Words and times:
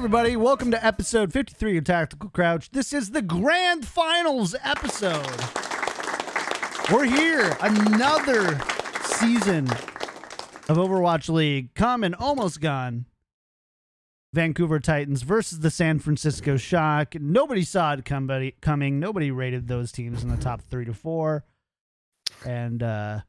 Everybody, 0.00 0.34
welcome 0.34 0.70
to 0.70 0.82
episode 0.82 1.30
53 1.30 1.76
of 1.76 1.84
Tactical 1.84 2.30
Crouch. 2.30 2.70
This 2.70 2.94
is 2.94 3.10
the 3.10 3.20
grand 3.20 3.86
finals 3.86 4.56
episode. 4.64 5.28
We're 6.90 7.04
here, 7.04 7.54
another 7.60 8.58
season 9.02 9.68
of 10.70 10.78
Overwatch 10.78 11.28
League, 11.28 11.74
come 11.74 12.02
and 12.02 12.14
almost 12.14 12.62
gone. 12.62 13.04
Vancouver 14.32 14.80
Titans 14.80 15.20
versus 15.20 15.60
the 15.60 15.70
San 15.70 15.98
Francisco 15.98 16.56
Shock. 16.56 17.16
Nobody 17.20 17.62
saw 17.62 17.92
it 17.92 18.06
coming. 18.06 19.00
Nobody 19.00 19.30
rated 19.30 19.68
those 19.68 19.92
teams 19.92 20.22
in 20.22 20.30
the 20.30 20.38
top 20.38 20.62
three 20.62 20.86
to 20.86 20.94
four. 20.94 21.44
And, 22.46 22.82
uh, 22.82 23.20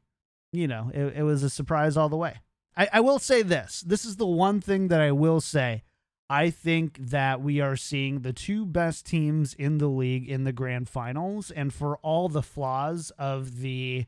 you 0.52 0.66
know, 0.66 0.90
it, 0.94 1.18
it 1.18 1.22
was 1.22 1.42
a 1.42 1.50
surprise 1.50 1.98
all 1.98 2.08
the 2.08 2.16
way. 2.16 2.36
I, 2.74 2.88
I 2.94 3.00
will 3.00 3.18
say 3.18 3.42
this. 3.42 3.82
This 3.82 4.06
is 4.06 4.16
the 4.16 4.26
one 4.26 4.62
thing 4.62 4.88
that 4.88 5.02
I 5.02 5.12
will 5.12 5.42
say. 5.42 5.82
I 6.32 6.48
think 6.48 6.96
that 6.96 7.42
we 7.42 7.60
are 7.60 7.76
seeing 7.76 8.20
the 8.20 8.32
two 8.32 8.64
best 8.64 9.04
teams 9.04 9.52
in 9.52 9.76
the 9.76 9.86
league 9.86 10.30
in 10.30 10.44
the 10.44 10.52
grand 10.52 10.88
finals, 10.88 11.50
and 11.50 11.74
for 11.74 11.98
all 11.98 12.30
the 12.30 12.40
flaws 12.40 13.12
of 13.18 13.60
the 13.60 14.06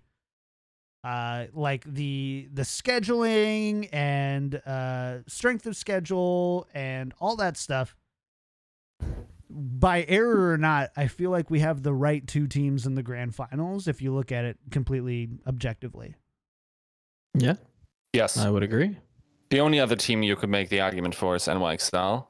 uh 1.05 1.45
like 1.53 1.85
the 1.85 2.49
the 2.51 2.63
scheduling 2.63 3.91
and 3.93 4.55
uh 4.65 5.19
strength 5.27 5.67
of 5.67 5.77
schedule 5.77 6.67
and 6.73 7.13
all 7.21 7.37
that 7.37 7.59
stuff 7.59 7.95
by 9.51 10.03
error 10.09 10.51
or 10.51 10.57
not 10.57 10.91
i 10.97 11.07
feel 11.07 11.31
like 11.31 11.51
we 11.51 11.61
have 11.61 11.83
the 11.83 11.93
right 11.93 12.27
two 12.27 12.47
teams 12.47 12.87
in 12.87 12.95
the 12.95 13.03
grand 13.03 13.35
finals 13.35 13.87
if 13.87 14.01
you 14.01 14.15
look 14.15 14.33
at 14.33 14.47
it 14.47 14.57
completely 14.71 15.29
objectively 15.47 16.15
Yeah, 17.35 17.57
Yes. 18.15 18.39
I 18.39 18.49
would 18.49 18.63
agree. 18.63 18.97
The 19.55 19.61
only 19.61 19.79
other 19.79 19.95
team 19.95 20.25
you 20.25 20.35
could 20.35 20.51
make 20.51 20.69
the 20.69 20.81
argument 20.81 21.15
for 21.15 21.37
is 21.37 21.45
NYXL. 21.45 22.27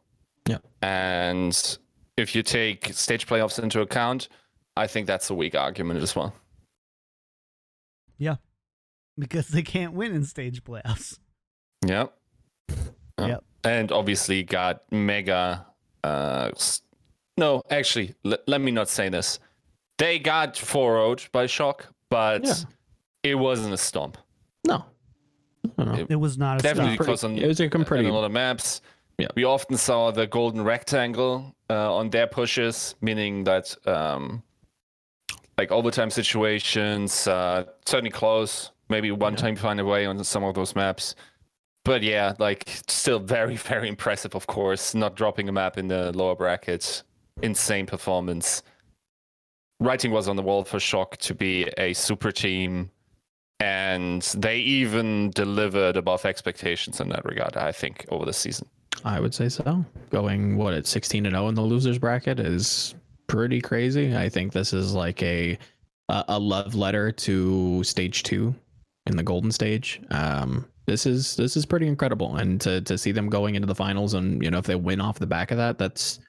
Yeah. 0.46 0.58
And 0.82 1.78
if 2.18 2.34
you 2.34 2.42
take 2.42 2.92
stage 2.92 3.26
playoffs 3.26 3.58
into 3.62 3.80
account, 3.80 4.28
I 4.76 4.86
think 4.86 5.06
that's 5.06 5.30
a 5.30 5.34
weak 5.34 5.54
argument 5.54 6.02
as 6.02 6.14
well. 6.14 6.34
Yeah. 8.18 8.36
Because 9.18 9.48
they 9.48 9.62
can't 9.62 9.94
win 9.94 10.14
in 10.14 10.24
stage 10.24 10.62
playoffs 10.64 11.18
Yep. 11.86 12.12
Yeah. 13.18 13.26
Yep. 13.26 13.44
And 13.64 13.90
obviously 13.90 14.42
got 14.42 14.82
mega. 14.92 15.64
Uh, 16.02 16.50
no, 17.38 17.62
actually, 17.70 18.14
l- 18.26 18.36
let 18.46 18.60
me 18.60 18.70
not 18.70 18.90
say 18.90 19.08
this. 19.08 19.38
They 19.96 20.18
got 20.18 20.58
4 20.58 21.16
0 21.16 21.28
by 21.32 21.46
Shock, 21.46 21.86
but 22.10 22.44
Yeah. 22.44 22.54
it 23.22 23.34
wasn't 23.36 23.72
a 23.72 23.78
stomp. 23.78 24.18
No. 24.66 24.84
It- 25.78 26.10
it 26.10 26.16
was 26.16 26.36
not 26.38 26.60
a 26.60 26.62
Definitely 26.62 26.94
stop. 26.94 27.06
because 27.06 27.24
on 27.24 27.38
It 27.38 27.46
was 27.46 27.60
a 27.60 27.64
on 27.74 27.84
pretty. 27.84 28.08
a 28.08 28.12
lot 28.12 28.24
of 28.24 28.32
maps. 28.32 28.80
Yeah. 29.18 29.28
We 29.36 29.44
often 29.44 29.76
saw 29.76 30.10
the 30.10 30.26
golden 30.26 30.62
rectangle 30.64 31.54
uh, 31.70 31.94
on 31.94 32.10
their 32.10 32.26
pushes, 32.26 32.94
meaning 33.00 33.44
that 33.44 33.76
um, 33.86 34.42
like 35.56 35.70
overtime 35.70 36.10
situations, 36.10 37.26
uh, 37.28 37.64
certainly 37.86 38.10
close, 38.10 38.72
maybe 38.88 39.10
one 39.12 39.34
Yeah. 39.34 39.38
time 39.38 39.56
find 39.56 39.78
a 39.80 39.84
way 39.84 40.04
on 40.06 40.22
some 40.24 40.42
of 40.44 40.54
those 40.54 40.74
maps. 40.74 41.14
But 41.84 42.02
yeah, 42.02 42.32
like 42.38 42.68
still 42.88 43.18
very, 43.20 43.56
very 43.72 43.88
impressive, 43.88 44.34
of 44.34 44.46
course. 44.46 44.94
Not 44.94 45.14
dropping 45.16 45.48
a 45.48 45.52
map 45.52 45.78
in 45.78 45.86
the 45.88 46.12
lower 46.12 46.34
brackets. 46.34 47.04
Insane 47.42 47.86
performance. 47.86 48.62
Writing 49.80 50.10
was 50.12 50.28
on 50.28 50.36
the 50.36 50.42
wall 50.42 50.64
for 50.64 50.80
Shock 50.80 51.16
to 51.18 51.34
be 51.34 51.68
a 51.78 51.92
super 51.92 52.32
team 52.32 52.90
and 53.60 54.22
they 54.36 54.58
even 54.58 55.30
delivered 55.30 55.96
above 55.96 56.24
expectations 56.24 57.00
in 57.00 57.08
that 57.10 57.24
regard. 57.24 57.56
I 57.56 57.72
think 57.72 58.04
over 58.08 58.24
the 58.24 58.32
season. 58.32 58.68
I 59.04 59.20
would 59.20 59.34
say 59.34 59.48
so. 59.48 59.84
Going 60.10 60.56
what 60.56 60.74
at 60.74 60.86
16 60.86 61.26
and 61.26 61.34
0 61.34 61.48
in 61.48 61.54
the 61.54 61.62
losers 61.62 61.98
bracket 61.98 62.40
is 62.40 62.94
pretty 63.26 63.60
crazy. 63.60 64.16
I 64.16 64.28
think 64.28 64.52
this 64.52 64.72
is 64.72 64.94
like 64.94 65.22
a 65.22 65.58
a, 66.08 66.24
a 66.28 66.38
love 66.38 66.74
letter 66.74 67.12
to 67.12 67.82
stage 67.84 68.22
two 68.22 68.54
in 69.06 69.16
the 69.16 69.22
golden 69.22 69.50
stage. 69.50 70.00
Um, 70.10 70.66
this 70.86 71.06
is 71.06 71.36
this 71.36 71.56
is 71.56 71.64
pretty 71.64 71.86
incredible, 71.86 72.36
and 72.36 72.60
to 72.60 72.80
to 72.82 72.98
see 72.98 73.12
them 73.12 73.28
going 73.28 73.54
into 73.54 73.66
the 73.66 73.74
finals 73.74 74.14
and 74.14 74.42
you 74.42 74.50
know 74.50 74.58
if 74.58 74.66
they 74.66 74.74
win 74.74 75.00
off 75.00 75.18
the 75.18 75.26
back 75.26 75.50
of 75.50 75.56
that, 75.56 75.78
that's 75.78 76.20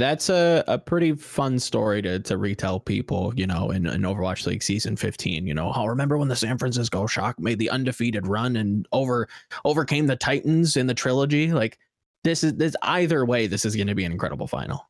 that's 0.00 0.28
a, 0.28 0.64
a 0.66 0.78
pretty 0.78 1.12
fun 1.14 1.58
story 1.58 2.02
to 2.02 2.18
to 2.20 2.36
retell 2.36 2.80
people, 2.80 3.32
you 3.36 3.46
know, 3.46 3.70
in, 3.70 3.86
in 3.86 4.02
Overwatch 4.02 4.46
League 4.46 4.62
season 4.62 4.96
15. 4.96 5.46
You 5.46 5.54
know, 5.54 5.70
I'll 5.70 5.88
remember 5.88 6.18
when 6.18 6.28
the 6.28 6.36
San 6.36 6.58
Francisco 6.58 7.06
Shock 7.06 7.38
made 7.38 7.58
the 7.58 7.70
undefeated 7.70 8.26
run 8.26 8.56
and 8.56 8.86
over 8.92 9.28
overcame 9.64 10.06
the 10.06 10.16
Titans 10.16 10.76
in 10.76 10.86
the 10.86 10.94
trilogy? 10.94 11.52
Like 11.52 11.78
this 12.24 12.42
is 12.42 12.54
this 12.54 12.74
either 12.82 13.24
way, 13.24 13.46
this 13.46 13.64
is 13.64 13.76
going 13.76 13.86
to 13.86 13.94
be 13.94 14.04
an 14.04 14.12
incredible 14.12 14.46
final. 14.46 14.88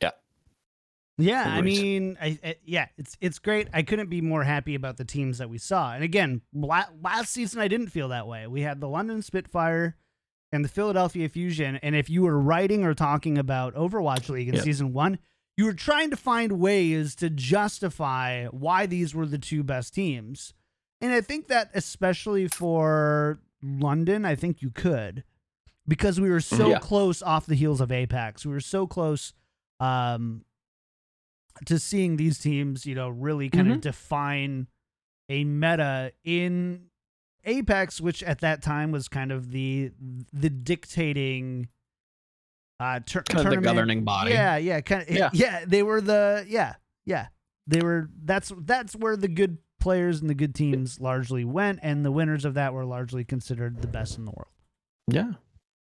Yeah, 0.00 0.10
Yeah, 1.18 1.44
I 1.46 1.60
mean, 1.60 2.16
I, 2.20 2.38
I 2.44 2.56
yeah, 2.64 2.86
it's 2.96 3.16
it's 3.20 3.38
great. 3.38 3.68
I 3.72 3.82
couldn't 3.82 4.10
be 4.10 4.20
more 4.20 4.44
happy 4.44 4.74
about 4.74 4.98
the 4.98 5.04
teams 5.04 5.38
that 5.38 5.50
we 5.50 5.58
saw. 5.58 5.94
And 5.94 6.04
again, 6.04 6.42
la- 6.52 6.84
last 7.02 7.32
season 7.32 7.60
I 7.60 7.68
didn't 7.68 7.88
feel 7.88 8.08
that 8.08 8.28
way. 8.28 8.46
We 8.46 8.60
had 8.60 8.80
the 8.80 8.88
London 8.88 9.22
Spitfire 9.22 9.96
and 10.54 10.64
the 10.64 10.68
Philadelphia 10.68 11.28
Fusion, 11.28 11.76
and 11.82 11.94
if 11.96 12.08
you 12.08 12.22
were 12.22 12.38
writing 12.38 12.84
or 12.84 12.94
talking 12.94 13.36
about 13.38 13.74
Overwatch 13.74 14.28
League 14.28 14.48
in 14.48 14.54
Yep. 14.54 14.64
season 14.64 14.92
1, 14.92 15.18
you 15.56 15.64
were 15.64 15.72
trying 15.74 16.10
to 16.10 16.16
find 16.16 16.52
ways 16.60 17.14
to 17.16 17.28
justify 17.30 18.46
why 18.46 18.86
these 18.86 19.14
were 19.14 19.26
the 19.26 19.38
two 19.38 19.62
best 19.62 19.94
teams. 19.94 20.54
And 21.00 21.12
I 21.12 21.20
think 21.20 21.48
that 21.48 21.70
especially 21.74 22.48
for 22.48 23.40
London, 23.62 24.24
I 24.24 24.34
think 24.34 24.62
you 24.62 24.70
could 24.70 25.24
because 25.86 26.20
we 26.20 26.30
were 26.30 26.40
so 26.40 26.70
Yeah. 26.70 26.78
close 26.78 27.20
off 27.22 27.46
the 27.46 27.54
heels 27.54 27.80
of 27.80 27.92
Apex. 27.92 28.46
We 28.46 28.52
were 28.52 28.60
so 28.60 28.86
close 28.86 29.32
um 29.80 30.44
to 31.66 31.78
seeing 31.78 32.16
these 32.16 32.38
teams, 32.38 32.84
you 32.86 32.94
know, 32.94 33.08
really 33.08 33.48
kind 33.48 33.70
of 33.70 33.78
Mhm. 33.78 33.82
define 33.82 34.66
a 35.28 35.44
meta 35.44 36.12
in 36.24 36.86
Apex, 37.46 38.00
which 38.00 38.22
at 38.22 38.40
that 38.40 38.62
time 38.62 38.90
was 38.92 39.08
kind 39.08 39.32
of 39.32 39.50
the 39.50 39.90
the 40.32 40.50
dictating 40.50 41.68
uh 42.80 43.00
tur- 43.04 43.22
Kind 43.22 43.46
of 43.46 43.54
the 43.54 43.60
governing 43.60 44.04
body. 44.04 44.32
Yeah, 44.32 44.56
yeah, 44.56 44.80
kind 44.80 45.02
of 45.02 45.10
yeah. 45.10 45.30
Yeah. 45.32 45.64
they 45.66 45.82
were 45.82 46.00
the 46.00 46.44
yeah, 46.48 46.74
yeah. 47.04 47.28
They 47.66 47.80
were 47.80 48.10
that's 48.24 48.52
that's 48.62 48.94
where 48.94 49.16
the 49.16 49.28
good 49.28 49.58
players 49.80 50.20
and 50.20 50.28
the 50.30 50.34
good 50.34 50.54
teams 50.54 50.98
largely 51.00 51.44
went 51.44 51.78
and 51.82 52.04
the 52.04 52.10
winners 52.12 52.44
of 52.44 52.54
that 52.54 52.72
were 52.72 52.84
largely 52.84 53.22
considered 53.24 53.80
the 53.82 53.88
best 53.88 54.18
in 54.18 54.24
the 54.24 54.30
world. 54.32 54.50
Yeah. 55.08 55.32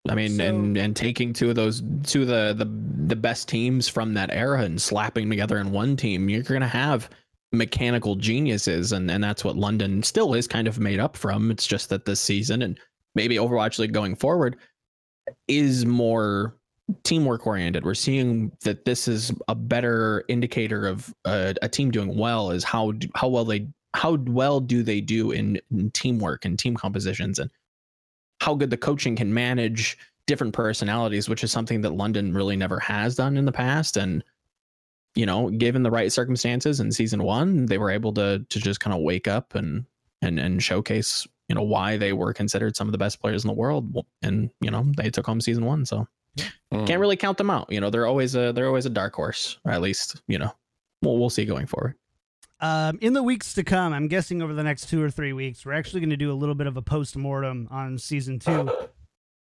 I 0.09 0.15
mean, 0.15 0.37
So- 0.37 0.45
and 0.45 0.77
and 0.77 0.97
taking 0.97 1.33
two 1.33 1.51
of 1.51 1.57
those 1.57 1.83
two 2.05 2.23
of 2.23 2.29
the 2.29 2.55
the 2.57 2.65
the 3.09 3.17
best 3.17 3.49
teams 3.49 3.89
from 3.89 4.15
that 4.15 4.31
era 4.33 4.63
and 4.63 4.81
slapping 4.81 5.29
together 5.29 5.59
in 5.59 5.71
one 5.73 5.97
team, 5.97 6.29
you're 6.31 6.43
gonna 6.43 6.67
have 6.69 7.11
mechanical 7.53 8.17
geniuses, 8.17 8.93
and 8.93 9.11
and 9.11 9.23
that's 9.23 9.45
what 9.45 9.57
London 9.57 10.03
still 10.03 10.35
is 10.35 10.47
kind 10.47 10.69
of 10.69 10.79
made 10.79 11.01
up 11.01 11.17
from. 11.17 11.51
It's 11.51 11.67
just 11.67 11.89
that 11.91 12.05
this 12.05 12.21
season 12.21 12.63
and 12.63 12.79
maybe 13.15 13.37
Overwatch 13.37 13.79
League 13.79 13.93
going 13.93 14.17
forward 14.17 14.57
is 15.47 15.85
more 15.85 16.57
teamwork 17.03 17.47
oriented. 17.47 17.85
We're 17.85 17.95
seeing 17.95 18.53
that 18.63 18.85
this 18.85 19.09
is 19.09 19.33
a 19.49 19.55
better 19.55 20.25
indicator 20.29 20.87
of 20.87 21.15
a, 21.25 21.55
a 21.63 21.69
team 21.69 21.91
doing 21.91 22.17
well 22.17 22.51
is 22.51 22.65
how 22.65 22.93
how 23.15 23.29
well 23.29 23.45
they 23.45 23.69
how 23.95 24.17
well 24.27 24.61
do 24.61 24.83
they 24.83 25.01
do 25.01 25.31
in, 25.31 25.61
in 25.71 25.91
teamwork 25.91 26.45
and 26.45 26.59
team 26.59 26.77
compositions 26.77 27.39
and 27.39 27.51
how 28.41 28.55
good 28.55 28.71
the 28.71 28.77
coaching 28.77 29.17
can 29.17 29.33
manage 29.33 29.99
different 30.27 30.53
personalities, 30.53 31.29
which 31.29 31.43
is 31.43 31.51
something 31.51 31.81
that 31.81 31.94
London 31.94 32.33
really 32.33 32.56
never 32.56 32.79
has 32.79 33.17
done 33.17 33.37
in 33.37 33.44
the 33.44 33.53
past. 33.53 33.97
And 33.97 34.23
you 35.14 35.26
know, 35.26 35.50
given 35.50 35.82
the 35.82 35.90
right 35.90 36.12
circumstances 36.12 36.81
in 36.81 36.93
season 36.93 37.22
one, 37.22 37.66
they 37.66 37.78
were 37.78 37.90
able 37.90 38.12
to 38.14 38.44
to 38.49 38.58
just 38.60 38.81
kind 38.81 38.94
of 38.94 39.02
wake 39.02 39.26
up 39.28 39.55
and 39.55 39.84
and 40.22 40.38
and 40.38 40.62
showcase 40.62 41.26
you 41.49 41.55
know 41.55 41.62
why 41.62 41.96
they 41.96 42.12
were 42.12 42.32
considered 42.34 42.76
some 42.76 42.87
of 42.88 42.93
the 42.93 42.99
best 42.99 43.20
players 43.20 43.43
in 43.44 43.49
the 43.49 43.55
world. 43.55 44.05
And 44.22 44.50
you 44.60 44.70
know, 44.70 44.84
they 44.96 45.10
took 45.10 45.26
home 45.26 45.40
season 45.40 45.64
one, 45.64 45.84
so 45.87 46.06
Mm. 46.72 46.87
can't 46.87 47.00
really 47.00 47.16
count 47.16 47.37
them 47.38 47.50
out. 47.50 47.66
You 47.72 47.81
know, 47.81 47.90
they're 47.90 48.06
always 48.06 48.37
a 48.37 48.52
they're 48.52 48.66
always 48.69 48.87
a 48.87 48.90
dark 48.90 49.14
horse, 49.14 49.58
or 49.64 49.72
at 49.72 49.81
least 49.81 50.20
you 50.28 50.38
know. 50.38 50.52
We'll 51.02 51.19
we'll 51.19 51.31
see 51.31 51.44
going 51.44 51.66
forward. 51.66 51.94
Um, 52.60 52.99
in 53.00 53.12
the 53.12 53.22
weeks 53.22 53.55
to 53.55 53.64
come, 53.64 53.93
I'm 53.93 54.06
guessing 54.08 54.43
over 54.43 54.52
the 54.52 54.62
next 54.62 54.88
two 54.88 55.02
or 55.02 55.10
three 55.10 55.32
weeks, 55.32 55.64
we're 55.64 55.72
actually 55.72 56.00
going 56.00 56.10
to 56.10 56.16
do 56.16 56.31
a 56.31 56.34
little 56.34 56.55
bit 56.56 56.66
of 56.66 56.76
a 56.76 56.82
post 56.82 57.16
mortem 57.16 57.66
on 57.70 57.99
season 57.99 58.38
two. 58.40 58.69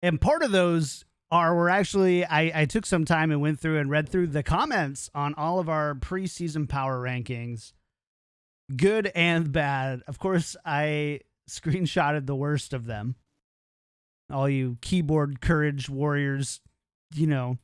And 0.04 0.22
part 0.22 0.44
of 0.44 0.52
those 0.52 1.04
are 1.32 1.56
we're 1.56 1.70
actually, 1.70 2.26
I, 2.26 2.62
I 2.62 2.66
took 2.66 2.86
some 2.86 3.04
time 3.06 3.32
and 3.32 3.42
went 3.42 3.60
through 3.60 3.80
and 3.80 3.90
read 3.90 4.08
through 4.10 4.28
the 4.28 4.44
comments 4.44 5.10
on 5.14 5.34
all 5.36 5.60
of 5.60 5.68
our 5.70 5.94
preseason 5.96 6.70
power 6.70 7.02
rankings, 7.02 7.74
good 8.76 9.12
and 9.14 9.52
bad. 9.52 10.02
Of 10.08 10.20
course, 10.20 10.56
I 10.66 11.22
screenshotted 11.50 12.26
the 12.28 12.36
worst 12.36 12.74
of 12.74 12.86
them. 12.86 13.16
All 14.32 14.50
you 14.50 14.78
keyboard 14.82 15.40
courage 15.42 15.90
warriors, 15.90 16.60
you 17.14 17.28
know, 17.28 17.58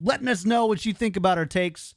letting 0.00 0.28
us 0.28 0.44
know 0.44 0.66
what 0.66 0.84
you 0.84 0.92
think 0.92 1.16
about 1.16 1.38
our 1.38 1.46
takes. 1.46 1.94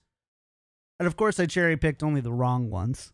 And 0.99 1.07
of 1.07 1.15
course, 1.17 1.39
I 1.39 1.45
cherry 1.45 1.77
picked 1.77 2.03
only 2.03 2.21
the 2.21 2.31
wrong 2.33 2.69
ones. 2.69 3.11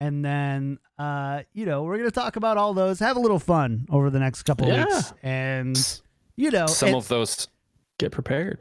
And 0.00 0.24
then, 0.24 0.78
uh, 0.96 1.42
you 1.52 1.66
know, 1.66 1.82
we're 1.82 1.98
going 1.98 2.08
to 2.08 2.14
talk 2.14 2.36
about 2.36 2.56
all 2.56 2.72
those, 2.72 3.00
have 3.00 3.16
a 3.16 3.20
little 3.20 3.40
fun 3.40 3.86
over 3.90 4.10
the 4.10 4.20
next 4.20 4.44
couple 4.44 4.68
Yeah. 4.68 4.84
weeks. 4.84 5.12
And, 5.24 6.00
you 6.38 6.50
know, 6.50 6.66
Some 6.66 6.94
of 6.94 7.08
those 7.08 7.48
Get 7.98 8.12
prepared. 8.12 8.60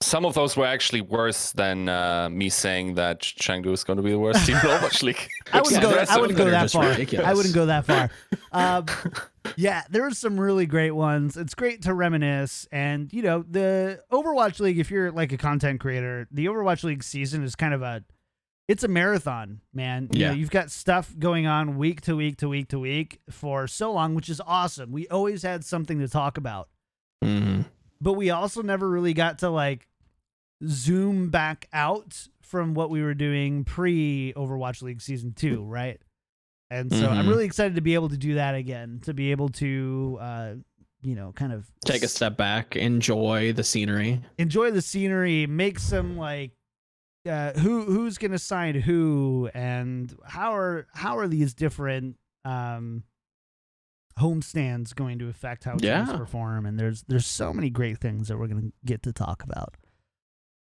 some 0.00 0.24
of 0.24 0.34
those 0.34 0.56
were 0.56 0.64
actually 0.64 1.00
worse 1.00 1.50
than 1.50 1.88
uh, 1.88 2.28
me 2.30 2.48
saying 2.48 2.94
that 2.94 3.20
Chengdu 3.22 3.72
is 3.72 3.82
going 3.82 3.96
to 3.96 4.02
be 4.04 4.12
the 4.12 4.18
worst 4.18 4.46
team 4.46 4.54
in 4.54 4.62
Overwatch 4.62 5.02
League. 5.02 5.28
I 5.52 5.60
wouldn't 5.60 5.82
go. 5.82 5.90
I 6.08 6.18
wouldn't 6.20 6.38
go 6.38 6.48
that 6.48 6.70
far. 6.70 6.88
ridiculous. 6.90 7.26
I 7.26 7.34
wouldn't 7.34 7.54
go 7.54 7.66
that 7.66 7.84
far. 7.84 8.08
Um, 8.50 8.86
yeah, 9.56 9.82
there 9.90 10.06
are 10.06 10.10
some 10.12 10.40
really 10.40 10.64
great 10.64 10.92
ones. 10.92 11.36
It's 11.36 11.54
great 11.54 11.82
to 11.82 11.92
reminisce, 11.92 12.66
and 12.72 13.12
you 13.12 13.20
know, 13.22 13.44
the 13.46 14.00
Overwatch 14.10 14.58
League. 14.60 14.78
If 14.78 14.90
you're 14.90 15.10
like 15.12 15.32
a 15.32 15.36
content 15.36 15.80
creator, 15.80 16.26
the 16.30 16.46
Overwatch 16.46 16.82
League 16.84 17.02
season 17.02 17.42
is 17.44 17.54
kind 17.54 17.74
of 17.74 17.82
a, 17.82 18.04
it's 18.68 18.84
a 18.84 18.88
marathon, 18.88 19.60
man. 19.74 20.08
You 20.12 20.20
Yeah. 20.20 20.28
know, 20.28 20.34
you've 20.34 20.50
got 20.50 20.70
stuff 20.70 21.14
going 21.18 21.46
on 21.46 21.76
week 21.76 22.00
to 22.02 22.16
week 22.16 22.38
to 22.38 22.48
week 22.48 22.68
to 22.68 22.78
week 22.78 23.20
for 23.28 23.66
so 23.66 23.92
long, 23.92 24.14
which 24.14 24.30
is 24.30 24.40
awesome. 24.46 24.92
We 24.92 25.06
always 25.08 25.42
had 25.42 25.62
something 25.64 25.98
to 25.98 26.08
talk 26.08 26.38
about, 26.38 26.68
Mhm. 27.22 27.64
but 28.00 28.12
we 28.14 28.30
also 28.30 28.62
never 28.62 28.88
really 28.88 29.12
got 29.14 29.38
to 29.40 29.50
like 29.50 29.88
zoom 30.66 31.30
back 31.30 31.68
out 31.72 32.28
from 32.42 32.74
what 32.74 32.90
we 32.90 33.02
were 33.02 33.14
doing 33.14 33.64
pre 33.64 34.32
Overwatch 34.36 34.82
League 34.82 35.00
season 35.00 35.32
two, 35.32 35.64
right? 35.64 36.00
And 36.70 36.92
so 36.92 37.08
I'm 37.10 37.24
Mhm. 37.26 37.28
really 37.28 37.44
excited 37.44 37.74
to 37.76 37.80
be 37.80 37.94
able 37.94 38.08
to 38.10 38.16
do 38.18 38.34
that 38.34 38.54
again, 38.54 39.00
to 39.02 39.14
be 39.14 39.30
able 39.30 39.48
to, 39.50 40.18
uh, 40.20 40.54
you 41.02 41.14
know, 41.14 41.32
kind 41.32 41.52
of 41.52 41.70
Take 41.84 42.02
a 42.02 42.08
step 42.08 42.36
back, 42.36 42.76
enjoy 42.76 43.52
the 43.52 43.64
scenery. 43.64 44.20
enjoy 44.36 44.70
the 44.70 44.82
scenery, 44.82 45.46
make 45.46 45.78
some 45.78 46.16
like, 46.16 46.52
uh, 47.28 47.52
who 47.54 47.82
who's 47.84 48.16
gonna 48.18 48.38
sign 48.38 48.74
who, 48.74 49.50
and 49.54 50.14
how 50.24 50.54
are 50.54 50.86
how 50.94 51.18
are 51.18 51.28
these 51.28 51.52
different 51.54 52.16
um, 52.44 53.02
homestands 54.18 54.94
going 54.94 55.18
to 55.18 55.28
affect 55.28 55.64
how 55.64 55.76
teams 55.76 56.12
perform? 56.12 56.66
And 56.66 56.78
there's 56.78 57.04
there's 57.08 57.26
so 57.26 57.52
many 57.52 57.70
great 57.70 57.98
things 57.98 58.28
that 58.28 58.38
we're 58.38 58.48
gonna 58.48 58.72
get 58.84 59.02
to 59.04 59.12
talk 59.12 59.42
about. 59.42 59.74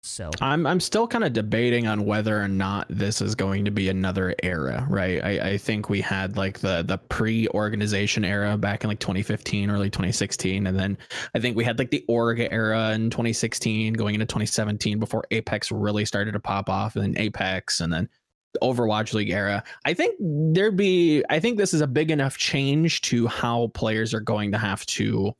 So 0.06 0.31
I'm 0.40 0.66
I'm 0.66 0.78
still 0.78 1.08
kind 1.08 1.25
of 1.25 1.32
debating 1.32 1.88
on 1.88 2.04
whether 2.04 2.40
or 2.40 2.46
not 2.46 2.87
this 2.88 3.20
is 3.20 3.34
going 3.34 3.64
to 3.64 3.72
be 3.72 3.88
another 3.88 4.37
era, 4.40 4.87
right? 4.88 5.22
I, 5.22 5.50
I 5.50 5.58
think 5.58 5.90
we 5.90 6.00
had 6.00 6.37
like 6.37 6.60
the 6.60 6.84
the 6.87 6.98
pre-organization 6.98 8.25
era 8.25 8.56
back 8.56 8.84
in 8.84 8.88
like 8.88 9.00
2015, 9.00 9.69
early 9.69 9.90
2016, 9.90 10.69
and 10.69 10.78
then 10.78 10.96
I 11.34 11.40
think 11.40 11.56
we 11.56 11.64
had 11.64 11.81
like 11.81 11.90
the 11.90 12.04
org 12.06 12.38
era 12.38 12.93
in 12.93 13.10
2016, 13.10 13.94
going 13.94 14.14
into 14.14 14.26
2017 14.26 15.00
before 15.00 15.25
Apex 15.32 15.72
really 15.72 16.04
started 16.04 16.32
to 16.32 16.40
pop 16.40 16.70
off, 16.70 16.94
and 16.94 17.02
then 17.04 17.20
Apex, 17.20 17.81
and 17.81 17.93
then 17.93 18.04
the 18.04 18.25
Overwatch 18.62 19.14
League 19.14 19.31
era. 19.31 19.62
I 19.85 19.94
think 19.94 20.17
there'd 20.20 20.76
be 20.76 21.25
I 21.31 21.41
think 21.41 21.58
this 21.58 21.75
is 21.75 21.81
a 21.81 21.87
big 21.87 22.11
enough 22.11 22.37
change 22.38 23.00
to 23.03 23.26
how 23.26 23.69
players 23.75 24.14
are 24.14 24.20
going 24.20 24.53
to 24.53 24.58
have 24.58 24.85
to 24.87 25.35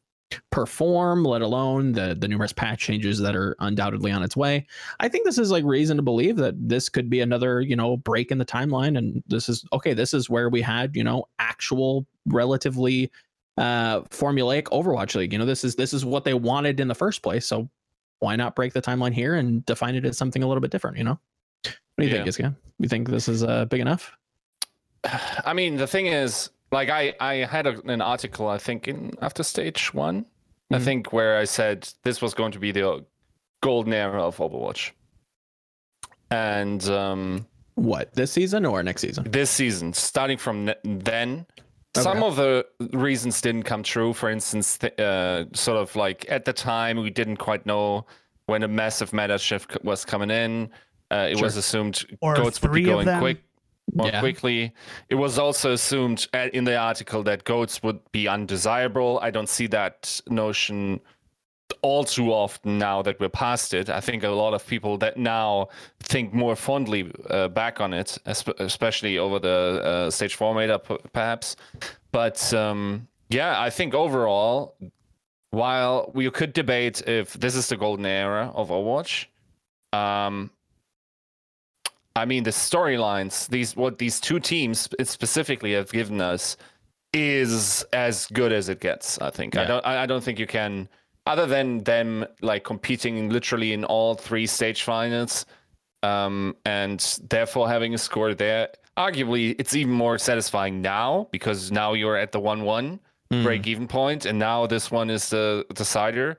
perform, 0.51 1.25
let 1.25 1.43
alone 1.43 1.93
the 1.93 2.17
the 2.19 2.29
numerous 2.29 2.53
patch 2.53 2.81
changes 2.81 3.19
that 3.21 3.37
are 3.37 3.57
undoubtedly 3.61 4.11
on 4.11 4.23
its 4.23 4.37
way. 4.37 4.67
I 5.01 5.09
think 5.09 5.25
this 5.25 5.39
is 5.39 5.51
like 5.51 5.65
reason 5.65 5.97
to 5.97 6.03
believe 6.03 6.37
that 6.37 6.55
this 6.59 6.89
could 6.89 7.09
be 7.09 7.21
another, 7.21 7.61
you 7.61 7.77
know, 7.77 7.97
break 7.97 8.31
in 8.31 8.39
the 8.39 8.45
timeline. 8.45 8.99
And 8.99 9.23
this 9.27 9.49
is 9.49 9.65
okay, 9.73 9.95
this 9.95 10.13
is 10.13 10.29
where 10.29 10.49
we 10.49 10.63
had, 10.63 10.97
you 10.97 11.05
know, 11.05 11.25
actual 11.39 12.07
relatively 12.27 13.11
uh 13.59 14.01
formulaic 14.03 14.65
Overwatch 14.65 15.15
League. 15.15 15.33
You 15.33 15.39
know, 15.39 15.47
this 15.47 15.65
is 15.65 15.77
this 15.77 15.93
is 15.93 16.05
what 16.05 16.25
they 16.25 16.35
wanted 16.35 16.81
in 16.81 16.89
the 16.89 16.95
first 16.95 17.23
place. 17.23 17.47
So 17.47 17.71
why 18.21 18.37
not 18.37 18.57
break 18.57 18.73
the 18.73 18.83
timeline 18.83 19.13
here 19.13 19.35
and 19.35 19.65
define 19.67 19.95
it 19.95 20.05
as 20.05 20.17
something 20.19 20.43
a 20.43 20.49
little 20.49 20.61
bit 20.61 20.71
different, 20.71 20.97
you 20.97 21.05
know? 21.05 21.19
What 21.97 22.03
do 22.05 22.09
you 22.11 22.17
Yeah. 22.17 22.25
think, 22.25 22.37
Yiska? 22.37 22.57
You 22.79 22.89
think 22.89 23.09
this 23.09 23.29
is 23.29 23.43
uh 23.43 23.65
big 23.65 23.81
enough? 23.81 24.13
I 25.45 25.53
mean, 25.55 25.77
the 25.77 25.87
thing 25.87 26.07
is, 26.07 26.51
like, 26.73 26.91
I 26.91 27.15
I 27.21 27.35
had 27.47 27.67
a, 27.67 27.81
an 27.91 28.01
article, 28.01 28.49
I 28.49 28.59
think, 28.59 28.87
in 28.89 29.13
after 29.23 29.43
stage 29.43 29.93
one, 29.95 30.27
I 30.71 30.77
Mhm. 30.77 30.83
think, 30.85 31.13
where 31.13 31.39
I 31.39 31.45
said 31.45 31.89
this 32.03 32.21
was 32.23 32.35
going 32.35 32.53
to 32.53 32.59
be 32.59 32.71
the 32.73 33.05
golden 33.63 33.93
era 33.93 34.23
of 34.23 34.37
Overwatch, 34.37 34.93
and 36.31 36.85
um, 36.89 37.47
What, 37.75 38.13
this 38.15 38.33
season 38.33 38.65
or 38.67 38.83
next 38.83 39.03
season? 39.03 39.31
this 39.31 39.51
season, 39.51 39.93
starting 39.93 40.39
from 40.39 40.73
then. 40.85 41.47
Some 41.97 42.23
of 42.23 42.37
the 42.37 42.67
reasons 42.93 43.41
didn't 43.41 43.63
come 43.63 43.83
true. 43.83 44.13
For 44.13 44.29
instance, 44.29 44.77
th- 44.77 45.01
uh, 45.01 45.47
sort 45.55 45.79
of 45.79 45.97
like 45.97 46.27
at 46.29 46.45
the 46.45 46.53
time, 46.53 46.99
we 47.01 47.09
didn't 47.09 47.39
quite 47.39 47.65
know 47.65 48.05
when 48.45 48.63
a 48.63 48.69
massive 48.69 49.15
meta 49.15 49.39
shift 49.39 49.73
c- 49.73 49.79
was 49.83 50.05
coming 50.05 50.31
in. 50.31 50.69
Uh, 51.11 51.29
it 51.31 51.39
Sure. 51.39 51.45
was 51.47 51.57
assumed 51.57 52.05
Or 52.21 52.35
goats 52.35 52.61
would 52.63 52.73
be 52.73 52.83
going 52.83 53.07
quick 53.19 53.39
more 53.95 54.09
Yeah. 54.09 54.21
quickly. 54.21 54.73
It 55.09 55.15
was 55.15 55.39
also 55.39 55.73
assumed 55.73 56.27
in 56.53 56.65
the 56.65 56.77
article 56.77 57.23
that 57.23 57.45
goats 57.45 57.83
would 57.83 58.01
be 58.13 58.27
undesirable. 58.27 59.21
I 59.23 59.31
don't 59.31 59.49
see 59.49 59.69
that 59.69 60.21
notion 60.29 61.01
all 61.83 62.05
too 62.05 62.33
often 62.33 62.79
now 62.79 63.03
that 63.03 63.19
we're 63.21 63.29
past 63.29 63.75
it. 63.75 63.89
I 63.89 64.01
think 64.01 64.25
a 64.25 64.29
lot 64.31 64.55
of 64.55 64.67
people 64.67 64.99
that 64.99 65.17
now 65.17 65.69
think 66.01 66.33
more 66.33 66.57
fondly 66.57 67.13
uh, 67.31 67.49
back 67.49 67.81
on 67.81 67.93
it, 67.93 68.19
especially 68.27 69.19
over 69.19 69.39
the 69.39 69.83
uh, 69.85 70.11
stage 70.11 70.35
four 70.35 70.55
meta, 70.55 70.79
p- 70.81 70.99
perhaps. 71.13 71.57
But 72.13 72.53
um, 72.55 73.07
yeah, 73.31 73.61
I 73.61 73.71
think 73.71 73.95
overall, 73.95 74.77
while 75.51 76.11
we 76.15 76.29
could 76.31 76.53
debate 76.53 77.03
if 77.07 77.35
this 77.35 77.55
is 77.55 77.69
the 77.69 77.77
golden 77.77 78.07
era 78.07 78.51
of 78.55 78.69
Overwatch, 78.71 79.27
um, 79.93 80.51
I 82.17 82.25
mean 82.25 82.43
the 82.45 82.51
storylines, 82.51 83.49
these 83.49 83.77
what 83.77 83.99
these 83.99 84.19
two 84.21 84.41
teams 84.41 84.89
specifically 85.05 85.73
have 85.75 85.93
given 85.93 86.21
us 86.21 86.57
is 87.13 87.85
as 87.93 88.27
good 88.29 88.53
as 88.53 88.69
it 88.69 88.81
gets. 88.81 89.19
I 89.21 89.31
think. 89.31 89.57
I 89.57 89.65
don't. 89.65 89.85
I 89.87 90.03
I 90.03 90.07
don't 90.07 90.25
think 90.25 90.39
you 90.39 90.47
can, 90.47 90.89
other 91.27 91.47
than 91.47 91.85
them 91.85 92.27
like 92.41 92.65
competing 92.65 93.31
literally 93.31 93.73
in 93.73 93.85
all 93.85 94.15
three 94.15 94.47
stage 94.47 94.83
finals, 94.83 95.47
um, 96.03 96.57
and 96.65 96.99
therefore 97.31 97.69
having 97.69 97.95
a 97.95 97.99
score 97.99 98.35
there. 98.35 98.69
Arguably, 98.97 99.55
it's 99.59 99.77
even 99.77 99.93
more 99.93 100.17
satisfying 100.17 100.81
now 100.81 101.29
because 101.31 101.71
now 101.71 101.93
you're 101.93 102.17
at 102.17 102.33
the 102.33 102.41
one-one 102.41 102.99
Mm. 103.33 103.43
break 103.43 103.67
even 103.67 103.89
point, 103.89 104.25
and 104.25 104.39
now 104.39 104.67
this 104.67 104.91
one 104.91 105.11
is 105.11 105.31
the 105.31 105.67
decider. 105.75 106.39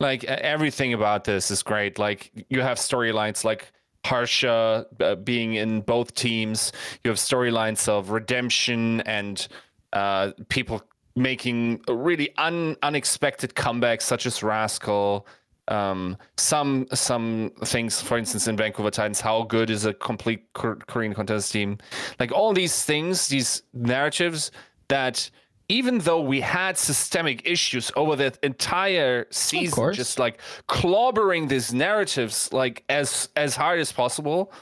Like 0.00 0.24
everything 0.24 0.92
about 0.92 1.24
this 1.24 1.50
is 1.50 1.62
great. 1.62 1.98
Like 1.98 2.30
you 2.50 2.60
have 2.60 2.76
storylines 2.76 3.42
like 3.42 3.72
Harsha 4.06 4.86
uh, 5.00 5.14
being 5.16 5.54
in 5.54 5.80
both 5.80 6.14
teams. 6.14 6.72
You 7.02 7.10
have 7.10 7.18
storylines 7.18 7.88
of 7.88 8.10
redemption 8.10 9.00
and 9.02 9.46
uh, 9.92 10.32
people 10.48 10.82
making 11.16 11.80
really 11.88 12.28
un- 12.36 12.76
unexpected 12.82 13.54
comebacks, 13.54 14.02
such 14.02 14.26
as 14.26 14.42
Rascal. 14.42 15.26
Um, 15.68 16.16
some 16.36 16.86
some 16.92 17.50
things, 17.64 18.00
for 18.00 18.16
instance, 18.16 18.46
in 18.46 18.56
Vancouver 18.56 18.92
Titans, 18.92 19.20
how 19.20 19.42
good 19.42 19.68
is 19.68 19.84
a 19.84 19.94
complete 19.94 20.52
Kor- 20.52 20.78
Korean 20.86 21.12
contest 21.12 21.52
team? 21.52 21.78
Like 22.20 22.30
all 22.30 22.52
these 22.52 22.84
things, 22.84 23.26
these 23.26 23.64
narratives 23.74 24.52
that 24.86 25.28
even 25.68 25.98
though 25.98 26.20
we 26.20 26.40
had 26.40 26.78
systemic 26.78 27.46
issues 27.46 27.90
over 27.96 28.14
the 28.16 28.32
entire 28.42 29.26
season, 29.30 29.92
just 29.92 30.18
like 30.18 30.40
clobbering 30.68 31.48
these 31.48 31.72
narratives 31.74 32.52
like 32.52 32.84
as 32.88 33.28
as 33.36 33.56
hard 33.56 33.80
as 33.80 33.92
possible, 33.92 34.52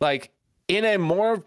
like 0.00 0.30
in 0.68 0.84
a 0.84 0.96
more 0.96 1.44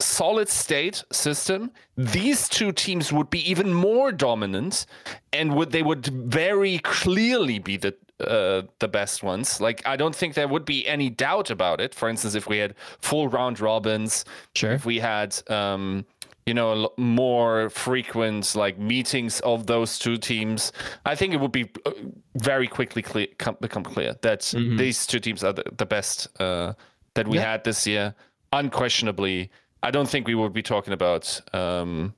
solid 0.00 0.48
state 0.48 1.02
system, 1.10 1.70
these 1.96 2.48
two 2.48 2.70
teams 2.72 3.12
would 3.12 3.30
be 3.30 3.48
even 3.50 3.72
more 3.72 4.12
dominant, 4.12 4.86
and 5.32 5.54
would 5.54 5.70
they 5.70 5.82
would 5.82 6.06
very 6.06 6.78
clearly 6.80 7.58
be 7.58 7.76
the 7.76 7.94
uh, 8.20 8.62
the 8.80 8.88
best 8.88 9.22
ones. 9.22 9.60
Like 9.60 9.86
I 9.86 9.96
don't 9.96 10.14
think 10.16 10.34
there 10.34 10.48
would 10.48 10.64
be 10.64 10.86
any 10.86 11.10
doubt 11.10 11.50
about 11.50 11.80
it. 11.80 11.94
For 11.94 12.08
instance, 12.08 12.34
if 12.34 12.48
we 12.48 12.58
had 12.58 12.74
full 13.00 13.28
round 13.28 13.60
robins, 13.60 14.24
Sure. 14.54 14.72
if 14.72 14.84
we 14.86 14.98
had 14.98 15.36
um, 15.50 16.04
you 16.46 16.54
know 16.54 16.90
more 16.96 17.68
frequent 17.70 18.54
like 18.54 18.78
meetings 18.78 19.40
of 19.40 19.66
those 19.66 19.98
two 19.98 20.16
teams, 20.16 20.72
I 21.04 21.16
think 21.16 21.34
it 21.34 21.40
would 21.40 21.52
be 21.52 21.68
uh, 21.84 21.90
very 22.36 22.68
quickly 22.68 23.02
clear, 23.02 23.26
come, 23.38 23.56
become 23.60 23.82
clear 23.82 24.14
that 24.22 24.40
Mhm. 24.42 24.78
these 24.78 25.06
two 25.06 25.18
teams 25.18 25.42
are 25.42 25.52
the, 25.52 25.64
the 25.76 25.86
best 25.86 26.28
uh, 26.40 26.72
that 27.14 27.26
we 27.26 27.36
Yeah. 27.38 27.50
had 27.50 27.64
this 27.64 27.86
year, 27.86 28.14
unquestionably. 28.52 29.50
I 29.82 29.90
don't 29.90 30.08
think 30.08 30.26
we 30.28 30.34
would 30.36 30.52
be 30.52 30.62
talking 30.62 30.92
about 30.92 31.40
um, 31.52 32.14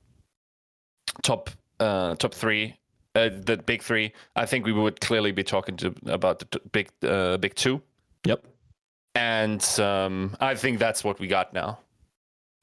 top 1.23 1.49
uh, 1.79 2.13
top 2.15 2.33
three, 2.33 2.77
uh, 3.15 3.29
the 3.31 3.57
big 3.65 3.81
three. 3.81 4.11
I 4.35 4.45
think 4.45 4.65
we 4.65 4.73
would 4.73 4.99
clearly 5.01 5.31
be 5.31 5.43
talking 5.43 5.75
to 5.77 5.95
about 6.05 6.39
the 6.39 6.45
t- 6.45 6.59
big 6.71 6.89
uh, 7.03 7.37
big 7.37 7.55
two, 7.55 7.81
Yep. 8.25 8.45
and 9.15 9.63
um, 9.79 10.35
I 10.39 10.53
think 10.55 10.77
that's 10.77 11.03
what 11.03 11.19
we 11.19 11.27
got 11.27 11.53
now, 11.53 11.79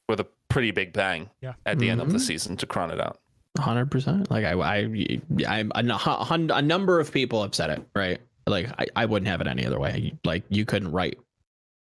with 0.08 0.20
a 0.20 0.26
pretty 0.56 0.70
big 0.70 0.94
bang 0.94 1.28
Yeah. 1.42 1.52
at 1.66 1.78
the 1.78 1.90
end 1.90 2.00
of 2.00 2.10
the 2.10 2.16
Mhm. 2.16 2.26
season 2.26 2.56
to 2.56 2.66
crown 2.66 2.90
it 2.90 2.98
out. 2.98 3.20
Hundred 3.58 3.90
percent. 3.90 4.30
Like 4.30 4.46
I, 4.46 4.52
I, 4.54 5.20
I'm 5.46 5.70
a, 5.74 6.54
a 6.54 6.62
number 6.62 6.98
of 6.98 7.12
people 7.12 7.42
have 7.42 7.54
said 7.54 7.68
it. 7.68 7.86
Right. 7.94 8.18
Like 8.46 8.70
I, 8.80 8.86
I 8.96 9.04
wouldn't 9.04 9.28
have 9.28 9.42
it 9.42 9.46
any 9.48 9.66
other 9.66 9.78
way. 9.78 10.14
Like 10.24 10.44
you 10.48 10.64
couldn't 10.64 10.92
write. 10.92 11.18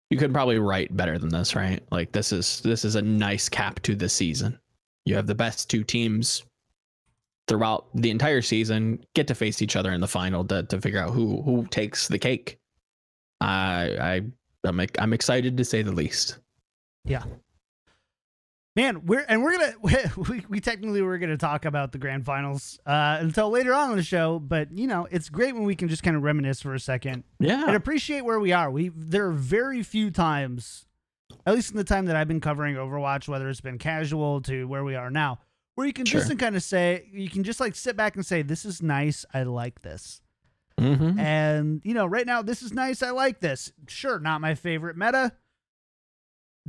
You 0.09 0.17
could 0.17 0.31
probably 0.33 0.59
write 0.59 0.95
better 0.95 1.17
than 1.17 1.27
this, 1.29 1.55
right? 1.57 1.83
Like 1.91 2.13
this 2.13 2.31
is 2.31 2.61
this 2.61 2.85
is 2.85 2.95
a 2.95 3.01
nice 3.01 3.49
cap 3.49 3.81
to 3.81 3.95
the 3.95 4.07
season. 4.07 4.57
You 5.05 5.15
have 5.15 5.27
the 5.27 5.35
best 5.35 5.69
two 5.69 5.83
teams 5.83 6.43
throughout 7.49 7.87
the 7.95 8.11
entire 8.11 8.41
season 8.41 9.03
get 9.15 9.27
to 9.27 9.35
face 9.35 9.61
each 9.61 9.75
other 9.75 9.91
in 9.91 9.99
the 9.99 10.07
final 10.07 10.45
to, 10.45 10.63
to 10.63 10.79
figure 10.79 10.99
out 11.01 11.11
who 11.11 11.41
who 11.41 11.65
takes 11.67 12.07
the 12.07 12.19
cake. 12.19 12.59
I 13.41 13.97
I 13.99 14.21
I'm 14.65 14.79
I'm 14.99 15.11
excited 15.13 15.57
to 15.57 15.65
say 15.65 15.81
the 15.81 15.91
least. 15.91 16.37
Man, 18.75 19.05
we're 19.05 19.23
and 19.29 19.43
we're 19.43 19.51
gonna 19.57 19.73
we, 20.29 20.43
we 20.49 20.59
technically 20.59 21.01
we're 21.03 21.19
gonna 21.19 21.37
talk 21.37 21.65
about 21.65 21.91
the 21.91 21.99
grand 21.99 22.25
finals 22.25 22.79
uh, 22.87 23.17
until 23.19 23.49
later 23.51 23.73
on 23.73 23.91
in 23.91 23.97
the 23.97 24.03
show, 24.03 24.39
but 24.39 24.71
you 24.71 24.87
know 24.87 25.07
it's 25.11 25.29
great 25.29 25.53
when 25.53 25.63
we 25.63 25.75
can 25.75 25.87
just 25.89 26.01
kind 26.01 26.17
of 26.17 26.23
reminisce 26.23 26.61
for 26.61 26.73
a 26.73 26.79
second 26.79 27.23
Yeah. 27.39 27.65
and 27.67 27.75
appreciate 27.75 28.21
where 28.25 28.39
we 28.39 28.51
are. 28.51 28.71
We 28.71 28.89
there 28.89 29.27
are 29.27 29.31
very 29.31 29.83
few 29.83 30.09
times, 30.09 30.87
at 31.45 31.53
least 31.53 31.69
in 31.71 31.77
the 31.77 31.83
time 31.83 32.05
that 32.07 32.15
I've 32.15 32.27
been 32.27 32.41
covering 32.41 32.75
Overwatch, 32.75 33.27
whether 33.27 33.47
it's 33.47 33.61
been 33.61 33.77
casual 33.77 34.41
to 34.41 34.67
where 34.67 34.83
we 34.83 34.95
are 34.95 35.11
now, 35.11 35.37
where 35.75 35.85
you 35.85 35.93
can 35.93 36.05
Sure. 36.05 36.21
just 36.21 36.35
kind 36.39 36.55
of 36.55 36.63
say 36.63 37.07
you 37.13 37.29
can 37.29 37.43
just 37.43 37.59
like 37.59 37.75
sit 37.75 37.95
back 37.95 38.15
and 38.15 38.25
say 38.25 38.41
this 38.41 38.65
is 38.65 38.81
nice, 38.81 39.23
I 39.35 39.43
like 39.43 39.81
this, 39.83 40.19
Mm-hmm. 40.79 41.19
and 41.19 41.79
you 41.85 41.93
know 41.93 42.07
right 42.07 42.25
now 42.25 42.41
this 42.41 42.63
is 42.63 42.73
nice, 42.73 43.03
I 43.03 43.11
like 43.11 43.39
this. 43.39 43.71
Sure, 43.87 44.17
not 44.19 44.41
my 44.41 44.55
favorite 44.55 44.97
meta. 44.97 45.31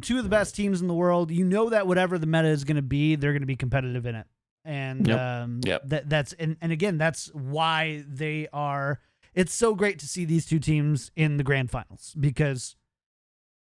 Two 0.00 0.18
of 0.18 0.24
the 0.24 0.30
best 0.30 0.54
teams 0.56 0.80
in 0.80 0.88
the 0.88 0.94
world. 0.94 1.30
You 1.30 1.44
know 1.44 1.70
that 1.70 1.86
whatever 1.86 2.18
the 2.18 2.26
meta 2.26 2.48
is 2.48 2.64
going 2.64 2.76
to 2.76 2.82
be, 2.82 3.14
they're 3.16 3.32
going 3.32 3.42
to 3.42 3.46
be 3.46 3.54
competitive 3.56 4.06
in 4.06 4.14
it, 4.16 4.26
and 4.64 5.06
Yep. 5.06 5.20
um, 5.20 5.60
Yep. 5.64 5.82
that 5.88 6.08
that's 6.10 6.32
and, 6.32 6.56
and 6.60 6.72
again 6.72 6.98
that's 6.98 7.28
why 7.34 8.04
they 8.08 8.48
are. 8.52 9.00
It's 9.34 9.54
so 9.54 9.74
great 9.74 9.98
to 10.00 10.06
see 10.08 10.24
these 10.24 10.46
two 10.46 10.58
teams 10.58 11.10
in 11.14 11.36
the 11.36 11.44
grand 11.44 11.70
finals 11.70 12.14
because 12.18 12.74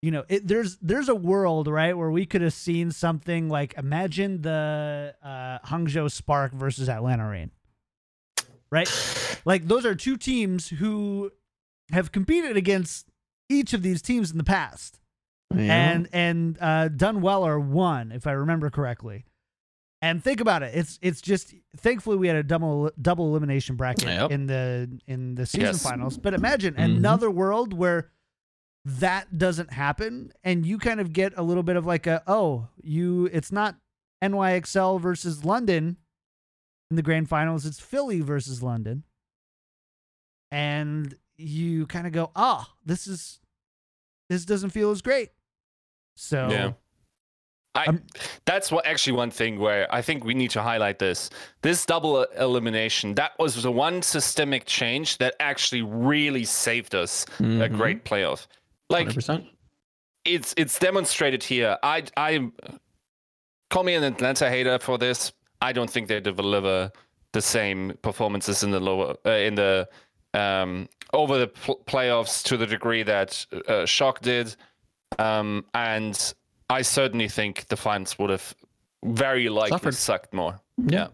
you 0.02 0.10
know 0.10 0.24
it, 0.28 0.46
there's 0.48 0.76
there's 0.78 1.08
a 1.08 1.14
world 1.14 1.68
right 1.68 1.96
where 1.96 2.10
we 2.10 2.26
could 2.26 2.42
have 2.42 2.52
seen 2.52 2.90
something 2.90 3.48
like 3.48 3.74
imagine 3.76 4.42
the 4.42 5.14
uh, 5.22 5.58
Hangzhou 5.68 6.10
Spark 6.10 6.52
versus 6.52 6.88
Atlanta 6.88 7.28
Reign, 7.28 7.50
right? 8.70 8.88
Like 9.44 9.66
those 9.68 9.84
are 9.86 9.94
two 9.94 10.16
teams 10.16 10.68
who 10.68 11.30
have 11.92 12.12
competed 12.12 12.56
against 12.56 13.08
each 13.48 13.72
of 13.72 13.82
these 13.82 14.02
teams 14.02 14.30
in 14.30 14.38
the 14.38 14.44
past 14.44 15.00
and 15.56 16.08
and 16.12 16.58
uh, 16.60 16.88
done 16.88 17.20
well 17.20 17.46
or 17.46 17.58
won, 17.58 18.12
if 18.12 18.26
I 18.26 18.32
remember 18.32 18.70
correctly. 18.70 19.24
And 20.00 20.22
think 20.22 20.40
about 20.40 20.62
it. 20.62 20.74
It's 20.74 20.98
it's 21.02 21.20
just 21.20 21.54
thankfully 21.76 22.16
we 22.18 22.28
had 22.28 22.36
a 22.36 22.42
double 22.44 22.90
double 23.00 23.26
elimination 23.28 23.74
bracket 23.76 24.04
Yep. 24.04 24.30
in 24.30 24.46
the 24.46 25.00
in 25.08 25.34
the 25.34 25.44
season 25.46 25.66
Yes. 25.68 25.82
finals. 25.82 26.16
But 26.18 26.34
imagine 26.34 26.74
Mhm. 26.74 26.84
another 26.98 27.30
world 27.30 27.72
where 27.72 28.10
that 28.84 29.36
doesn't 29.36 29.72
happen 29.72 30.32
and 30.44 30.64
you 30.64 30.78
kind 30.78 31.00
of 31.00 31.12
get 31.12 31.32
a 31.36 31.42
little 31.42 31.64
bit 31.64 31.74
of 31.76 31.84
like 31.84 32.06
a 32.06 32.22
oh, 32.28 32.68
you 32.80 33.26
it's 33.32 33.50
not 33.50 33.76
NYXL 34.22 35.00
versus 35.00 35.44
London 35.44 35.96
in 36.90 36.96
the 36.96 37.02
grand 37.02 37.28
finals, 37.28 37.66
it's 37.66 37.80
Philly 37.80 38.20
versus 38.20 38.62
London. 38.62 39.02
And 40.50 41.16
you 41.36 41.86
kind 41.86 42.06
of 42.06 42.12
go, 42.12 42.30
"Oh, 42.36 42.66
this 42.84 43.06
is 43.06 43.40
this 44.28 44.44
doesn't 44.44 44.70
feel 44.70 44.90
as 44.90 45.02
great." 45.02 45.30
So 46.18 46.48
Yeah. 46.50 46.72
I, 47.74 47.96
that's 48.44 48.72
what 48.72 48.84
actually 48.86 49.12
one 49.12 49.30
thing 49.30 49.60
where 49.60 49.86
I 49.94 50.02
think 50.02 50.24
we 50.24 50.34
need 50.34 50.50
to 50.50 50.62
highlight 50.62 50.98
this. 50.98 51.30
This 51.62 51.86
double 51.86 52.22
elimination, 52.24 53.14
that 53.14 53.38
was 53.38 53.62
the 53.62 53.70
one 53.70 54.02
systemic 54.02 54.66
change 54.66 55.18
that 55.18 55.36
actually 55.38 55.82
really 55.82 56.44
saved 56.44 56.96
us 56.96 57.24
a 57.38 57.42
Mhm. 57.42 57.76
great 57.76 58.04
playoff. 58.04 58.48
Like 58.90 59.06
100%. 59.06 59.46
it's 60.24 60.54
it's 60.56 60.76
demonstrated 60.80 61.44
here. 61.44 61.78
I 61.84 62.02
I 62.16 62.50
call 63.70 63.84
me 63.84 63.94
an 63.94 64.02
Atlanta 64.02 64.50
hater 64.50 64.78
for 64.80 64.98
this. 64.98 65.32
I 65.60 65.72
don't 65.72 65.90
think 65.90 66.08
they 66.08 66.18
deliver 66.20 66.90
the 67.32 67.42
same 67.42 67.96
performances 68.02 68.64
in 68.64 68.72
the 68.72 68.80
lower 68.80 69.14
uh, 69.24 69.30
in 69.30 69.54
the 69.54 69.88
um, 70.34 70.88
over 71.12 71.38
the 71.38 71.46
pl- 71.48 71.80
playoffs 71.86 72.42
to 72.44 72.56
the 72.56 72.66
degree 72.66 73.04
that 73.04 73.46
uh, 73.68 73.86
Shock 73.86 74.20
did, 74.20 74.56
um, 75.18 75.64
and 75.74 76.34
I 76.70 76.82
certainly 76.82 77.28
think 77.28 77.66
the 77.68 77.76
finals 77.76 78.18
would 78.18 78.30
have 78.30 78.54
very 79.04 79.48
likely 79.48 79.70
Suffered. 79.70 79.94
sucked 79.94 80.34
more. 80.34 80.60
Yeah. 80.76 81.08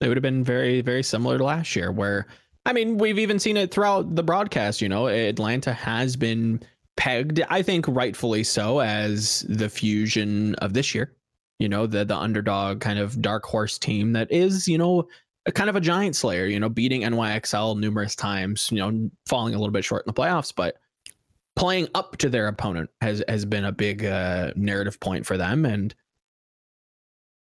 It 0.00 0.08
would 0.08 0.16
have 0.16 0.22
been 0.22 0.44
very, 0.44 0.80
very 0.80 1.02
similar 1.02 1.38
to 1.38 1.44
last 1.44 1.74
year, 1.76 1.90
where, 1.92 2.26
I 2.66 2.72
mean, 2.72 2.98
we've 2.98 3.18
even 3.18 3.38
seen 3.38 3.56
it 3.56 3.70
throughout 3.70 4.14
the 4.14 4.22
broadcast. 4.22 4.80
You 4.80 4.88
know, 4.88 5.08
Atlanta 5.08 5.72
has 5.72 6.16
been 6.16 6.60
pegged, 6.96 7.42
I 7.48 7.62
think 7.62 7.86
rightfully 7.88 8.44
so, 8.44 8.80
as 8.80 9.46
the 9.48 9.68
fusion 9.68 10.54
of 10.56 10.74
this 10.74 10.94
year. 10.94 11.14
You 11.58 11.68
know, 11.68 11.86
the 11.86 12.04
the 12.04 12.16
underdog 12.16 12.80
kind 12.80 12.98
of 12.98 13.22
dark 13.22 13.44
horse 13.44 13.78
team 13.78 14.12
that 14.14 14.30
is, 14.32 14.66
you 14.66 14.76
know, 14.76 15.06
a 15.46 15.52
kind 15.52 15.70
of 15.70 15.76
a 15.76 15.80
giant 15.80 16.16
slayer, 16.16 16.46
you 16.46 16.58
know, 16.58 16.68
beating 16.68 17.02
NYXL 17.02 17.78
numerous 17.78 18.16
times, 18.16 18.70
you 18.72 18.78
know, 18.78 19.10
falling 19.26 19.54
a 19.54 19.58
little 19.58 19.72
bit 19.72 19.84
short 19.84 20.04
in 20.04 20.12
the 20.12 20.20
playoffs, 20.20 20.52
but 20.54 20.76
playing 21.56 21.88
up 21.94 22.16
to 22.18 22.28
their 22.28 22.48
opponent 22.48 22.90
has 23.00 23.22
has 23.28 23.44
been 23.44 23.64
a 23.64 23.72
big 23.72 24.04
uh, 24.04 24.52
narrative 24.56 24.98
point 25.00 25.26
for 25.26 25.36
them 25.36 25.64
and 25.64 25.94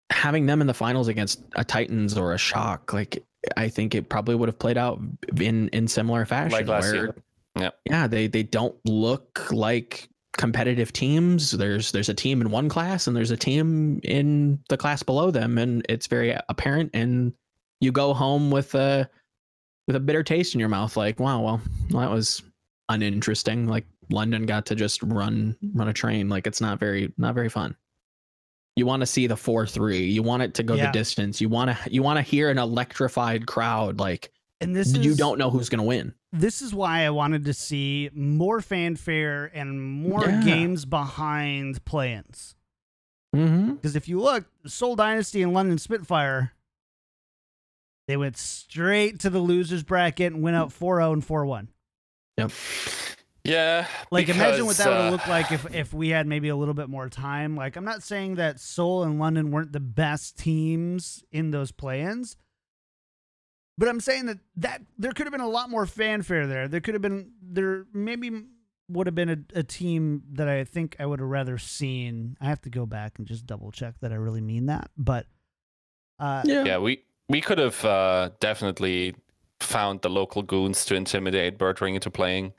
having 0.10 0.46
them 0.46 0.62
in 0.62 0.67
the 0.67 0.74
finals 0.74 1.08
against 1.08 1.41
a 1.55 1.63
Titans 1.63 2.17
or 2.17 2.34
a 2.34 2.38
Shock, 2.38 2.93
like 2.93 3.24
I 3.58 3.67
think 3.67 3.96
it 3.96 4.10
probably 4.10 4.36
would 4.36 4.48
have 4.48 4.60
played 4.60 4.77
out 4.77 5.01
in 5.39 5.70
in 5.70 5.88
similar 5.88 6.25
fashion. 6.25 6.51
Like 6.51 6.67
last 6.67 6.86
where, 6.86 6.96
year. 6.96 7.15
Yeah. 7.60 7.70
Yeah, 7.86 8.08
they 8.08 8.27
they 8.27 8.43
don't 8.43 8.75
look 8.86 9.51
like 9.51 10.10
competitive 10.38 10.93
teams. 10.93 11.51
There's 11.51 11.91
there's 11.91 12.10
a 12.10 12.13
team 12.13 12.41
in 12.41 12.51
one 12.51 12.70
class 12.70 13.08
and 13.08 13.15
there's 13.15 13.32
a 13.32 13.38
team 13.38 14.00
in 14.03 14.60
the 14.70 14.77
class 14.77 15.03
below 15.03 15.32
them, 15.32 15.58
and 15.58 15.86
it's 15.89 16.08
very 16.08 16.36
apparent. 16.50 16.91
And 16.93 17.34
you 17.82 17.91
go 17.91 18.13
home 18.13 18.51
with 18.51 18.75
a 18.75 19.10
with 19.88 19.96
a 19.96 20.00
bitter 20.00 20.24
taste 20.24 20.53
in 20.53 20.60
your 20.60 20.70
mouth, 20.70 20.96
like, 20.96 21.20
wow, 21.20 21.41
well, 21.41 21.62
that 21.89 22.10
was 22.10 22.41
uninteresting. 22.89 23.67
Like 23.67 23.86
London 24.10 24.45
got 24.45 24.65
to 24.67 24.75
just 24.75 25.01
run 25.03 25.55
run 25.74 25.88
a 25.88 25.93
train. 25.93 26.29
Like 26.29 26.48
it's 26.48 26.62
not 26.62 26.79
very 26.79 27.13
not 27.17 27.36
very 27.36 27.50
fun. 27.50 27.75
You 28.75 28.86
want 28.86 29.01
to 29.01 29.05
see 29.05 29.27
the 29.27 29.36
four 29.38 29.67
three. 29.67 30.05
You 30.05 30.24
want 30.24 30.43
it 30.43 30.55
to 30.55 30.63
go 30.63 30.74
Yeah. 30.75 30.88
the 30.88 30.91
distance. 30.91 31.39
You 31.41 31.50
want 31.50 31.72
to 31.77 31.93
you 31.93 32.01
want 32.03 32.17
to 32.17 32.22
hear 32.24 32.50
an 32.50 32.57
electrified 32.57 33.45
crowd. 33.45 34.00
Like 34.00 34.31
and 34.62 34.75
this 34.75 34.95
you 34.95 35.12
is 35.12 35.17
don't 35.17 35.38
know 35.38 35.50
who's 35.50 35.69
gonna 35.69 35.83
win. 35.83 36.13
this 36.31 36.62
is 36.62 36.74
why 36.74 37.05
I 37.05 37.10
wanted 37.12 37.45
to 37.45 37.53
see 37.53 38.10
more 38.13 38.62
fanfare 38.62 39.51
and 39.53 39.81
more 39.81 40.25
Yeah. 40.25 40.41
games 40.43 40.86
behind 40.86 41.83
play-ins. 41.86 42.55
Mm-hmm. 43.36 43.74
Because 43.74 43.95
if 43.95 44.07
you 44.07 44.19
look, 44.22 44.45
Seoul 44.65 44.95
Dynasty 44.95 45.41
and 45.43 45.53
London 45.53 45.77
Spitfire, 45.79 46.53
they 48.07 48.15
went 48.17 48.38
straight 48.38 49.19
to 49.22 49.29
the 49.29 49.39
losers 49.39 49.83
bracket 49.83 50.33
and 50.33 50.41
went 50.43 50.55
out 50.55 50.69
4-0 50.69 51.13
and 51.13 51.25
4-1. 51.27 51.67
Yeah. 53.43 53.88
Like 54.09 54.29
imagine 54.29 54.65
what 54.65 54.77
that 54.77 54.88
would 54.88 54.93
uh, 54.93 55.03
have 55.03 55.12
looked 55.12 55.27
like 55.27 55.51
if 55.51 55.75
if 55.75 55.93
we 55.93 56.09
had 56.09 56.27
maybe 56.27 56.50
a 56.50 56.55
little 56.55 56.73
bit 56.73 56.89
more 56.89 57.09
time. 57.09 57.55
Like 57.55 57.75
I'm 57.75 57.83
not 57.83 58.01
saying 58.01 58.35
that 58.35 58.59
Seoul 58.59 59.03
and 59.03 59.19
London 59.19 59.51
weren't 59.51 59.73
the 59.73 59.81
best 59.81 60.38
teams 60.38 61.23
in 61.31 61.51
those 61.51 61.71
play-ins, 61.71 62.38
but 63.77 63.89
I'm 63.89 64.00
saying 64.00 64.27
that 64.27 64.39
that 64.57 64.81
there 64.97 65.12
could 65.12 65.25
have 65.25 65.31
been 65.31 65.41
a 65.41 65.50
lot 65.50 65.69
more 65.69 65.85
fanfare 65.85 66.47
there. 66.47 66.67
There 66.67 66.79
could 66.79 66.93
have 66.93 67.01
been 67.01 67.31
there 67.41 67.85
maybe 67.93 68.31
would 68.89 69.07
have 69.07 69.15
been 69.15 69.29
a, 69.29 69.59
a 69.59 69.63
team 69.63 70.23
that 70.33 70.47
I 70.47 70.63
think 70.63 70.95
I 71.00 71.05
would 71.05 71.19
have 71.19 71.29
rather 71.29 71.57
seen. 71.57 72.38
I 72.39 72.45
have 72.45 72.62
to 72.62 72.69
go 72.69 72.85
back 72.85 73.17
and 73.17 73.27
just 73.27 73.45
double 73.45 73.71
check 73.71 73.95
that 74.01 74.13
I 74.13 74.15
really 74.15 74.41
mean 74.41 74.67
that, 74.67 74.89
but 74.97 75.25
uh, 76.19 76.43
Yeah. 76.45 76.63
Yeah, 76.63 76.77
we 76.77 77.03
we 77.27 77.41
could 77.41 77.57
have 77.57 77.83
uh, 77.83 78.29
definitely 78.39 79.15
found 79.59 80.01
the 80.01 80.09
local 80.09 80.43
goons 80.43 80.85
to 80.85 80.95
intimidate 80.95 81.57
Birdring 81.57 81.95
into 81.95 82.09
playing. 82.09 82.53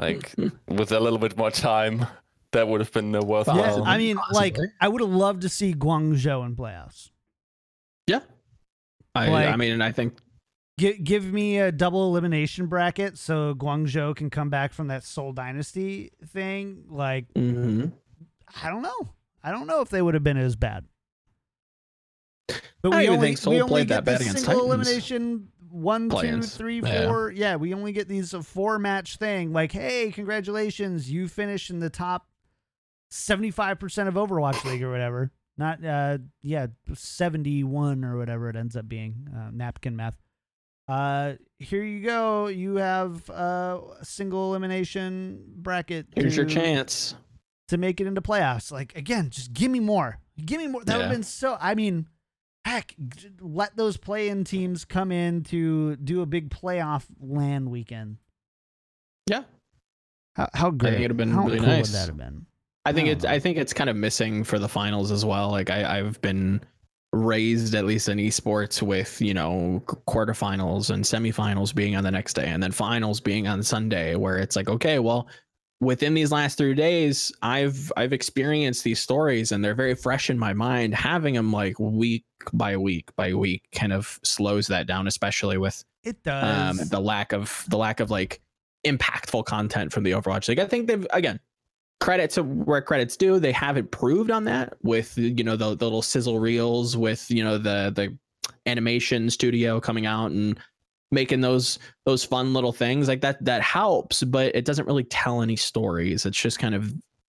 Like 0.00 0.34
with 0.68 0.92
a 0.92 1.00
little 1.00 1.18
bit 1.18 1.36
more 1.36 1.50
time, 1.50 2.06
that 2.52 2.68
would 2.68 2.80
have 2.80 2.92
been 2.92 3.14
uh, 3.14 3.20
yeah, 3.20 3.24
worthwhile. 3.26 3.84
I 3.84 3.98
mean, 3.98 4.18
like 4.32 4.56
I 4.80 4.88
would 4.88 5.00
have 5.00 5.10
loved 5.10 5.42
to 5.42 5.48
see 5.48 5.74
Guangzhou 5.74 6.44
in 6.46 6.56
playoffs. 6.56 7.10
Yeah. 8.06 8.20
I, 9.14 9.28
Like- 9.28 9.48
I 9.48 9.56
mean, 9.56 9.72
and 9.72 9.82
I 9.82 9.92
think 9.92 10.18
Give, 10.78 11.02
give 11.02 11.24
me 11.32 11.58
a 11.58 11.72
double 11.72 12.06
elimination 12.10 12.66
bracket 12.66 13.16
so 13.16 13.54
Guangzhou 13.54 14.14
can 14.14 14.28
come 14.28 14.50
back 14.50 14.74
from 14.74 14.88
that 14.88 15.04
Seoul 15.04 15.32
Dynasty 15.32 16.10
thing. 16.26 16.84
Like, 16.90 17.32
mhm. 17.32 17.92
I 18.62 18.68
don't 18.68 18.82
know. 18.82 19.14
I 19.42 19.52
don't 19.52 19.66
know 19.66 19.80
if 19.80 19.88
they 19.88 20.02
would 20.02 20.12
have 20.12 20.22
been 20.22 20.36
as 20.36 20.54
bad. 20.54 20.84
But 22.82 22.92
I 22.92 22.96
we 22.98 23.02
even 23.04 23.14
only, 23.14 23.26
think 23.28 23.38
Seoul 23.38 23.54
we 23.54 23.60
only 23.62 23.70
played 23.72 23.88
get 23.88 23.94
that 23.94 24.04
bad 24.04 24.18
the 24.20 24.24
against 24.24 24.44
single 24.44 24.66
Titans. 24.68 24.86
elimination 24.88 25.48
one, 25.76 26.08
two, 26.08 26.42
three, 26.42 26.80
Yeah. 26.80 27.28
Yeah, 27.34 27.56
we 27.56 27.74
only 27.74 27.92
get 27.92 28.08
these 28.08 28.34
a 28.34 28.42
four 28.42 28.78
match 28.78 29.16
thing. 29.16 29.52
Like, 29.52 29.72
hey, 29.72 30.10
congratulations, 30.12 31.10
you 31.10 31.28
finished 31.28 31.70
in 31.70 31.80
the 31.80 31.90
top 31.90 32.26
seventy 33.10 33.50
five 33.50 33.78
percent 33.78 34.08
of 34.08 34.14
Overwatch 34.14 34.64
League 34.64 34.82
or 34.82 34.90
whatever. 34.90 35.30
Not 35.58 35.84
uh 35.84 36.18
yeah, 36.42 36.66
seventy 36.94 37.64
one 37.64 38.04
or 38.04 38.18
whatever 38.18 38.48
it 38.50 38.56
ends 38.56 38.76
up 38.76 38.88
being. 38.88 39.28
Uh, 39.34 39.50
napkin 39.52 39.96
math. 39.96 40.16
Uh 40.88 41.34
here 41.58 41.82
you 41.82 42.02
go. 42.04 42.46
You 42.48 42.76
have 42.76 43.28
uh, 43.30 43.80
a 44.00 44.04
single 44.04 44.50
elimination 44.50 45.42
bracket. 45.56 46.06
here's 46.14 46.36
your 46.36 46.46
chance. 46.46 47.14
to 47.68 47.78
make 47.78 48.00
it 48.00 48.06
into 48.06 48.20
playoffs. 48.20 48.70
Like 48.70 48.94
again, 48.96 49.30
just 49.30 49.52
give 49.52 49.70
me 49.70 49.80
more. 49.80 50.18
Give 50.44 50.60
me 50.60 50.68
more. 50.68 50.84
That 50.84 50.96
would 50.98 51.02
have 51.06 51.12
been 51.12 51.22
so. 51.22 51.56
I 51.60 51.74
mean, 51.74 52.06
heck, 52.66 52.96
let 53.40 53.76
those 53.76 53.96
play-in 53.96 54.42
teams 54.42 54.84
come 54.84 55.12
in 55.12 55.44
to 55.44 55.94
do 55.96 56.20
a 56.20 56.26
big 56.26 56.50
playoff 56.50 57.04
land 57.20 57.70
weekend. 57.70 58.16
Yeah. 59.28 59.44
How, 60.34 60.48
how 60.52 60.70
great? 60.70 60.94
it'd 60.94 61.10
have 61.10 61.16
been 61.16 61.30
how 61.30 61.44
really 61.44 61.58
cool 61.58 61.68
nice. 61.68 61.86
would 61.86 61.94
that 61.94 62.06
have 62.08 62.16
been? 62.16 62.44
I 62.84 62.92
think 62.92 63.08
I 63.08 63.12
it's 63.12 63.24
know. 63.24 63.30
I 63.30 63.38
think 63.38 63.56
it's 63.56 63.72
kind 63.72 63.88
of 63.88 63.96
missing 63.96 64.44
for 64.44 64.58
the 64.58 64.68
finals 64.68 65.10
as 65.10 65.24
well. 65.24 65.50
Like 65.50 65.70
I, 65.70 65.98
I've 65.98 66.20
been 66.20 66.60
raised 67.12 67.74
at 67.74 67.84
least 67.84 68.08
in 68.08 68.18
esports 68.18 68.82
with 68.82 69.22
you 69.22 69.32
know 69.32 69.82
qu- 69.86 69.96
quarterfinals 70.08 70.90
and 70.90 71.04
semifinals 71.04 71.74
being 71.74 71.96
on 71.96 72.04
the 72.04 72.10
next 72.10 72.34
day 72.34 72.46
and 72.46 72.62
then 72.62 72.72
finals 72.72 73.20
being 73.20 73.46
on 73.46 73.62
Sunday 73.62 74.16
where 74.16 74.36
it's 74.36 74.54
like 74.54 74.68
okay 74.68 74.98
well 74.98 75.26
within 75.80 76.14
these 76.14 76.32
last 76.32 76.56
three 76.56 76.74
days 76.74 77.32
I've 77.42 77.92
I've 77.96 78.12
experienced 78.12 78.84
these 78.84 79.00
stories 79.00 79.52
and 79.52 79.64
they're 79.64 79.74
very 79.74 79.94
fresh 79.94 80.30
in 80.30 80.38
my 80.38 80.52
mind 80.52 80.94
having 80.94 81.34
them 81.34 81.52
like 81.52 81.78
week 81.78 82.24
by 82.52 82.76
week 82.76 83.14
by 83.16 83.34
week 83.34 83.62
kind 83.72 83.92
of 83.92 84.18
slows 84.22 84.68
that 84.68 84.86
down 84.86 85.06
especially 85.06 85.58
with 85.58 85.84
It 86.02 86.16
um, 86.26 86.78
does. 86.78 86.88
the 86.88 87.00
lack 87.00 87.32
of 87.32 87.64
the 87.68 87.76
lack 87.76 88.00
of 88.00 88.10
like 88.10 88.40
impactful 88.86 89.44
content 89.44 89.92
from 89.92 90.04
the 90.04 90.12
Overwatch 90.12 90.48
League. 90.48 90.60
I 90.60 90.66
think 90.66 90.86
they've 90.86 91.06
again 91.10 91.40
credit 92.00 92.30
to 92.30 92.42
where 92.42 92.80
credit's 92.80 93.16
due. 93.16 93.38
They 93.38 93.52
have 93.52 93.76
improved 93.76 94.30
on 94.30 94.44
that 94.44 94.76
with 94.82 95.16
you 95.18 95.44
know 95.44 95.56
the, 95.56 95.74
the 95.74 95.84
little 95.84 96.02
sizzle 96.02 96.38
reels 96.38 96.96
with 96.96 97.30
you 97.30 97.42
know 97.42 97.58
the 97.58 97.92
the 97.94 98.16
animation 98.66 99.30
studio 99.30 99.80
coming 99.80 100.06
out 100.06 100.30
and 100.30 100.58
making 101.16 101.40
those 101.40 101.78
those 102.04 102.22
fun 102.22 102.52
little 102.54 102.72
things 102.72 103.08
like 103.08 103.22
that 103.22 103.42
that 103.44 103.62
helps 103.62 104.22
but 104.22 104.54
it 104.54 104.64
doesn't 104.64 104.86
really 104.86 105.04
tell 105.04 105.42
any 105.42 105.56
stories 105.56 106.24
it's 106.26 106.40
just 106.40 106.58
kind 106.58 106.74
of 106.74 106.92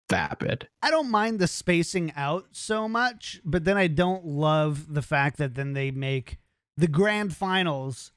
vapid 0.09 0.67
I 0.81 0.89
don't 0.91 1.11
mind 1.11 1.39
the 1.39 1.47
spacing 1.47 2.11
out 2.15 2.45
so 2.51 2.87
much, 2.89 3.39
but 3.45 3.63
then 3.63 3.77
I 3.77 3.87
don't 3.87 4.25
love 4.25 4.91
the 4.93 5.03
fact 5.03 5.37
that 5.37 5.53
then 5.53 5.73
they 5.73 5.91
make 5.91 6.37
the 6.75 6.87
grand 6.87 7.35
finals 7.35 8.11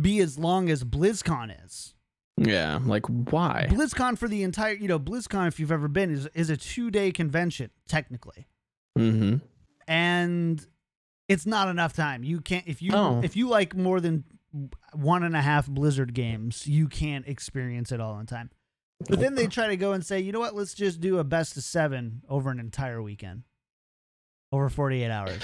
be 0.00 0.18
as 0.20 0.38
long 0.38 0.68
as 0.68 0.82
BlizzCon 0.82 1.54
is. 1.64 1.94
yeah 2.36 2.80
like 2.84 3.06
why 3.06 3.66
BlizzCon 3.70 4.18
for 4.18 4.26
the 4.28 4.42
entire, 4.42 4.74
you 4.74 4.88
know, 4.88 4.98
BlizzCon 4.98 5.46
if 5.48 5.60
you've 5.60 5.72
ever 5.72 5.88
been 5.88 6.10
is 6.12 6.26
is 6.34 6.50
a 6.50 6.56
2-day 6.56 7.12
convention 7.12 7.70
technically. 7.88 8.48
mm-hmm 8.98 9.36
And 9.86 10.66
it's 11.28 11.46
not 11.46 11.68
enough 11.68 11.92
time. 11.92 12.24
You 12.24 12.40
can't 12.40 12.66
if 12.66 12.82
you 12.82 12.90
Oh. 12.92 13.20
if 13.22 13.36
you 13.36 13.48
like 13.48 13.76
more 13.76 14.00
than 14.00 14.24
one 14.92 15.22
and 15.22 15.36
a 15.36 15.42
half 15.42 15.66
Blizzard 15.66 16.14
games, 16.14 16.66
you 16.66 16.88
can't 16.88 17.26
experience 17.28 17.92
it 17.92 18.00
all 18.00 18.18
in 18.18 18.26
time. 18.26 18.50
But 19.08 19.20
then 19.20 19.34
they 19.34 19.46
try 19.46 19.68
to 19.68 19.76
go 19.76 19.92
and 19.92 20.04
say, 20.04 20.20
you 20.20 20.32
know 20.32 20.40
what? 20.40 20.56
Let's 20.56 20.74
just 20.74 21.00
do 21.00 21.18
a 21.18 21.24
best 21.24 21.56
of 21.56 21.62
seven 21.62 22.22
over 22.28 22.50
an 22.50 22.58
entire 22.58 23.00
weekend, 23.00 23.44
over 24.50 24.68
forty-eight 24.68 25.10
hours. 25.10 25.40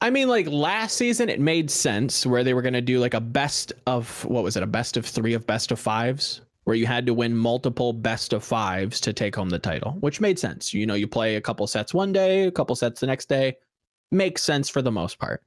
I 0.00 0.10
mean, 0.10 0.28
like 0.28 0.46
last 0.46 0.96
season, 0.96 1.28
it 1.28 1.40
made 1.40 1.70
sense 1.70 2.24
where 2.24 2.44
they 2.44 2.54
were 2.54 2.62
going 2.62 2.74
to 2.74 2.80
do 2.80 3.00
like 3.00 3.14
a 3.14 3.20
best 3.20 3.72
of 3.86 4.24
what 4.26 4.44
was 4.44 4.56
it, 4.56 4.62
a 4.62 4.68
best 4.68 4.96
of 4.96 5.04
three 5.04 5.34
of 5.34 5.46
best 5.46 5.72
of 5.72 5.80
fives, 5.80 6.42
where 6.64 6.76
you 6.76 6.86
had 6.86 7.06
to 7.06 7.14
win 7.14 7.36
multiple 7.36 7.92
best 7.92 8.32
of 8.32 8.44
fives 8.44 9.00
to 9.00 9.12
take 9.12 9.34
home 9.34 9.48
the 9.48 9.58
title, 9.58 9.92
which 10.00 10.20
made 10.20 10.38
sense. 10.38 10.72
You 10.72 10.86
know, 10.86 10.94
you 10.94 11.08
play 11.08 11.34
a 11.34 11.40
couple 11.40 11.66
sets 11.66 11.92
one 11.92 12.12
day, 12.12 12.44
a 12.44 12.52
couple 12.52 12.76
sets 12.76 13.00
the 13.00 13.06
next 13.08 13.28
day, 13.28 13.56
makes 14.12 14.44
sense 14.44 14.68
for 14.68 14.80
the 14.82 14.92
most 14.92 15.18
part. 15.18 15.42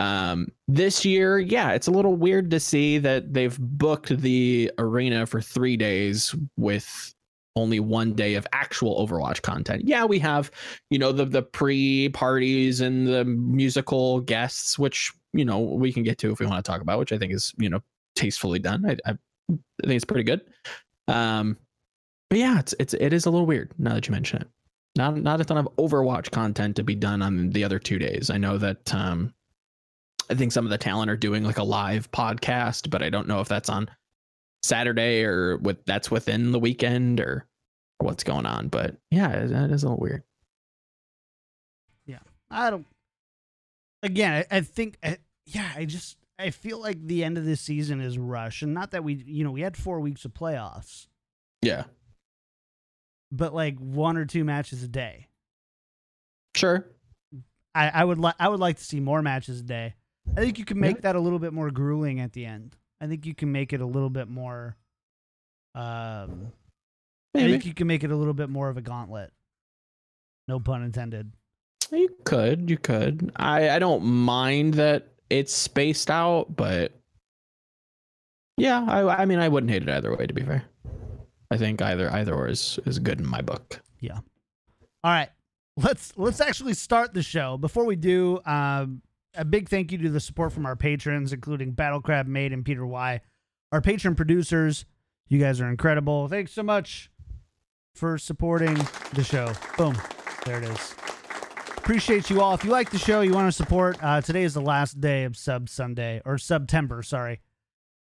Um, 0.00 0.48
this 0.66 1.04
year, 1.04 1.38
yeah, 1.38 1.72
it's 1.72 1.86
a 1.86 1.90
little 1.90 2.16
weird 2.16 2.50
to 2.52 2.60
see 2.60 2.98
that 2.98 3.34
they've 3.34 3.58
booked 3.58 4.08
the 4.08 4.72
arena 4.78 5.26
for 5.26 5.42
three 5.42 5.76
days 5.76 6.34
with 6.56 7.14
only 7.54 7.80
one 7.80 8.14
day 8.14 8.34
of 8.34 8.46
actual 8.52 9.06
Overwatch 9.06 9.42
content. 9.42 9.82
Yeah, 9.84 10.04
we 10.06 10.18
have 10.20 10.50
you 10.88 10.98
know 10.98 11.12
the 11.12 11.26
the 11.26 11.42
pre 11.42 12.08
parties 12.08 12.80
and 12.80 13.06
the 13.06 13.24
musical 13.24 14.20
guests 14.20 14.78
which 14.78 15.12
you 15.32 15.44
know 15.44 15.58
we 15.58 15.92
can 15.92 16.02
get 16.02 16.18
to 16.18 16.32
if 16.32 16.40
we 16.40 16.46
want 16.46 16.64
to 16.64 16.68
talk 16.68 16.80
about 16.80 16.98
which 16.98 17.12
i 17.12 17.18
think 17.18 17.32
is 17.32 17.52
you 17.56 17.68
know 17.68 17.80
tastefully 18.16 18.58
done. 18.58 18.84
I, 18.84 18.96
I, 19.08 19.12
I 19.12 19.86
think 19.86 19.96
it's 19.96 20.04
pretty 20.04 20.24
good. 20.24 20.40
Um 21.08 21.56
but 22.28 22.38
yeah 22.38 22.60
it's 22.60 22.74
it's 22.78 22.94
it 22.94 23.12
is 23.12 23.26
a 23.26 23.30
little 23.30 23.46
weird 23.46 23.72
now 23.78 23.94
that 23.94 24.06
you 24.06 24.12
mention 24.12 24.42
it. 24.42 24.48
Not 24.96 25.16
not 25.16 25.40
a 25.40 25.44
ton 25.44 25.58
of 25.58 25.68
overwatch 25.76 26.30
content 26.30 26.76
to 26.76 26.82
be 26.82 26.94
done 26.94 27.22
on 27.22 27.50
the 27.50 27.64
other 27.64 27.78
two 27.78 27.98
days. 27.98 28.30
I 28.30 28.38
know 28.38 28.56
that 28.58 28.94
um 28.94 29.34
i 30.30 30.34
think 30.34 30.52
some 30.52 30.64
of 30.64 30.70
the 30.70 30.78
talent 30.78 31.10
are 31.10 31.16
doing 31.16 31.44
like 31.44 31.58
a 31.58 31.62
live 31.62 32.10
podcast 32.12 32.88
but 32.88 33.02
i 33.02 33.10
don't 33.10 33.28
know 33.28 33.40
if 33.40 33.48
that's 33.48 33.68
on 33.68 33.90
saturday 34.62 35.24
or 35.24 35.56
with 35.58 35.84
that's 35.84 36.10
within 36.10 36.52
the 36.52 36.58
weekend 36.58 37.20
or 37.20 37.46
what's 37.98 38.24
going 38.24 38.46
on 38.46 38.68
but 38.68 38.96
yeah 39.10 39.30
it, 39.30 39.50
it 39.50 39.70
is 39.70 39.82
a 39.82 39.86
little 39.86 40.00
weird 40.00 40.22
Yeah, 42.06 42.20
I 42.50 42.70
don't. 42.70 42.86
Again, 44.02 44.44
I, 44.50 44.56
I 44.56 44.60
think, 44.62 44.96
I, 45.02 45.18
yeah, 45.44 45.70
I 45.76 45.84
just 45.84 46.16
I 46.38 46.50
feel 46.50 46.80
like 46.80 47.06
the 47.06 47.22
end 47.22 47.36
of 47.36 47.44
this 47.44 47.60
season 47.60 48.00
is 48.00 48.18
rush, 48.18 48.62
and 48.62 48.72
not 48.72 48.92
that 48.92 49.04
we, 49.04 49.22
you 49.26 49.44
know, 49.44 49.50
we 49.50 49.60
had 49.60 49.76
four 49.76 50.00
weeks 50.00 50.24
of 50.24 50.32
playoffs, 50.32 51.08
yeah 51.60 51.84
but 53.30 53.54
like 53.54 53.78
one 53.78 54.16
or 54.16 54.24
two 54.24 54.44
matches 54.44 54.82
a 54.82 54.88
day. 54.88 55.28
sure 56.56 56.86
I, 57.74 57.88
I 57.88 58.04
would 58.04 58.18
like 58.18 58.34
I 58.38 58.48
would 58.48 58.60
like 58.60 58.78
to 58.78 58.84
see 58.84 59.00
more 59.00 59.22
matches 59.22 59.60
a 59.60 59.62
day. 59.62 59.94
I 60.36 60.40
think 60.40 60.58
you 60.58 60.64
can 60.64 60.78
make 60.78 61.02
that 61.02 61.16
a 61.16 61.20
little 61.20 61.38
bit 61.38 61.52
more 61.52 61.70
grueling 61.70 62.20
at 62.20 62.32
the 62.32 62.46
end. 62.46 62.76
I 63.00 63.06
think 63.06 63.26
you 63.26 63.34
can 63.34 63.50
make 63.50 63.72
it 63.72 63.80
a 63.80 63.86
little 63.86 64.10
bit 64.10 64.28
more. 64.28 64.76
Um, 65.74 66.52
I 67.34 67.38
Maybe. 67.38 67.52
think 67.52 67.66
you 67.66 67.74
can 67.74 67.86
make 67.86 68.04
it 68.04 68.10
a 68.10 68.16
little 68.16 68.34
bit 68.34 68.48
more 68.48 68.68
of 68.68 68.76
a 68.76 68.82
gauntlet. 68.82 69.32
No 70.48 70.60
pun 70.60 70.82
intended. 70.82 71.32
You 71.92 72.08
could, 72.24 72.70
you 72.70 72.78
could. 72.78 73.32
I 73.36 73.70
I 73.70 73.78
don't 73.78 74.04
mind 74.04 74.74
that 74.74 75.08
it's 75.28 75.52
spaced 75.52 76.10
out, 76.10 76.54
but 76.56 76.92
yeah, 78.56 78.84
I 78.88 79.22
I 79.22 79.24
mean 79.26 79.38
I 79.38 79.48
wouldn't 79.48 79.70
hate 79.70 79.82
it 79.82 79.88
either 79.88 80.14
way. 80.16 80.26
To 80.26 80.34
be 80.34 80.42
fair, 80.42 80.64
I 81.50 81.56
think 81.56 81.82
either 81.82 82.10
either 82.12 82.34
or 82.34 82.48
is 82.48 82.78
is 82.86 82.98
good 82.98 83.18
in 83.20 83.26
my 83.26 83.40
book. 83.40 83.80
Yeah. 84.00 84.18
All 85.02 85.12
right, 85.12 85.30
let's 85.76 86.12
let's 86.16 86.40
actually 86.40 86.74
start 86.74 87.14
the 87.14 87.22
show. 87.22 87.56
Before 87.56 87.84
we 87.84 87.96
do, 87.96 88.40
um, 88.44 89.02
a 89.34 89.44
big 89.44 89.68
thank 89.68 89.92
you 89.92 89.98
to 89.98 90.10
the 90.10 90.20
support 90.20 90.52
from 90.52 90.66
our 90.66 90.76
patrons, 90.76 91.32
including 91.32 91.72
Battle 91.72 92.00
Crab 92.00 92.26
Made 92.26 92.52
and 92.52 92.64
Peter 92.64 92.86
Y, 92.86 93.20
our 93.72 93.80
patron 93.80 94.14
producers. 94.14 94.84
You 95.28 95.38
guys 95.38 95.60
are 95.60 95.68
incredible. 95.68 96.28
Thanks 96.28 96.52
so 96.52 96.62
much 96.62 97.10
for 97.94 98.18
supporting 98.18 98.74
the 99.14 99.22
show. 99.24 99.52
Boom, 99.76 99.96
there 100.44 100.58
it 100.58 100.64
is. 100.64 100.94
Appreciate 101.76 102.30
you 102.30 102.40
all. 102.40 102.54
If 102.54 102.64
you 102.64 102.70
like 102.70 102.90
the 102.90 102.98
show, 102.98 103.20
you 103.20 103.32
want 103.32 103.48
to 103.48 103.52
support. 103.52 103.98
Uh, 104.02 104.20
today 104.20 104.42
is 104.42 104.54
the 104.54 104.60
last 104.60 105.00
day 105.00 105.24
of 105.24 105.36
Sub 105.36 105.68
Sunday 105.68 106.20
or 106.24 106.38
September. 106.38 107.02
Sorry, 107.02 107.40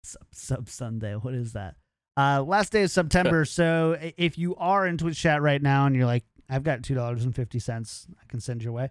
Sub 0.03 0.27
Sub 0.33 0.69
Sunday. 0.69 1.15
What 1.15 1.35
is 1.35 1.53
that? 1.53 1.77
Uh, 2.17 2.43
last 2.43 2.73
day 2.73 2.83
of 2.83 2.91
September. 2.91 3.45
so 3.47 3.97
if 4.17 4.39
you 4.39 4.55
are 4.57 4.87
in 4.87 4.99
Twitch 4.99 5.19
chat 5.19 5.43
right 5.43 5.61
now 5.61 5.87
and 5.87 5.97
you're 5.97 6.07
like, 6.07 6.25
I've 6.49 6.63
got 6.63 6.83
two 6.83 6.95
dollars 6.95 7.25
and 7.25 7.35
fifty 7.35 7.59
cents, 7.59 8.07
I 8.21 8.25
can 8.29 8.41
send 8.41 8.63
your 8.63 8.73
way. 8.73 8.91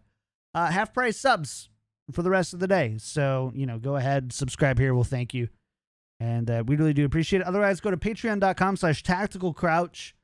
Uh, 0.53 0.71
half 0.71 0.93
price 0.93 1.17
subs 1.17 1.69
for 2.11 2.21
the 2.21 2.29
rest 2.29 2.53
of 2.53 2.59
the 2.59 2.67
day. 2.67 2.95
So 2.97 3.51
you 3.55 3.65
know, 3.65 3.79
go 3.79 3.95
ahead, 3.95 4.33
subscribe 4.33 4.79
here. 4.79 4.93
We'll 4.93 5.03
thank 5.03 5.33
you, 5.33 5.49
and 6.19 6.49
uh, 6.49 6.63
we 6.65 6.75
really 6.75 6.93
do 6.93 7.05
appreciate 7.05 7.41
it. 7.41 7.47
Otherwise, 7.47 7.79
go 7.79 7.91
to 7.91 7.97
Patreon.com/slash 7.97 9.03
Tactical 9.03 9.53
Crouch. 9.53 10.15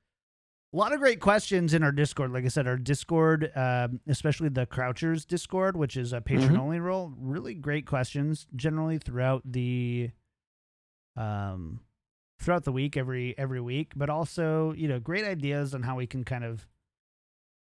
A 0.73 0.77
lot 0.77 0.93
of 0.93 1.01
great 1.01 1.19
questions 1.19 1.73
in 1.73 1.83
our 1.83 1.91
Discord. 1.91 2.31
Like 2.31 2.45
I 2.45 2.47
said, 2.47 2.65
our 2.65 2.77
Discord, 2.77 3.51
um, 3.57 3.99
especially 4.07 4.47
the 4.47 4.65
Crouchers 4.65 5.25
Discord, 5.27 5.75
which 5.75 5.97
is 5.97 6.13
a 6.13 6.21
patron 6.21 6.55
only 6.57 6.79
role, 6.79 7.11
really 7.17 7.53
great 7.53 7.85
questions 7.85 8.47
generally 8.55 8.97
throughout 8.97 9.41
the 9.45 10.11
um 11.17 11.81
throughout 12.39 12.63
the 12.63 12.71
week 12.71 12.97
every 12.97 13.37
every 13.37 13.61
week, 13.61 13.91
but 13.95 14.09
also, 14.09 14.73
you 14.73 14.87
know, 14.87 14.99
great 14.99 15.25
ideas 15.25 15.75
on 15.75 15.83
how 15.83 15.95
we 15.95 16.07
can 16.07 16.23
kind 16.23 16.43
of 16.43 16.67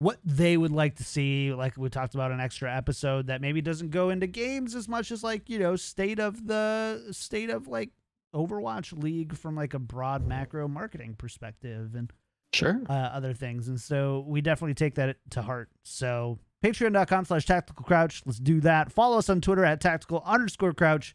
what 0.03 0.19
they 0.25 0.57
would 0.57 0.73
like 0.73 0.97
to 0.97 1.05
see, 1.05 1.53
like 1.55 1.77
we 1.77 1.89
talked 1.89 2.15
about 2.15 2.33
an 2.33 2.41
extra 2.41 2.75
episode 2.75 3.29
that 3.29 3.41
maybe 3.41 3.61
doesn't 3.63 3.91
go 3.91 4.11
into 4.11 4.27
games 4.27 4.75
as 4.75 4.89
much 4.89 5.11
as 5.11 5.23
like, 5.23 5.49
you 5.49 5.59
know, 5.59 5.77
state 5.77 6.19
of 6.19 6.47
the 6.47 7.09
state 7.13 7.51
of 7.51 7.69
like 7.69 7.91
Overwatch 8.35 9.01
League 9.01 9.35
from 9.37 9.55
like 9.55 9.75
a 9.75 9.79
broad 9.79 10.27
macro 10.27 10.67
marketing 10.69 11.15
perspective 11.17 11.95
and 11.95 12.13
Sure. 12.53 12.81
uh, 12.89 12.93
other 12.93 13.33
things. 13.33 13.69
And 13.69 13.81
so 13.81 14.25
we 14.27 14.41
definitely 14.41 14.75
take 14.75 14.97
that 14.97 15.17
to 15.31 15.43
heart. 15.43 15.71
So 15.85 16.39
patreon.com 16.63 17.25
slash 17.25 17.47
tactical 17.47 17.85
crouch. 17.85 18.23
Let's 18.27 18.39
do 18.39 18.61
that. 18.61 18.93
Follow 18.93 19.19
us 19.19 19.31
on 19.31 19.41
Twitter 19.41 19.65
at 19.65 19.81
tactical 19.81 20.23
underscore 20.27 20.75
crouch. 20.75 21.15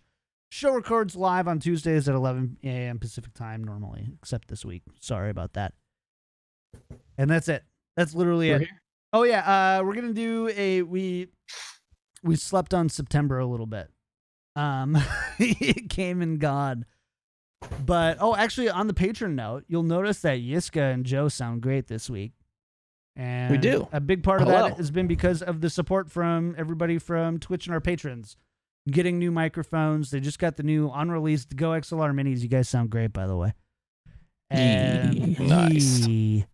Show 0.50 0.73
records 0.73 1.15
live 1.15 1.47
on 1.47 1.60
Tuesdays 1.60 2.08
at 2.08 2.15
11 2.15 2.58
a.m. 2.63 3.00
Pacific 3.00 3.34
time 3.34 3.63
normally, 3.63 4.08
except 4.19 4.47
this 4.47 4.63
week. 4.63 4.84
Sorry 5.00 5.30
about 5.30 5.54
that. 5.54 5.73
And 7.17 7.30
that's 7.30 7.50
it. 7.50 7.63
That's 7.98 8.16
literally 8.16 8.50
We're 8.52 8.56
it. 8.58 8.62
here. 8.62 8.82
Oh 9.12 9.24
yeah, 9.24 9.78
uh, 9.80 9.84
we're 9.84 9.96
gonna 9.96 10.14
do 10.14 10.50
a 10.56 10.84
we 10.84 11.28
we 12.24 12.36
slept 12.38 12.74
on 12.74 12.88
September 12.88 13.40
a 13.40 13.46
little 13.46 13.66
bit. 13.66 13.90
Um, 14.56 14.98
it 15.40 15.90
came 15.90 16.22
and 16.22 16.40
gone. 16.40 16.86
But 17.86 18.18
oh, 18.22 18.36
actually, 18.36 18.70
on 18.70 18.88
the 18.88 18.94
patron 18.94 19.36
note, 19.36 19.66
you'll 19.68 19.84
notice 19.84 20.20
that 20.22 20.38
Yiska 20.40 20.94
and 20.94 21.06
Joe 21.06 21.28
sound 21.28 21.62
great 21.62 21.88
this 21.88 22.10
week. 22.10 22.34
And 23.16 23.52
we 23.52 23.58
do. 23.58 23.88
A 23.92 24.00
big 24.00 24.22
part 24.22 24.42
of 24.44 24.48
Hello. 24.48 24.68
that 24.70 24.78
has 24.78 24.92
been 24.92 25.08
because 25.08 25.42
of 25.42 25.62
the 25.62 25.70
support 25.72 26.12
from 26.12 26.54
everybody 26.56 27.00
from 27.00 27.40
Twitch 27.40 27.66
and 27.66 27.74
our 27.74 27.82
patrons. 27.82 28.38
Getting 28.92 29.18
new 29.18 29.32
microphones. 29.32 30.12
They 30.12 30.20
just 30.20 30.38
got 30.38 30.56
the 30.56 30.62
new 30.64 30.90
unreleased 30.94 31.56
Go 31.56 31.72
XLR 31.72 32.14
minis. 32.14 32.42
You 32.42 32.48
guys 32.48 32.70
sound 32.70 32.92
great, 32.92 33.12
by 33.12 33.26
the 33.26 33.36
way. 33.36 33.54
And 34.52 35.40
Nice. 35.40 36.06
he- 36.06 36.46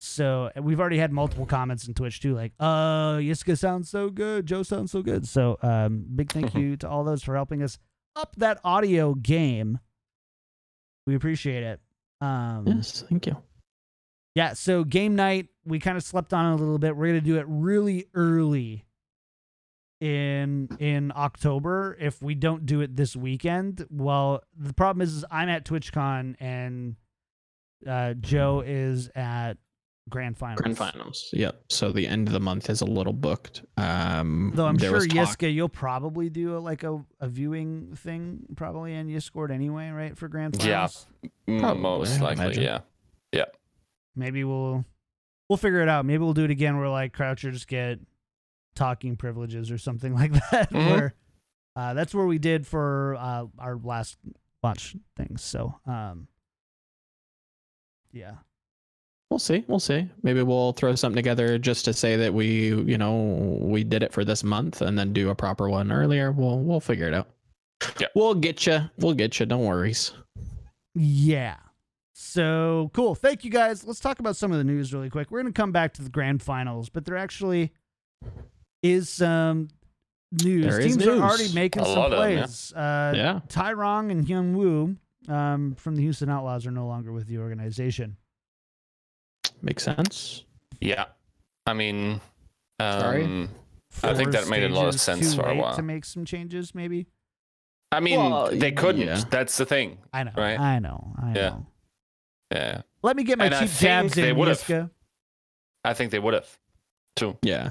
so 0.00 0.50
we've 0.60 0.78
already 0.80 0.98
had 0.98 1.12
multiple 1.12 1.46
comments 1.46 1.86
in 1.88 1.94
Twitch 1.94 2.20
too, 2.20 2.34
like, 2.34 2.52
"Uh, 2.60 3.16
Yiska 3.16 3.58
sounds 3.58 3.88
so 3.88 4.10
good. 4.10 4.46
Joe 4.46 4.62
sounds 4.62 4.90
so 4.92 5.02
good." 5.02 5.26
So, 5.26 5.58
um, 5.62 6.06
big 6.14 6.30
thank 6.32 6.54
you 6.56 6.76
to 6.78 6.88
all 6.88 7.04
those 7.04 7.22
for 7.22 7.34
helping 7.34 7.62
us 7.62 7.78
up 8.16 8.36
that 8.36 8.60
audio 8.64 9.14
game. 9.14 9.78
We 11.06 11.14
appreciate 11.14 11.62
it. 11.64 11.80
Um, 12.20 12.64
Yes, 12.66 13.02
thank 13.08 13.26
you. 13.26 13.36
yeah, 14.34 14.52
so 14.54 14.84
game 14.84 15.16
night, 15.16 15.48
we 15.64 15.78
kind 15.78 15.96
of 15.96 16.02
slept 16.02 16.32
on 16.34 16.52
it 16.52 16.54
a 16.54 16.58
little 16.58 16.78
bit. 16.78 16.96
We're 16.96 17.06
gonna 17.08 17.20
do 17.20 17.36
it 17.38 17.46
really 17.48 18.06
early 18.14 18.84
in 20.00 20.68
in 20.78 21.12
October. 21.14 21.96
If 22.00 22.22
we 22.22 22.34
don't 22.34 22.66
do 22.66 22.80
it 22.82 22.94
this 22.96 23.16
weekend, 23.16 23.86
well, 23.90 24.42
the 24.56 24.72
problem 24.74 25.02
is, 25.02 25.14
is 25.16 25.24
I'm 25.30 25.48
at 25.48 25.64
TwitchCon 25.64 26.36
and 26.40 26.96
uh, 27.86 28.14
Joe 28.14 28.62
is 28.64 29.08
at 29.14 29.58
Grand 30.08 30.36
Finals. 30.38 30.60
Grand 30.60 30.76
finals. 30.78 31.30
Yep. 31.32 31.64
So 31.70 31.92
the 31.92 32.06
end 32.06 32.26
of 32.28 32.32
the 32.32 32.40
month 32.40 32.68
is 32.70 32.80
a 32.80 32.84
little 32.86 33.12
booked. 33.12 33.62
Um, 33.76 34.52
Though 34.54 34.66
I'm 34.66 34.76
there 34.76 34.90
sure 34.90 34.98
was 34.98 35.06
talk- 35.08 35.38
Yiska, 35.38 35.52
you'll 35.52 35.68
probably 35.68 36.28
do 36.30 36.56
a, 36.56 36.58
like 36.58 36.82
a, 36.82 37.04
a 37.20 37.28
viewing 37.28 37.94
thing 37.96 38.46
probably 38.56 38.94
in 38.94 39.08
Discord 39.08 39.50
anyway, 39.50 39.90
right? 39.90 40.16
For 40.16 40.28
Grand 40.28 40.56
Finals. 40.60 41.06
Mm, 41.48 41.60
Probably, 41.60 41.82
Most 41.82 42.20
likely, 42.20 42.44
imagine. 42.44 42.62
yeah. 43.32 43.44
maybe 44.16 44.42
we'll 44.44 44.84
we'll 45.48 45.56
figure 45.56 45.80
it 45.80 45.88
out. 45.88 46.04
Maybe 46.04 46.22
we'll 46.24 46.34
do 46.34 46.44
it 46.44 46.50
again 46.50 46.76
where 46.78 46.88
like 46.88 47.12
Croucher 47.12 47.50
just 47.50 47.68
get 47.68 48.00
talking 48.74 49.16
privileges 49.16 49.70
or 49.70 49.78
something 49.78 50.14
like 50.16 50.32
that. 50.50 50.70
Mhm. 50.70 50.90
Where 50.90 51.14
uh, 51.76 51.94
that's 51.94 52.14
where 52.14 52.26
we 52.26 52.38
did 52.38 52.66
for 52.66 53.16
uh, 53.18 53.44
our 53.58 53.76
last 53.76 54.18
bunch 54.60 54.96
things. 55.16 55.42
So 55.42 55.74
um, 55.86 56.26
yeah, 58.12 58.32
We'll 59.30 59.38
see. 59.38 59.62
We'll 59.68 59.78
see. 59.80 60.08
Maybe 60.22 60.42
we'll 60.42 60.72
throw 60.72 60.94
something 60.94 61.16
together 61.16 61.58
just 61.58 61.84
to 61.84 61.92
say 61.92 62.16
that 62.16 62.32
we, 62.32 62.68
you 62.68 62.96
know, 62.96 63.58
we 63.60 63.84
did 63.84 64.02
it 64.02 64.12
for 64.12 64.24
this 64.24 64.42
month, 64.42 64.80
and 64.80 64.98
then 64.98 65.12
do 65.12 65.28
a 65.30 65.34
proper 65.34 65.68
one 65.68 65.92
earlier. 65.92 66.32
We'll 66.32 66.58
we'll 66.60 66.80
figure 66.80 67.06
it 67.06 67.14
out. 67.14 67.28
Yeah. 68.00 68.06
We'll 68.14 68.34
get 68.34 68.66
you. 68.66 68.80
We'll 68.98 69.12
get 69.14 69.38
you. 69.38 69.46
Don't 69.46 69.64
worries. 69.66 70.12
yeah. 70.94 71.56
So 72.14 72.90
cool. 72.94 73.14
Thank 73.14 73.44
you 73.44 73.50
guys. 73.50 73.84
Let's 73.84 74.00
talk 74.00 74.18
about 74.18 74.34
some 74.36 74.50
of 74.50 74.58
the 74.58 74.64
news 74.64 74.92
really 74.92 75.08
quick. 75.10 75.30
We're 75.30 75.40
gonna 75.42 75.52
come 75.52 75.72
back 75.72 75.92
to 75.94 76.02
the 76.02 76.10
grand 76.10 76.42
finals, 76.42 76.88
but 76.88 77.04
there 77.04 77.16
actually 77.16 77.72
is 78.82 79.08
some 79.08 79.68
news. 80.42 80.64
There 80.66 80.80
is 80.80 80.86
Teams 80.96 81.06
are 81.06 81.12
news. 81.12 81.20
already 81.22 81.54
making 81.54 81.82
A 81.82 81.84
some 81.84 81.94
lot 81.96 82.12
of 82.12 82.20
'em, 82.24 82.30
yeah. 82.32 82.42
plays. 82.44 82.72
Uh, 82.72 83.12
yeah. 83.14 83.40
Tyrong 83.48 84.10
and 84.10 84.26
Hyun 84.26 84.54
Woo 84.54 84.96
um, 85.32 85.74
from 85.76 85.94
the 85.94 86.02
Houston 86.02 86.28
Outlaws 86.28 86.66
are 86.66 86.70
no 86.72 86.86
longer 86.88 87.12
with 87.12 87.26
the 87.28 87.38
organization. 87.38 88.16
Makes 89.62 89.82
sense. 89.84 90.44
Yeah. 90.80 91.06
I 91.66 91.72
mean, 91.74 92.20
Sorry? 92.80 93.24
um, 93.24 93.48
I 94.02 94.14
think 94.14 94.32
that 94.32 94.48
made 94.48 94.64
a 94.64 94.68
lot 94.68 94.88
of 94.88 95.00
sense 95.00 95.34
for 95.34 95.46
a 95.48 95.54
while. 95.54 95.76
To 95.76 95.82
make 95.82 96.04
some 96.04 96.24
changes, 96.24 96.74
maybe. 96.74 97.06
I 97.90 98.00
mean, 98.00 98.18
Well, 98.20 98.50
they 98.52 98.72
couldn't. 98.72 99.00
yeah. 99.02 99.22
That's 99.30 99.56
the 99.56 99.64
thing. 99.66 99.98
I 100.12 100.24
know. 100.24 100.32
Right. 100.36 100.58
I 100.60 100.78
know. 100.78 101.14
I 101.20 101.28
Yeah. 101.34 101.48
know. 101.48 101.66
Yeah. 102.52 102.82
Let 103.02 103.16
me 103.16 103.24
get 103.24 103.38
my 103.38 103.46
And 103.46 103.54
I 103.54 103.60
cheap 103.60 103.68
think 103.70 103.80
jabs 103.80 104.14
they 104.14 104.30
in, 104.30 104.36
would've. 104.36 104.58
Yiska. 104.58 104.90
I 105.84 105.94
think 105.94 106.10
they 106.10 106.18
would 106.18 106.34
have 106.34 106.58
too. 107.16 107.36
Yeah. 107.42 107.70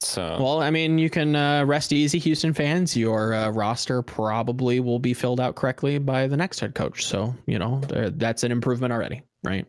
So 0.00 0.36
Well, 0.40 0.60
I 0.62 0.70
mean, 0.70 0.98
you 0.98 1.08
can 1.10 1.34
uh, 1.34 1.64
rest 1.64 1.92
easy, 1.92 2.18
Houston 2.18 2.52
fans. 2.52 2.96
Your 2.96 3.32
uh, 3.34 3.50
roster 3.50 4.02
probably 4.02 4.78
will 4.80 4.98
be 4.98 5.14
filled 5.14 5.40
out 5.40 5.56
correctly 5.56 5.98
by 5.98 6.26
the 6.26 6.36
next 6.36 6.60
head 6.60 6.74
coach. 6.74 7.04
So 7.06 7.34
you 7.46 7.58
know 7.58 7.80
that's 7.88 8.42
an 8.44 8.52
improvement 8.52 8.92
already, 8.92 9.22
right? 9.44 9.66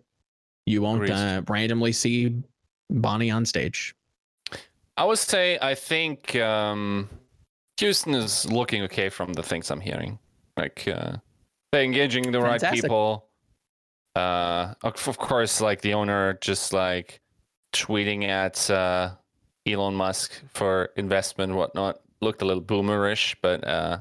You 0.65 0.81
won't 0.81 1.09
uh, 1.09 1.41
randomly 1.47 1.93
see 1.93 2.41
Bonnie 2.89 3.31
on 3.31 3.45
stage. 3.45 3.95
I 4.97 5.05
would 5.05 5.19
say 5.19 5.57
I 5.61 5.75
think 5.75 6.35
um, 6.35 7.09
Houston 7.77 8.15
is 8.15 8.51
looking 8.51 8.81
okay 8.83 9.09
from 9.09 9.33
the 9.33 9.43
things 9.43 9.69
I'm 9.71 9.79
hearing. 9.79 10.19
Like 10.57 10.87
uh, 10.87 11.17
they're 11.71 11.83
engaging 11.83 12.31
the 12.31 12.41
right 12.41 12.61
people. 12.71 13.27
Uh, 14.15 14.73
of 14.83 15.07
of 15.07 15.17
course, 15.17 15.61
like 15.61 15.81
the 15.81 15.93
owner 15.93 16.33
just 16.41 16.73
like 16.73 17.21
tweeting 17.73 18.27
at 18.27 18.69
uh, 18.71 19.11
Elon 19.67 19.93
Musk 19.93 20.31
for 20.53 20.89
investment, 20.97 21.53
whatnot. 21.53 22.01
Looked 22.19 22.41
a 22.41 22.45
little 22.45 22.63
boomerish, 22.63 23.35
but 23.43 23.65
uh, 23.67 23.99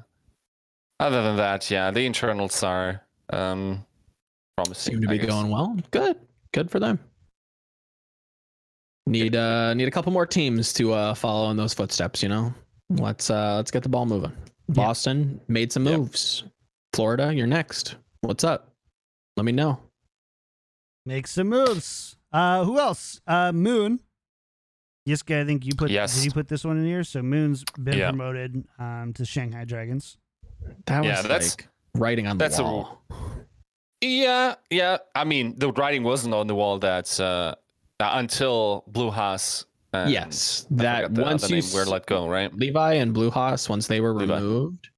other 0.98 1.22
than 1.22 1.36
that, 1.36 1.70
yeah, 1.70 1.90
the 1.90 2.06
internals 2.06 2.62
are 2.62 3.02
um, 3.30 3.84
promising. 4.56 4.94
Seem 4.94 5.02
to 5.02 5.08
be 5.08 5.18
going 5.18 5.50
well. 5.50 5.76
Good, 5.90 6.16
good 6.52 6.70
for 6.70 6.80
them. 6.80 6.98
Need 9.06 9.36
uh 9.36 9.72
need 9.74 9.86
a 9.86 9.90
couple 9.90 10.12
more 10.12 10.26
teams 10.26 10.72
to 10.74 10.92
uh 10.92 11.14
follow 11.14 11.50
in 11.50 11.56
those 11.56 11.74
footsteps. 11.74 12.22
You 12.22 12.28
know, 12.28 12.54
let's 12.90 13.30
uh 13.30 13.56
let's 13.56 13.70
get 13.70 13.82
the 13.84 13.88
ball 13.88 14.06
moving. 14.06 14.32
Boston 14.68 15.40
made 15.46 15.70
some 15.70 15.86
Yep. 15.86 15.98
moves. 15.98 16.44
Florida, 16.92 17.32
you're 17.32 17.46
next. 17.46 17.96
What's 18.22 18.42
up? 18.42 18.72
Let 19.36 19.44
me 19.44 19.52
know. 19.52 19.78
Make 21.04 21.28
some 21.28 21.48
moves. 21.48 22.16
Uh, 22.32 22.64
who 22.64 22.80
else? 22.80 23.20
Uh, 23.26 23.52
Moon. 23.52 24.00
Yiska, 25.08 25.40
I 25.42 25.44
think 25.44 25.64
you 25.64 25.72
put. 25.76 25.90
Yes. 25.90 26.16
Did 26.16 26.24
you 26.24 26.30
put 26.32 26.48
this 26.48 26.64
one 26.64 26.78
in 26.78 26.84
here? 26.84 27.04
So 27.04 27.22
Moon's 27.22 27.62
been 27.78 27.98
Yeah. 27.98 28.08
promoted 28.10 28.64
um, 28.80 29.12
to 29.14 29.24
Shanghai 29.24 29.64
Dragons. 29.64 30.16
That 30.86 31.00
was 31.00 31.06
Yeah, 31.06 31.22
that's- 31.22 31.56
like 31.58 31.68
writing 31.94 32.26
on 32.26 32.38
the 32.38 32.44
that's 32.44 32.58
a- 32.58 32.64
wall. 32.64 33.02
Yeah, 34.00 34.54
yeah. 34.70 34.98
I 35.14 35.24
mean, 35.24 35.54
the 35.58 35.72
writing 35.72 36.02
wasn't 36.02 36.34
on 36.34 36.46
the 36.46 36.54
wall 36.54 36.78
that 36.80 37.18
uh, 37.20 37.54
uh, 37.98 38.10
until 38.14 38.84
Blue 38.86 39.10
Haas. 39.10 39.64
and 39.92 40.10
yes, 40.10 40.66
that 40.70 41.14
the 41.14 41.22
once 41.22 41.44
other 41.44 41.56
you 41.56 41.62
were 41.74 41.84
let 41.86 42.06
go, 42.06 42.28
right? 42.28 42.52
Levi 42.54 42.94
and 42.94 43.14
Blue 43.14 43.30
Haas, 43.30 43.68
once 43.68 43.86
they 43.86 44.00
were 44.00 44.12
Levi. 44.14 44.34
removed 44.34 44.88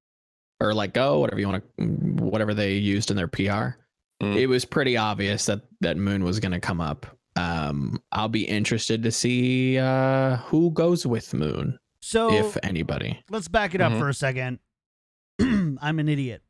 or 0.60 0.74
let 0.74 0.92
go, 0.94 1.20
whatever 1.20 1.40
you 1.40 1.48
want 1.48 1.62
to, 1.78 1.84
whatever 2.24 2.54
they 2.54 2.74
used 2.74 3.10
in 3.10 3.16
their 3.16 3.28
PR, 3.28 3.76
Mm. 4.20 4.34
it 4.34 4.48
was 4.48 4.64
pretty 4.64 4.96
obvious 4.96 5.46
that 5.46 5.60
that 5.80 5.96
Moon 5.96 6.24
was 6.24 6.40
going 6.40 6.50
to 6.50 6.58
come 6.58 6.80
up. 6.80 7.06
Um, 7.36 8.02
I'll 8.10 8.26
be 8.28 8.42
interested 8.42 9.04
to 9.04 9.12
see 9.12 9.78
uh, 9.78 10.38
who 10.38 10.72
goes 10.72 11.06
with 11.06 11.32
Moon, 11.34 11.78
So 12.00 12.32
if 12.34 12.56
anybody. 12.64 13.22
let's 13.30 13.46
back 13.46 13.76
it 13.76 13.80
up 13.80 13.92
Mhm. 13.92 13.98
for 14.00 14.08
a 14.08 14.14
second. 14.14 14.58
I'm 15.40 16.00
an 16.00 16.08
idiot. 16.08 16.42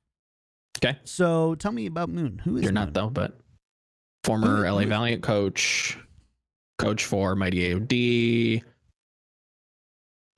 Okay. 0.84 0.98
So 1.04 1.54
tell 1.56 1.72
me 1.72 1.86
about 1.86 2.08
Moon. 2.08 2.40
Who 2.44 2.56
is 2.56 2.62
You're 2.62 2.72
Moon? 2.72 2.74
not 2.84 2.94
though, 2.94 3.10
but 3.10 3.38
former 4.24 4.58
Who- 4.58 4.64
LA 4.72 4.82
who- 4.82 4.88
Valiant 4.88 5.22
coach, 5.22 5.98
coach 6.78 7.04
for 7.04 7.34
Mighty 7.34 7.60
AOD, 7.74 8.62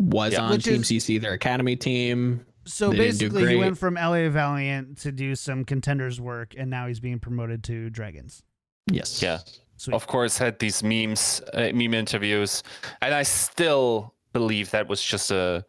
was 0.00 0.32
Yeah. 0.32 0.42
on 0.42 0.58
Team 0.60 0.80
is- 0.80 0.86
CC, 0.88 1.18
their 1.18 1.32
academy 1.34 1.76
team. 1.76 2.46
So 2.64 2.90
They 2.90 2.98
basically, 2.98 3.48
he 3.48 3.56
went 3.56 3.78
from 3.78 3.96
LA 3.96 4.28
Valiant 4.28 4.98
to 4.98 5.12
do 5.12 5.34
some 5.34 5.64
contenders 5.64 6.20
work, 6.20 6.54
and 6.56 6.70
now 6.70 6.86
he's 6.86 7.00
being 7.00 7.18
promoted 7.18 7.64
to 7.64 7.90
Dragons. 7.90 8.42
Yes. 8.90 9.22
Yeah. 9.22 9.38
Sweet. 9.76 9.94
Of 9.94 10.06
course, 10.06 10.36
had 10.36 10.58
these 10.58 10.82
memes, 10.82 11.40
uh, 11.54 11.70
meme 11.74 11.94
interviews, 11.94 12.62
and 13.00 13.14
I 13.14 13.22
still 13.22 14.14
believe 14.34 14.70
that 14.72 14.88
was 14.88 15.02
just 15.02 15.30
a 15.30 15.64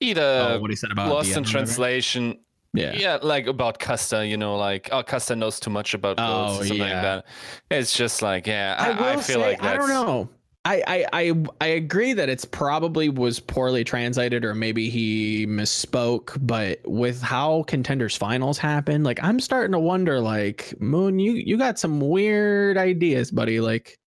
either 0.00 0.22
oh, 0.56 0.60
what 0.60 0.70
he 0.70 0.76
said 0.76 0.90
about 0.92 1.08
lost 1.08 1.30
in 1.30 1.38
or 1.38 1.40
whatever? 1.40 1.52
translation. 1.52 2.38
Yeah. 2.72 2.92
Yeah. 2.94 3.18
like 3.22 3.46
about 3.46 3.78
Custa, 3.78 4.28
you 4.28 4.36
know, 4.36 4.56
like 4.56 4.88
oh, 4.92 5.02
Custa 5.02 5.36
knows 5.36 5.58
too 5.58 5.70
much 5.70 5.94
about 5.94 6.16
Oh, 6.18 6.56
or 6.56 6.58
something 6.58 6.76
yeah. 6.76 6.84
like 6.84 7.02
that. 7.02 7.26
It's 7.70 7.96
just 7.96 8.22
like, 8.22 8.46
yeah, 8.46 8.76
I, 8.78 8.90
I, 8.90 9.12
I, 9.12 9.12
feel 9.14 9.22
say, 9.22 9.36
like 9.36 9.60
that's, 9.60 9.74
I 9.74 9.76
don't 9.76 9.88
know. 9.88 10.28
I, 10.66 10.82
I 10.86 11.06
I 11.12 11.44
I 11.62 11.66
agree 11.68 12.12
that 12.12 12.28
it's 12.28 12.44
probably 12.44 13.08
was 13.08 13.40
poorly 13.40 13.82
translated 13.82 14.44
or 14.44 14.54
maybe 14.54 14.90
he 14.90 15.46
misspoke, 15.46 16.36
but 16.46 16.80
with 16.84 17.22
how 17.22 17.62
contenders 17.62 18.14
finals 18.14 18.58
happen, 18.58 19.02
like 19.02 19.18
I'm 19.22 19.40
starting 19.40 19.72
to 19.72 19.78
wonder 19.78 20.20
like 20.20 20.74
Moon, 20.78 21.18
you 21.18 21.32
you 21.32 21.56
got 21.56 21.78
some 21.78 21.98
weird 21.98 22.76
ideas, 22.76 23.30
buddy. 23.30 23.58
Like 23.58 23.98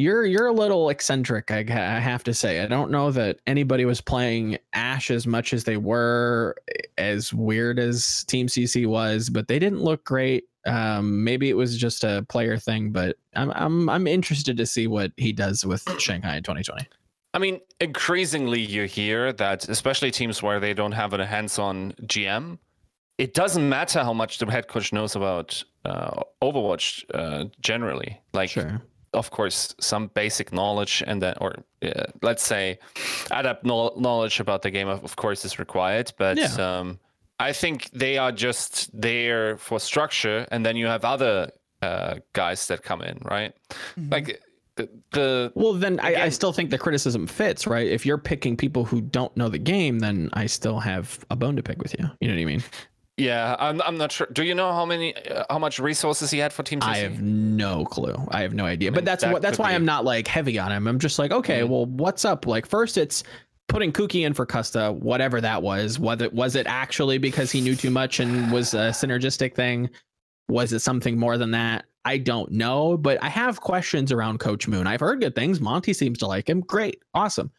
you're 0.00 0.24
you're 0.24 0.46
a 0.46 0.52
little 0.52 0.88
eccentric, 0.88 1.50
I, 1.50 1.60
I 1.60 1.98
have 1.98 2.24
to 2.24 2.34
say. 2.34 2.60
I 2.60 2.66
don't 2.66 2.90
know 2.90 3.10
that 3.12 3.38
anybody 3.46 3.84
was 3.84 4.00
playing 4.00 4.58
Ash 4.72 5.10
as 5.10 5.26
much 5.26 5.52
as 5.52 5.64
they 5.64 5.76
were, 5.76 6.56
as 6.98 7.32
weird 7.32 7.78
as 7.78 8.24
Team 8.24 8.46
CC 8.46 8.86
was, 8.86 9.28
but 9.28 9.48
they 9.48 9.58
didn't 9.58 9.82
look 9.82 10.04
great. 10.04 10.44
Um, 10.66 11.24
maybe 11.24 11.48
it 11.48 11.54
was 11.54 11.76
just 11.76 12.04
a 12.04 12.24
player 12.28 12.56
thing, 12.58 12.90
but 12.90 13.16
I'm 13.34 13.50
I'm 13.52 13.88
I'm 13.88 14.06
interested 14.06 14.56
to 14.56 14.66
see 14.66 14.86
what 14.86 15.12
he 15.16 15.32
does 15.32 15.64
with 15.64 15.86
Shanghai 16.00 16.36
in 16.36 16.42
2020. 16.42 16.86
I 17.32 17.38
mean, 17.38 17.60
increasingly 17.80 18.60
you 18.60 18.84
hear 18.84 19.32
that, 19.34 19.68
especially 19.68 20.10
teams 20.10 20.42
where 20.42 20.58
they 20.58 20.74
don't 20.74 20.92
have 20.92 21.12
a 21.12 21.24
hands-on 21.24 21.92
GM, 22.02 22.58
it 23.18 23.34
doesn't 23.34 23.68
matter 23.68 24.02
how 24.02 24.12
much 24.12 24.38
the 24.38 24.50
head 24.50 24.66
coach 24.66 24.92
knows 24.92 25.14
about 25.14 25.62
uh, 25.84 26.22
Overwatch 26.42 27.04
uh, 27.14 27.44
generally. 27.60 28.20
Like, 28.32 28.50
Sure. 28.50 28.82
Of 29.12 29.30
course, 29.30 29.74
some 29.80 30.08
basic 30.14 30.52
knowledge 30.52 31.02
and 31.06 31.20
then, 31.20 31.34
or 31.40 31.54
uh, 31.82 32.04
let's 32.22 32.42
say, 32.44 32.78
adapt 33.30 33.64
kno- 33.64 33.94
knowledge 33.98 34.40
about 34.40 34.62
the 34.62 34.70
game, 34.70 34.88
of, 34.88 35.02
of 35.04 35.16
course, 35.16 35.44
is 35.44 35.58
required. 35.58 36.12
But 36.18 36.36
Yeah. 36.38 36.78
um, 36.78 36.98
I 37.38 37.52
think 37.52 37.90
they 37.90 38.18
are 38.18 38.32
just 38.32 38.90
there 38.98 39.56
for 39.56 39.80
structure, 39.80 40.46
and 40.50 40.64
then 40.64 40.76
you 40.76 40.86
have 40.86 41.04
other 41.04 41.50
uh, 41.82 42.16
guys 42.34 42.66
that 42.68 42.82
come 42.82 43.00
in, 43.02 43.18
right? 43.24 43.54
Mm-hmm. 43.98 44.12
Like 44.12 44.42
the, 44.76 44.88
the 45.12 45.50
Well, 45.54 45.72
then 45.72 45.98
I, 46.00 46.24
I 46.24 46.28
still 46.28 46.52
think 46.52 46.70
the 46.70 46.78
criticism 46.78 47.26
fits, 47.26 47.66
right? 47.66 47.86
If 47.86 48.04
you're 48.04 48.18
picking 48.18 48.56
people 48.56 48.84
who 48.84 49.00
don't 49.00 49.34
know 49.36 49.48
the 49.48 49.58
game, 49.58 49.98
then 50.00 50.28
I 50.34 50.46
still 50.46 50.78
have 50.80 51.18
a 51.30 51.36
bone 51.36 51.56
to 51.56 51.62
pick 51.62 51.78
with 51.82 51.94
you. 51.98 52.04
You 52.20 52.28
know 52.28 52.34
what 52.34 52.40
I 52.42 52.44
mean? 52.44 52.62
Yeah, 53.16 53.54
I'm 53.58 53.80
I'm 53.82 53.98
not 53.98 54.12
sure. 54.12 54.26
Do 54.32 54.42
you 54.44 54.54
know 54.54 54.72
how 54.72 54.84
many 54.86 55.14
uh, 55.28 55.44
how 55.50 55.58
much 55.58 55.78
resources 55.78 56.30
he 56.30 56.38
had 56.38 56.52
for 56.52 56.62
Team 56.62 56.80
TC? 56.80 56.86
I 56.88 56.96
have 56.98 57.20
no 57.20 57.84
clue. 57.84 58.14
I 58.30 58.40
have 58.42 58.54
no 58.54 58.64
idea. 58.64 58.90
But 58.92 59.00
mean, 59.00 59.04
that's 59.04 59.24
that 59.24 59.32
what 59.32 59.42
that's 59.42 59.58
why 59.58 59.70
be- 59.70 59.74
I'm 59.74 59.84
not 59.84 60.04
like 60.04 60.26
heavy 60.26 60.58
on 60.58 60.72
him. 60.72 60.86
I'm 60.86 60.98
just 60.98 61.18
like, 61.18 61.30
okay, 61.32 61.60
Mhm. 61.60 61.68
well, 61.68 61.86
what's 61.86 62.24
up? 62.24 62.46
Like 62.46 62.66
first 62.66 62.96
it's 62.96 63.22
putting 63.68 63.92
Kuki 63.92 64.24
in 64.24 64.32
for 64.34 64.46
Custa, 64.46 64.94
whatever 64.94 65.40
that 65.40 65.62
was. 65.62 65.98
Whether 65.98 66.28
was 66.30 66.56
it 66.56 66.66
actually 66.66 67.18
because 67.18 67.52
he 67.52 67.60
knew 67.60 67.76
too 67.76 67.90
much 67.90 68.20
and 68.20 68.50
was 68.50 68.74
a 68.74 68.88
synergistic 68.90 69.54
thing? 69.54 69.90
Was 70.48 70.72
it 70.72 70.80
something 70.80 71.18
more 71.18 71.36
than 71.38 71.50
that? 71.52 71.84
I 72.04 72.16
don't 72.16 72.50
know, 72.50 72.96
but 72.96 73.22
I 73.22 73.28
have 73.28 73.60
questions 73.60 74.10
around 74.10 74.40
Coach 74.40 74.66
Moon. 74.66 74.86
I've 74.86 75.00
heard 75.00 75.20
good 75.20 75.34
things. 75.34 75.60
Monty 75.60 75.92
seems 75.92 76.18
to 76.20 76.26
like 76.26 76.48
him. 76.48 76.60
Great. 76.62 77.02
Awesome. 77.14 77.50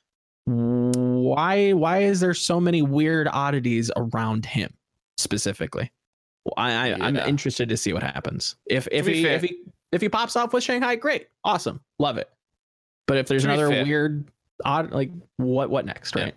Why 0.45 1.71
why 1.73 1.99
is 1.99 2.19
there 2.19 2.33
so 2.33 2.59
many 2.59 2.81
weird 2.81 3.27
oddities 3.31 3.91
around 3.95 4.45
him 4.45 4.73
specifically? 5.21 5.91
Well, 6.45 6.53
I, 6.57 6.89
I 6.91 6.93
I'm 7.07 7.15
Yeah. 7.15 7.27
interested 7.27 7.69
to 7.69 7.77
see 7.77 7.93
what 7.93 8.03
happens. 8.03 8.55
If 8.65 8.87
if 8.91 9.05
he 9.05 9.23
fair- 9.23 9.35
if 9.35 9.41
he 9.43 9.57
if 9.91 10.01
he 10.01 10.09
pops 10.09 10.35
off 10.35 10.53
with 10.53 10.63
Shanghai, 10.63 10.95
great, 10.95 11.27
awesome, 11.43 11.79
love 11.99 12.17
it. 12.17 12.29
But 13.07 13.17
if 13.17 13.27
there's 13.27 13.43
To 13.43 13.49
another 13.51 13.69
weird 13.69 14.31
odd 14.65 14.91
like 14.91 15.11
what 15.37 15.69
what 15.69 15.85
next, 15.85 16.15
Yeah. 16.15 16.23
right? 16.25 16.35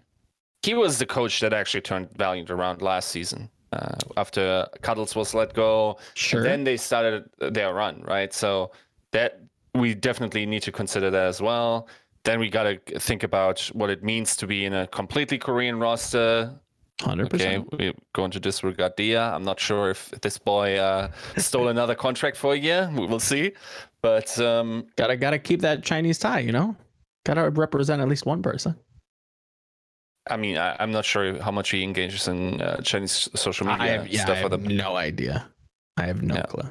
he 0.63 0.73
was 0.75 0.99
the 0.99 1.07
coach 1.07 1.41
that 1.41 1.53
actually 1.53 1.83
turned 1.83 2.11
Valiant 2.17 2.51
around 2.51 2.81
last 2.83 3.11
season. 3.11 3.51
Uh, 3.73 3.97
after 4.17 4.67
Cuddles 4.83 5.15
was 5.17 5.35
let 5.35 5.53
go, 5.53 5.99
Sure. 6.15 6.43
Then 6.43 6.65
they 6.65 6.77
started 6.77 7.29
their 7.39 7.75
run, 7.75 8.03
right? 8.03 8.33
So 8.33 8.71
that 9.13 9.41
we 9.75 9.95
definitely 9.95 10.47
need 10.47 10.63
to 10.63 10.73
consider 10.73 11.11
that 11.11 11.27
as 11.27 11.43
well. 11.43 11.89
Then 12.25 12.39
we 12.41 12.49
got 12.49 12.63
to 12.63 12.79
think 13.01 13.25
about 13.25 13.61
what 13.75 13.91
it 13.91 14.03
means 14.05 14.37
to 14.37 14.47
be 14.47 14.65
in 14.65 14.73
a 14.73 14.87
completely 14.87 15.37
Korean 15.39 15.79
roster. 15.81 16.55
Hundred 17.01 17.27
Okay, 17.27 17.59
percent. 17.59 17.69
we're 17.79 17.93
going 18.13 18.31
to 18.31 18.39
disregard 18.41 18.97
Diya. 18.97 19.33
I'm 19.33 19.43
not 19.43 19.59
sure 19.59 19.91
if 19.91 20.11
this 20.23 20.39
boy 20.39 20.77
uh, 20.77 21.11
stole 21.37 21.69
another 21.69 21.95
contract 21.97 22.37
for 22.37 22.55
a 22.55 22.57
year. 22.57 22.89
We 22.95 23.07
will 23.07 23.19
see. 23.21 23.53
But 24.01 24.39
um, 24.39 24.87
Gotta 24.97 25.17
gotta 25.17 25.39
keep 25.39 25.61
that 25.63 25.83
Chinese 25.83 26.19
tie, 26.19 26.39
you 26.41 26.53
know. 26.53 26.77
Gotta 27.27 27.51
represent 27.51 28.01
at 28.01 28.09
least 28.09 28.27
one 28.27 28.43
person. 28.43 28.77
I 30.31 30.37
mean, 30.37 30.57
I, 30.57 30.77
I'm 30.79 30.93
not 30.93 31.05
sure 31.05 31.43
how 31.43 31.51
much 31.51 31.71
he 31.71 31.83
engages 31.83 32.29
in 32.29 32.63
uh, 32.63 32.81
Chinese 32.83 33.29
social 33.35 33.67
media 33.67 33.83
I 33.83 33.89
have, 33.89 34.09
yeah, 34.09 34.21
I 34.21 34.25
stuff 34.25 34.37
have 34.39 34.43
for 34.45 34.49
them. 34.57 34.65
no 34.77 34.95
idea. 34.97 35.49
I 35.97 36.07
have 36.07 36.23
no 36.23 36.37
Yeah. 36.37 36.43
clue. 36.43 36.71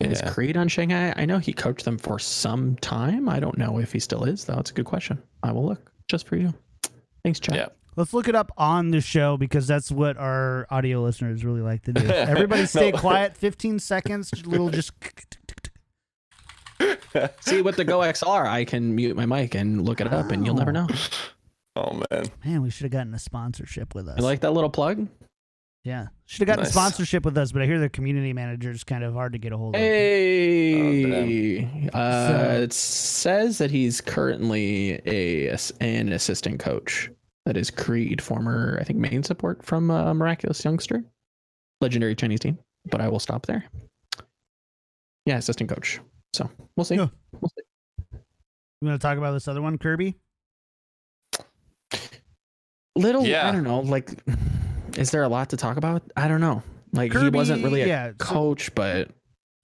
Is 0.00 0.20
Creed 0.32 0.56
on 0.56 0.68
Shanghai? 0.68 1.14
I 1.16 1.24
know 1.24 1.38
he 1.38 1.52
coached 1.52 1.84
them 1.84 1.96
for 1.98 2.18
some 2.18 2.76
time. 2.76 3.28
I 3.28 3.38
don't 3.40 3.56
know 3.56 3.78
if 3.78 3.92
he 3.92 4.00
still 4.00 4.24
is, 4.24 4.44
though. 4.44 4.58
It's 4.58 4.70
a 4.70 4.74
good 4.74 4.84
question. 4.84 5.22
I 5.42 5.52
will 5.52 5.64
look 5.66 5.90
just 6.08 6.26
for 6.26 6.36
you. 6.36 6.52
Thanks, 7.22 7.40
Chad. 7.40 7.56
Yeah. 7.56 7.68
Let's 7.96 8.12
look 8.12 8.28
it 8.28 8.34
up 8.34 8.50
on 8.56 8.90
the 8.90 9.00
show 9.00 9.36
because 9.36 9.66
that's 9.66 9.90
what 9.90 10.16
our 10.16 10.66
audio 10.70 11.02
listeners 11.02 11.44
really 11.44 11.60
like 11.60 11.82
to 11.84 11.92
do. 11.92 12.06
Everybody 12.06 12.66
stay 12.66 12.90
No. 12.90 12.98
quiet. 12.98 13.36
15 13.36 13.78
seconds. 13.78 14.30
Little 14.46 14.70
just. 14.70 14.92
See, 17.40 17.62
with 17.62 17.76
the 17.76 17.84
Go 17.84 18.00
XLR, 18.00 18.46
I 18.46 18.64
can 18.64 18.94
mute 18.94 19.16
my 19.16 19.26
mic 19.26 19.54
and 19.54 19.84
look 19.84 20.00
it 20.00 20.12
up, 20.12 20.30
and 20.32 20.44
you'll 20.44 20.56
never 20.56 20.72
know. 20.72 20.88
Oh 21.76 22.00
man. 22.12 22.26
Man, 22.44 22.62
we 22.62 22.70
should 22.70 22.84
have 22.84 22.92
gotten 22.92 23.12
a 23.14 23.18
sponsorship 23.18 23.96
with 23.96 24.06
us. 24.06 24.16
You 24.18 24.22
like 24.24 24.38
that 24.42 24.52
little 24.52 24.70
plug? 24.70 25.08
yeah. 25.82 26.06
Should 26.24 26.42
have 26.42 26.46
gotten 26.46 26.62
Nice. 26.62 26.70
a 26.70 26.72
sponsorship 26.72 27.24
with 27.24 27.36
us, 27.36 27.50
but 27.50 27.62
I 27.62 27.66
hear 27.66 27.80
the 27.80 27.88
community 27.88 28.32
manager 28.32 28.70
is 28.70 28.84
kind 28.84 29.02
of 29.02 29.12
hard 29.12 29.32
to 29.32 29.40
get 29.40 29.52
a 29.52 29.56
hold 29.56 29.74
of. 29.74 29.80
Hey, 29.80 31.64
uh, 31.92 32.28
So- 32.28 32.62
it 32.62 32.72
says 32.72 33.58
that 33.58 33.72
he's 33.72 34.00
currently 34.00 35.00
a 35.04 35.48
an 35.80 36.12
assistant 36.12 36.60
coach. 36.60 37.10
That 37.46 37.56
is 37.56 37.70
Creed, 37.70 38.22
former 38.22 38.78
I 38.80 38.84
think 38.84 38.98
main 38.98 39.22
support 39.22 39.64
from 39.64 39.90
uh, 39.90 40.14
Miraculous 40.14 40.64
Youngster, 40.64 41.04
legendary 41.80 42.14
Chinese 42.14 42.40
team. 42.40 42.58
But 42.90 43.00
I 43.00 43.08
will 43.08 43.18
stop 43.18 43.46
there. 43.46 43.64
Yeah, 45.26 45.36
assistant 45.38 45.70
coach. 45.70 46.00
So 46.34 46.50
we'll 46.76 46.84
see. 46.84 46.96
Yeah. 46.96 47.08
We'll 47.40 47.50
see. 47.50 47.64
You 48.80 48.88
want 48.88 49.00
to 49.00 49.06
talk 49.06 49.18
about 49.18 49.32
this 49.32 49.48
other 49.48 49.62
one, 49.62 49.78
Kirby? 49.78 50.16
Little, 52.96 53.26
Yeah. 53.26 53.48
I 53.48 53.52
don't 53.52 53.64
know. 53.64 53.80
Like, 53.80 54.10
is 54.96 55.10
there 55.10 55.22
a 55.22 55.28
lot 55.28 55.50
to 55.50 55.56
talk 55.56 55.76
about? 55.76 56.02
I 56.16 56.28
don't 56.28 56.40
know. 56.40 56.62
Like 56.92 57.12
he 57.12 57.28
wasn't 57.28 57.64
really 57.64 57.82
a 57.82 57.86
yeah, 57.88 58.08
so- 58.10 58.14
coach, 58.18 58.74
but 58.74 59.10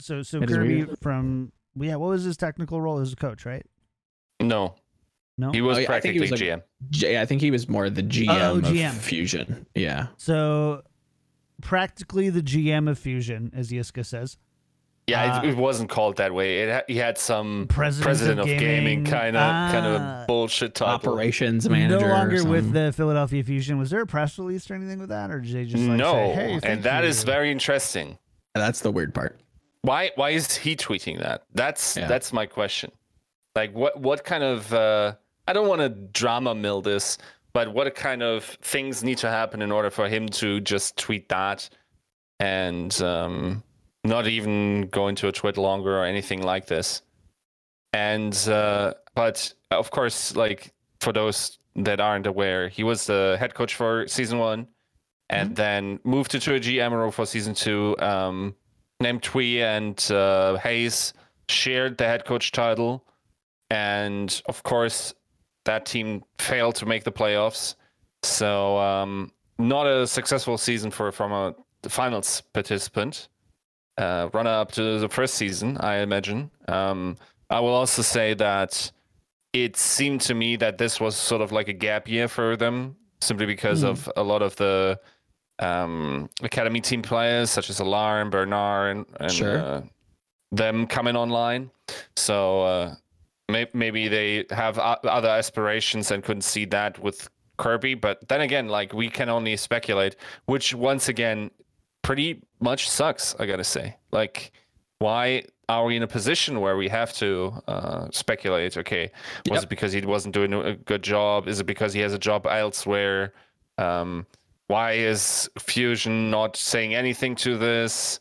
So, 0.01 0.23
so 0.23 0.41
Kirby 0.41 0.87
from 1.01 1.53
yeah, 1.77 1.95
what 1.97 2.09
was 2.09 2.25
his 2.25 2.37
technical 2.37 2.81
role 2.81 2.99
as 2.99 3.13
a 3.13 3.17
coach, 3.17 3.47
right? 3.47 3.65
No, 4.43 4.75
No. 5.41 5.51
he 5.53 5.61
was 5.63 5.79
Oh, 5.79 5.81
yeah, 5.81 5.93
I 5.93 6.01
think 6.01 6.13
he 6.15 6.19
practically 6.21 6.31
was 6.31 6.41
a- 6.41 6.45
GM. 6.45 6.63
J- 6.91 7.21
I 7.21 7.27
think 7.27 7.41
he 7.41 7.51
was 7.51 7.69
more 7.69 7.89
the 7.91 8.03
GM, 8.03 8.29
Oh, 8.29 8.61
GM. 8.61 8.91
of 8.91 8.95
Fusion. 9.01 9.67
Yeah. 9.75 10.07
So, 10.19 10.83
practically 11.63 12.31
the 12.31 12.43
GM 12.43 12.89
of 12.89 12.99
Fusion, 12.99 13.51
as 13.55 13.71
Yiska 13.71 14.05
says. 14.05 14.39
Yeah, 15.07 15.39
Uh, 15.39 15.43
it, 15.43 15.49
it 15.51 15.57
wasn't 15.57 15.91
called 15.91 16.19
that 16.19 16.33
way. 16.33 16.61
It 16.63 16.71
ha- 16.73 16.83
he 16.87 16.97
had 16.97 17.19
some 17.19 17.67
President, 17.69 18.05
president 18.05 18.41
of, 18.41 18.49
of 18.49 18.59
gaming 18.59 19.05
kind 19.05 19.37
of 19.37 19.73
kind 19.73 19.87
of 19.87 20.01
Ah. 20.01 20.23
a 20.23 20.27
bullshit 20.27 20.75
title. 20.77 20.95
Operations 21.15 21.69
manager. 21.69 22.07
No 22.07 22.13
longer 22.13 22.45
with 22.45 22.73
the 22.73 22.93
Philadelphia 22.97 23.43
Fusion. 23.43 23.77
Was 23.79 23.91
there 23.91 24.03
a 24.03 24.07
press 24.07 24.39
release 24.39 24.71
or 24.71 24.75
anything 24.75 25.01
with 25.01 25.09
that, 25.09 25.31
or 25.33 25.41
did 25.41 25.53
they 25.53 25.65
just 25.65 25.83
like 25.83 25.97
no, 25.99 26.13
say, 26.13 26.33
"Hey, 26.35 26.49
thank 26.61 26.65
and 26.67 26.83
that 26.85 27.05
is 27.05 27.23
you." 27.23 27.27
very 27.27 27.51
interesting. 27.51 28.19
That's 28.55 28.81
the 28.83 28.93
weird 28.93 29.13
part. 29.15 29.41
Why 29.83 30.13
why 30.15 30.31
is 30.31 30.55
he 30.57 30.77
tweeting 30.77 31.19
that? 31.21 31.43
That's 31.55 31.97
Yeah. 31.97 32.07
that's 32.07 32.33
my 32.33 32.47
question. 32.47 32.93
Like 33.57 33.75
what 33.75 33.99
what 33.99 34.23
kind 34.23 34.45
of 34.45 34.73
uh 34.73 35.15
I 35.47 35.53
don't 35.53 35.69
want 35.69 35.81
to 35.81 35.89
drama 35.89 36.55
mill 36.55 36.81
this, 36.81 37.19
but 37.53 37.73
what 37.73 37.93
kind 37.95 38.23
of 38.23 38.45
things 38.45 39.03
need 39.03 39.19
to 39.19 39.29
happen 39.29 39.63
in 39.63 39.73
order 39.73 39.91
for 39.91 40.09
him 40.09 40.29
to 40.29 40.61
just 40.61 40.97
tweet 40.97 41.29
that 41.29 41.69
and 42.39 43.01
um 43.03 43.63
not 44.03 44.27
even 44.27 44.89
go 44.89 45.09
into 45.09 45.29
a 45.29 45.33
tweet 45.33 45.59
longer 45.59 45.99
or 45.99 46.05
anything 46.05 46.43
like 46.43 46.67
this. 46.67 47.03
And 47.93 48.35
uh 48.49 48.95
but 49.15 49.53
of 49.71 49.91
course 49.91 50.37
like 50.37 50.73
for 51.01 51.13
those 51.13 51.59
that 51.77 52.01
aren't 52.01 52.27
aware, 52.27 52.69
he 52.69 52.83
was 52.83 53.07
the 53.07 53.37
head 53.39 53.55
coach 53.55 53.75
for 53.75 54.07
season 54.07 54.39
1 54.39 54.67
and 55.31 55.55
then 55.55 56.01
moved 56.03 56.33
to, 56.33 56.55
a 56.55 56.61
GM 56.61 56.91
role 56.93 57.11
for 57.11 57.27
season 57.27 57.55
2 57.55 57.97
um 57.99 58.55
named 59.01 59.23
Twee 59.23 59.63
and 59.63 60.11
uh, 60.11 60.57
Hayes 60.59 61.13
shared 61.49 61.99
the 61.99 62.05
head 62.05 62.25
coach 62.25 62.53
title, 62.53 63.05
and 63.71 64.41
of 64.47 64.63
course, 64.63 65.15
that 65.65 65.87
team 65.87 66.23
failed 66.39 66.75
to 66.77 66.87
make 66.87 67.05
the 67.05 67.13
playoffs. 67.13 67.75
So, 68.23 68.79
um, 68.79 69.33
not 69.59 69.87
a 69.87 70.07
successful 70.07 70.59
season 70.59 70.91
for 70.91 71.13
from 71.13 71.33
a 71.33 71.55
finals 71.89 72.43
participant. 72.53 73.29
Uh, 73.99 74.31
runner 74.33 74.51
up 74.51 74.73
to 74.73 74.99
the 74.99 75.09
first 75.09 75.35
season, 75.35 75.77
I 75.79 75.97
imagine. 75.99 76.51
Um, 76.69 77.17
I 77.51 77.61
will 77.61 77.75
also 77.75 78.03
say 78.03 78.33
that 78.35 78.91
it 79.53 79.77
seemed 79.77 80.21
to 80.23 80.35
me 80.35 80.57
that 80.57 80.79
this 80.79 81.01
was 81.01 81.17
sort 81.17 81.43
of 81.43 81.53
like 81.53 81.69
a 81.69 81.73
gap 81.73 82.09
year 82.09 82.29
for 82.29 82.57
them, 82.57 82.97
simply 83.21 83.47
because 83.47 83.81
Hmm. 83.81 83.89
of 83.89 84.11
a 84.17 84.23
lot 84.23 84.43
of 84.43 84.57
the 84.57 84.99
um, 85.59 86.31
academy 86.43 86.81
team 86.81 87.03
players 87.03 87.51
such 87.51 87.69
as 87.69 87.81
Alarm, 87.81 88.31
Bernard, 88.31 88.97
and, 88.97 89.07
and 89.21 89.33
Sure. 89.33 89.59
uh, 89.59 89.83
them 90.53 90.87
coming 90.87 91.17
online. 91.17 91.71
So 92.17 92.63
uh, 92.63 92.95
maybe 93.75 94.09
they 94.09 94.45
have 94.51 94.79
other 94.79 95.29
aspirations 95.29 96.11
and 96.11 96.23
couldn't 96.25 96.43
see 96.43 96.65
that 96.67 96.99
with 96.99 97.29
Kirby. 97.59 97.95
But 97.95 98.27
then 98.29 98.41
again, 98.41 98.69
like 98.69 98.93
we 98.93 99.09
can 99.09 99.29
only 99.29 99.57
speculate, 99.57 100.17
which 100.47 100.75
once 100.75 101.09
again 101.09 101.51
pretty 102.03 102.43
much 102.61 102.89
sucks. 102.89 103.35
I 103.39 103.47
gotta 103.47 103.65
say, 103.65 103.97
like 104.13 104.53
why 104.99 105.45
are 105.69 105.85
we 105.85 105.97
in 105.97 106.03
a 106.03 106.07
position 106.07 106.61
where 106.61 106.77
we 106.77 106.89
have 106.89 107.13
to 107.15 107.53
uh, 107.69 108.09
speculate? 108.13 108.77
Okay, 108.77 109.11
was 109.49 109.59
Yep. 109.59 109.63
it 109.65 109.69
because 109.69 109.93
he 109.93 110.01
wasn't 110.03 110.35
doing 110.35 110.53
a 110.53 110.75
good 110.75 111.03
job? 111.03 111.49
Is 111.49 111.61
it 111.61 111.65
because 111.65 111.93
he 111.93 112.01
has 112.01 112.13
a 112.13 112.19
job 112.19 112.47
elsewhere? 112.47 113.33
Um, 113.79 114.27
why 114.67 114.93
is 114.93 115.49
Fusion 115.59 116.31
not 116.31 116.57
saying 116.57 116.95
anything 116.95 117.35
to 117.37 117.57
this? 117.59 118.21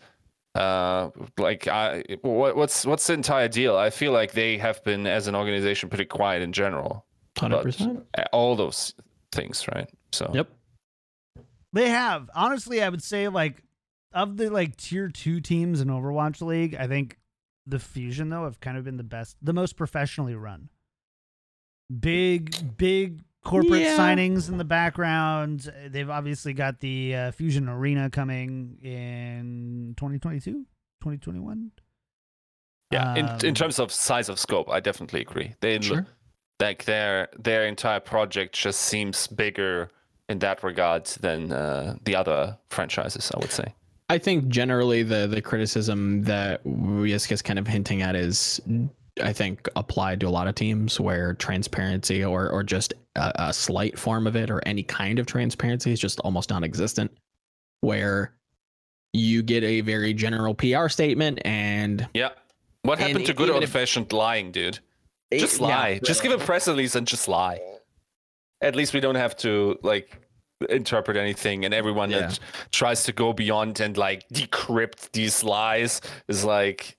Uh, 0.55 1.09
like, 1.37 1.67
I, 1.67 2.03
what, 2.21 2.55
what's 2.55 2.85
what's 2.85 3.07
the 3.07 3.13
entire 3.13 3.47
deal? 3.47 3.77
I 3.77 3.89
feel 3.89 4.11
like 4.11 4.31
they 4.31 4.57
have 4.57 4.83
been, 4.83 5.05
as 5.05 5.27
an 5.27 5.35
organization, 5.35 5.89
pretty 5.89 6.05
quiet 6.05 6.41
in 6.41 6.51
general. 6.51 7.05
Hundred 7.37 7.63
percent. 7.63 8.05
Uh, 8.17 8.23
All 8.33 8.55
those 8.55 8.93
things, 9.31 9.67
right? 9.73 9.89
So, 10.11 10.31
Yep. 10.33 10.49
They 11.71 11.89
have. 11.89 12.29
Honestly, 12.33 12.81
I 12.81 12.89
would 12.89 13.03
say 13.03 13.27
like 13.27 13.63
of 14.11 14.37
the 14.37 14.49
like 14.49 14.75
tier 14.75 15.07
two 15.07 15.39
teams 15.39 15.81
in 15.81 15.87
Overwatch 15.87 16.41
League, 16.41 16.75
I 16.75 16.87
think 16.87 17.17
the 17.67 17.77
Fusion 17.79 18.29
though 18.29 18.45
have 18.45 18.59
kind 18.59 18.77
of 18.77 18.83
been 18.83 18.97
the 18.97 19.03
best, 19.03 19.37
the 19.41 19.53
most 19.53 19.75
professionally 19.75 20.33
run. 20.33 20.69
Big, 21.99 22.77
big 22.77 23.21
corporate 23.43 23.81
Yeah. 23.81 23.97
signings 23.97 24.49
in 24.49 24.57
the 24.57 24.63
background. 24.65 25.71
They've 25.87 26.09
obviously 26.09 26.53
got 26.53 26.79
the 26.79 27.15
uh, 27.15 27.31
Fusion 27.31 27.69
Arena 27.69 28.09
coming 28.09 28.77
in 28.81 29.93
2022, 29.97 30.51
2021. 31.01 31.71
Yeah, 32.91 33.13
in, 33.15 33.25
in 33.43 33.49
Um, 33.49 33.53
terms 33.53 33.79
of 33.79 33.91
size 33.91 34.29
of 34.29 34.39
scope, 34.39 34.69
I 34.69 34.79
definitely 34.79 35.21
agree. 35.21 35.53
They 35.61 35.79
Sure. 35.79 36.05
like 36.59 36.85
their 36.85 37.29
their 37.37 37.65
entire 37.65 37.99
project 37.99 38.55
just 38.55 38.79
seems 38.81 39.27
bigger 39.27 39.89
in 40.27 40.39
that 40.39 40.63
regard 40.63 41.05
than 41.21 41.51
uh, 41.51 41.95
the 42.05 42.15
other 42.15 42.57
franchises. 42.69 43.31
I 43.33 43.39
would 43.39 43.51
say. 43.51 43.73
I 44.09 44.17
think 44.17 44.47
generally 44.47 45.03
the 45.03 45.27
the 45.27 45.39
criticism 45.41 46.23
that 46.23 46.61
Risk 46.65 47.31
is 47.31 47.43
kind 47.43 47.59
of 47.59 47.67
hinting 47.67 48.01
at 48.01 48.15
is 48.15 48.59
I 49.21 49.33
think 49.33 49.67
applied 49.75 50.19
to 50.21 50.27
a 50.27 50.29
lot 50.29 50.47
of 50.47 50.55
teams 50.55 50.99
where 50.99 51.33
transparency 51.33 52.23
or 52.23 52.49
or 52.49 52.63
just 52.63 52.93
a, 53.15 53.31
a 53.49 53.53
slight 53.53 53.97
form 53.99 54.27
of 54.27 54.35
it 54.35 54.49
or 54.49 54.61
any 54.65 54.83
kind 54.83 55.19
of 55.19 55.25
transparency 55.25 55.91
is 55.91 55.99
just 55.99 56.19
almost 56.21 56.49
non-existent 56.49 57.11
where 57.81 58.33
you 59.13 59.41
get 59.41 59.63
a 59.63 59.81
very 59.81 60.13
general 60.13 60.53
PR 60.53 60.87
statement 60.87 61.39
and 61.45 62.07
Yeah. 62.13 62.29
What 62.83 62.99
happened 62.99 63.25
to 63.25 63.33
good 63.33 63.43
even 63.45 63.55
old 63.55 63.63
if- 63.63 63.71
fashioned 63.71 64.13
lying, 64.13 64.51
dude? 64.51 64.79
Just 65.33 65.59
Yeah, 65.59 65.67
lie. 65.67 65.99
Just 66.03 66.23
give 66.23 66.31
a 66.31 66.37
press 66.43 66.67
release 66.67 66.95
and 66.95 67.05
just 67.05 67.27
lie. 67.27 67.59
At 68.61 68.75
least 68.75 68.93
we 68.93 68.99
don't 68.99 69.15
have 69.15 69.35
to 69.37 69.77
like 69.83 70.17
interpret 70.69 71.17
anything 71.17 71.65
and 71.65 71.73
everyone 71.73 72.09
Yeah. 72.11 72.19
that 72.27 72.39
tries 72.71 73.03
to 73.05 73.11
go 73.11 73.31
beyond 73.33 73.79
and 73.79 73.95
like 73.97 74.27
decrypt 74.29 75.11
these 75.13 75.43
lies 75.43 76.01
is 76.27 76.43
like 76.45 76.97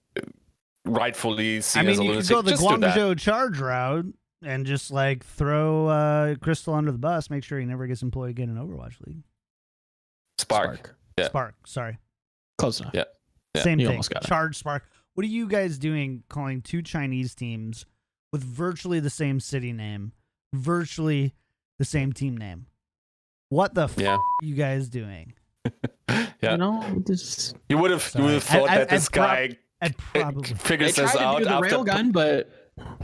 rightfully 0.85 1.61
seen 1.61 1.87
I 1.87 1.91
as 1.91 1.99
mean, 1.99 2.11
a 2.11 2.15
you 2.15 2.21
could 2.21 2.29
go 2.29 2.43
the 2.43 2.51
just. 2.53 2.63
Guangzhou 2.63 3.19
charge 3.19 3.59
route 3.59 4.07
and 4.43 4.65
just 4.67 4.91
like 4.91 5.25
throw 5.25 5.87
uh, 5.89 6.35
Crystal 6.37 6.75
under 6.75 6.93
the 6.93 6.99
bus. 6.99 7.31
Make 7.31 7.45
sure 7.45 7.59
he 7.61 7.67
never 7.67 7.87
gets 7.87 8.03
employed 8.03 8.31
again 8.31 8.49
in 8.49 8.57
Overwatch 8.57 8.95
League. 9.07 9.23
Spark. 10.39 10.97
Yeah. 11.19 11.27
Spark, 11.27 11.55
sorry. 11.67 11.99
close 12.59 12.81
enough. 12.81 12.93
Yeah. 12.95 13.05
Yeah, 13.55 13.63
Same 13.63 13.81
you 13.81 13.87
thing. 13.87 13.95
almost 13.97 14.11
got 14.11 14.25
it. 14.25 14.29
Charge 14.29 14.57
Spark. 14.57 14.85
What 15.15 15.25
are 15.25 15.29
you 15.29 15.49
guys 15.49 15.77
doing 15.79 16.23
calling 16.29 16.63
two 16.63 16.83
Chinese 16.83 17.35
teams 17.35 17.85
with 18.33 18.43
virtually 18.45 19.01
the 19.01 19.11
same 19.11 19.41
city 19.41 19.73
name, 19.73 20.13
virtually 20.55 21.35
the 21.79 21.85
same 21.85 22.13
team 22.13 22.37
name? 22.37 22.67
What 23.49 23.75
the 23.75 23.85
f- 23.85 23.97
Yeah. 23.99 24.15
are 24.15 24.21
you 24.43 24.55
guys 24.55 24.89
doing? 24.89 25.35
Yeah. 26.43 26.53
You 26.53 26.57
know, 26.59 27.03
this, 27.07 27.53
You 27.69 27.77
would 27.79 27.91
have 27.91 28.11
you 28.17 28.23
would 28.25 28.33
have 28.33 28.43
thought 28.43 28.69
I- 28.71 28.79
that 28.79 28.91
I- 28.93 28.95
this 28.97 29.09
I'd 29.09 29.13
prob- 29.13 29.27
guy 29.29 29.57
I'd 29.81 29.97
probably. 29.97 30.49
they 30.49 30.55
figures 30.55 30.95
tried 30.95 31.07
this 31.07 31.17
out 31.17 31.39
do 31.39 31.45
the 31.45 31.51
after 31.51 31.77
railgun, 31.77 32.13
but 32.13 32.51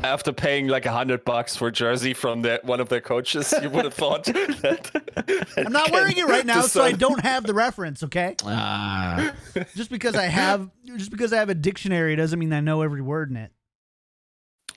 after 0.03 0.33
paying 0.33 0.69
like 0.69 0.87
a 0.87 0.93
hundred 0.93 1.25
bucks 1.25 1.57
for 1.57 1.71
jersey 1.71 2.15
from 2.15 2.43
their, 2.43 2.61
one 2.63 2.81
of 2.81 2.89
their 2.89 3.01
coaches. 3.01 3.53
You 3.61 3.71
would 3.71 3.85
have 3.85 3.95
thought 4.03 4.25
that. 4.25 5.53
I'm 5.57 5.73
not 5.73 5.91
wearing 5.91 6.17
it 6.17 6.27
right 6.27 6.47
now, 6.47 6.63
so 6.63 6.83
I 6.83 6.93
don't 6.93 7.21
have 7.21 7.45
the 7.45 7.55
reference. 7.55 8.03
Okay, 8.03 8.37
uh, 8.45 9.33
just 9.75 9.91
because 9.91 10.15
I 10.15 10.27
have, 10.27 10.71
just 10.97 11.11
because 11.11 11.33
I 11.33 11.39
have 11.39 11.49
a 11.49 11.55
dictionary 11.55 12.17
doesn't 12.17 12.39
mean 12.39 12.53
I 12.53 12.61
know 12.61 12.83
every 12.83 13.03
word 13.03 13.31
in 13.31 13.37
it. 13.37 13.53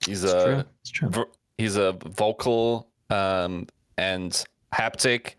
He's 0.06 0.24
it's 0.24 0.34
a 0.34 0.46
true. 0.46 0.64
It's 0.82 0.92
true. 0.92 1.26
he's 1.58 1.76
a 1.76 1.94
vocal 1.94 2.90
um, 3.10 3.68
and 3.98 4.44
haptic 4.74 5.36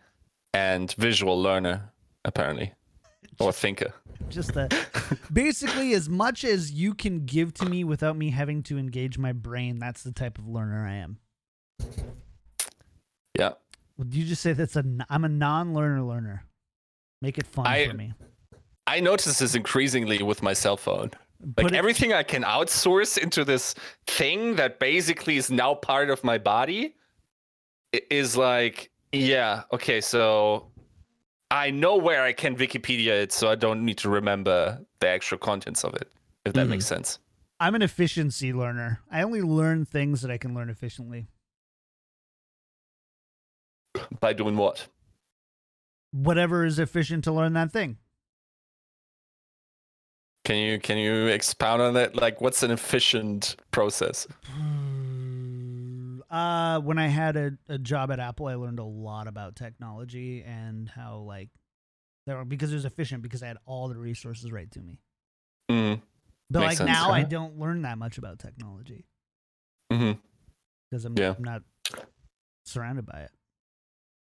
and 0.52 0.92
visual 0.92 1.40
learner 1.40 1.90
apparently, 2.24 2.72
or 3.38 3.52
thinker. 3.52 3.92
Just 4.30 4.54
that, 4.54 4.72
basically, 5.32 5.92
as 5.92 6.08
much 6.08 6.44
as 6.44 6.70
you 6.72 6.94
can 6.94 7.26
give 7.26 7.52
to 7.54 7.66
me 7.66 7.82
without 7.84 8.16
me 8.16 8.30
having 8.30 8.62
to 8.64 8.78
engage 8.78 9.18
my 9.18 9.32
brain, 9.32 9.78
that's 9.78 10.02
the 10.04 10.12
type 10.12 10.38
of 10.38 10.48
learner 10.48 10.86
I 10.86 10.94
am. 10.94 11.18
Yeah. 13.36 13.52
Would 13.98 14.14
you 14.14 14.24
just 14.24 14.40
say 14.42 14.52
that's 14.52 14.76
a 14.76 14.84
I'm 15.08 15.24
a 15.24 15.28
non-learner 15.28 16.02
learner. 16.02 16.44
Make 17.20 17.38
it 17.38 17.46
fun 17.46 17.66
I- 17.66 17.88
for 17.88 17.94
me. 17.94 18.14
I 18.86 18.98
notice 19.00 19.38
this 19.38 19.54
increasingly 19.54 20.22
with 20.22 20.42
my 20.42 20.52
cell 20.52 20.76
phone. 20.76 21.10
Like 21.56 21.66
it- 21.66 21.74
everything 21.74 22.12
I 22.12 22.22
can 22.22 22.42
outsource 22.42 23.18
into 23.18 23.44
this 23.44 23.74
thing 24.06 24.56
that 24.56 24.78
basically 24.78 25.36
is 25.36 25.50
now 25.50 25.74
part 25.74 26.10
of 26.10 26.24
my 26.24 26.38
body 26.38 26.94
is 27.92 28.36
like, 28.36 28.90
yeah, 29.12 29.62
okay, 29.72 30.00
so 30.00 30.69
I 31.50 31.70
know 31.70 31.96
where 31.96 32.22
I 32.22 32.32
can 32.32 32.56
Wikipedia 32.56 33.08
it, 33.22 33.32
so 33.32 33.50
I 33.50 33.56
don't 33.56 33.84
need 33.84 33.98
to 33.98 34.08
remember 34.08 34.80
the 35.00 35.08
actual 35.08 35.38
contents 35.38 35.84
of 35.84 35.94
it, 35.94 36.12
if 36.44 36.52
that 36.52 36.66
Mhm. 36.66 36.70
makes 36.70 36.86
sense. 36.86 37.18
I'm 37.58 37.74
an 37.74 37.82
efficiency 37.82 38.52
learner. 38.52 39.00
I 39.10 39.22
only 39.22 39.42
learn 39.42 39.84
things 39.84 40.22
that 40.22 40.30
I 40.30 40.38
can 40.38 40.54
learn 40.54 40.70
efficiently. 40.70 41.26
By 44.20 44.32
doing 44.32 44.56
what? 44.56 44.86
Whatever 46.12 46.64
is 46.64 46.78
efficient 46.78 47.24
to 47.24 47.32
learn 47.32 47.52
that 47.54 47.72
thing. 47.72 47.98
Can 50.44 50.56
you 50.56 50.78
can 50.78 50.96
you 50.98 51.26
expound 51.26 51.82
on 51.82 51.94
that? 51.94 52.16
Like, 52.16 52.40
what's 52.40 52.62
an 52.62 52.70
efficient 52.70 53.56
process? 53.72 54.26
Uh, 56.30 56.78
when 56.80 56.98
I 56.98 57.08
had 57.08 57.36
a, 57.36 57.52
a 57.68 57.78
job 57.78 58.10
at 58.12 58.20
Apple, 58.20 58.46
I 58.46 58.54
learned 58.54 58.78
a 58.78 58.84
lot 58.84 59.26
about 59.26 59.56
technology 59.56 60.44
and 60.46 60.88
how 60.88 61.18
like 61.18 61.48
there 62.26 62.36
were, 62.36 62.44
because 62.44 62.70
it 62.70 62.76
was 62.76 62.84
efficient 62.84 63.22
because 63.22 63.42
I 63.42 63.48
had 63.48 63.56
all 63.66 63.88
the 63.88 63.96
resources 63.98 64.52
right 64.52 64.70
to 64.70 64.80
me. 64.80 65.00
Mm, 65.70 66.00
But 66.50 66.60
Makes 66.60 66.68
like 66.70 66.78
sense, 66.78 66.88
now, 66.90 67.10
I 67.10 67.22
don't 67.24 67.58
learn 67.58 67.82
that 67.82 67.98
much 67.98 68.16
about 68.18 68.38
technology 68.38 69.06
because 69.88 71.04
I'm, 71.04 71.16
Yeah. 71.18 71.34
I'm 71.36 71.42
not 71.44 71.62
surrounded 72.64 73.06
by 73.06 73.20
it. 73.22 73.30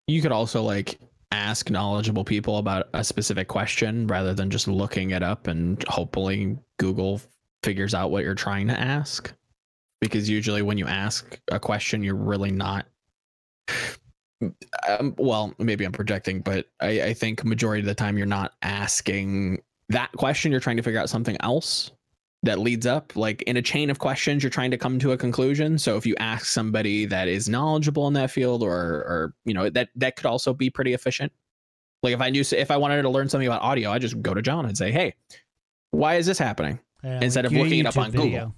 you 0.08 0.22
could 0.22 0.32
also 0.32 0.62
like 0.62 1.00
ask 1.32 1.72
knowledgeable 1.72 2.24
people 2.24 2.60
about 2.60 2.88
a 2.94 3.04
specific 3.04 3.48
question 3.48 4.06
rather 4.06 4.34
than 4.36 4.52
just 4.52 4.68
looking 4.68 5.10
it 5.10 5.24
up 5.24 5.48
and 5.48 5.84
hopefully 5.88 6.58
Google 6.78 7.20
figures 7.64 7.96
out 7.96 8.12
what 8.12 8.24
you're 8.24 8.36
trying 8.36 8.68
to 8.68 8.80
ask. 8.80 9.34
Because 10.10 10.30
usually 10.30 10.62
when 10.62 10.78
you 10.78 10.88
ask 10.88 11.40
a 11.52 11.60
question, 11.60 12.04
you're 12.04 12.16
really 12.16 12.52
not. 12.52 12.86
Um, 14.88 15.16
well, 15.18 15.54
maybe 15.60 15.86
I'm 15.86 15.92
projecting, 15.92 16.42
but 16.42 16.68
I, 16.80 17.02
I 17.02 17.14
think 17.14 17.44
majority 17.44 17.82
of 17.82 17.88
the 17.88 17.96
time 17.96 18.18
you're 18.18 18.28
not 18.28 18.54
asking 18.62 19.62
that 19.90 20.12
question. 20.14 20.52
You're 20.52 20.62
trying 20.62 20.78
to 20.78 20.84
figure 20.84 21.00
out 21.00 21.10
something 21.10 21.38
else 21.40 21.92
that 22.44 22.60
leads 22.60 22.86
up. 22.86 23.16
Like 23.16 23.42
in 23.44 23.58
a 23.58 23.62
chain 23.62 23.90
of 23.90 24.00
questions, 24.00 24.44
you're 24.44 24.50
trying 24.50 24.72
to 24.72 24.78
come 24.78 25.00
to 25.00 25.12
a 25.12 25.18
conclusion. 25.18 25.78
So 25.78 25.98
if 25.98 26.06
you 26.06 26.16
ask 26.20 26.46
somebody 26.46 27.06
that 27.06 27.28
is 27.28 27.50
knowledgeable 27.50 28.08
in 28.08 28.14
that 28.14 28.32
field, 28.32 28.64
or 28.64 28.74
or 28.74 29.34
you 29.46 29.54
know 29.54 29.70
that 29.70 29.90
that 29.96 30.16
could 30.16 30.26
also 30.26 30.54
be 30.54 30.70
pretty 30.70 30.94
efficient. 30.94 31.32
Like 32.04 32.14
if 32.14 32.22
I 32.22 32.30
knew 32.30 32.44
if 32.52 32.72
I 32.72 32.78
wanted 32.78 33.02
to 33.02 33.10
learn 33.10 33.30
something 33.30 33.48
about 33.48 33.62
audio, 33.62 33.92
I 33.92 34.00
just 34.00 34.22
go 34.22 34.34
to 34.34 34.42
John 34.42 34.66
and 34.66 34.78
say, 34.78 34.92
"Hey, 34.92 35.16
why 35.92 36.16
is 36.16 36.26
this 36.26 36.38
happening?" 36.38 36.80
Yeah, 37.04 37.20
Instead 37.22 37.46
of 37.46 37.52
your 37.52 37.64
looking 37.64 37.80
it 37.80 37.86
up 37.88 37.98
on 37.98 38.12
Google. 38.12 38.54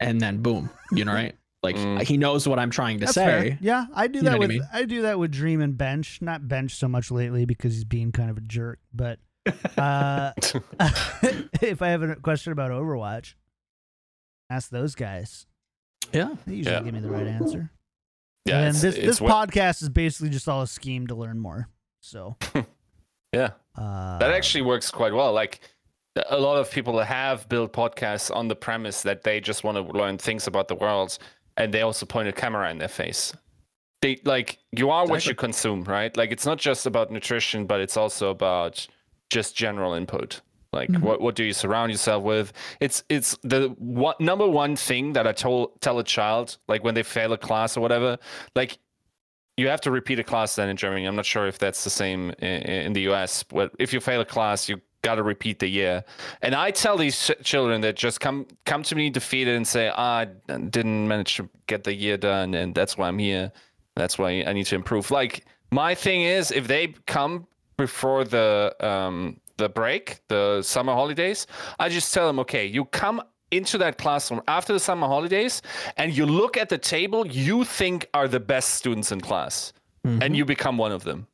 And 0.00 0.20
then 0.20 0.38
boom, 0.42 0.70
you 0.92 1.04
know, 1.04 1.12
right? 1.12 1.34
Like 1.62 1.76
Mm. 1.76 2.02
he 2.02 2.16
knows 2.16 2.46
what 2.46 2.60
I'm 2.60 2.70
trying 2.70 2.98
to 3.00 3.06
That's 3.06 3.14
say. 3.14 3.24
fair. 3.24 3.58
Yeah, 3.60 3.86
I 3.92 4.06
do 4.06 4.18
You 4.18 4.24
that 4.24 4.32
what 4.32 4.36
I 4.36 4.38
with 4.38 4.50
mean? 4.50 4.68
I, 4.72 4.84
do 4.84 5.02
that 5.02 5.18
with 5.18 5.32
Dream 5.32 5.60
and 5.60 5.76
Bench. 5.76 6.18
Not 6.22 6.46
Bench 6.46 6.74
so 6.76 6.86
much 6.86 7.10
lately 7.10 7.44
because 7.44 7.74
he's 7.74 7.82
being 7.82 8.12
kind 8.12 8.30
of 8.30 8.36
a 8.36 8.40
jerk. 8.42 8.78
But 8.94 9.18
uh, 9.76 10.30
if 11.60 11.82
I 11.82 11.88
have 11.88 12.02
a 12.02 12.14
question 12.16 12.52
about 12.52 12.70
Overwatch, 12.70 13.34
ask 14.48 14.70
those 14.70 14.94
guys. 14.94 15.46
Yeah. 16.12 16.36
They 16.46 16.56
usually 16.56 16.76
Yeah. 16.76 16.82
give 16.82 16.94
me 16.94 17.00
the 17.00 17.10
right 17.10 17.26
answer. 17.26 17.72
Yeah, 18.44 18.58
and 18.60 18.68
it's, 18.68 18.82
this 18.82 18.94
it's 18.94 19.06
this 19.06 19.20
what- 19.20 19.48
podcast 19.50 19.82
is 19.82 19.88
basically 19.88 20.28
just 20.30 20.48
all 20.48 20.62
a 20.62 20.68
scheme 20.68 21.08
to 21.08 21.16
learn 21.16 21.40
more. 21.40 21.68
So 22.00 22.36
yeah. 23.32 23.52
uh, 23.76 24.18
That 24.18 24.30
actually 24.30 24.62
works 24.62 24.90
quite 24.92 25.14
well. 25.14 25.32
Like 25.32 25.60
a 26.28 26.38
lot 26.38 26.56
of 26.56 26.70
people 26.70 26.98
have 27.00 27.48
built 27.48 27.72
podcasts 27.72 28.34
on 28.34 28.48
the 28.48 28.56
premise 28.56 29.02
that 29.02 29.22
they 29.22 29.40
just 29.40 29.64
want 29.64 29.76
to 29.76 29.82
learn 29.98 30.18
things 30.18 30.46
about 30.46 30.68
the 30.68 30.74
world, 30.74 31.18
and 31.56 31.72
they 31.72 31.82
also 31.82 32.06
point 32.06 32.28
a 32.28 32.32
camera 32.32 32.70
in 32.70 32.78
their 32.78 32.88
face. 32.88 33.32
They 34.02 34.20
like 34.24 34.58
you 34.72 34.90
are 34.90 35.06
what 35.06 35.26
you 35.26 35.34
consume, 35.34 35.84
right? 35.84 36.14
Like 36.16 36.30
it's 36.30 36.46
not 36.46 36.58
just 36.58 36.86
about 36.86 37.10
nutrition, 37.10 37.66
but 37.66 37.80
it's 37.80 37.96
also 37.96 38.30
about 38.30 38.86
just 39.30 39.56
general 39.56 39.94
input. 39.94 40.40
Like 40.72 40.90
Mhm. 40.90 41.00
what 41.00 41.20
what 41.22 41.34
do 41.34 41.44
you 41.44 41.52
surround 41.54 41.90
yourself 41.92 42.22
with? 42.22 42.52
It's 42.80 43.02
it's 43.08 43.36
the 43.42 43.68
one, 43.78 44.14
number 44.20 44.46
one 44.46 44.76
thing 44.76 45.14
that 45.14 45.26
I 45.26 45.32
told 45.32 45.80
tell 45.80 45.98
a 45.98 46.04
child 46.04 46.58
like 46.68 46.84
when 46.84 46.94
they 46.94 47.02
fail 47.02 47.32
a 47.32 47.38
class 47.38 47.76
or 47.76 47.80
whatever. 47.80 48.18
Like 48.54 48.78
you 49.56 49.68
have 49.68 49.80
to 49.82 49.90
repeat 49.90 50.18
a 50.18 50.24
class 50.24 50.56
then 50.56 50.68
in 50.68 50.76
Germany. 50.76 51.06
I'm 51.06 51.16
not 51.16 51.24
sure 51.24 51.46
if 51.46 51.58
that's 51.58 51.82
the 51.82 51.90
same 51.90 52.30
in, 52.40 52.62
in 52.86 52.92
the 52.92 53.02
US, 53.12 53.42
but 53.42 53.72
if 53.78 53.94
you 53.94 54.00
fail 54.00 54.20
a 54.20 54.24
class, 54.26 54.68
you 54.68 54.82
got 55.06 55.16
to 55.16 55.22
repeat 55.22 55.56
the 55.58 55.70
year. 55.80 56.04
And 56.42 56.52
I 56.66 56.68
tell 56.82 56.96
these 57.04 57.16
ch- 57.26 57.42
children 57.50 57.80
that 57.82 57.94
just 58.06 58.18
come 58.20 58.38
come 58.70 58.82
to 58.90 58.94
me 59.00 59.04
defeated 59.20 59.54
and 59.60 59.66
say, 59.66 59.84
ah, 59.94 60.24
I 60.24 60.24
didn't 60.76 61.06
manage 61.12 61.36
to 61.36 61.48
get 61.66 61.84
the 61.84 61.94
year 62.04 62.16
done, 62.16 62.54
and 62.60 62.74
that's 62.74 62.94
why 62.98 63.06
I'm 63.08 63.20
here. 63.30 63.52
That's 63.94 64.18
why 64.18 64.30
I 64.48 64.52
need 64.52 64.66
to 64.72 64.76
improve. 64.82 65.04
Like 65.10 65.34
my 65.70 65.94
thing 65.94 66.20
is, 66.22 66.44
if 66.50 66.64
they 66.66 66.84
come 67.16 67.46
before 67.76 68.24
the 68.24 68.74
um 68.80 69.18
the 69.62 69.68
break, 69.68 70.04
the 70.28 70.62
summer 70.62 70.94
holidays, 71.00 71.46
I 71.78 71.88
just 71.88 72.12
tell 72.12 72.26
them, 72.26 72.38
okay, 72.44 72.64
you 72.76 72.84
come 72.86 73.22
into 73.50 73.78
that 73.78 73.96
classroom 73.96 74.42
after 74.48 74.72
the 74.72 74.80
summer 74.80 75.06
holidays 75.06 75.62
and 75.96 76.16
you 76.18 76.26
look 76.26 76.56
at 76.62 76.68
the 76.68 76.80
table 76.96 77.20
you 77.26 77.64
think 77.64 77.98
are 78.12 78.28
the 78.36 78.40
best 78.40 78.68
students 78.80 79.12
in 79.12 79.20
class 79.20 79.72
and 80.22 80.36
you 80.36 80.44
become 80.44 80.76
one 80.86 80.92
of 80.98 81.02
them 81.04 81.26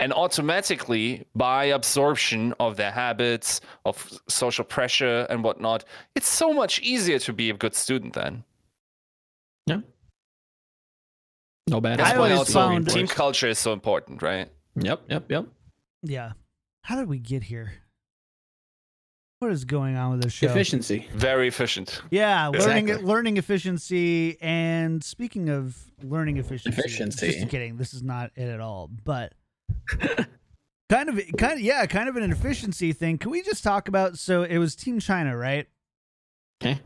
and 0.00 0.12
automatically 0.12 1.24
by 1.34 1.64
absorption 1.66 2.52
of 2.60 2.76
their 2.76 2.90
habits 2.90 3.60
of 3.84 4.10
social 4.28 4.64
pressure 4.64 5.26
and 5.30 5.42
whatnot 5.44 5.84
it's 6.14 6.28
so 6.28 6.52
much 6.52 6.80
easier 6.80 7.18
to 7.18 7.32
be 7.32 7.50
a 7.50 7.54
good 7.54 7.74
student 7.74 8.12
then 8.14 8.44
Yeah. 9.66 9.80
No 11.68 11.80
bad. 11.80 11.98
that's 11.98 12.10
I 12.12 12.18
why 12.18 12.24
always 12.32 12.38
also 12.40 12.52
found- 12.60 12.88
team 12.88 13.06
culture 13.06 13.48
is 13.48 13.58
so 13.58 13.72
important 13.72 14.22
right 14.22 14.48
Yep. 14.76 15.02
Yep. 15.08 15.30
Yep. 15.30 15.46
Yeah. 16.02 16.32
How 16.82 16.96
did 16.96 17.08
we 17.08 17.18
get 17.18 17.44
here? 17.44 17.72
What 19.38 19.52
is 19.52 19.64
going 19.64 19.96
on 19.96 20.12
with 20.12 20.22
this 20.22 20.32
show? 20.32 20.46
Efficiency. 20.48 21.06
very 21.12 21.48
efficient 21.48 22.00
Yeah, 22.10 22.48
learning 22.48 22.88
Exactly. 22.88 23.06
learning 23.06 23.36
efficiency. 23.36 24.36
And 24.40 25.02
speaking 25.04 25.48
of 25.50 25.76
learning 26.02 26.38
efficiency, 26.38 26.78
Efficiency. 26.78 27.32
Just 27.32 27.48
kidding. 27.50 27.76
This 27.76 27.92
is 27.94 28.02
not 28.02 28.30
it 28.36 28.48
at 28.48 28.60
all. 28.60 28.88
But 29.04 29.32
kind 30.88 31.08
of, 31.08 31.20
kind 31.38 31.54
of, 31.54 31.60
yeah, 31.60 31.84
kind 31.86 32.08
of 32.08 32.16
an 32.16 32.30
efficiency 32.30 32.92
thing. 32.92 33.18
Can 33.18 33.30
we 33.30 33.42
just 33.42 33.62
talk 33.64 33.88
about? 33.88 34.18
So 34.18 34.42
it 34.42 34.58
was 34.58 34.74
Team 34.74 35.00
China, 35.00 35.36
right? 35.36 35.66
Okay. 36.62 36.80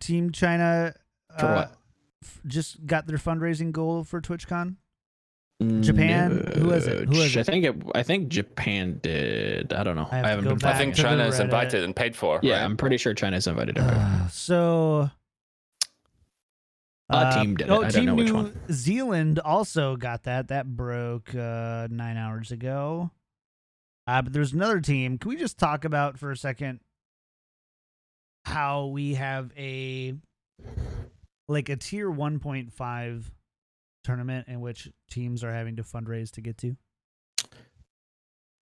Team 0.00 0.30
China. 0.32 0.94
For 1.38 1.46
uh, 1.46 1.54
what? 1.56 1.72
f- 2.22 2.40
Just 2.46 2.86
got 2.86 3.06
their 3.06 3.18
fundraising 3.18 3.72
goal 3.72 4.04
for 4.04 4.20
BlizzCon. 4.20 4.76
Japan? 5.80 6.52
Who 6.58 6.70
is 6.70 6.86
it? 6.86 7.08
Who 7.08 7.14
is 7.14 7.34
I 7.34 7.40
it? 7.40 7.46
think 7.46 7.64
it. 7.64 7.74
I 7.94 8.02
think 8.02 8.28
Japan 8.28 9.00
did. 9.02 9.72
I 9.72 9.84
don't 9.84 9.96
know. 9.96 10.06
I 10.10 10.16
have 10.16 10.24
I 10.26 10.28
haven't 10.28 10.44
been. 10.58 10.68
i 10.68 10.76
think 10.76 10.94
to 10.96 11.02
the 11.02 11.08
china 11.08 11.24
is 11.24 11.40
invited 11.40 11.82
and 11.82 11.96
paid 11.96 12.14
for 12.14 12.40
Yeah, 12.42 12.56
right? 12.56 12.62
I'm 12.62 12.76
pretty 12.76 12.98
sure 12.98 13.14
China's 13.14 13.46
invited 13.46 13.78
everyone. 13.78 14.04
Uh, 14.04 14.28
so 14.28 15.10
A 17.08 17.32
team 17.34 17.54
did 17.56 17.68
it. 17.68 17.70
Oh, 17.70 17.82
I 17.82 17.88
don't 17.90 18.04
know 18.04 18.14
which 18.16 18.28
New 18.28 18.34
one. 18.34 18.60
Zealand 18.72 19.38
also 19.38 19.96
got 19.96 20.24
that. 20.24 20.48
That 20.48 20.66
broke 20.66 21.34
uh, 21.34 21.86
nine 21.90 22.16
hours 22.16 22.50
ago. 22.50 23.10
Uh, 24.08 24.22
but 24.22 24.32
there's 24.32 24.52
another 24.52 24.80
team. 24.80 25.18
Can 25.18 25.28
we 25.28 25.36
just 25.36 25.58
talk 25.58 25.84
about 25.84 26.18
for 26.18 26.30
a 26.30 26.36
second 26.36 26.80
how 28.44 28.86
we 28.86 29.14
have 29.14 29.52
a 29.56 30.14
like 31.48 31.68
a 31.68 31.76
tier 31.76 32.10
1.5 32.10 33.24
tournament 34.04 34.48
in 34.48 34.60
which 34.60 34.90
teams 35.10 35.42
are 35.42 35.52
having 35.52 35.76
to 35.76 35.82
fundraise 35.82 36.30
to 36.32 36.40
get 36.40 36.58
to? 36.58 36.76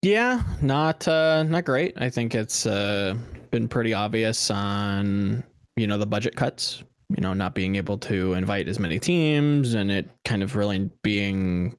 Yeah, 0.02 0.44
not 0.62 1.08
uh 1.08 1.44
not 1.44 1.64
great. 1.64 1.94
I 1.98 2.10
think 2.10 2.36
it's 2.36 2.66
uh 2.66 3.16
been 3.52 3.70
pretty 3.70 3.94
obvious 3.94 4.52
on 4.52 5.44
you 5.78 5.88
know 5.88 5.98
the 5.98 6.06
budget 6.06 6.36
cuts, 6.36 6.84
you 7.16 7.22
know, 7.22 7.34
not 7.34 7.54
being 7.56 7.76
able 7.76 7.98
to 8.00 8.34
invite 8.34 8.68
as 8.68 8.80
many 8.80 9.00
teams 9.00 9.74
and 9.74 9.92
it 9.92 10.10
kind 10.26 10.44
of 10.44 10.56
really 10.56 10.90
being 11.04 11.78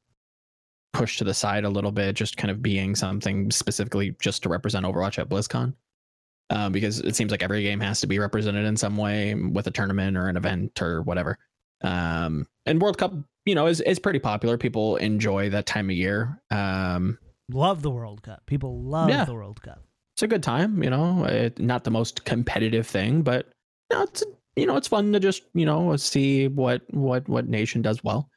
pushed 0.93 1.19
to 1.19 1.25
the 1.25 1.35
side 1.35 1.65
a 1.65 1.69
little 1.69 1.91
bit, 1.93 2.15
just 2.15 2.37
kind 2.37 2.51
of 2.51 2.63
being 2.63 2.95
something 2.95 3.51
specifically 3.51 4.15
just 4.21 4.43
to 4.45 4.49
represent 4.49 4.87
Overwatch 4.87 5.19
at 5.19 5.29
BlizzCon. 5.29 5.75
Um, 6.51 6.73
because 6.73 7.01
it 7.01 7.17
seems 7.17 7.31
like 7.31 7.43
every 7.43 7.63
game 7.63 7.81
has 7.81 8.01
to 8.03 8.07
be 8.07 8.19
represented 8.19 8.67
in 8.67 8.77
some 8.77 8.97
way 8.97 9.35
with 9.35 9.67
a 9.67 9.71
tournament 9.71 10.17
or 10.17 10.29
an 10.29 10.37
event 10.37 10.81
or 10.83 11.03
whatever. 11.03 11.39
Um, 11.83 12.47
and 12.67 12.81
World 12.81 12.99
Cup, 12.99 13.13
you 13.47 13.55
know, 13.55 13.67
is 13.67 13.81
is 13.81 13.99
pretty 13.99 14.19
popular. 14.19 14.57
People 14.59 14.97
enjoy 14.97 15.51
that 15.51 15.67
time 15.67 15.89
of 15.91 15.97
year. 15.97 16.41
Um, 16.51 17.19
Love 17.51 17.83
the 17.83 17.91
World 17.91 18.23
Cup. 18.23 18.43
People 18.47 18.83
love 18.83 19.09
Yeah. 19.09 19.25
the 19.25 19.35
World 19.35 19.61
Cup. 19.63 19.83
it's 20.15 20.23
a 20.23 20.29
good 20.29 20.43
time, 20.43 20.83
you 20.83 20.91
know. 20.91 21.25
It, 21.25 21.59
not 21.59 21.83
the 21.85 21.91
most 21.91 22.25
competitive 22.25 22.87
thing, 22.87 23.23
but 23.23 23.49
you 23.91 23.97
know, 23.97 24.03
it's 24.05 24.23
you 24.57 24.67
know 24.67 24.77
it's 24.77 24.89
fun 24.89 25.13
to 25.13 25.21
just 25.21 25.43
you 25.55 25.67
know 25.67 25.97
see 25.97 26.49
what 26.49 26.83
what 26.91 27.29
what 27.29 27.49
nation 27.49 27.83
does 27.83 28.03
well. 28.05 28.31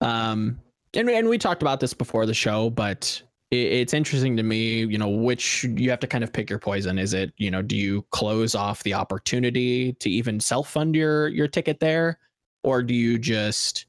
Um, 0.00 0.60
and 0.94 1.06
we- 1.06 1.16
and 1.16 1.28
we 1.28 1.38
talked 1.38 1.62
about 1.62 1.80
this 1.80 1.94
before 1.94 2.26
the 2.26 2.34
show, 2.34 2.70
but 2.70 3.22
it, 3.50 3.56
it's 3.56 3.94
interesting 3.94 4.36
to 4.36 4.42
me, 4.42 4.84
you 4.84 4.98
know, 4.98 5.08
which 5.08 5.64
you 5.64 5.90
have 5.90 6.00
to 6.00 6.06
kind 6.06 6.24
of 6.24 6.32
pick 6.32 6.50
your 6.50 6.58
poison. 6.58 6.98
Is 6.98 7.14
it 7.14 7.32
you 7.38 7.50
know, 7.50 7.62
do 7.62 7.76
you 7.76 8.02
close 8.10 8.54
off 8.54 8.82
the 8.82 8.94
opportunity 8.94 9.92
to 9.94 10.10
even 10.10 10.40
self 10.40 10.70
fund 10.70 10.94
your 10.94 11.28
your 11.28 11.48
ticket 11.48 11.80
there, 11.80 12.18
or 12.62 12.82
do 12.82 12.94
you 12.94 13.18
just 13.18 13.86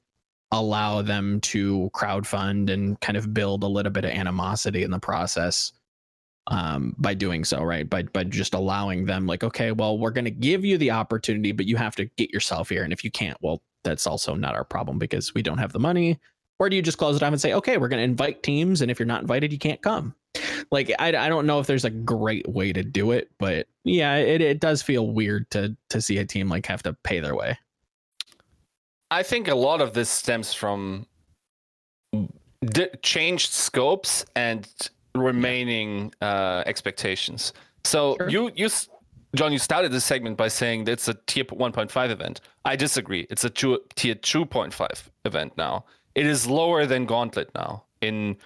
allow 0.51 1.01
them 1.01 1.41
to 1.41 1.89
crowdfund 1.93 2.69
and 2.69 2.99
kind 3.01 3.17
of 3.17 3.33
build 3.33 3.63
a 3.63 3.67
little 3.67 3.91
bit 3.91 4.05
of 4.05 4.11
animosity 4.11 4.83
in 4.83 4.91
the 4.91 4.99
process? 4.99 5.73
Um, 6.47 6.95
by 6.97 7.13
doing 7.13 7.43
so, 7.43 7.63
right? 7.63 7.89
By 7.89 8.03
by 8.03 8.23
just 8.23 8.53
allowing 8.53 9.05
them, 9.05 9.27
like, 9.27 9.43
okay, 9.43 9.71
well, 9.71 9.97
we're 9.97 10.11
going 10.11 10.25
to 10.25 10.31
give 10.31 10.65
you 10.65 10.77
the 10.77 10.91
opportunity, 10.91 11.51
but 11.51 11.65
you 11.65 11.75
have 11.75 11.95
to 11.97 12.05
get 12.17 12.31
yourself 12.31 12.69
here, 12.69 12.83
and 12.83 12.93
if 12.93 13.03
you 13.03 13.11
can't, 13.11 13.37
well, 13.41 13.61
that's 13.83 14.07
also 14.07 14.35
not 14.35 14.55
our 14.55 14.63
problem 14.63 14.97
because 14.97 15.33
we 15.33 15.41
don't 15.41 15.57
have 15.57 15.73
the 15.73 15.79
money. 15.79 16.19
Or 16.59 16.69
do 16.69 16.75
you 16.75 16.81
just 16.81 16.97
close 16.97 17.15
it 17.15 17.21
off 17.21 17.31
and 17.31 17.39
say, 17.39 17.53
okay, 17.53 17.77
we're 17.77 17.87
going 17.87 17.99
to 17.99 18.03
invite 18.03 18.41
teams, 18.41 18.81
and 18.81 18.89
if 18.89 18.99
you're 18.99 19.05
not 19.05 19.21
invited, 19.21 19.51
you 19.51 19.59
can't 19.59 19.81
come? 19.81 20.15
Like, 20.71 20.91
I, 20.99 21.09
I 21.09 21.29
don't 21.29 21.45
know 21.45 21.59
if 21.59 21.67
there's 21.67 21.85
a 21.85 21.89
great 21.89 22.47
way 22.47 22.73
to 22.73 22.83
do 22.83 23.11
it, 23.11 23.29
but 23.37 23.67
yeah, 23.83 24.15
it, 24.15 24.41
it 24.41 24.59
does 24.59 24.81
feel 24.81 25.07
weird 25.07 25.49
to 25.51 25.75
to 25.89 26.01
see 26.01 26.17
a 26.17 26.25
team 26.25 26.49
like 26.49 26.65
have 26.65 26.83
to 26.83 26.93
pay 27.03 27.19
their 27.19 27.35
way. 27.35 27.57
I 29.11 29.23
think 29.23 29.47
a 29.47 29.55
lot 29.55 29.81
of 29.81 29.93
this 29.93 30.09
stems 30.09 30.53
from 30.53 31.05
d- 32.65 32.89
changed 33.01 33.51
scopes 33.53 34.25
and 34.35 34.67
remaining 35.15 36.13
uh, 36.21 36.63
expectations. 36.65 37.53
So 37.83 38.15
Sure. 38.19 38.29
you 38.29 38.51
you 38.55 38.69
John, 39.35 39.51
you 39.51 39.59
started 39.59 39.91
this 39.91 40.05
segment 40.05 40.37
by 40.37 40.47
saying 40.47 40.85
that 40.85 40.93
it's 40.93 41.07
a 41.07 41.13
tier 41.27 41.43
1.5 41.43 42.09
event. 42.09 42.41
I 42.65 42.75
disagree. 42.75 43.27
It's 43.29 43.43
a 43.43 43.49
two, 43.49 43.79
tier 43.95 44.15
2.5 44.15 45.09
event 45.25 45.53
now. 45.57 45.85
It 46.15 46.25
is 46.25 46.47
lower 46.47 46.85
than 46.85 47.05
Gauntlet 47.05 47.51
now 47.53 47.83
in 48.01 48.37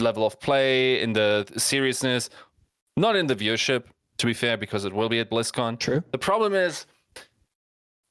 level 0.00 0.24
of 0.26 0.40
play, 0.40 1.02
in 1.02 1.12
the 1.12 1.46
seriousness, 1.56 2.30
not 2.96 3.16
in 3.16 3.26
the 3.26 3.36
viewership. 3.36 3.84
To 4.18 4.26
be 4.26 4.34
fair, 4.34 4.58
because 4.58 4.84
it 4.84 4.92
will 4.92 5.08
be 5.08 5.18
at 5.18 5.30
BlizzCon. 5.30 5.78
True. 5.78 6.02
The 6.12 6.18
problem 6.18 6.52
is, 6.52 6.84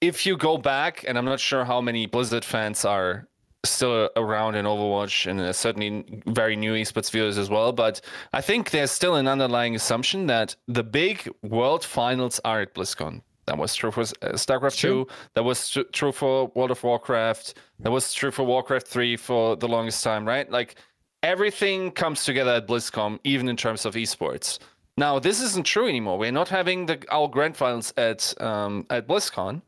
if 0.01 0.25
you 0.25 0.37
go 0.37 0.57
back, 0.57 1.05
and 1.07 1.17
I'm 1.19 1.25
not 1.25 1.39
sure 1.39 1.65
how 1.65 1.81
many 1.81 2.07
Blizzard 2.07 2.43
fans 2.43 2.83
are 2.83 3.27
still 3.65 4.09
around 4.15 4.55
in 4.55 4.65
Overwatch, 4.65 5.29
and 5.29 5.39
uh, 5.39 5.53
certainly 5.53 6.21
very 6.27 6.55
new 6.55 6.73
esports 6.73 7.11
viewers 7.11 7.37
as 7.37 7.49
well, 7.49 7.71
but 7.71 8.01
I 8.33 8.41
think 8.41 8.71
there's 8.71 8.91
still 8.91 9.15
an 9.15 9.27
underlying 9.27 9.75
assumption 9.75 10.27
that 10.27 10.55
the 10.67 10.83
big 10.83 11.29
world 11.43 11.83
finals 11.83 12.39
are 12.45 12.61
at 12.61 12.73
BlizzCon. 12.73 13.21
That 13.45 13.57
was 13.57 13.73
true 13.75 13.91
for 13.91 14.01
uh, 14.01 14.33
StarCraft 14.33 14.77
True. 14.77 15.05
2. 15.05 15.07
That 15.33 15.43
was 15.43 15.69
tr- 15.69 15.81
true 15.91 16.11
for 16.11 16.51
World 16.53 16.69
of 16.69 16.83
Warcraft. 16.83 17.55
That 17.79 17.89
was 17.89 18.13
true 18.13 18.29
for 18.29 18.43
Warcraft 18.43 18.87
3 18.87 19.17
for 19.17 19.55
the 19.55 19.67
longest 19.67 20.03
time, 20.03 20.27
right? 20.27 20.49
Like 20.51 20.75
everything 21.23 21.91
comes 21.91 22.23
together 22.23 22.51
at 22.51 22.67
BlizzCon, 22.67 23.19
even 23.23 23.49
in 23.49 23.57
terms 23.57 23.85
of 23.85 23.95
esports. 23.95 24.59
Now, 24.97 25.17
this 25.17 25.41
isn't 25.41 25.65
true 25.65 25.87
anymore. 25.87 26.19
We're 26.19 26.31
not 26.31 26.49
having 26.49 26.85
the 26.85 27.03
our 27.09 27.27
grand 27.27 27.57
finals 27.57 27.93
at 27.97 28.39
um, 28.39 28.85
at 28.89 29.07
BlizzCon, 29.07 29.61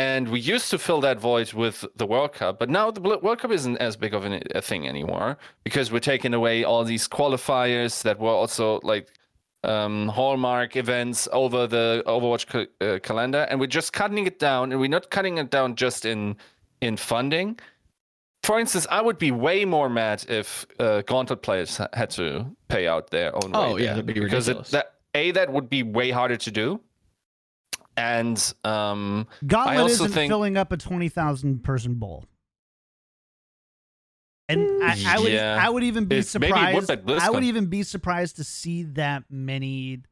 and 0.00 0.28
we 0.28 0.40
used 0.40 0.70
to 0.70 0.78
fill 0.78 1.02
that 1.02 1.20
void 1.20 1.52
with 1.52 1.84
the 1.94 2.06
World 2.06 2.32
Cup. 2.32 2.58
But 2.58 2.70
now 2.70 2.90
the 2.90 3.02
World 3.02 3.38
Cup 3.38 3.50
isn't 3.50 3.76
as 3.76 3.96
big 3.96 4.14
of 4.14 4.24
an, 4.24 4.42
a 4.54 4.62
thing 4.62 4.88
anymore 4.88 5.36
because 5.62 5.92
we're 5.92 6.00
taking 6.00 6.32
away 6.32 6.64
all 6.64 6.84
these 6.84 7.06
qualifiers 7.06 8.02
that 8.02 8.18
were 8.18 8.30
also 8.30 8.80
like 8.82 9.08
um, 9.62 10.08
hallmark 10.08 10.74
events 10.74 11.28
over 11.32 11.66
the 11.66 12.02
Overwatch 12.06 12.46
ca- 12.46 12.86
uh, 12.86 12.98
calendar, 13.00 13.46
and 13.50 13.60
we're 13.60 13.66
just 13.66 13.92
cutting 13.92 14.26
it 14.26 14.38
down. 14.38 14.72
And 14.72 14.80
we're 14.80 14.88
not 14.88 15.10
cutting 15.10 15.36
it 15.36 15.50
down 15.50 15.76
just 15.76 16.06
in 16.06 16.36
in 16.80 16.96
funding. 16.96 17.58
For 18.42 18.58
instance, 18.58 18.86
I 18.90 19.02
would 19.02 19.18
be 19.18 19.30
way 19.32 19.66
more 19.66 19.90
mad 19.90 20.24
if 20.30 20.66
uh, 20.78 21.02
Gauntlet 21.02 21.42
players 21.42 21.78
had 21.92 22.08
to 22.12 22.46
pay 22.68 22.86
out 22.88 23.10
their 23.10 23.34
own. 23.34 23.50
Oh, 23.52 23.76
yeah, 23.76 23.90
that'd 23.90 24.06
be 24.06 24.14
because 24.14 24.48
it, 24.48 24.64
that 24.68 24.94
a 25.14 25.30
that 25.32 25.52
would 25.52 25.68
be 25.68 25.82
way 25.82 26.10
harder 26.10 26.38
to 26.38 26.50
do, 26.50 26.80
and 27.96 28.54
um, 28.64 29.26
Gauntlet 29.46 29.78
also 29.78 29.94
isn't 30.04 30.12
think- 30.12 30.30
filling 30.30 30.56
up 30.56 30.72
a 30.72 30.76
twenty 30.76 31.08
thousand 31.08 31.62
person 31.64 31.94
bowl. 31.94 32.24
And 34.48 34.82
I, 34.82 34.98
I 35.06 35.18
would 35.20 35.32
Yeah. 35.32 35.58
I 35.60 35.68
would 35.70 35.84
even 35.84 36.06
be 36.06 36.16
It's- 36.16 36.34
would 36.34 36.44
surprised. 36.44 36.90
I 37.08 37.30
would 37.30 37.44
even 37.44 37.66
be 37.66 37.82
surprised 37.84 38.36
to 38.36 38.44
see 38.44 38.82
that 38.82 39.24
many 39.30 40.02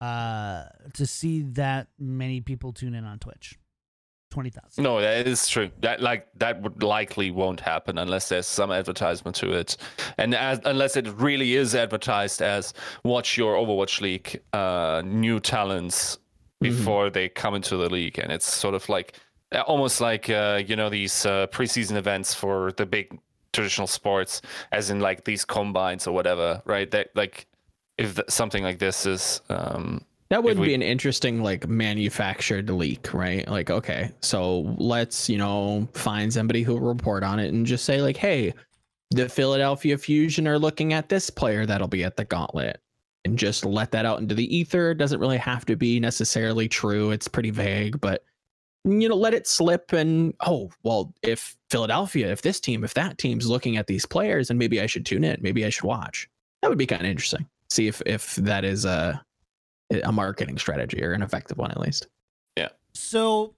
uh 0.00 0.64
to 0.94 1.06
see 1.06 1.42
that 1.42 1.88
many 1.98 2.40
people 2.40 2.72
tune 2.72 2.94
in 2.94 3.04
on 3.04 3.18
Twitch. 3.18 3.58
Twenty 4.30 4.50
thousand. 4.50 4.84
No, 4.84 5.00
that 5.00 5.26
is 5.26 5.48
true. 5.48 5.70
That 5.80 6.00
like 6.02 6.28
that 6.36 6.60
would 6.62 6.82
likely 6.82 7.30
won't 7.32 7.58
happen 7.60 7.98
unless 7.98 8.28
there's 8.28 8.46
some 8.46 8.70
advertisement 8.70 9.34
to 9.36 9.52
it, 9.52 9.76
and 10.18 10.34
as, 10.34 10.60
unless 10.66 10.96
it 10.96 11.08
really 11.18 11.56
is 11.56 11.74
advertised 11.74 12.42
as 12.42 12.74
watch 13.04 13.36
your 13.38 13.56
Overwatch 13.56 14.00
League 14.02 14.40
uh, 14.52 15.02
new 15.04 15.40
talents 15.40 16.18
before 16.60 17.10
they 17.10 17.28
come 17.28 17.54
into 17.54 17.76
the 17.76 17.88
league, 17.88 18.18
and 18.18 18.32
it's 18.32 18.52
sort 18.52 18.74
of 18.74 18.88
like 18.88 19.14
uh, 19.52 19.60
almost 19.62 20.00
like 20.00 20.28
uh, 20.30 20.60
you 20.66 20.76
know 20.76 20.88
these 20.90 21.24
uh, 21.26 21.46
preseason 21.48 21.96
events 21.96 22.34
for 22.34 22.72
the 22.72 22.86
big 22.86 23.18
traditional 23.52 23.86
sports, 23.86 24.42
as 24.72 24.90
in 24.90 25.00
like 25.00 25.24
these 25.24 25.44
combines 25.44 26.06
or 26.06 26.12
whatever, 26.12 26.60
right? 26.66 26.90
That 26.90 27.08
like 27.14 27.46
if 27.96 28.14
th- 28.16 28.28
something 28.28 28.62
like 28.62 28.78
this 28.78 29.06
is 29.06 29.40
um, 29.48 30.02
That 30.28 30.42
would 30.44 30.58
we- 30.58 30.66
be 30.68 30.74
an 30.74 30.82
interesting 30.82 31.42
like 31.42 31.66
manufactured 31.68 32.68
leak, 32.70 33.12
right? 33.14 33.48
Like, 33.48 33.70
okay, 33.70 34.12
so 34.20 34.74
let's, 34.78 35.28
you 35.28 35.38
know, 35.38 35.88
find 35.94 36.32
somebody 36.32 36.62
who 36.62 36.74
will 36.74 36.80
report 36.94 37.22
on 37.24 37.38
it 37.40 37.52
and 37.52 37.64
just 37.66 37.84
say, 37.84 38.02
like, 38.02 38.16
hey, 38.16 38.52
the 39.10 39.28
Philadelphia 39.28 39.96
Fusion 39.96 40.46
are 40.46 40.58
looking 40.58 40.92
at 40.92 41.08
this 41.08 41.30
player 41.30 41.64
that'll 41.64 41.88
be 41.88 42.04
at 42.04 42.16
the 42.16 42.24
gauntlet. 42.26 42.80
And 43.28 43.38
just 43.38 43.66
let 43.66 43.90
that 43.90 44.06
out 44.06 44.20
into 44.20 44.34
the 44.34 44.56
ether. 44.56 44.92
It 44.92 44.96
doesn't 44.96 45.20
really 45.20 45.36
have 45.36 45.66
to 45.66 45.76
be 45.76 46.00
necessarily 46.00 46.66
true. 46.66 47.10
It's 47.10 47.28
pretty 47.28 47.50
vague, 47.50 48.00
but 48.00 48.24
you 48.84 49.06
know, 49.06 49.16
let 49.16 49.34
it 49.34 49.46
slip 49.46 49.92
and 49.92 50.32
oh, 50.46 50.70
well, 50.82 51.12
if 51.22 51.54
Philadelphia, 51.68 52.32
if 52.32 52.40
this 52.40 52.58
team, 52.58 52.84
if 52.84 52.94
that 52.94 53.18
team's 53.18 53.46
looking 53.46 53.76
at 53.76 53.86
these 53.86 54.06
players, 54.06 54.48
and 54.48 54.58
maybe 54.58 54.80
I 54.80 54.86
should 54.86 55.04
tune 55.04 55.24
in, 55.24 55.36
maybe 55.42 55.66
I 55.66 55.68
should 55.68 55.84
watch. 55.84 56.26
That 56.62 56.68
would 56.70 56.78
be 56.78 56.86
kind 56.86 57.02
of 57.02 57.08
interesting. 57.08 57.46
See 57.68 57.86
if 57.86 58.00
if 58.06 58.36
that 58.36 58.64
is 58.64 58.86
a 58.86 59.22
a 60.04 60.10
marketing 60.10 60.56
strategy 60.56 61.04
or 61.04 61.12
an 61.12 61.22
effective 61.22 61.58
one 61.58 61.70
at 61.70 61.80
least. 61.80 62.06
Yeah. 62.56 62.68
So 62.94 63.54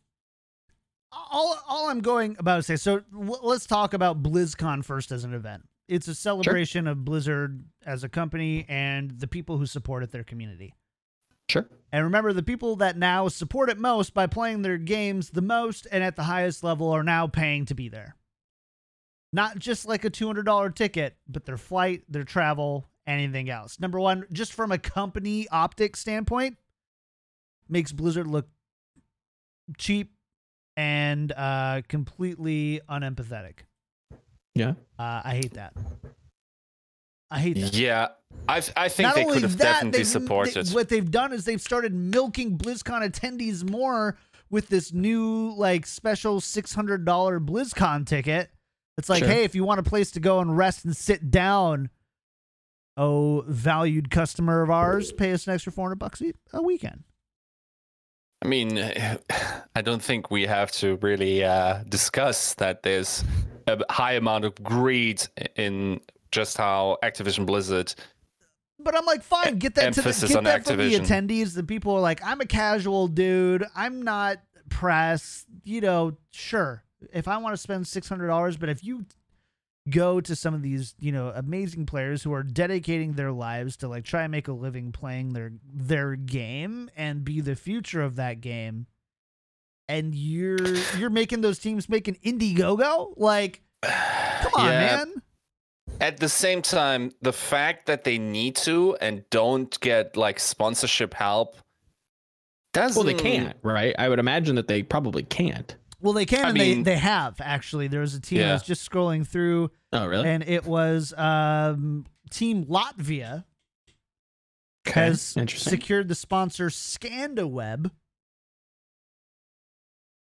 all 1.12 1.56
all 1.68 1.90
I'm 1.90 2.00
going 2.00 2.34
about 2.40 2.56
to 2.56 2.62
say. 2.64 2.74
So 2.74 3.02
l- 3.14 3.40
let's 3.42 3.66
talk 3.66 3.94
about 3.94 4.20
BlizzCon 4.20 4.84
first 4.84 5.12
as 5.12 5.22
an 5.22 5.32
event. 5.32 5.62
It's 5.90 6.06
a 6.06 6.14
celebration 6.14 6.86
of 6.86 7.04
Blizzard 7.04 7.64
as 7.84 8.04
a 8.04 8.08
company 8.08 8.64
and 8.68 9.10
the 9.10 9.26
people 9.26 9.58
who 9.58 9.66
support 9.66 10.04
it, 10.04 10.12
their 10.12 10.22
community. 10.22 10.72
Sure. 11.48 11.68
And 11.90 12.04
remember, 12.04 12.32
the 12.32 12.44
people 12.44 12.76
that 12.76 12.96
now 12.96 13.26
support 13.26 13.68
it 13.68 13.76
most 13.76 14.14
by 14.14 14.28
playing 14.28 14.62
their 14.62 14.78
games 14.78 15.30
the 15.30 15.42
most 15.42 15.88
and 15.90 16.04
at 16.04 16.14
the 16.14 16.22
highest 16.22 16.62
level 16.62 16.92
are 16.92 17.02
now 17.02 17.26
paying 17.26 17.64
to 17.66 17.74
be 17.74 17.88
there. 17.88 18.14
Not 19.32 19.58
just 19.58 19.84
like 19.84 20.04
a 20.04 20.10
$200 20.10 20.74
ticket, 20.76 21.16
but 21.28 21.44
their 21.44 21.56
flight, 21.56 22.04
their 22.08 22.22
travel, 22.22 22.88
anything 23.04 23.50
else. 23.50 23.80
Number 23.80 23.98
one, 23.98 24.26
just 24.32 24.52
from 24.52 24.70
a 24.70 24.78
company 24.78 25.48
optic 25.48 25.96
standpoint, 25.96 26.56
makes 27.68 27.90
Blizzard 27.90 28.28
look 28.28 28.48
cheap 29.76 30.12
and 30.76 31.32
uh, 31.32 31.82
completely 31.88 32.80
unempathetic. 32.88 33.66
Yeah. 34.60 34.74
Uh, 34.98 35.22
I 35.24 35.34
hate 35.34 35.54
that. 35.54 35.72
I 37.30 37.38
hate 37.40 37.54
that. 37.60 37.74
Yeah, 37.74 38.08
I 38.48 38.56
I 38.76 38.88
think 38.88 39.06
Not 39.06 39.14
they 39.14 39.22
only 39.22 39.34
could 39.34 39.42
have 39.44 39.58
that, 39.58 39.64
definitely 39.74 39.98
they've- 40.00 40.06
supported. 40.06 40.66
they- 40.66 40.74
what 40.74 40.88
they've 40.88 41.10
done 41.10 41.32
is 41.32 41.44
they've 41.44 41.60
started 41.60 41.94
milking 41.94 42.58
BlizzCon 42.58 43.08
attendees 43.08 43.68
more 43.68 44.16
with 44.50 44.68
this 44.68 44.92
new 44.92 45.52
like 45.56 45.86
special 45.86 46.40
six 46.40 46.74
hundred 46.74 47.04
dollar 47.04 47.38
BlizzCon 47.38 48.04
ticket. 48.06 48.50
It's 48.98 49.08
like, 49.08 49.20
Sure. 49.20 49.28
hey, 49.28 49.44
if 49.44 49.54
you 49.54 49.64
want 49.64 49.78
a 49.80 49.84
place 49.84 50.10
to 50.12 50.20
go 50.20 50.40
and 50.40 50.56
rest 50.56 50.84
and 50.84 50.96
sit 50.96 51.30
down, 51.30 51.88
oh 52.96 53.44
valued 53.46 54.10
customer 54.10 54.62
of 54.62 54.70
ours, 54.70 55.12
pay 55.12 55.32
us 55.32 55.46
an 55.46 55.54
extra 55.54 55.70
four 55.72 55.86
hundred 55.86 56.00
bucks 56.00 56.20
a- 56.20 56.32
a 56.52 56.60
weekend. 56.62 57.04
I 58.42 58.48
mean, 58.48 58.76
I 59.76 59.82
don't 59.82 60.02
think 60.02 60.30
we 60.32 60.46
have 60.46 60.72
to 60.72 60.96
really 60.96 61.44
uh, 61.44 61.84
discuss 61.88 62.54
that 62.54 62.82
there's 62.82 63.22
a 63.66 63.92
high 63.92 64.14
amount 64.14 64.44
of 64.44 64.54
greed 64.62 65.22
in 65.56 66.00
just 66.32 66.56
how 66.56 66.98
Activision 67.02 67.46
Blizzard. 67.46 67.94
But 68.78 68.96
I'm 68.96 69.04
like, 69.04 69.22
fine, 69.22 69.58
get 69.58 69.74
that 69.74 69.92
to 69.94 70.02
the, 70.02 70.26
get 70.26 70.36
on 70.36 70.44
that 70.44 70.64
from 70.64 70.78
the 70.78 70.94
attendees. 70.94 71.54
The 71.54 71.62
people 71.62 71.94
are 71.94 72.00
like, 72.00 72.24
I'm 72.24 72.40
a 72.40 72.46
casual 72.46 73.08
dude. 73.08 73.64
I'm 73.74 74.02
not 74.02 74.38
press. 74.70 75.44
You 75.64 75.80
know, 75.80 76.16
sure. 76.30 76.82
If 77.12 77.28
I 77.28 77.36
want 77.38 77.52
to 77.54 77.58
spend 77.58 77.86
six 77.86 78.08
hundred 78.08 78.28
dollars, 78.28 78.56
but 78.56 78.68
if 78.68 78.82
you 78.82 79.04
go 79.88 80.20
to 80.20 80.36
some 80.36 80.54
of 80.54 80.62
these, 80.62 80.94
you 81.00 81.12
know, 81.12 81.32
amazing 81.34 81.86
players 81.86 82.22
who 82.22 82.32
are 82.32 82.42
dedicating 82.42 83.14
their 83.14 83.32
lives 83.32 83.76
to 83.78 83.88
like 83.88 84.04
try 84.04 84.22
and 84.22 84.30
make 84.30 84.48
a 84.48 84.52
living 84.52 84.92
playing 84.92 85.32
their 85.32 85.52
their 85.72 86.16
game 86.16 86.90
and 86.96 87.24
be 87.24 87.40
the 87.40 87.56
future 87.56 88.02
of 88.02 88.16
that 88.16 88.40
game, 88.40 88.86
and 89.90 90.14
you're 90.14 90.76
you're 90.98 91.10
making 91.10 91.40
those 91.40 91.58
teams 91.58 91.88
making 91.88 92.14
Indiegogo, 92.24 93.12
like, 93.16 93.62
come 93.82 94.52
on, 94.54 94.66
Yeah, 94.66 94.80
man. 95.06 95.22
At 96.00 96.16
the 96.18 96.28
same 96.28 96.62
time, 96.62 97.12
the 97.20 97.32
fact 97.32 97.86
that 97.86 98.04
they 98.04 98.16
need 98.16 98.56
to 98.56 98.96
and 99.00 99.24
don't 99.30 99.78
get 99.80 100.16
like 100.16 100.38
sponsorship 100.40 101.12
help 101.14 101.56
doesn't. 102.72 103.04
Well, 103.04 103.14
they 103.14 103.20
can't, 103.20 103.56
right? 103.62 103.94
I 103.98 104.08
would 104.08 104.18
imagine 104.18 104.54
that 104.56 104.68
they 104.68 104.82
probably 104.82 105.24
can't. 105.24 105.76
Well, 106.00 106.14
they 106.14 106.24
can, 106.24 106.44
I 106.46 106.48
and 106.50 106.58
mean- 106.58 106.82
they, 106.84 106.92
they 106.92 106.98
have 106.98 107.40
actually. 107.40 107.88
There 107.88 108.00
was 108.00 108.14
a 108.14 108.20
team 108.20 108.42
I 108.42 108.52
was 108.54 108.62
just 108.62 108.88
scrolling 108.88 109.26
through, 109.26 109.70
Oh, 109.92 110.06
really? 110.06 110.26
and 110.26 110.42
it 110.44 110.64
was 110.64 111.12
um, 111.18 112.06
Team 112.30 112.64
Latvia 112.64 113.44
Okay. 114.88 115.00
has 115.00 115.36
Interesting. 115.36 115.70
secured 115.70 116.08
the 116.08 116.14
sponsor 116.14 116.68
ScandiWeb. 116.68 117.90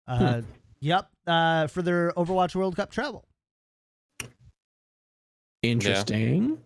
Uh, 0.08 0.40
Hmm. 0.40 0.46
Yep, 0.80 1.08
uh, 1.28 1.66
for 1.68 1.80
their 1.82 2.10
Overwatch 2.12 2.54
World 2.56 2.74
Cup 2.76 2.90
travel. 2.90 3.24
Interesting. 5.62 6.58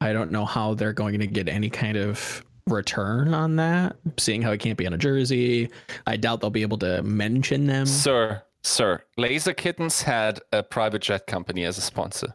I 0.00 0.12
don't 0.12 0.30
know 0.30 0.44
how 0.44 0.74
they're 0.74 0.92
going 0.92 1.18
to 1.20 1.26
get 1.26 1.48
any 1.48 1.70
kind 1.70 1.96
of 1.96 2.44
return 2.68 3.32
on 3.32 3.56
that, 3.56 3.96
seeing 4.18 4.42
how 4.42 4.50
it 4.52 4.58
can't 4.58 4.76
be 4.76 4.86
on 4.86 4.92
a 4.92 4.98
jersey. 4.98 5.70
I 6.06 6.16
doubt 6.16 6.40
they'll 6.40 6.50
be 6.50 6.62
able 6.62 6.78
to 6.78 7.02
mention 7.02 7.66
them. 7.66 7.86
Sir, 7.86 8.42
sir, 8.62 9.02
Laser 9.16 9.54
Kittens 9.54 10.02
had 10.02 10.40
a 10.52 10.62
private 10.62 11.00
jet 11.02 11.26
company 11.26 11.64
as 11.64 11.78
a 11.78 11.80
sponsor. 11.80 12.34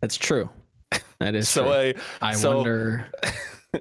That's 0.00 0.16
true. 0.16 0.48
That 1.18 1.34
is 1.34 1.48
So 1.48 1.64
true. 1.64 1.72
I, 1.72 1.94
I 2.30 2.34
so- 2.34 2.56
wonder. 2.58 3.06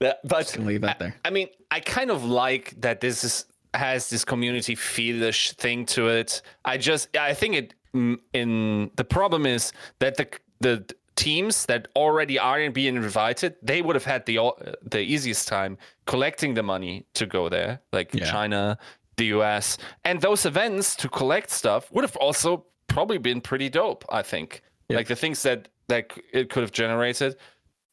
that, 0.00 0.20
but 0.24 0.38
Just 0.40 0.58
leave 0.58 0.80
that 0.80 0.98
there. 0.98 1.14
I 1.24 1.30
mean, 1.30 1.48
I 1.70 1.80
kind 1.80 2.10
of 2.10 2.24
like 2.24 2.74
that 2.80 3.00
this 3.00 3.22
is 3.24 3.44
has 3.74 4.10
this 4.10 4.24
community 4.24 4.74
feelish 4.74 5.52
thing 5.54 5.86
to 5.86 6.08
it. 6.08 6.42
I 6.64 6.78
just 6.78 7.16
I 7.16 7.34
think 7.34 7.54
it 7.54 7.74
mm, 7.94 8.18
in 8.32 8.90
the 8.96 9.04
problem 9.04 9.46
is 9.46 9.72
that 9.98 10.16
the 10.16 10.28
the 10.60 10.84
teams 11.16 11.66
that 11.66 11.88
already 11.96 12.38
aren't 12.38 12.74
being 12.74 12.94
invited, 12.96 13.56
they 13.62 13.82
would 13.82 13.96
have 13.96 14.04
had 14.04 14.24
the 14.26 14.38
the 14.82 15.00
easiest 15.00 15.48
time 15.48 15.76
collecting 16.06 16.54
the 16.54 16.62
money 16.62 17.04
to 17.14 17.26
go 17.26 17.48
there, 17.48 17.80
like 17.92 18.14
Yeah. 18.14 18.24
China, 18.30 18.78
the 19.16 19.26
US, 19.38 19.78
and 20.04 20.20
those 20.20 20.46
events 20.46 20.94
to 20.96 21.08
collect 21.08 21.50
stuff 21.50 21.90
would 21.92 22.04
have 22.04 22.16
also 22.16 22.64
probably 22.86 23.18
been 23.18 23.40
pretty 23.40 23.68
dope. 23.68 24.04
I 24.10 24.22
think, 24.22 24.62
Yep. 24.88 24.96
like 24.96 25.08
the 25.08 25.16
things 25.16 25.42
that 25.42 25.68
that 25.88 26.12
it 26.32 26.50
could 26.50 26.62
have 26.62 26.72
generated 26.72 27.36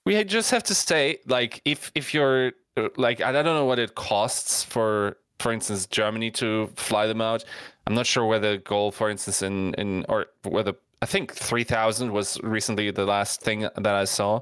we 0.06 0.24
just 0.24 0.52
have 0.52 0.64
to 0.64 0.76
say 0.76 1.18
like 1.28 1.62
if 1.66 1.92
if 1.96 2.14
you're 2.14 2.52
uh, 2.78 2.90
like 2.98 3.22
i 3.22 3.32
don't 3.32 3.46
know 3.46 3.66
what 3.66 3.80
it 3.80 3.96
costs 3.96 4.64
for 4.64 5.18
for 5.40 5.52
instance 5.52 5.86
germany 5.86 6.32
to 6.32 6.68
fly 6.76 7.08
them 7.08 7.22
out. 7.22 7.44
I'm 7.88 7.94
not 7.94 8.06
sure 8.06 8.26
whether 8.26 8.58
goal 8.58 8.92
for 8.92 9.10
instance 9.10 9.42
in 9.42 9.74
in 9.76 10.06
or 10.10 10.28
whether 10.44 10.74
i 11.02 11.06
think 11.06 11.34
3000 11.34 12.12
was 12.12 12.40
recently 12.42 12.92
the 12.92 13.06
last 13.06 13.42
thing 13.42 13.62
that 13.62 13.96
i 13.96 14.06
saw. 14.06 14.42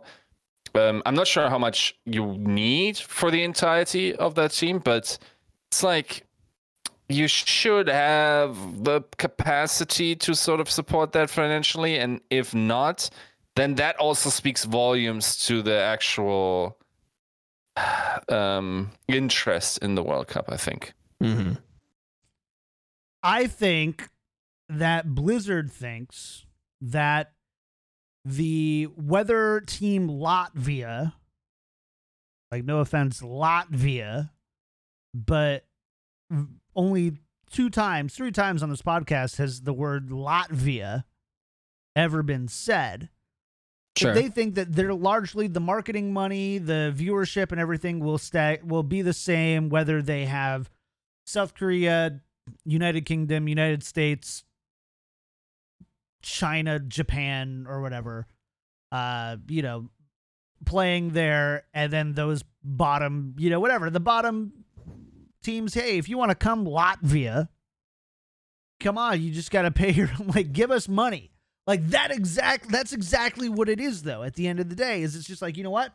Um, 0.76 1.04
i'm 1.06 1.16
not 1.16 1.28
sure 1.28 1.50
how 1.50 1.60
much 1.60 1.96
you 2.06 2.38
need 2.38 2.98
for 2.98 3.32
the 3.32 3.44
entirety 3.44 4.16
of 4.16 4.36
that 4.36 4.52
team 4.52 4.80
but 4.80 5.18
it's 5.70 5.84
like 5.84 6.26
you 7.10 7.28
should 7.28 7.88
have 7.88 8.84
the 8.84 9.02
capacity 9.18 10.16
to 10.16 10.34
sort 10.34 10.60
of 10.60 10.70
support 10.70 11.12
that 11.12 11.30
financially. 11.30 11.98
And 12.00 12.22
if 12.30 12.56
not 12.56 13.10
then 13.56 13.76
that 13.76 13.96
also 13.98 14.30
speaks 14.30 14.64
volumes 14.66 15.46
to 15.46 15.62
the 15.62 15.80
actual 15.80 16.78
um, 18.30 18.92
interest 19.08 19.80
in 19.80 19.96
the 19.96 20.04
World 20.04 20.28
Cup. 20.28 20.46
I 20.50 20.58
think. 20.58 20.94
Mhm. 21.22 21.62
I 23.22 23.48
think 23.48 24.10
that 24.70 25.16
Blizzard 25.16 25.72
thinks 25.72 26.46
that 26.82 27.34
the 28.26 28.90
weather 28.98 29.62
team 29.62 30.08
Latvia, 30.08 31.14
like 32.52 32.66
no 32.66 32.80
offense, 32.80 33.22
Latvia, 33.22 34.30
but 35.14 35.66
only 36.76 37.18
two 37.50 37.70
times, 37.70 38.16
three 38.16 38.32
times 38.32 38.64
on 38.64 38.70
this 38.70 38.82
podcast 38.82 39.38
has 39.38 39.62
the 39.62 39.74
word 39.74 40.10
Latvia 40.10 41.04
ever 41.96 42.24
been 42.24 42.48
said. 42.48 43.10
Sure. 43.96 44.14
They 44.14 44.28
think 44.30 44.56
that 44.56 44.74
they're 44.74 44.94
largely 44.94 45.48
the 45.48 45.60
marketing 45.60 46.14
money, 46.14 46.58
the 46.58 46.94
viewership, 46.96 47.52
and 47.52 47.62
everything 47.62 48.00
will 48.00 48.18
stay 48.18 48.60
will 48.64 48.84
be 48.84 49.04
the 49.04 49.14
same 49.14 49.70
whether 49.70 50.02
they 50.02 50.26
have 50.26 50.70
South 51.26 51.54
Korea, 51.54 52.20
United 52.66 53.06
Kingdom, 53.06 53.48
United 53.48 53.84
States, 53.84 54.46
China, 56.24 56.80
Japan, 56.80 57.68
or 57.70 57.82
whatever. 57.82 58.26
Uh, 58.92 59.38
you 59.48 59.62
know, 59.62 59.90
playing 60.66 61.12
there, 61.12 61.66
and 61.74 61.94
then 61.94 62.14
those 62.14 62.44
bottom, 62.64 63.36
you 63.38 63.50
know, 63.50 63.60
whatever 63.60 63.90
the 63.90 64.00
bottom 64.00 64.54
teams. 65.44 65.74
Hey, 65.76 65.98
if 65.98 66.10
you 66.10 66.18
want 66.18 66.30
to 66.30 66.36
come 66.36 66.66
Latvia, 66.66 67.50
come 68.80 68.98
on, 68.98 69.22
you 69.22 69.32
just 69.32 69.52
got 69.52 69.64
to 69.64 69.72
pay 69.72 69.92
your 69.92 70.10
like, 70.34 70.52
give 70.52 70.72
us 70.72 70.88
money. 70.88 71.33
Like 71.66 71.88
that 71.90 72.12
exact 72.12 72.70
that's 72.70 72.94
exactly 72.94 73.50
what 73.50 73.70
it 73.70 73.80
is 73.80 74.04
though. 74.04 74.24
At 74.24 74.36
the 74.36 74.48
end 74.48 74.60
of 74.60 74.70
the 74.70 74.76
day, 74.76 75.02
is 75.02 75.16
it's 75.16 75.28
just 75.28 75.42
like, 75.42 75.58
you 75.58 75.64
know 75.64 75.70
what? 75.70 75.94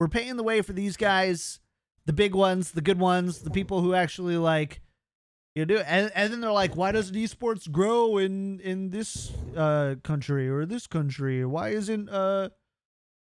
We're 0.00 0.08
paying 0.08 0.36
the 0.36 0.42
way 0.42 0.62
for 0.62 0.72
these 0.72 0.96
guys. 0.96 1.60
the 2.06 2.12
big 2.12 2.34
ones, 2.34 2.72
the 2.72 2.80
good 2.80 2.98
ones, 2.98 3.40
the 3.40 3.50
people 3.50 3.80
who 3.80 3.92
actually 3.94 4.36
like 4.36 4.80
you 5.56 5.64
know, 5.64 5.74
do 5.74 5.78
and, 5.78 6.12
and 6.14 6.32
then 6.32 6.42
they're 6.42 6.52
like 6.52 6.76
why 6.76 6.92
doesn't 6.92 7.16
esports 7.16 7.70
grow 7.70 8.18
in 8.18 8.60
in 8.60 8.90
this 8.90 9.32
uh 9.56 9.94
country 10.04 10.50
or 10.50 10.66
this 10.66 10.86
country 10.86 11.46
why 11.46 11.70
isn't 11.70 12.10
uh 12.10 12.50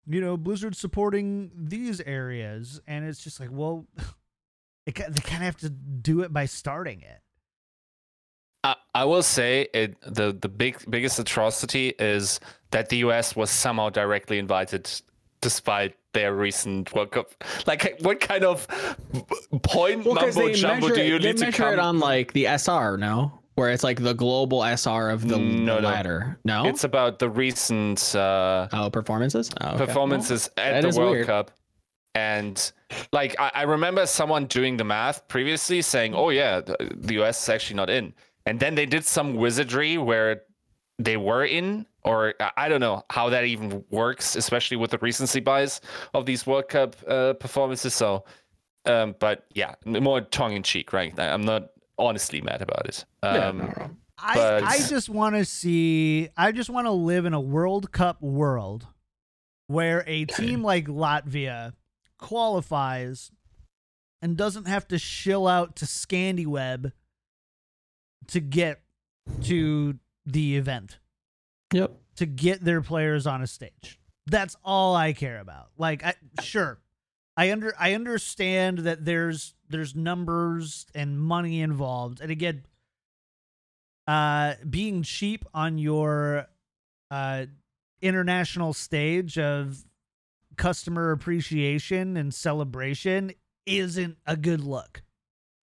you 0.06 0.20
know 0.20 0.36
blizzard 0.36 0.74
supporting 0.74 1.52
these 1.54 2.00
areas 2.00 2.80
and 2.84 3.04
it's 3.04 3.22
just 3.22 3.38
like 3.38 3.50
well 3.52 3.86
it, 4.86 4.96
they 4.96 5.20
kind 5.20 5.36
of 5.36 5.42
have 5.42 5.56
to 5.56 5.70
do 5.70 6.22
it 6.22 6.32
by 6.32 6.46
starting 6.46 7.00
it 7.00 7.20
I, 8.66 8.74
I 8.94 9.04
will 9.04 9.22
say 9.22 9.68
it 9.72 9.96
the 10.02 10.36
the 10.38 10.48
big 10.48 10.78
biggest 10.90 11.18
atrocity 11.18 11.94
is 11.98 12.40
that 12.72 12.88
the 12.88 12.98
US 12.98 13.36
was 13.36 13.48
somehow 13.50 13.90
directly 13.90 14.38
invited 14.38 14.90
despite 15.40 15.94
their 16.12 16.34
recent 16.34 16.92
World 16.94 17.12
Cup. 17.12 17.44
Like, 17.66 17.98
what 18.00 18.20
kind 18.20 18.42
of 18.42 18.66
point 19.62 20.04
Well, 20.04 20.14
mumbo 20.14 20.52
jumbo 20.52 20.88
do 20.88 21.02
you 21.02 21.16
it, 21.16 21.22
need 21.22 21.36
to 21.36 21.44
measure 21.46 21.62
come? 21.62 21.72
it 21.74 21.78
on 21.78 22.00
like 22.00 22.32
the 22.32 22.46
SR, 22.46 22.96
no? 22.96 23.38
Where 23.54 23.70
it's 23.70 23.84
like 23.84 24.02
the 24.02 24.14
global 24.14 24.62
SR 24.64 25.10
of 25.10 25.28
the, 25.28 25.38
No, 25.38 25.76
the 25.76 25.82
no. 25.82 25.88
ladder. 25.88 26.38
No? 26.44 26.66
It's 26.66 26.84
about 26.84 27.18
the 27.18 27.30
recent 27.30 28.14
uh, 28.14 28.68
oh, 28.72 28.90
performances? 28.90 29.50
Oh, 29.60 29.68
okay. 29.68 29.86
performances 29.86 30.50
that 30.56 30.84
at 30.84 30.90
the 30.90 30.98
World 30.98 31.12
weird. 31.12 31.26
Cup. 31.26 31.50
And 32.14 32.72
like 33.12 33.36
I, 33.38 33.50
I 33.54 33.62
remember 33.62 34.06
someone 34.06 34.46
doing 34.46 34.76
the 34.78 34.84
math 34.84 35.28
previously 35.28 35.82
saying, 35.82 36.14
"Oh 36.14 36.30
yeah, 36.30 36.60
the, 36.60 36.76
the 36.96 37.22
US 37.22 37.42
is 37.42 37.48
actually 37.50 37.76
not 37.76 37.90
in," 37.90 38.14
and 38.46 38.58
then 38.60 38.74
they 38.74 38.86
did 38.86 39.04
some 39.04 39.34
wizardry 39.34 39.98
where 39.98 40.42
they 40.98 41.16
were 41.18 41.44
in, 41.44 41.86
or 42.04 42.34
I- 42.40 42.52
I 42.56 42.68
don't 42.68 42.80
know 42.80 43.02
how 43.10 43.28
that 43.30 43.44
even 43.44 43.84
works, 43.90 44.34
especially 44.36 44.78
with 44.78 44.90
the 44.92 44.98
recency 44.98 45.40
bias 45.40 45.80
of 46.14 46.24
these 46.24 46.46
World 46.46 46.68
Cup 46.68 46.96
uh, 47.06 47.34
performances. 47.34 47.92
So, 47.92 48.24
um, 48.86 49.14
but 49.18 49.44
yeah, 49.54 49.74
more 49.84 50.20
tongue 50.22 50.52
in 50.54 50.62
cheek, 50.62 50.92
right? 50.94 51.12
I- 51.18 51.32
I'm 51.32 51.42
not 51.44 51.70
honestly 51.98 52.40
mad 52.40 52.62
about 52.62 52.86
it. 52.86 53.04
Um, 53.22 53.34
Yeah, 53.34 53.50
no, 53.50 53.64
no. 53.66 53.90
I, 54.18 54.56
I 54.64 54.78
just 54.88 55.10
want 55.10 55.34
to 55.36 55.44
see 55.44 56.30
I 56.38 56.50
just 56.52 56.70
want 56.70 56.86
to 56.86 56.90
live 56.92 57.26
in 57.26 57.34
a 57.34 57.40
World 57.40 57.92
Cup 57.92 58.22
world 58.22 58.86
where 59.66 60.02
a 60.06 60.24
team 60.38 60.62
like 60.62 60.86
Latvia 60.86 61.74
qualifies 62.18 63.30
and 64.22 64.36
doesn't 64.36 64.66
have 64.66 64.88
to 64.88 64.98
shill 64.98 65.46
out 65.46 65.76
to 65.76 65.84
ScandiWeb 65.84 66.92
to 68.28 68.40
get 68.40 68.80
to 69.44 69.98
the 70.24 70.56
event 70.56 70.98
Yep. 71.72 71.92
to 72.16 72.26
get 72.26 72.64
their 72.64 72.80
players 72.82 73.26
on 73.26 73.42
a 73.42 73.46
stage. 73.46 73.98
That's 74.26 74.56
all 74.64 74.94
I 74.96 75.12
care 75.12 75.38
about. 75.40 75.68
Like 75.78 76.04
I 76.04 76.14
sure. 76.40 76.78
I 77.36 77.52
under 77.52 77.74
I 77.78 77.94
understand 77.94 78.78
that 78.80 79.04
there's 79.04 79.54
there's 79.68 79.94
numbers 79.94 80.86
and 80.94 81.18
money 81.20 81.60
involved. 81.60 82.20
And 82.20 82.30
again, 82.30 82.64
uh 84.06 84.54
being 84.68 85.02
cheap 85.02 85.44
on 85.54 85.78
your 85.78 86.46
uh 87.10 87.46
international 88.00 88.72
stage 88.72 89.38
of 89.38 89.84
customer 90.56 91.10
appreciation 91.12 92.16
and 92.16 92.32
celebration 92.32 93.32
isn't 93.66 94.16
a 94.26 94.36
good 94.36 94.60
look 94.60 95.02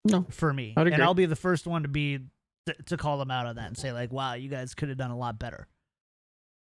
No. 0.04 0.26
for 0.30 0.54
me. 0.54 0.74
And. 0.76 1.02
I'll 1.02 1.14
be 1.14 1.26
the 1.26 1.36
first 1.36 1.66
one 1.66 1.84
to 1.84 1.88
be 1.88 2.20
to, 2.66 2.74
to 2.88 2.98
call 2.98 3.18
them 3.18 3.32
out 3.32 3.46
on 3.46 3.56
that 3.56 3.68
and 3.68 3.78
say 3.78 3.92
like, 3.92 4.12
"Wow, 4.12 4.34
you 4.34 4.50
guys 4.50 4.74
could 4.76 4.90
have 4.90 4.98
done 4.98 5.12
a 5.12 5.18
lot 5.18 5.40
better." 5.40 5.68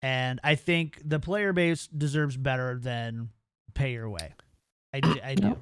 And 0.02 0.39
I 0.43 0.56
think 0.56 1.02
the 1.04 1.20
player 1.20 1.54
base 1.54 1.88
deserves 1.88 2.38
better 2.38 2.78
than 2.78 3.30
pay 3.74 3.93
your 3.93 4.10
way. 4.10 4.34
I. 4.93 5.02
I 5.24 5.36
do. 5.36 5.58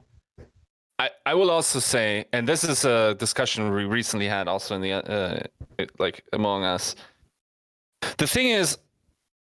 I, 0.99 1.09
I 1.25 1.33
will 1.33 1.49
also 1.49 1.79
say, 1.79 2.25
and 2.33 2.47
this 2.47 2.63
is 2.63 2.85
a 2.85 3.15
discussion 3.15 3.73
we 3.73 3.85
recently 3.85 4.27
had 4.27 4.47
also 4.47 4.75
in 4.75 4.81
the 4.81 4.93
uh, 4.93 5.39
like 5.97 6.23
among 6.33 6.63
us. 6.63 6.95
The 8.17 8.27
thing 8.27 8.49
is, 8.49 8.77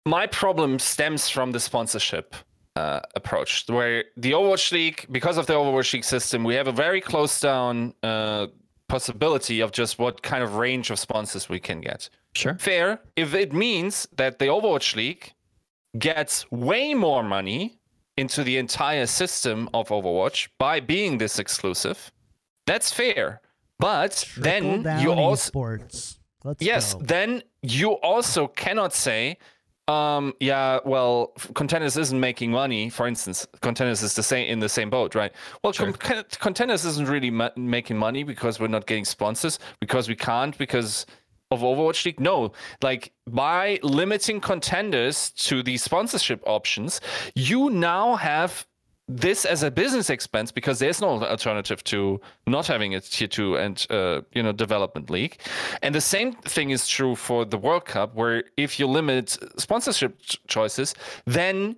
my 0.05 0.27
problem 0.27 0.79
stems 0.79 1.29
from 1.29 1.51
the 1.51 1.59
sponsorship 1.59 2.35
uh, 2.75 2.99
approach, 3.15 3.65
where 3.67 4.05
the 4.17 4.31
Overwatch 4.31 4.71
League, 4.71 5.05
because 5.11 5.37
of 5.37 5.47
the 5.47 5.53
Overwatch 5.53 5.93
League 5.93 6.03
system, 6.03 6.43
we 6.43 6.55
have 6.55 6.67
a 6.67 6.71
very 6.71 7.01
close 7.01 7.39
down 7.39 7.93
uh, 8.03 8.47
possibility 8.89 9.61
of 9.61 9.71
just 9.71 9.97
what 9.99 10.21
kind 10.21 10.43
of 10.43 10.55
range 10.55 10.89
of 10.89 10.99
sponsors 10.99 11.47
we 11.47 11.59
can 11.59 11.79
get. 11.79 12.09
Sure. 12.35 12.55
Fair, 12.59 12.99
if 13.15 13.33
it 13.33 13.53
means 13.53 14.07
that 14.17 14.39
the 14.39 14.45
Overwatch 14.45 14.95
League 14.95 15.33
gets 15.97 16.49
way 16.51 16.93
more 16.93 17.23
money 17.23 17.79
into 18.17 18.43
the 18.43 18.57
entire 18.57 19.05
system 19.05 19.69
of 19.73 19.87
Overwatch 19.89 20.49
by 20.57 20.79
being 20.81 21.17
this 21.17 21.39
exclusive, 21.39 22.11
that's 22.67 22.91
fair. 22.91 23.41
But 23.79 24.25
Trickle 24.27 24.83
then 24.83 25.01
you 25.01 25.13
also 25.13 25.51
esports. 25.51 26.17
Let's 26.43 26.61
yes, 26.61 26.93
go. 26.93 27.01
then 27.01 27.43
you 27.61 27.91
also 27.91 28.47
cannot 28.47 28.93
say, 28.93 29.37
um, 29.89 30.33
yeah, 30.39 30.79
well, 30.85 31.33
contenders 31.55 31.97
isn't 31.97 32.19
making 32.19 32.51
money. 32.51 32.89
For 32.89 33.07
instance, 33.07 33.47
contenders 33.61 34.03
is 34.03 34.13
the 34.15 34.23
same 34.23 34.47
in 34.47 34.59
the 34.59 34.69
same 34.69 34.89
boat, 34.89 35.15
right? 35.15 35.31
Well, 35.63 35.73
Sure. 35.73 35.91
con- 35.93 36.25
contenders 36.39 36.85
isn't 36.85 37.07
really 37.09 37.31
ma- 37.31 37.49
making 37.55 37.97
money 37.97 38.23
because 38.23 38.59
we're 38.59 38.67
not 38.67 38.85
getting 38.85 39.05
sponsors 39.05 39.57
because 39.79 40.07
we 40.07 40.15
can't 40.15 40.57
because 40.57 41.05
of 41.51 41.61
Overwatch 41.61 42.05
League. 42.05 42.19
No, 42.19 42.51
like 42.83 43.11
by 43.27 43.79
limiting 43.81 44.39
contenders 44.39 45.31
to 45.31 45.63
these 45.63 45.81
sponsorship 45.83 46.43
options, 46.45 47.01
you 47.33 47.71
now 47.71 48.15
have 48.17 48.67
this 49.09 49.43
as 49.43 49.63
a 49.63 49.71
business 49.71 50.11
expense 50.11 50.51
because 50.51 50.77
there's 50.77 51.01
no 51.01 51.21
alternative 51.23 51.83
to 51.83 52.21
not 52.45 52.67
having 52.67 52.93
a 52.93 53.01
tier 53.01 53.27
two 53.27 53.57
and 53.57 53.85
uh, 53.89 54.21
you 54.33 54.43
know 54.43 54.51
development 54.51 55.09
league. 55.09 55.37
And 55.81 55.95
the 55.95 56.01
same 56.01 56.33
thing 56.33 56.69
is 56.69 56.87
true 56.87 57.15
for 57.15 57.43
the 57.43 57.57
world 57.57 57.85
cup 57.85 58.13
where 58.13 58.43
if 58.55 58.79
you 58.79 58.85
limit 58.85 59.37
sponsorship 59.57 60.19
choices 60.47 60.93
then 61.25 61.75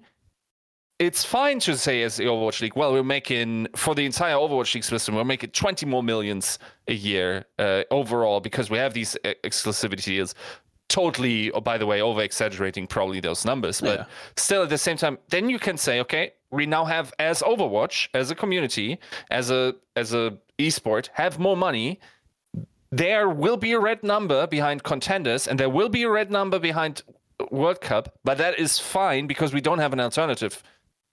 it's 1.00 1.26
fine 1.26 1.60
to 1.60 1.76
say 1.76 2.04
as 2.04 2.18
the 2.18 2.26
overwatch 2.26 2.62
league 2.62 2.76
well 2.76 2.92
we're 2.92 3.04
making 3.04 3.68
for 3.76 3.96
the 3.96 4.06
entire 4.06 4.36
overwatch 4.36 4.76
league 4.76 4.84
system 4.84 5.16
we're 5.16 5.24
making 5.24 5.50
20 5.50 5.86
more 5.86 6.04
millions 6.04 6.60
a 6.88 6.94
year 6.94 7.46
uh, 7.60 7.84
overall 7.90 8.40
because 8.40 8.70
we 8.70 8.78
have 8.78 8.94
these 8.94 9.16
uh, 9.26 9.34
exclusivity 9.44 10.04
deals 10.04 10.36
totally 10.92 11.52
oh, 11.52 11.62
by 11.62 11.78
the 11.78 11.86
way 11.86 12.02
over 12.02 12.22
exaggerating 12.22 12.86
probably 12.86 13.20
those 13.22 13.46
numbers 13.46 13.80
but 13.82 14.00
Yeah. 14.00 14.06
still 14.36 14.64
at 14.64 14.70
the 14.70 14.78
same 14.78 14.98
time 14.98 15.18
then 15.30 15.50
you 15.50 15.58
can 15.68 15.78
say 15.78 16.00
okay 16.02 16.34
we 16.52 16.66
now 16.66 16.84
have 16.86 17.14
as 17.18 17.42
overwatch 17.42 18.10
as 18.14 18.30
a 18.30 18.36
community 18.36 19.00
as 19.30 19.50
a 19.52 19.76
as 19.96 20.14
a 20.14 20.38
esport 20.60 21.06
have 21.14 21.40
more 21.40 21.56
money 21.56 22.00
there 22.92 23.30
will 23.30 23.58
be 23.58 23.72
a 23.72 23.80
red 23.80 24.04
number 24.04 24.46
behind 24.48 24.84
contenders 24.84 25.48
and 25.48 25.60
there 25.60 25.70
will 25.70 25.88
be 25.90 26.04
a 26.04 26.10
red 26.10 26.30
number 26.30 26.60
behind 26.60 27.04
world 27.50 27.80
cup 27.82 28.20
but 28.24 28.38
that 28.38 28.60
is 28.60 28.78
fine 28.78 29.28
because 29.28 29.54
we 29.54 29.62
don't 29.62 29.80
have 29.80 29.94
an 29.94 30.00
alternative 30.00 30.62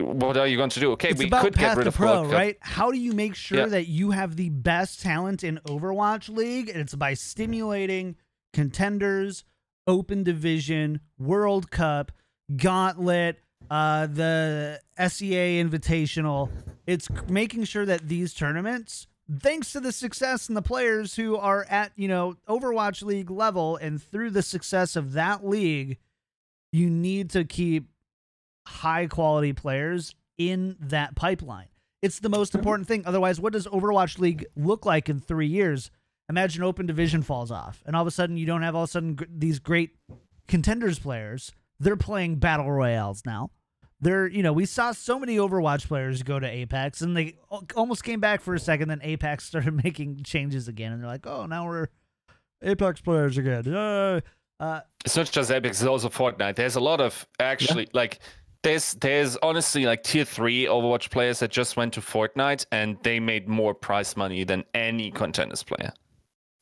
what 0.01 0.37
are 0.37 0.47
you 0.47 0.57
going 0.57 0.71
to 0.71 0.81
do 0.81 0.91
okay 0.93 1.11
It's 1.11 1.19
we 1.19 1.31
could 1.31 1.57
get 1.57 1.77
rid 1.77 1.87
of 1.87 1.95
pro, 1.95 2.07
world 2.07 2.27
cup 2.27 2.35
right? 2.35 2.57
How 2.61 2.91
do 2.91 2.99
you 2.99 3.13
make 3.13 3.35
sure 3.35 3.59
Yeah. 3.59 3.67
that 3.67 3.87
you 3.89 4.11
have 4.11 4.37
the 4.37 4.49
best 4.51 5.01
talent 5.03 5.43
in 5.43 5.59
Overwatch 5.67 6.29
League? 6.29 6.69
And 6.69 6.79
it's 6.81 6.95
by 6.95 7.15
stimulating 7.15 8.15
contenders, 8.53 9.45
open 9.89 10.23
division, 10.23 11.01
World 11.19 11.71
Cup, 11.71 12.13
Gauntlet, 12.55 13.41
uh, 13.71 14.07
the 14.07 14.81
SEA 14.99 15.61
Invitational. 15.61 16.51
It's 16.87 17.09
making 17.29 17.65
sure 17.65 17.85
that 17.87 18.07
these 18.07 18.33
tournaments, 18.35 19.09
thanks 19.41 19.73
to 19.73 19.81
the 19.81 19.91
success 19.91 20.49
and 20.49 20.57
the 20.57 20.63
players 20.63 21.17
who 21.17 21.37
are 21.37 21.67
at 21.69 21.93
you 21.97 22.07
know 22.07 22.37
Overwatch 22.49 23.03
League 23.03 23.31
level, 23.31 23.77
and 23.77 24.01
through 24.01 24.31
the 24.31 24.43
success 24.43 24.95
of 24.95 25.13
that 25.15 25.45
league, 25.45 25.99
you 26.73 26.89
need 26.89 27.31
to 27.31 27.45
keep 27.45 27.89
high 28.67 29.07
quality 29.07 29.53
players 29.53 30.15
in 30.37 30.77
that 30.79 31.17
pipeline. 31.17 31.69
It's 32.01 32.21
the 32.21 32.29
most 32.29 32.55
important 32.55 32.87
thing. 32.87 33.03
Otherwise, 33.07 33.41
what 33.41 33.53
does 33.53 33.67
Overwatch 33.67 34.19
League 34.19 34.47
look 34.55 34.87
like 34.87 35.09
in 35.09 35.19
three 35.19 35.49
years? 35.49 35.91
Imagine 36.29 36.63
Open 36.63 36.87
Division 36.87 37.23
falls 37.23 37.51
off, 37.51 37.83
and 37.87 37.97
all 37.97 38.03
of 38.03 38.09
a 38.09 38.11
sudden 38.11 38.37
you 38.37 38.45
don't 38.47 38.63
have 38.63 38.75
all 38.75 38.83
of 38.83 38.89
a 38.89 38.93
sudden 38.93 39.15
gr- 39.15 39.25
these 39.31 39.59
great 39.59 39.97
contenders 40.47 40.99
players. 40.99 41.53
They're 41.81 41.97
playing 41.97 42.37
battle 42.37 42.71
royales 42.71 43.23
now. 43.25 43.51
They're 44.01 44.27
you 44.27 44.43
know 44.43 44.53
we 44.53 44.67
saw 44.67 44.93
so 44.93 45.19
many 45.19 45.37
Overwatch 45.37 45.89
players 45.89 46.23
go 46.23 46.39
to 46.39 46.47
Apex, 46.47 47.01
and 47.01 47.17
they 47.17 47.37
almost 47.75 48.05
came 48.05 48.21
back 48.21 48.43
for 48.43 48.55
a 48.55 48.59
second. 48.59 48.89
Then 48.89 49.01
Apex 49.03 49.45
started 49.47 49.75
making 49.83 50.23
changes 50.25 50.69
again, 50.69 50.93
and 50.93 51.03
they're 51.03 51.11
like, 51.11 51.27
oh, 51.27 51.47
now 51.47 51.67
we're 51.67 51.89
Apex 52.63 53.01
players 53.01 53.39
again. 53.39 53.65
Yay. 53.65 54.21
Uh, 54.61 54.81
it's 55.05 55.17
not 55.17 55.31
just 55.31 55.51
Apex, 55.51 55.81
it's 55.81 55.89
also 55.89 56.09
Fortnite. 56.09 56.57
There's 56.57 56.75
a 56.75 56.81
lot 56.81 57.01
of 57.01 57.27
actually 57.39 57.89
like 57.93 58.19
there's 58.63 58.95
there's 58.95 59.37
honestly 59.37 59.87
like 59.87 60.03
tier 60.03 60.25
three 60.25 60.67
Overwatch 60.67 61.11
players 61.11 61.39
that 61.39 61.51
just 61.51 61.77
went 61.77 61.95
to 61.95 62.01
Fortnite 62.01 62.67
and 62.73 62.99
they 63.03 63.21
made 63.21 63.49
more 63.49 63.73
prize 63.73 64.17
money 64.17 64.45
than 64.45 64.65
any 64.75 65.11
contenders 65.11 65.63
player 65.63 65.93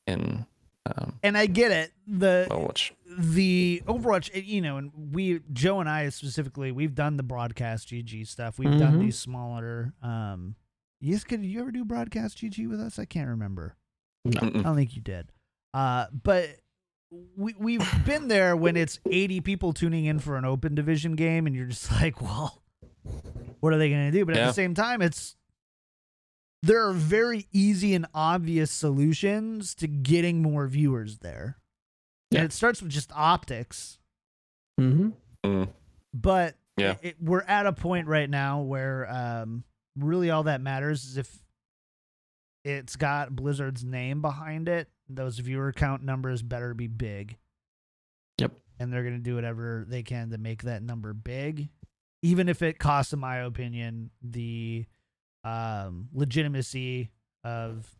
in 0.07 0.45
um, 0.85 1.19
and 1.21 1.37
I 1.37 1.47
get 1.47 1.71
it. 1.71 1.91
The 2.07 2.47
Overwatch. 2.49 2.91
the 3.19 3.81
Overwatch, 3.87 4.45
you 4.45 4.61
know, 4.61 4.77
and 4.77 4.91
we, 5.11 5.41
Joe 5.51 5.81
and 5.81 5.89
I 5.89 6.07
specifically, 6.09 6.71
we've 6.71 6.95
done 6.95 7.17
the 7.17 7.23
broadcast 7.23 7.89
GG 7.89 8.25
stuff. 8.27 8.57
We've 8.57 8.79
done 8.79 8.97
Mhm. 8.97 9.01
these 9.01 9.19
smaller, 9.19 9.93
um, 10.01 10.55
Yes, 10.99 11.23
could 11.23 11.45
you 11.45 11.59
ever 11.59 11.71
do 11.71 11.85
broadcast 11.85 12.37
GG 12.39 12.67
with 12.67 12.79
us? 12.79 12.97
I 12.97 13.05
can't 13.05 13.29
remember. 13.29 13.75
No. 14.25 14.39
I 14.41 14.49
don't 14.49 14.75
think 14.75 14.95
you 14.95 15.01
did. 15.03 15.31
Uh, 15.73 16.07
but 16.23 16.47
we 17.35 17.53
we've 17.59 18.05
been 18.05 18.29
there 18.29 18.55
when 18.57 18.75
it's 18.75 18.99
80 19.11 19.41
people 19.41 19.73
tuning 19.73 20.05
in 20.05 20.17
for 20.19 20.37
an 20.37 20.45
open 20.45 20.73
division 20.73 21.15
game, 21.15 21.45
and 21.45 21.55
you're 21.55 21.67
just 21.67 21.91
like, 21.91 22.19
well, 22.21 22.63
what 23.59 23.73
are 23.73 23.77
they 23.77 23.89
going 23.89 24.11
to 24.11 24.17
do? 24.17 24.25
But 24.25 24.37
at 24.37 24.47
the 24.47 24.53
same 24.53 24.73
time, 24.73 25.01
it's 25.03 25.35
there 26.67 26.87
are 26.87 26.93
very 26.93 27.47
easy 27.51 27.93
and 27.95 28.05
obvious 28.13 28.69
solutions 28.71 29.73
to 29.75 29.87
getting 29.87 30.41
more 30.41 30.67
viewers 30.67 31.19
there. 31.19 31.57
Yeah. 32.31 32.39
And 32.41 32.45
it 32.49 32.53
starts 32.53 32.81
with 32.81 32.91
just 32.91 33.11
optics, 33.15 33.97
Mm-hmm. 34.79 35.09
Mm. 35.45 35.69
but 36.13 36.55
Yeah. 36.77 36.91
it, 36.91 36.99
it- 37.01 37.15
we're 37.21 37.41
at 37.43 37.65
a 37.65 37.73
point 37.73 38.07
right 38.07 38.29
now 38.29 38.61
where 38.61 39.09
um, 39.09 39.63
really 39.95 40.29
all 40.29 40.43
that 40.43 40.61
matters 40.61 41.03
is 41.05 41.17
if 41.17 41.39
it's 42.63 42.95
got 42.95 43.35
Blizzard's 43.35 43.83
name 43.83 44.21
behind 44.21 44.67
it, 44.67 44.89
those 45.09 45.39
viewer 45.39 45.71
count 45.71 46.03
numbers 46.03 46.41
better 46.41 46.73
be 46.73 46.87
big. 46.87 47.37
Yep. 48.39 48.51
And 48.79 48.91
they're 48.91 49.03
going 49.03 49.15
to 49.15 49.23
do 49.23 49.35
whatever 49.35 49.85
they 49.87 50.03
can 50.03 50.29
to 50.31 50.37
make 50.37 50.63
that 50.63 50.83
number 50.83 51.13
big, 51.13 51.69
even 52.21 52.49
if 52.49 52.61
it 52.61 52.77
costs, 52.77 53.13
in 53.13 53.19
my 53.19 53.37
opinion, 53.37 54.11
the 54.21 54.85
um, 55.47 56.09
legitimacy 56.13 57.09
of 57.43 57.95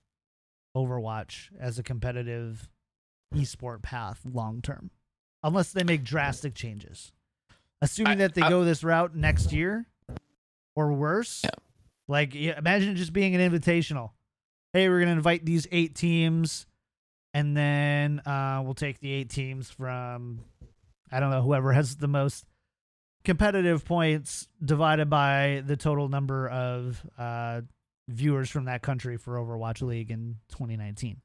Overwatch 0.76 1.50
as 1.60 1.80
a 1.80 1.84
competitive 1.84 2.70
esport 3.36 3.82
path 3.82 4.22
long 4.32 4.62
term, 4.62 4.92
unless 5.44 5.72
they 5.72 5.84
make 5.84 6.04
drastic 6.04 6.54
changes. 6.54 7.12
Assuming 7.82 8.14
I- 8.14 8.16
that 8.28 8.34
they 8.36 8.42
I- 8.42 8.50
go 8.50 8.64
this 8.64 8.84
route 8.84 9.16
next 9.16 9.52
year 9.52 9.86
or 10.76 10.94
worse, 10.94 11.42
Yeah. 11.44 11.50
like 12.08 12.34
yeah, 12.36 12.58
imagine 12.58 12.96
just 12.96 13.14
being 13.14 13.36
an 13.36 13.52
invitational. 13.52 14.12
Hey, 14.74 14.90
we're 14.90 15.00
gonna 15.00 15.12
invite 15.12 15.46
these 15.46 15.68
eight 15.72 15.96
teams, 15.96 16.66
and 17.34 17.56
then 17.58 18.20
uh, 18.26 18.62
we'll 18.64 18.74
take 18.76 19.00
the 19.00 19.12
eight 19.12 19.30
teams 19.30 19.70
from 19.72 20.42
I 21.12 21.20
don't 21.20 21.32
know 21.32 21.42
whoever 21.42 21.72
has 21.74 21.96
the 21.98 22.08
most 22.08 22.46
competitive 23.28 23.84
points 23.84 24.48
divided 24.64 25.10
by 25.10 25.62
the 25.66 25.76
total 25.76 26.08
number 26.08 26.48
of 26.48 27.06
uh, 27.18 27.60
viewers 28.08 28.50
from 28.50 28.64
that 28.66 28.82
country 28.82 29.18
for 29.18 29.36
Overwatch 29.36 29.82
League 29.82 30.10
in 30.12 30.38
2019. 30.48 31.22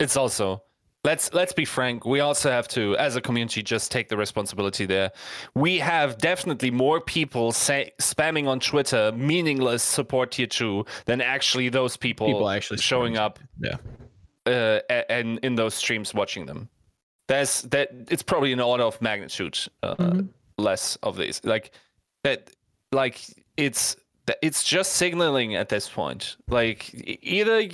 it's 0.00 0.16
also 0.16 0.62
let's 1.04 1.32
let's 1.34 1.52
be 1.52 1.64
frank 1.66 2.04
we 2.06 2.18
also 2.20 2.50
have 2.50 2.66
to 2.66 2.96
as 2.96 3.14
a 3.14 3.20
community 3.20 3.62
just 3.62 3.92
take 3.92 4.08
the 4.08 4.16
responsibility 4.16 4.86
there 4.86 5.12
we 5.54 5.78
have 5.78 6.18
definitely 6.18 6.70
more 6.70 7.00
people 7.00 7.52
say, 7.52 7.92
spamming 8.00 8.48
on 8.48 8.58
twitter 8.58 9.12
meaningless 9.12 9.82
support 9.82 10.30
tier 10.32 10.46
2 10.46 10.84
than 11.04 11.20
actually 11.20 11.68
those 11.68 11.96
people, 11.96 12.26
People 12.26 12.48
actually 12.48 12.78
showing 12.78 13.14
spamming. 13.14 13.18
up 13.18 13.38
Yeah. 13.60 13.76
uh, 14.46 15.02
and 15.10 15.38
in 15.42 15.54
those 15.56 15.74
streams 15.74 16.12
watching 16.14 16.46
them 16.46 16.68
there's 17.28 17.62
that 17.70 17.90
it's 18.10 18.22
probably 18.22 18.52
an 18.52 18.60
order 18.60 18.84
of 18.84 19.00
magnitude 19.02 19.58
uh, 19.82 19.94
Mhm. 19.94 20.28
Less 20.58 20.96
of 21.02 21.16
these 21.16 21.40
like 21.44 21.70
that 22.24 22.50
like 22.92 23.20
it's 23.56 23.96
it's 24.42 24.62
just 24.62 24.94
signaling 24.94 25.54
at 25.54 25.68
this 25.68 25.88
point. 25.88 26.36
Like 26.48 26.90
either 27.22 27.68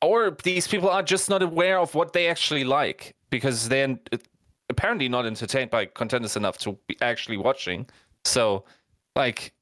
or 0.00 0.36
these 0.42 0.66
people 0.66 0.88
are 0.88 1.02
just 1.02 1.28
not 1.28 1.42
aware 1.42 1.78
of 1.78 1.94
what 1.94 2.12
they 2.12 2.28
actually 2.28 2.64
like 2.64 3.14
because 3.30 3.68
they're 3.68 3.98
uh, 4.12 4.18
apparently 4.70 5.08
not 5.08 5.26
entertained 5.26 5.70
by 5.70 5.86
contenders 5.86 6.36
enough 6.36 6.58
to 6.58 6.78
be 6.86 6.96
actually 7.02 7.36
watching. 7.36 7.86
So 8.24 8.64
like 9.16 9.52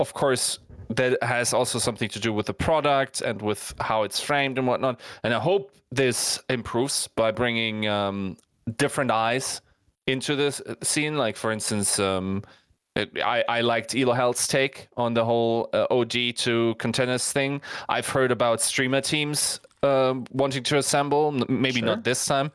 of 0.00 0.14
course 0.14 0.58
that 0.90 1.22
has 1.22 1.52
also 1.52 1.78
something 1.78 2.08
to 2.08 2.18
do 2.18 2.32
with 2.32 2.46
the 2.46 2.54
product 2.54 3.20
and 3.20 3.42
with 3.42 3.74
how 3.80 4.04
it's 4.04 4.20
framed 4.20 4.56
and 4.58 4.66
whatnot. 4.66 5.00
And 5.22 5.34
i 5.34 5.38
hope 5.38 5.72
this 5.90 6.40
improves 6.48 7.08
by 7.08 7.30
bringing 7.30 7.86
um, 7.88 8.36
different 8.76 9.10
eyes 9.10 9.60
into 10.08 10.34
this 10.34 10.60
uh, 10.60 10.74
scene 10.82 11.16
like 11.16 11.36
for 11.36 11.52
instance 11.52 11.98
um, 11.98 12.42
I, 13.24 13.44
I 13.48 13.60
liked 13.60 13.94
Elo 13.94 14.12
Hell's 14.12 14.46
take 14.46 14.88
on 14.96 15.14
the 15.14 15.24
whole 15.24 15.70
uh, 15.72 15.86
OG 15.90 16.34
to 16.38 16.74
contenders 16.78 17.30
thing. 17.30 17.60
I've 17.88 18.08
heard 18.08 18.32
about 18.32 18.60
streamer 18.60 19.00
teams 19.00 19.60
um, 19.82 20.26
wanting 20.32 20.64
to 20.64 20.78
assemble. 20.78 21.32
Maybe 21.48 21.78
Sure. 21.80 21.86
not 21.86 22.04
this 22.04 22.26
time. 22.26 22.50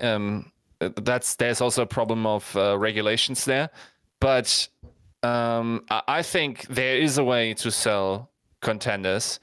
Um, 0.00 0.52
uh, 0.80 0.90
that's 1.02 1.36
there's 1.36 1.60
also 1.60 1.82
a 1.82 1.86
problem 1.86 2.26
of 2.26 2.54
uh, 2.56 2.78
regulations 2.78 3.44
there, 3.44 3.70
but 4.20 4.68
um, 5.22 5.84
I, 5.90 6.02
I 6.06 6.22
think 6.22 6.66
there 6.68 6.96
is 6.96 7.18
a 7.18 7.24
way 7.24 7.54
to 7.54 7.70
sell 7.70 8.30
contenders 8.60 9.40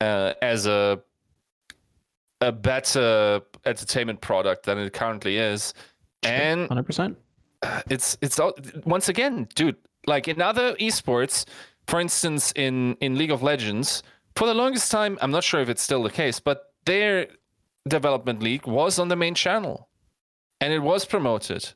uh, 0.00 0.34
as 0.40 0.66
a 0.66 1.00
a 2.40 2.50
better 2.50 3.40
entertainment 3.64 4.20
product 4.20 4.64
than 4.66 4.78
it 4.78 4.92
currently 4.92 5.36
is, 5.36 5.74
and 6.22 6.68
100%. 6.68 7.16
it's 7.88 8.16
it's 8.20 8.38
all 8.38 8.52
once 8.84 9.08
again 9.08 9.46
dude 9.54 9.76
like 10.06 10.28
in 10.28 10.40
other 10.40 10.74
esports 10.74 11.44
for 11.86 12.00
instance 12.00 12.52
in 12.56 12.96
in 13.00 13.16
league 13.16 13.30
of 13.30 13.42
legends 13.42 14.02
for 14.36 14.46
the 14.46 14.54
longest 14.54 14.90
time 14.90 15.18
i'm 15.20 15.30
not 15.30 15.44
sure 15.44 15.60
if 15.60 15.68
it's 15.68 15.82
still 15.82 16.02
the 16.02 16.10
case 16.10 16.40
but 16.40 16.72
their 16.84 17.28
development 17.88 18.42
league 18.42 18.66
was 18.66 18.98
on 18.98 19.08
the 19.08 19.16
main 19.16 19.34
channel 19.34 19.88
and 20.60 20.72
it 20.72 20.80
was 20.80 21.04
promoted 21.04 21.72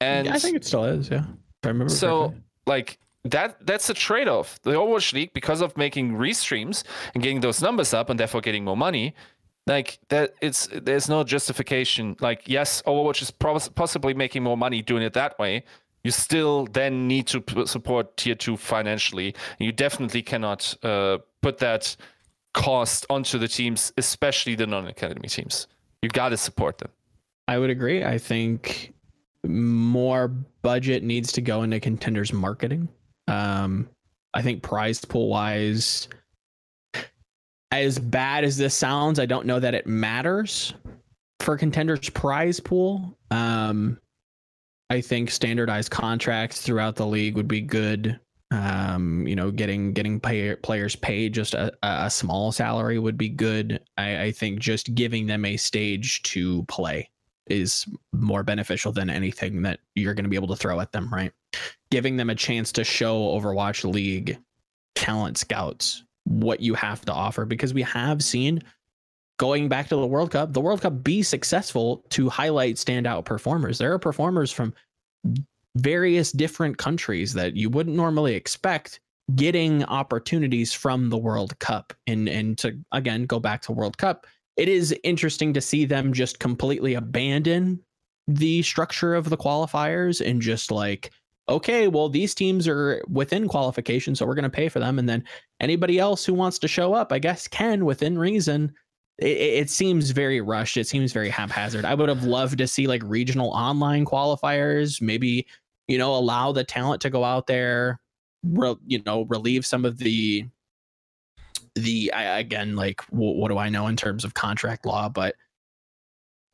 and 0.00 0.28
I 0.28 0.38
think 0.38 0.56
it 0.56 0.64
still 0.64 0.84
is, 0.84 1.08
yeah. 1.08 1.24
I 1.62 1.68
remember 1.68 1.92
so 1.92 2.28
correctly. 2.28 2.42
like 2.66 2.98
that 3.24 3.66
that's 3.66 3.88
a 3.88 3.94
trade-off 3.94 4.60
the 4.62 4.72
overwatch 4.72 5.12
league 5.14 5.32
because 5.32 5.62
of 5.62 5.76
making 5.78 6.12
restreams 6.12 6.84
and 7.14 7.22
getting 7.22 7.40
those 7.40 7.62
numbers 7.62 7.94
up 7.94 8.10
and 8.10 8.20
therefore 8.20 8.42
getting 8.42 8.64
more 8.64 8.76
money 8.76 9.14
like 9.66 9.98
that 10.08 10.34
it's 10.40 10.68
there's 10.72 11.08
no 11.08 11.24
justification. 11.24 12.16
Like 12.20 12.42
yes 12.46 12.82
overwatch 12.82 13.22
is 13.22 13.30
pos- 13.30 13.68
possibly 13.68 14.14
making 14.14 14.42
more 14.42 14.56
money 14.56 14.82
doing 14.82 15.02
it 15.02 15.12
that 15.14 15.38
way. 15.38 15.64
You 16.02 16.10
still 16.10 16.66
then 16.66 17.08
need 17.08 17.26
to 17.28 17.40
p- 17.40 17.64
support 17.64 18.16
tier 18.18 18.34
2 18.34 18.58
financially. 18.58 19.34
You 19.58 19.72
definitely 19.72 20.22
cannot 20.22 20.74
uh, 20.82 21.18
put 21.40 21.58
that 21.58 21.96
cost 22.52 23.06
onto 23.08 23.38
the 23.38 23.48
teams 23.48 23.92
especially 23.96 24.54
the 24.54 24.66
non-academy 24.66 25.28
teams. 25.28 25.66
You 26.02 26.10
got 26.10 26.28
to 26.28 26.36
support 26.36 26.78
them. 26.78 26.90
I 27.48 27.58
would 27.58 27.70
agree. 27.70 28.04
I 28.04 28.18
think 28.18 28.92
more 29.44 30.28
budget 30.62 31.02
needs 31.02 31.32
to 31.32 31.40
go 31.40 31.62
into 31.62 31.80
contenders 31.80 32.32
marketing. 32.32 32.88
Um, 33.28 33.88
I 34.34 34.42
think 34.42 34.62
prize 34.62 35.04
pool 35.04 35.28
wise, 35.28 36.08
as 37.80 37.98
bad 37.98 38.44
as 38.44 38.56
this 38.56 38.74
sounds, 38.74 39.18
I 39.18 39.26
don't 39.26 39.46
know 39.46 39.60
that 39.60 39.74
it 39.74 39.86
matters 39.86 40.74
for 41.40 41.56
contenders 41.56 42.08
prize 42.10 42.60
pool. 42.60 43.16
Um, 43.30 43.98
I 44.90 45.00
think 45.00 45.30
standardized 45.30 45.90
contracts 45.90 46.62
throughout 46.62 46.96
the 46.96 47.06
league 47.06 47.36
would 47.36 47.48
be 47.48 47.60
good. 47.60 48.18
Um, 48.50 49.26
you 49.26 49.34
know, 49.34 49.50
getting 49.50 49.92
getting 49.92 50.20
pay, 50.20 50.54
players 50.56 50.94
paid 50.94 51.34
just 51.34 51.54
a, 51.54 51.72
a 51.82 52.08
small 52.08 52.52
salary 52.52 52.98
would 52.98 53.18
be 53.18 53.28
good. 53.28 53.80
I, 53.96 54.22
I 54.24 54.32
think 54.32 54.60
just 54.60 54.94
giving 54.94 55.26
them 55.26 55.44
a 55.44 55.56
stage 55.56 56.22
to 56.24 56.62
play 56.64 57.10
is 57.48 57.86
more 58.12 58.42
beneficial 58.42 58.92
than 58.92 59.10
anything 59.10 59.62
that 59.62 59.80
you're 59.94 60.14
going 60.14 60.24
to 60.24 60.30
be 60.30 60.36
able 60.36 60.48
to 60.48 60.56
throw 60.56 60.80
at 60.80 60.92
them, 60.92 61.12
right? 61.12 61.32
Giving 61.90 62.16
them 62.16 62.30
a 62.30 62.34
chance 62.34 62.70
to 62.72 62.84
show 62.84 63.18
Overwatch 63.38 63.90
League 63.90 64.38
talent 64.94 65.36
scouts 65.36 66.03
what 66.24 66.60
you 66.60 66.74
have 66.74 67.04
to 67.04 67.12
offer 67.12 67.44
because 67.44 67.74
we 67.74 67.82
have 67.82 68.22
seen 68.22 68.62
going 69.38 69.68
back 69.68 69.88
to 69.88 69.96
the 69.96 70.06
World 70.06 70.30
Cup, 70.30 70.52
the 70.52 70.60
World 70.60 70.80
Cup 70.80 71.02
be 71.02 71.22
successful 71.22 72.04
to 72.10 72.28
highlight 72.28 72.76
standout 72.76 73.24
performers. 73.24 73.78
There 73.78 73.92
are 73.92 73.98
performers 73.98 74.50
from 74.50 74.74
various 75.76 76.32
different 76.32 76.78
countries 76.78 77.32
that 77.34 77.56
you 77.56 77.68
wouldn't 77.68 77.96
normally 77.96 78.34
expect 78.34 79.00
getting 79.34 79.84
opportunities 79.84 80.72
from 80.72 81.08
the 81.08 81.18
World 81.18 81.58
Cup. 81.58 81.92
And 82.06 82.28
and 82.28 82.56
to 82.58 82.78
again 82.92 83.26
go 83.26 83.40
back 83.40 83.62
to 83.62 83.72
World 83.72 83.98
Cup, 83.98 84.26
it 84.56 84.68
is 84.68 84.94
interesting 85.02 85.52
to 85.54 85.60
see 85.60 85.84
them 85.84 86.12
just 86.12 86.38
completely 86.38 86.94
abandon 86.94 87.80
the 88.26 88.62
structure 88.62 89.14
of 89.14 89.28
the 89.28 89.36
qualifiers 89.36 90.24
and 90.24 90.40
just 90.40 90.70
like 90.70 91.10
okay 91.48 91.88
well 91.88 92.08
these 92.08 92.34
teams 92.34 92.66
are 92.66 93.02
within 93.08 93.48
qualification 93.48 94.14
so 94.14 94.24
we're 94.26 94.34
going 94.34 94.44
to 94.44 94.50
pay 94.50 94.68
for 94.68 94.80
them. 94.80 94.98
And 94.98 95.08
then 95.08 95.24
anybody 95.60 95.98
else 95.98 96.24
who 96.24 96.34
wants 96.34 96.58
to 96.60 96.68
show 96.68 96.94
up 96.94 97.12
i 97.12 97.18
guess 97.18 97.48
can 97.48 97.84
within 97.84 98.18
reason. 98.18 98.72
It, 99.18 99.36
it 99.36 99.70
seems 99.70 100.10
very 100.10 100.40
rushed. 100.40 100.76
It 100.76 100.88
seems 100.88 101.12
very 101.12 101.30
haphazard. 101.30 101.84
I 101.84 101.94
would 101.94 102.08
have 102.08 102.24
loved 102.24 102.58
to 102.58 102.66
see 102.66 102.88
like 102.88 103.02
regional 103.04 103.50
online 103.50 104.04
qualifiers 104.04 105.00
maybe 105.00 105.46
you 105.88 105.98
know 105.98 106.14
allow 106.14 106.52
the 106.52 106.64
talent 106.64 107.00
to 107.02 107.10
go 107.10 107.24
out 107.24 107.46
there 107.46 108.00
re, 108.42 108.74
you 108.86 109.02
know 109.04 109.22
relieve 109.22 109.66
some 109.66 109.84
of 109.84 109.98
the 109.98 110.46
the 111.74 112.12
I, 112.12 112.38
again 112.38 112.76
like 112.76 113.02
wh- 113.06 113.36
what 113.36 113.48
do 113.48 113.58
i 113.58 113.68
know 113.68 113.86
in 113.86 113.96
terms 113.96 114.24
of 114.24 114.34
contract 114.34 114.86
law 114.86 115.08
but 115.08 115.34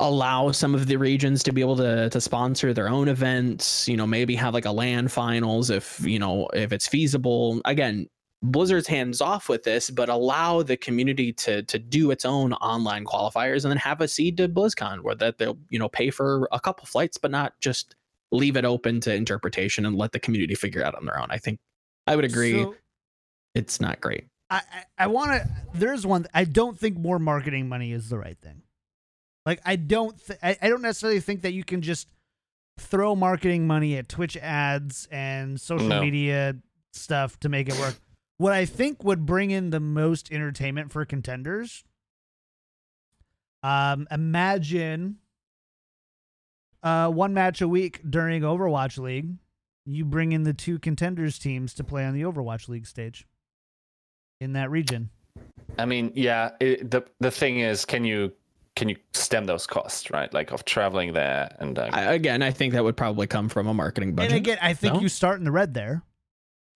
allow 0.01 0.51
some 0.51 0.75
of 0.75 0.87
the 0.87 0.97
regions 0.97 1.43
to 1.43 1.53
be 1.53 1.61
able 1.61 1.77
to 1.77 2.09
to 2.11 2.21
sponsor 2.21 2.73
their 2.73 2.89
own 2.89 3.07
events 3.07 3.87
you 3.87 3.97
know 3.97 4.07
maybe 4.07 4.35
have 4.35 4.55
like 4.55 4.65
a 4.65 4.73
land 4.73 5.13
finals 5.13 5.71
if 5.71 6.01
you 6.01 6.19
know 6.19 6.49
if 6.55 6.73
it's 6.73 6.89
feasible 6.89 7.61
again 7.67 8.07
Blizzard's 8.43 8.87
hands 8.87 9.21
off 9.21 9.49
with 9.49 9.65
this, 9.65 9.91
but 9.91 10.09
allow 10.09 10.63
the 10.63 10.77
community 10.77 11.33
to 11.35 11.63
to 11.65 11.79
do 11.79 12.11
its 12.11 12.25
own 12.25 12.55
online 12.55 13.05
qualifiers 13.05 13.65
and 13.65 13.71
then 13.71 13.77
have 13.77 14.01
a 14.01 14.09
seed 14.09 14.39
to 14.39 14.49
BlizzCon 14.49 15.03
where 15.03 15.15
that 15.17 15.39
they'll 15.39 15.59
you 15.69 15.79
know 15.79 15.89
pay 15.89 16.11
for 16.11 16.49
a 16.51 16.59
couple 16.59 16.87
flights, 16.87 17.19
but 17.19 17.31
not 17.31 17.53
just 17.61 17.97
leave 18.33 18.57
it 18.57 18.65
open 18.65 19.01
to 19.01 19.15
interpretation 19.15 19.85
and 19.85 19.97
let 19.97 20.13
the 20.13 20.19
community 20.19 20.55
figure 20.55 20.83
out 20.83 20.95
on 20.95 21.05
their 21.05 21.21
own. 21.21 21.27
I 21.31 21.37
think 21.37 21.59
I 22.07 22.17
would 22.17 22.25
agree. 22.25 22.63
So, 22.63 22.75
it's 23.55 23.81
not 23.81 24.01
great. 24.01 24.25
I 24.49 24.63
I, 24.73 25.05
I 25.05 25.07
want 25.09 25.33
to. 25.33 25.49
There's 25.75 26.07
one. 26.07 26.27
I 26.33 26.45
don't 26.45 26.79
think 26.79 26.97
more 26.97 27.19
marketing 27.19 27.69
money 27.69 27.93
is 27.93 28.09
the 28.09 28.17
right 28.17 28.39
thing. 28.41 28.63
Like 29.47 29.61
I 29.65 29.77
don't. 29.77 30.17
Th- 30.27 30.39
I, 30.43 30.57
I 30.61 30.69
don't 30.69 30.83
necessarily 30.83 31.21
think 31.21 31.43
that 31.43 31.53
you 31.53 31.65
can 31.65 31.83
just 31.83 32.09
throw 32.79 33.15
marketing 33.15 33.67
money 33.67 33.97
at 33.97 34.09
Twitch 34.09 34.37
ads 34.37 35.09
and 35.11 35.61
social 35.61 35.89
No. 35.89 36.01
media 36.01 36.57
stuff 36.93 37.39
to 37.41 37.49
make 37.49 37.69
it 37.69 37.79
work. 37.79 37.97
What 38.39 38.53
I 38.53 38.65
think 38.65 39.05
would 39.05 39.27
bring 39.27 39.51
in 39.51 39.71
the 39.71 39.81
most 39.81 40.33
entertainment 40.33 40.91
for 40.93 41.05
contenders. 41.05 41.85
Um, 43.63 44.09
imagine 44.11 45.17
uh, 46.83 47.11
one 47.11 47.35
match 47.35 47.61
a 47.61 47.69
week 47.69 48.01
during 48.09 48.43
Overwatch 48.43 48.99
League. 48.99 49.35
You 49.85 50.05
bring 50.07 50.33
in 50.33 50.45
the 50.45 50.55
two 50.55 50.79
contenders 50.79 51.39
teams 51.39 51.75
to 51.75 51.85
play 51.85 52.05
on 52.07 52.15
the 52.15 52.23
Overwatch 52.23 52.69
League 52.69 52.87
stage 52.87 53.27
in 54.41 54.55
that 54.55 54.71
region. 54.71 55.11
I 55.79 55.85
mean, 55.85 56.13
yeah. 56.15 56.53
It, 56.61 56.91
the 56.91 57.03
the 57.21 57.31
thing 57.31 57.61
is, 57.61 57.85
can 57.85 58.05
you 58.05 58.33
can 58.81 58.89
you 58.89 58.97
stem 59.13 59.45
those 59.45 59.67
costs, 59.67 60.11
right? 60.11 60.33
Like 60.33 60.51
of 60.53 60.65
traveling 60.65 61.13
there 61.13 61.55
and 61.61 61.79
um, 61.79 61.91
I, 61.93 62.15
again, 62.15 62.43
I 62.43 62.51
think 62.51 62.73
that 62.73 62.83
would 62.83 62.97
probably 62.97 63.27
come 63.27 63.49
from 63.51 63.67
a 63.67 63.75
marketing 63.75 64.15
budget. 64.15 64.33
And 64.33 64.37
again, 64.39 64.59
I 64.63 64.73
think 64.73 64.95
No? 64.95 65.01
you 65.01 65.09
start 65.11 65.39
in 65.39 65.45
the 65.45 65.51
red 65.53 65.75
there. 65.75 66.03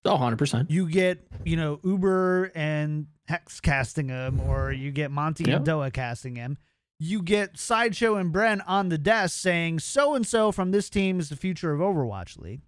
oh, 0.05 0.17
100%. 0.17 0.69
You 0.69 0.89
get, 0.89 1.25
you 1.45 1.55
know, 1.55 1.79
Uber 1.83 2.51
and 2.55 3.07
Hex 3.25 3.61
casting 3.61 4.09
him, 4.09 4.41
or 4.41 4.73
you 4.73 4.91
get 4.91 5.11
Monty 5.11 5.49
and 5.49 5.65
Doa 5.65 5.93
casting 5.93 6.35
him. 6.35 6.57
You 6.99 7.21
get 7.21 7.57
Sideshow 7.57 8.15
and 8.15 8.33
Bren 8.33 8.61
on 8.67 8.89
the 8.89 8.97
desk 8.97 9.39
saying, 9.39 9.79
so 9.79 10.13
and 10.13 10.27
so 10.27 10.51
from 10.51 10.71
this 10.71 10.89
team 10.89 11.21
is 11.21 11.29
the 11.29 11.37
future 11.37 11.71
of 11.71 11.79
Overwatch 11.79 12.37
League. 12.37 12.61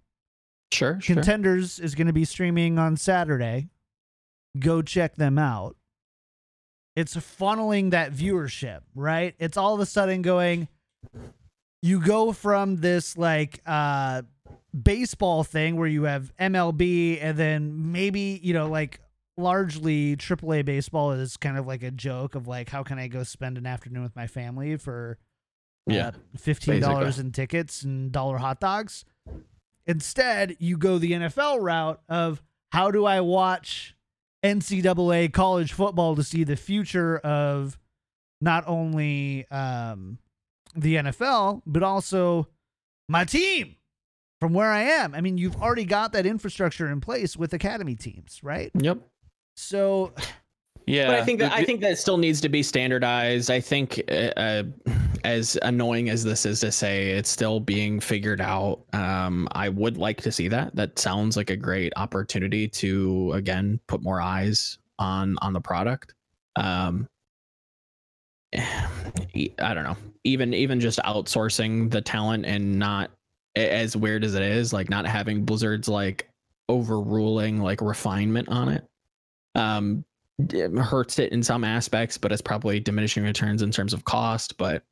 Sure, 0.72 0.98
sure. 1.00 1.14
Contenders 1.16 1.78
is 1.78 1.94
going 1.94 2.06
to 2.06 2.12
be 2.14 2.24
streaming 2.24 2.78
on 2.78 2.96
Saturday. 2.96 3.68
Go 4.58 4.80
check 4.80 5.16
them 5.16 5.38
out. 5.38 5.76
It's 6.96 7.14
funneling 7.14 7.90
that 7.90 8.12
viewership, 8.12 8.80
right? 8.94 9.34
It's 9.38 9.56
all 9.56 9.74
of 9.74 9.80
a 9.80 9.86
sudden 9.86 10.22
going, 10.22 10.66
you 11.82 12.00
go 12.00 12.32
from 12.32 12.76
this 12.76 13.16
like 13.18 13.60
uh 13.66 14.22
baseball 14.82 15.44
thing 15.44 15.76
where 15.76 15.88
you 15.88 16.04
have 16.04 16.34
MLB 16.38 17.18
and 17.22 17.36
then 17.38 17.92
maybe, 17.92 18.40
you 18.42 18.52
know, 18.54 18.68
like 18.68 19.00
largely 19.36 20.16
AAA 20.16 20.64
baseball 20.64 21.12
is 21.12 21.36
kind 21.36 21.58
of 21.58 21.66
like 21.66 21.82
a 21.82 21.90
joke 21.90 22.34
of 22.34 22.48
like, 22.48 22.70
how 22.70 22.82
can 22.82 22.98
I 22.98 23.08
go 23.08 23.22
spend 23.22 23.58
an 23.58 23.66
afternoon 23.66 24.02
with 24.02 24.16
my 24.16 24.26
family 24.26 24.76
for 24.76 25.18
Yeah, 25.86 26.08
uh, 26.08 26.12
fifteen 26.38 26.80
dollars 26.80 27.04
basically. 27.16 27.26
in 27.26 27.32
tickets 27.32 27.82
and 27.82 28.10
dollar 28.10 28.38
hot 28.38 28.58
dogs. 28.60 29.04
Instead, 29.86 30.56
you 30.58 30.76
go 30.76 30.98
the 30.98 31.12
NFL 31.12 31.60
route 31.62 32.00
of 32.08 32.42
how 32.72 32.90
do 32.90 33.04
I 33.04 33.20
watch 33.20 33.94
NCAA 34.46 35.32
college 35.32 35.72
football 35.72 36.16
to 36.16 36.22
see 36.22 36.44
the 36.44 36.56
future 36.56 37.18
of 37.18 37.78
not 38.40 38.64
only 38.66 39.46
um, 39.50 40.18
the 40.74 40.96
NFL 40.96 41.62
but 41.66 41.82
also 41.82 42.48
my 43.08 43.24
team 43.24 43.76
from 44.40 44.52
where 44.52 44.70
I 44.70 44.82
am. 44.82 45.14
I 45.14 45.20
mean, 45.20 45.38
you've 45.38 45.56
already 45.56 45.84
got 45.84 46.12
that 46.12 46.26
infrastructure 46.26 46.88
in 46.88 47.00
place 47.00 47.36
with 47.36 47.52
academy 47.52 47.94
teams, 47.94 48.40
right? 48.42 48.70
Yep. 48.74 48.98
So 49.56 50.12
yeah. 50.86 51.06
But 51.06 51.16
I 51.16 51.24
think 51.24 51.40
that 51.40 51.52
I 51.52 51.64
think 51.64 51.80
that 51.80 51.98
still 51.98 52.18
needs 52.18 52.40
to 52.42 52.48
be 52.48 52.62
standardized. 52.62 53.50
I 53.50 53.60
think, 53.60 54.00
uh, 54.08 54.30
uh, 54.36 54.62
as 55.26 55.58
annoying 55.62 56.08
as 56.08 56.22
this 56.22 56.46
is 56.46 56.60
to 56.60 56.70
say, 56.70 57.10
it's 57.10 57.28
still 57.28 57.58
being 57.58 57.98
figured 57.98 58.40
out. 58.40 58.82
Um, 58.92 59.48
I 59.50 59.68
would 59.68 59.98
like 59.98 60.20
to 60.22 60.30
see 60.30 60.46
that. 60.46 60.74
That 60.76 61.00
sounds 61.00 61.36
like 61.36 61.50
a 61.50 61.56
great 61.56 61.92
opportunity 61.96 62.68
to 62.68 63.32
again 63.34 63.80
put 63.88 64.02
more 64.02 64.20
eyes 64.20 64.78
on 65.00 65.36
on 65.42 65.52
the 65.52 65.60
product. 65.60 66.14
Um, 66.54 67.08
I 68.56 69.50
don't 69.58 69.82
know. 69.82 69.96
Even 70.22 70.54
even 70.54 70.78
just 70.78 71.00
outsourcing 71.00 71.90
the 71.90 72.00
talent 72.00 72.46
and 72.46 72.78
not 72.78 73.10
as 73.56 73.96
weird 73.96 74.22
as 74.22 74.36
it 74.36 74.42
is, 74.42 74.72
like 74.72 74.88
not 74.88 75.08
having 75.08 75.44
Blizzard's 75.44 75.88
like 75.88 76.30
overruling 76.68 77.60
like 77.60 77.80
refinement 77.80 78.48
on 78.48 78.68
it. 78.68 78.84
Um, 79.56 80.04
it 80.38 80.70
hurts 80.78 81.18
it 81.18 81.32
in 81.32 81.42
some 81.42 81.64
aspects, 81.64 82.16
but 82.16 82.30
it's 82.30 82.42
probably 82.42 82.78
diminishing 82.78 83.24
returns 83.24 83.62
in 83.62 83.72
terms 83.72 83.92
of 83.92 84.04
cost. 84.04 84.56
But 84.56 84.84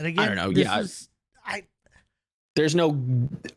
and 0.00 0.08
again, 0.08 0.36
don't 0.36 0.54
know, 0.54 0.60
yeah. 0.60 0.80
is- 0.80 1.08
I 1.44 1.62
there's 2.56 2.74
no 2.74 3.00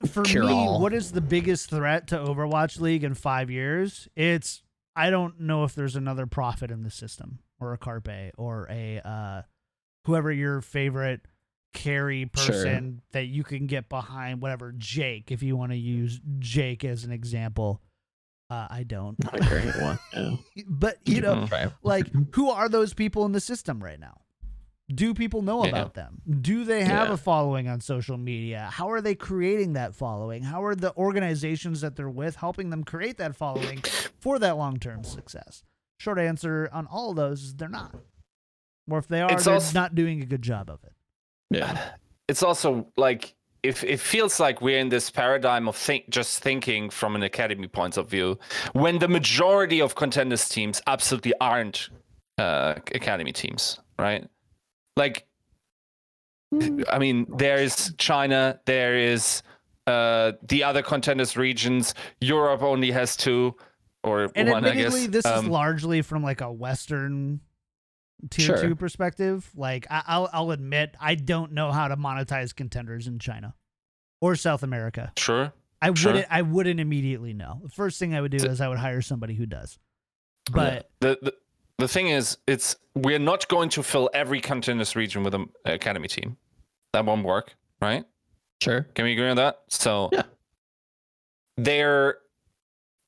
for 0.07 0.21
cure 0.23 0.43
me, 0.45 0.53
all. 0.53 0.79
what 0.79 0.93
is 0.93 1.11
the 1.11 1.21
biggest 1.21 1.69
threat 1.69 2.07
to 2.09 2.17
Overwatch 2.17 2.79
League 2.79 3.03
in 3.03 3.15
five 3.15 3.49
years? 3.49 4.07
It's 4.15 4.61
I 4.95 5.09
don't 5.09 5.39
know 5.41 5.63
if 5.63 5.73
there's 5.73 5.95
another 5.95 6.27
profit 6.27 6.69
in 6.69 6.83
the 6.83 6.91
system 6.91 7.39
or 7.59 7.73
a 7.73 7.77
Carpe 7.77 8.31
or 8.37 8.67
a 8.69 8.99
uh, 9.03 9.41
whoever 10.05 10.31
your 10.31 10.61
favorite 10.61 11.21
carry 11.73 12.29
Sure. 12.35 12.53
person 12.53 13.01
that 13.13 13.25
you 13.25 13.43
can 13.43 13.65
get 13.65 13.89
behind. 13.89 14.41
Whatever 14.41 14.71
Jake, 14.77 15.31
if 15.31 15.41
you 15.41 15.57
want 15.57 15.71
to 15.71 15.77
use 15.77 16.21
Jake 16.39 16.85
as 16.85 17.03
an 17.03 17.11
example. 17.11 17.81
Uh, 18.49 18.67
I 18.69 18.83
don't, 18.83 19.17
not 19.23 19.35
a 19.39 19.43
great 19.49 19.81
one. 19.81 19.97
Yeah. 20.13 20.63
but 20.67 20.97
you 21.05 21.21
know, 21.21 21.47
like 21.81 22.05
who 22.35 22.51
are 22.51 22.69
those 22.69 22.93
people 22.93 23.25
in 23.25 23.31
the 23.31 23.39
system 23.39 23.83
right 23.83 23.99
now 23.99 24.21
do 24.93 25.13
people 25.13 25.41
know 25.41 25.63
Yeah. 25.63 25.69
about 25.69 25.93
them? 25.93 26.21
Do 26.41 26.65
they 26.65 26.83
have 26.83 27.07
Yeah. 27.07 27.13
a 27.13 27.17
following 27.17 27.67
on 27.67 27.79
social 27.81 28.17
media? 28.17 28.69
How 28.71 28.89
are 28.91 29.01
they 29.01 29.15
creating 29.15 29.73
that 29.73 29.95
following? 29.95 30.43
How 30.43 30.63
are 30.63 30.75
the 30.75 30.95
organizations 30.95 31.81
that 31.81 31.95
they're 31.95 32.09
with 32.09 32.35
helping 32.37 32.69
them 32.69 32.83
create 32.83 33.17
that 33.17 33.35
following 33.35 33.81
for 34.19 34.39
that 34.39 34.57
long-term 34.57 35.03
success? 35.03 35.63
Short 35.97 36.19
answer 36.19 36.69
on 36.73 36.85
all 36.87 37.11
of 37.11 37.15
those 37.15 37.43
is 37.43 37.55
they're 37.55 37.69
not. 37.69 37.95
Or 38.89 38.97
if 38.99 39.07
they 39.07 39.21
are 39.21 39.31
It's 39.31 39.45
they're 39.45 39.53
also- 39.53 39.79
not 39.79 39.95
doing 39.95 40.21
a 40.21 40.25
good 40.25 40.41
job 40.41 40.69
of 40.69 40.83
it. 40.83 40.93
Yeah. 41.49 41.91
it's 42.27 42.41
also 42.41 42.87
like 42.97 43.35
if 43.63 43.83
it 43.83 43.99
feels 43.99 44.39
like 44.39 44.59
we're 44.61 44.79
in 44.79 44.89
this 44.89 45.09
paradigm 45.09 45.67
of 45.69 45.75
think 45.75 46.09
just 46.09 46.39
thinking 46.41 46.89
from 46.89 47.15
an 47.15 47.23
academy 47.23 47.67
point 47.67 47.95
of 47.97 48.09
view 48.09 48.37
when 48.73 48.99
the 48.99 49.07
majority 49.07 49.79
of 49.81 49.93
contenders 49.95 50.49
teams 50.49 50.81
absolutely 50.87 51.33
aren't 51.39 51.89
uh, 52.37 52.73
academy 52.95 53.31
teams 53.31 53.79
right 53.99 54.27
like 54.97 55.25
i 56.91 56.99
mean 56.99 57.25
there 57.37 57.57
is 57.57 57.93
china 57.97 58.59
there 58.65 58.95
is 58.97 59.41
uh, 59.87 60.31
the 60.47 60.63
other 60.63 60.81
contenders 60.81 61.35
regions 61.35 61.93
europe 62.21 62.61
only 62.61 62.91
has 62.91 63.17
two 63.17 63.55
or 64.03 64.29
and 64.35 64.49
one 64.49 64.63
i 64.63 64.69
admittedly 64.69 65.01
guess 65.07 65.11
this 65.11 65.25
is 65.25 65.39
Um, 65.39 65.49
largely 65.49 66.01
from 66.01 66.23
like 66.23 66.41
a 66.41 66.51
western 66.51 67.41
tier 68.29 68.45
Sure. 68.45 68.57
two 68.61 68.75
perspective 68.75 69.49
like 69.55 69.85
I, 69.89 70.03
I'll, 70.07 70.29
I'll 70.31 70.51
admit 70.51 70.95
i 71.01 71.15
don't 71.15 71.51
know 71.53 71.71
how 71.71 71.87
to 71.89 71.97
monetize 71.97 72.55
contenders 72.55 73.07
in 73.07 73.19
china 73.19 73.55
or 74.21 74.35
south 74.35 74.63
america 74.63 75.11
sure 75.17 75.53
I 75.81 75.93
Sure. 75.93 76.13
wouldn't. 76.13 76.31
I 76.31 76.41
wouldn't 76.43 76.79
immediately 76.79 77.33
know. 77.33 77.59
The 77.61 77.67
first 77.67 77.99
thing 77.99 78.15
I 78.15 78.21
would 78.21 78.31
do 78.31 78.37
is 78.47 78.61
I 78.61 78.69
would 78.69 78.77
hire 78.77 79.01
somebody 79.01 79.33
who 79.33 79.45
does. 79.45 79.77
But 80.49 80.89
the, 81.01 81.17
the 81.21 81.33
the 81.83 81.87
thing 81.87 82.07
is, 82.07 82.37
it's 82.47 82.75
we're 82.95 83.19
not 83.19 83.47
going 83.49 83.69
to 83.69 83.83
fill 83.83 84.09
every 84.13 84.39
contenders 84.41 84.95
region 84.95 85.23
with 85.23 85.33
an 85.35 85.49
academy 85.65 86.07
team. 86.07 86.37
That 86.93 87.05
won't 87.05 87.25
work, 87.25 87.55
right? 87.81 88.03
Sure. 88.61 88.81
Can 88.95 89.05
we 89.05 89.13
agree 89.13 89.29
on 89.29 89.37
that? 89.37 89.61
So 89.67 90.09
Yeah. 90.13 90.23
there, 91.57 92.17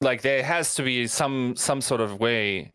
like, 0.02 0.22
there 0.22 0.44
has 0.44 0.76
to 0.76 0.84
be 0.84 1.08
some 1.08 1.56
some 1.56 1.82
sort 1.82 2.02
of 2.02 2.20
way 2.20 2.74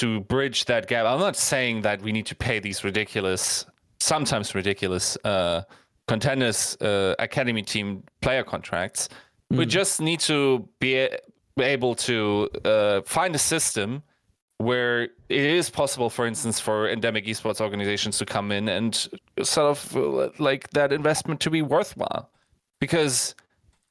to 0.00 0.20
bridge 0.20 0.64
that 0.66 0.88
gap. 0.88 1.04
I'm 1.06 1.20
not 1.20 1.36
saying 1.36 1.82
that 1.82 2.00
we 2.02 2.12
need 2.12 2.26
to 2.26 2.34
pay 2.34 2.58
these 2.60 2.82
ridiculous, 2.84 3.66
sometimes 4.00 4.54
ridiculous, 4.54 5.18
uh, 5.24 5.62
contenders 6.08 6.76
uh, 6.80 7.14
academy 7.18 7.62
team 7.62 8.02
player 8.22 8.42
contracts. 8.44 9.08
We 9.50 9.66
Mm. 9.66 9.68
just 9.68 10.00
need 10.00 10.20
to 10.20 10.66
be 10.80 11.08
able 11.58 11.94
to 12.08 12.48
uh, 12.64 13.02
find 13.04 13.34
a 13.34 13.38
system 13.38 14.02
where 14.58 15.02
it 15.02 15.10
is 15.28 15.70
possible, 15.70 16.08
for 16.10 16.26
instance, 16.26 16.60
for 16.60 16.88
endemic 16.88 17.26
esports 17.26 17.60
organizations 17.60 18.18
to 18.18 18.24
come 18.24 18.52
in 18.52 18.68
and 18.68 19.08
sort 19.42 19.66
of 19.94 20.38
like 20.38 20.70
that 20.70 20.92
investment 20.92 21.40
to 21.40 21.50
be 21.50 21.62
worthwhile, 21.62 22.30
because 22.80 23.34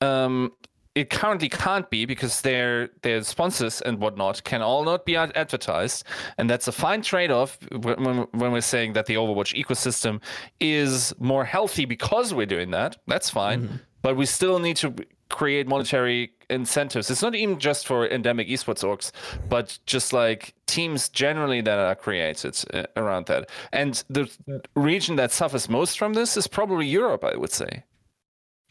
um, 0.02 0.52
it 0.96 1.10
currently 1.10 1.50
can't 1.50 1.90
be 1.90 2.06
because 2.06 2.42
their 2.42 2.90
their 3.02 3.22
sponsors 3.24 3.82
and 3.82 4.00
whatnot 4.00 4.44
can 4.44 4.62
all 4.62 4.84
not 4.84 5.06
be 5.06 5.16
ad- 5.16 5.32
advertised, 5.36 6.04
and 6.38 6.50
that's 6.50 6.68
a 6.68 6.72
fine 6.72 7.02
trade-off 7.02 7.58
when, 7.72 8.28
when- 8.32 8.52
we're 8.52 8.62
saying 8.62 8.94
that 8.94 9.06
the 9.08 9.16
Overwatch 9.16 9.54
ecosystem 9.62 10.22
is 10.60 11.14
more 11.20 11.44
healthy 11.46 11.86
because 11.86 12.34
we're 12.34 12.46
doing 12.46 12.72
that. 12.72 12.98
That's 13.08 13.30
fine, 13.30 13.68
Mhm. 13.68 13.80
but 14.02 14.16
we 14.16 14.26
still 14.26 14.60
need 14.60 14.78
to 14.78 14.94
create 15.30 15.68
monetary 15.68 16.34
incentives. 16.52 17.10
It's 17.10 17.22
not 17.22 17.36
even 17.36 17.60
just 17.60 17.88
for 17.88 18.08
endemic 18.08 18.48
esports 18.48 18.84
orgs, 18.84 19.12
but 19.50 19.80
just 19.86 20.14
like 20.14 20.54
teams 20.68 21.10
generally 21.10 21.62
that 21.62 21.80
are 21.80 21.96
created 21.96 22.58
uh, 22.74 22.84
around 22.96 23.26
that. 23.28 23.50
And 23.72 24.04
the 24.10 24.30
region 24.76 25.16
that 25.16 25.32
suffers 25.32 25.70
most 25.70 25.98
from 25.98 26.14
this 26.14 26.38
is 26.38 26.48
probably 26.48 26.86
Europe, 26.86 27.24
I 27.24 27.36
would 27.36 27.52
say. 27.52 27.84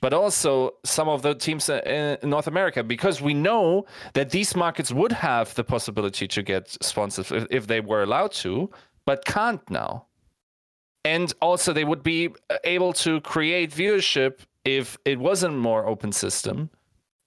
But 0.01 0.15
also 0.15 0.75
some 0.83 1.09
of 1.11 1.21
the 1.23 1.35
teams 1.35 1.69
in 1.69 2.17
North 2.23 2.47
America, 2.47 2.83
because 2.83 3.21
we 3.21 3.35
know 3.35 3.85
that 4.15 4.31
these 4.31 4.57
markets 4.57 4.91
would 4.93 5.13
have 5.13 5.55
the 5.55 5.65
possibility 5.65 6.27
to 6.29 6.43
get 6.43 6.77
sponsors 6.83 7.31
if, 7.51 7.67
they 7.67 7.81
were 7.81 8.03
allowed 8.03 8.33
to, 8.33 8.71
but 9.05 9.25
can't 9.27 9.69
now. 9.71 10.07
And 11.05 11.33
also, 11.41 11.73
they 11.73 11.85
would 11.85 12.03
be 12.03 12.31
able 12.65 12.93
to 12.95 13.21
create 13.23 13.71
viewership 13.71 14.41
if 14.65 14.99
it 15.05 15.19
was 15.19 15.43
a 15.43 15.51
more 15.51 15.87
open 15.87 16.13
system, 16.13 16.71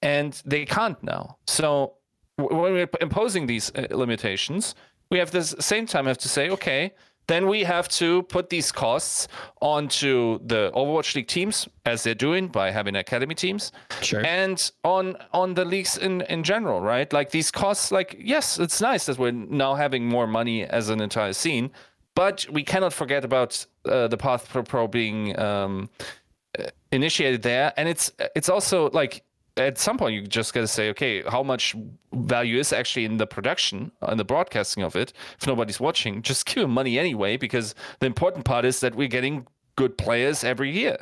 and 0.04 0.42
they 0.46 0.66
can't 0.66 1.02
now. 1.02 1.38
So 1.48 1.94
when 2.38 2.74
we're 2.74 2.90
imposing 3.02 3.48
these 3.48 3.72
uh, 3.74 3.88
limitations, 3.92 4.76
we 5.10 5.18
have 5.20 5.32
this 5.32 5.56
same 5.60 5.86
time 5.86 6.06
have 6.06 6.18
to 6.20 6.30
say, 6.30 6.50
okay, 6.50 6.94
then 7.28 7.48
we 7.48 7.64
have 7.64 7.88
to 7.88 8.24
put 8.24 8.50
these 8.50 8.70
costs 8.72 9.30
onto 9.62 10.40
the 10.46 10.72
Overwatch 10.76 11.16
League 11.16 11.28
teams, 11.28 11.70
as 11.86 12.04
they're 12.04 12.14
doing 12.16 12.50
by 12.50 12.70
having 12.72 12.96
academy 12.98 13.34
teams, 13.36 13.72
Sure. 14.02 14.26
and 14.26 14.72
on 14.84 15.16
on 15.32 15.54
the 15.54 15.64
leagues 15.64 15.98
in 15.98 16.22
in 16.24 16.44
general, 16.44 16.82
right? 16.82 17.14
Like 17.14 17.30
these 17.32 17.50
costs, 17.50 17.92
like 17.92 18.18
yes, 18.20 18.60
it's 18.60 18.82
nice 18.82 19.06
that 19.06 19.18
we're 19.18 19.32
now 19.32 19.76
having 19.76 20.06
more 20.10 20.28
money 20.28 20.66
as 20.66 20.90
an 20.90 21.00
entire 21.00 21.34
scene, 21.34 21.72
but 22.14 22.46
we 22.52 22.64
cannot 22.64 22.92
forget 22.92 23.24
about 23.24 23.66
uh, 23.86 24.10
the 24.10 24.18
Path 24.18 24.50
Pro 24.50 24.64
Pro 24.64 24.88
being 24.88 25.40
um, 25.40 25.90
uh, 26.60 26.66
initiated 26.92 27.42
there, 27.42 27.72
and 27.78 27.88
it's 27.88 28.12
it's 28.36 28.50
also 28.50 28.90
like 28.90 29.24
at 29.58 29.78
some 29.78 29.98
point 29.98 30.16
you 30.16 30.26
just 30.26 30.54
got 30.54 30.62
to 30.62 30.68
say, 30.68 30.90
okay, 30.90 31.22
how 31.24 31.44
much 31.44 31.76
value 32.14 32.60
is 32.60 32.74
actually 32.74 33.06
in 33.06 33.18
the 33.18 33.28
production 33.28 33.92
and 34.02 34.20
the 34.20 34.24
broadcasting 34.24 34.84
of 34.84 34.96
it? 34.96 35.14
If 35.40 35.48
nobody's 35.48 35.80
watching, 35.80 36.22
just 36.22 36.46
give 36.48 36.64
them 36.64 36.72
money 36.72 36.98
anyway, 36.98 37.38
because 37.38 37.76
the 38.00 38.06
important 38.06 38.46
part 38.46 38.66
is 38.66 38.80
that 38.80 38.96
we're 38.96 39.08
getting 39.08 39.48
good 39.76 39.98
players 39.98 40.44
every 40.44 40.72
year, 40.72 40.98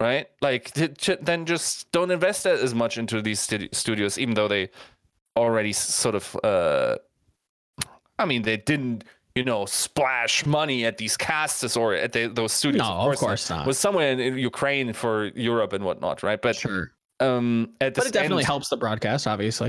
right? 0.00 0.28
Like 0.40 0.72
then 0.74 1.44
just 1.44 1.90
don't 1.92 2.10
invest 2.10 2.46
as 2.46 2.74
much 2.74 2.98
into 2.98 3.20
these 3.20 3.40
stu- 3.40 3.68
studios, 3.72 4.18
even 4.18 4.34
though 4.34 4.48
they 4.48 4.70
already 5.36 5.72
sort 5.72 6.14
of, 6.14 6.36
uh, 6.44 6.96
I 8.18 8.24
mean, 8.26 8.42
they 8.42 8.56
didn't. 8.56 9.04
You 9.36 9.42
know, 9.42 9.66
splash 9.66 10.46
money 10.46 10.84
at 10.84 10.98
these 10.98 11.16
casters 11.16 11.76
or 11.76 11.92
at 11.92 12.12
the, 12.12 12.28
those 12.28 12.52
studios. 12.52 12.86
No, 12.86 13.10
of 13.10 13.18
course 13.18 13.50
not. 13.50 13.66
Was 13.66 13.80
somewhere 13.80 14.12
in, 14.12 14.20
in 14.20 14.38
Ukraine 14.38 14.92
for 14.92 15.32
Europe 15.34 15.72
and 15.72 15.84
whatnot, 15.84 16.22
right? 16.22 16.40
But 16.40 16.54
sure. 16.54 16.92
Um 17.20 17.70
at 17.80 17.94
But 17.94 18.06
it 18.06 18.12
definitely 18.12 18.42
end- 18.42 18.46
helps 18.46 18.68
the 18.68 18.76
broadcast, 18.76 19.26
obviously. 19.26 19.68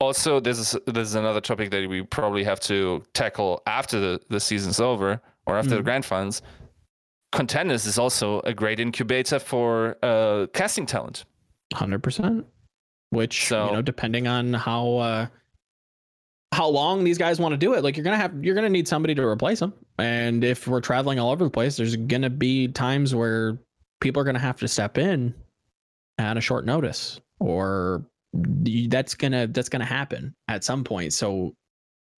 Also 0.00 0.40
this 0.40 0.58
is 0.58 0.76
this 0.86 1.08
is 1.08 1.14
another 1.14 1.40
topic 1.40 1.70
that 1.70 1.88
we 1.88 2.02
probably 2.02 2.42
have 2.44 2.58
to 2.60 3.02
tackle 3.12 3.62
after 3.66 4.00
the, 4.00 4.20
the 4.30 4.40
season's 4.40 4.80
over 4.80 5.20
or 5.46 5.58
after 5.58 5.70
the 5.74 5.80
Mhm. 5.82 5.84
grand 5.84 6.04
finals 6.06 6.40
contenders 7.32 7.86
is 7.86 7.98
also 7.98 8.40
a 8.40 8.52
great 8.54 8.80
incubator 8.80 9.38
for 9.38 9.96
uh 10.02 10.46
casting 10.54 10.86
talent 10.86 11.24
Hundred 11.74 12.02
percent. 12.02 12.46
Which 13.10 13.46
So- 13.48 13.66
you 13.66 13.72
know, 13.72 13.82
depending 13.82 14.26
on 14.26 14.52
how 14.54 14.96
uh, 14.96 15.26
how 16.52 16.66
long 16.68 17.04
these 17.04 17.18
guys 17.18 17.38
want 17.38 17.52
to 17.52 17.56
do 17.56 17.74
it, 17.74 17.84
like 17.84 17.96
you're 17.96 18.02
gonna 18.04 18.16
have 18.16 18.44
you're 18.44 18.54
gonna 18.56 18.68
need 18.68 18.88
somebody 18.88 19.14
to 19.14 19.22
replace 19.24 19.60
them. 19.60 19.72
And 19.98 20.42
if 20.42 20.66
we're 20.66 20.80
traveling 20.80 21.18
all 21.20 21.30
over 21.30 21.44
the 21.44 21.50
place, 21.50 21.76
there's 21.76 21.94
gonna 21.94 22.30
be 22.30 22.66
times 22.68 23.14
where 23.14 23.58
people 24.00 24.20
are 24.20 24.24
gonna 24.24 24.38
have 24.40 24.58
to 24.60 24.68
step 24.68 24.98
in 24.98 25.34
at 26.20 26.36
a 26.36 26.40
short 26.40 26.64
notice, 26.64 27.20
or 27.38 28.04
that's 28.32 29.14
gonna 29.14 29.46
that's 29.48 29.68
gonna 29.68 29.84
happen 29.84 30.34
at 30.48 30.64
some 30.64 30.84
point. 30.84 31.12
So 31.12 31.54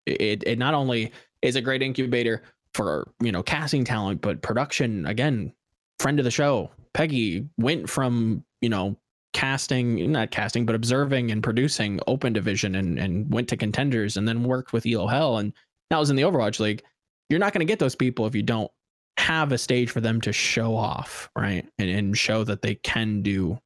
it 0.07 0.43
it 0.47 0.59
not 0.59 0.75
only 0.75 1.13
is 1.43 1.57
a 1.57 1.61
great 1.61 1.83
incubator 1.83 2.43
for 2.75 3.11
you 3.23 3.33
know 3.33 3.43
casting 3.43 3.85
talent, 3.85 4.21
but 4.21 4.43
production 4.43 5.07
again. 5.07 5.53
Friend 5.99 6.19
of 6.19 6.25
the 6.25 6.31
show, 6.31 6.71
Peggy 6.95 7.47
went 7.59 7.89
from 7.89 8.45
you 8.61 8.69
know 8.69 8.97
casting, 9.33 10.13
not 10.13 10.31
casting, 10.31 10.67
but 10.67 10.75
observing 10.75 11.31
and 11.31 11.43
producing 11.43 12.01
Open 12.07 12.33
Division 12.33 12.75
and, 12.75 12.99
and 12.99 13.33
went 13.33 13.49
to 13.49 13.57
contenders 13.57 14.17
and 14.17 14.29
then 14.29 14.45
worked 14.45 14.73
with 14.73 14.87
Elo 14.87 15.07
Hell 15.07 15.39
and 15.39 15.53
now 15.91 16.01
is 16.01 16.11
in 16.11 16.17
the 16.17 16.23
Overwatch 16.23 16.61
League. 16.61 16.83
You're 17.29 17.41
not 17.41 17.53
going 17.53 17.67
to 17.67 17.71
get 17.71 17.79
those 17.79 17.95
people 17.95 18.27
if 18.27 18.35
you 18.35 18.43
don't 18.43 18.71
have 19.19 19.53
a 19.53 19.59
stage 19.59 19.91
for 19.91 20.01
them 20.01 20.21
to 20.23 20.33
show 20.33 20.75
off, 20.75 21.31
right? 21.37 21.67
And, 21.79 21.89
and 21.89 22.19
show 22.19 22.45
that 22.45 22.63
they 22.63 22.75
can 22.77 23.23
do 23.23 23.59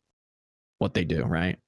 what 0.79 0.95
they 0.95 1.05
do, 1.05 1.25
right? 1.25 1.59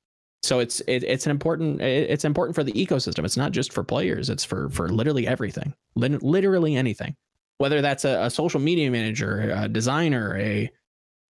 So 0.43 0.61
it's 0.61 0.81
it, 0.81 1.03
it's 1.03 1.27
an 1.27 1.31
important 1.31 1.81
it's 1.81 2.25
important 2.25 2.55
for 2.55 2.63
the 2.63 2.73
ecosystem. 2.73 3.25
It's 3.25 3.37
not 3.37 3.53
just 3.53 3.73
for 3.73 3.83
players. 3.83 4.31
It's 4.31 4.45
for 4.45 4.71
for 4.71 4.89
literally 4.89 5.27
everything, 5.27 5.75
literally 5.97 6.77
anything. 6.77 7.17
Whether 7.59 7.81
that's 7.83 8.05
a, 8.05 8.23
a 8.23 8.31
social 8.31 8.61
media 8.61 8.91
manager, 8.91 9.51
a 9.51 9.69
designer, 9.69 10.37
a 10.37 10.71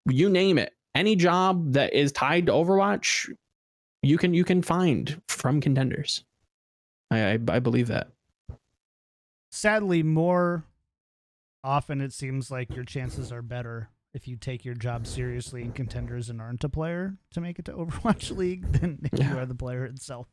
you 0.07 0.29
name 0.29 0.59
it, 0.59 0.75
any 0.95 1.17
job 1.17 1.73
that 1.73 1.95
is 1.95 2.13
tied 2.13 2.47
to 2.47 2.53
Overwatch, 2.53 3.35
you 4.03 4.19
can 4.19 4.35
you 4.35 4.45
can 4.45 4.61
find 4.61 5.21
from 5.29 5.61
contenders. 5.61 6.25
I 7.11 7.33
I, 7.33 7.39
I 7.49 7.59
believe 7.61 7.89
that. 7.89 8.09
Sadly, 9.51 10.03
more 10.03 10.65
often 11.65 12.03
it 12.03 12.13
seems 12.13 12.51
like 12.51 12.75
your 12.75 12.85
chances 12.85 13.33
are 13.33 13.43
better 13.43 13.89
if 14.19 14.27
you 14.27 14.37
take 14.37 14.65
your 14.65 14.75
job 14.75 15.07
seriously 15.07 15.63
in 15.63 15.71
contenders 15.71 16.29
and 16.29 16.41
aren't 16.41 16.65
a 16.65 16.69
player 16.69 17.15
to 17.31 17.41
make 17.41 17.61
it 17.61 17.65
to 17.67 17.73
Overwatch 17.73 18.37
League 18.37 18.71
than 18.73 18.99
if 19.13 19.19
you 19.31 19.39
are 19.39 19.47
the 19.47 19.55
player 19.55 19.85
itself. 19.85 20.27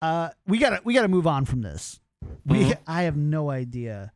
Uh, 0.00 0.30
we 0.46 0.56
gotta 0.58 0.80
we 0.82 0.94
gotta 0.94 1.06
move 1.08 1.26
on 1.26 1.44
from 1.44 1.60
this. 1.60 2.00
We 2.46 2.60
Mhm. 2.64 2.78
I 2.86 3.02
have 3.02 3.16
no 3.16 3.50
idea. 3.50 4.10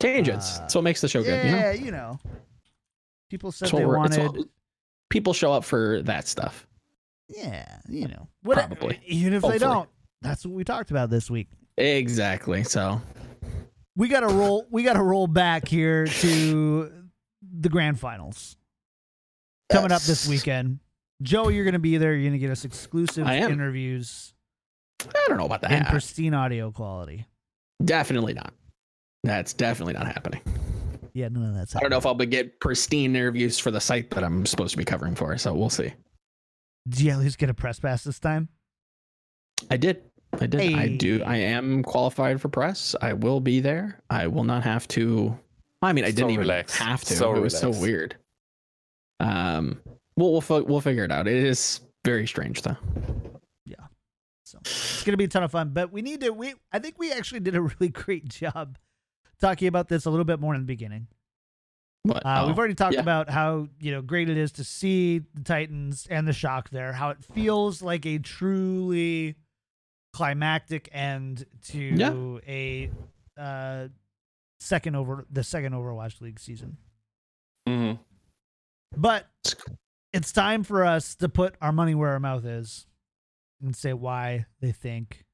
Tangents. 0.00 0.56
Uh, 0.56 0.60
That's 0.62 0.74
what 0.74 0.82
makes 0.84 1.00
the 1.00 1.08
show 1.08 1.22
good. 1.22 1.46
You 1.46 1.52
know? 1.52 1.56
yeah, 1.58 1.72
you 1.72 1.90
know. 1.92 2.18
People 3.30 3.52
said 3.52 3.68
they 3.70 3.86
wanted. 3.86 4.48
people 5.08 5.32
show 5.32 5.52
up 5.52 5.64
for 5.64 6.02
that 6.02 6.26
stuff. 6.26 6.66
Yeah, 7.28 7.78
you 7.88 8.08
know. 8.08 8.28
What, 8.42 8.56
Probably. 8.58 9.00
Even 9.06 9.32
if 9.32 9.42
they 9.42 9.58
don't. 9.58 9.88
That's 10.22 10.44
what 10.44 10.54
we 10.54 10.64
talked 10.64 10.90
about 10.90 11.08
this 11.08 11.30
week. 11.30 11.48
Exactly. 11.78 12.64
So 12.64 13.00
We 13.94 14.08
gotta 14.08 14.26
roll 14.28 14.66
we 14.70 14.82
gotta 14.82 15.02
roll 15.02 15.28
back 15.28 15.68
here 15.68 16.06
to 16.06 16.92
the 17.58 17.68
grand 17.68 17.98
finals. 17.98 18.56
Coming 19.70 19.92
up 19.92 20.02
this 20.02 20.28
weekend. 20.28 20.78
Joe, 21.22 21.48
you're 21.48 21.64
gonna 21.64 21.78
be 21.78 21.96
there. 21.96 22.14
You're 22.14 22.28
gonna 22.28 22.38
get 22.38 22.50
us 22.50 22.64
exclusive 22.64 23.26
interviews 23.28 24.34
I 25.02 25.28
don't 25.28 25.38
know 25.38 25.46
about 25.46 25.62
that. 25.62 25.72
And 25.72 25.86
pristine 25.86 26.34
audio 26.34 26.70
quality. 26.70 27.26
definitely 27.84 28.34
not. 28.34 28.52
That's 29.24 29.52
definitely 29.52 29.94
not 29.94 30.06
happening. 30.06 30.40
Yeah, 31.12 31.28
none 31.28 31.44
of 31.50 31.54
that's 31.54 31.74
I 31.74 31.80
don't 31.80 31.90
know 31.90 31.96
if 31.96 32.06
I'll 32.06 32.14
be 32.14 32.26
get 32.26 32.60
pristine 32.60 33.16
interviews 33.16 33.58
for 33.58 33.70
the 33.70 33.80
site 33.80 34.10
that 34.10 34.22
I'm 34.22 34.46
supposed 34.46 34.72
to 34.72 34.76
be 34.76 34.84
covering 34.84 35.14
for. 35.14 35.36
So 35.38 35.54
we'll 35.54 35.70
see. 35.70 35.92
Did 36.88 37.00
you 37.00 37.10
at 37.10 37.18
least 37.18 37.38
get 37.38 37.50
a 37.50 37.54
press 37.54 37.80
pass 37.80 38.04
this 38.04 38.20
time? 38.20 38.48
I 39.70 39.76
did. 39.76 40.02
I 40.38 40.46
did. 40.46 40.74
I 40.74 40.88
do. 40.88 41.22
I 41.24 41.36
am 41.36 41.82
qualified 41.82 42.40
for 42.40 42.48
press. 42.48 42.94
I 43.00 43.14
will 43.14 43.40
be 43.40 43.60
there. 43.60 44.02
I 44.10 44.26
will 44.26 44.44
not 44.44 44.62
have 44.64 44.86
to. 44.88 45.38
I 45.82 45.92
mean, 45.92 46.04
I 46.04 46.10
So 46.10 46.16
didn't 46.16 46.30
even 46.30 46.40
relaxed. 46.42 46.76
have 46.76 47.04
to. 47.04 47.14
So 47.14 47.34
it 47.34 47.40
was 47.40 47.56
so 47.58 47.70
weird. 47.70 48.16
Um, 49.20 49.80
we'll 50.16 50.32
we'll 50.32 50.40
fi- 50.40 50.60
we'll 50.60 50.80
figure 50.80 51.04
it 51.04 51.12
out. 51.12 51.26
It 51.28 51.34
is 51.42 51.80
very 52.04 52.26
strange 52.26 52.62
though. 52.62 52.76
Yeah. 53.64 53.76
So 54.44 54.58
it's 54.60 55.04
gonna 55.04 55.16
be 55.16 55.24
a 55.24 55.28
ton 55.28 55.42
of 55.42 55.50
fun. 55.50 55.70
But 55.70 55.92
we 55.92 56.02
need 56.02 56.20
to 56.22 56.30
we 56.30 56.54
I 56.72 56.78
think 56.78 56.98
we 56.98 57.12
actually 57.12 57.40
did 57.40 57.54
a 57.56 57.60
really 57.62 57.88
great 57.88 58.28
job 58.28 58.78
talking 59.40 59.68
about 59.68 59.88
this 59.88 60.04
a 60.06 60.10
little 60.10 60.24
bit 60.24 60.40
more 60.40 60.54
in 60.54 60.60
the 60.62 60.66
beginning. 60.66 61.08
But 62.04 62.24
Uh, 62.24 62.42
oh, 62.42 62.46
We've 62.46 62.58
already 62.58 62.74
talked 62.74 62.94
yeah. 62.94 63.00
about 63.00 63.28
how 63.30 63.68
you 63.80 63.90
know 63.92 64.00
great 64.02 64.28
it 64.30 64.36
is 64.36 64.52
to 64.52 64.64
see 64.64 65.20
the 65.34 65.42
Titans 65.42 66.06
and 66.10 66.26
the 66.28 66.32
shock 66.32 66.70
there. 66.70 66.92
How 66.92 67.10
it 67.10 67.18
feels 67.34 67.82
like 67.82 68.06
a 68.06 68.18
truly 68.18 69.34
climactic 70.12 70.88
end 70.92 71.44
to 71.64 71.78
Yeah. 71.78 72.12
a 72.46 72.90
uh, 73.36 73.88
second 74.60 74.96
over 74.96 75.26
the 75.30 75.44
second 75.44 75.72
Overwatch 75.72 76.20
League 76.20 76.40
season. 76.40 76.76
hmm 77.66 77.92
But 78.96 79.26
it's 80.12 80.32
time 80.32 80.62
for 80.64 80.84
us 80.84 81.14
to 81.16 81.28
put 81.28 81.54
our 81.60 81.72
money 81.72 81.94
where 81.94 82.10
our 82.12 82.20
mouth 82.20 82.44
is 82.44 82.86
and 83.62 83.74
say 83.76 83.92
why 83.92 84.46
they 84.60 84.72
think 84.72 85.24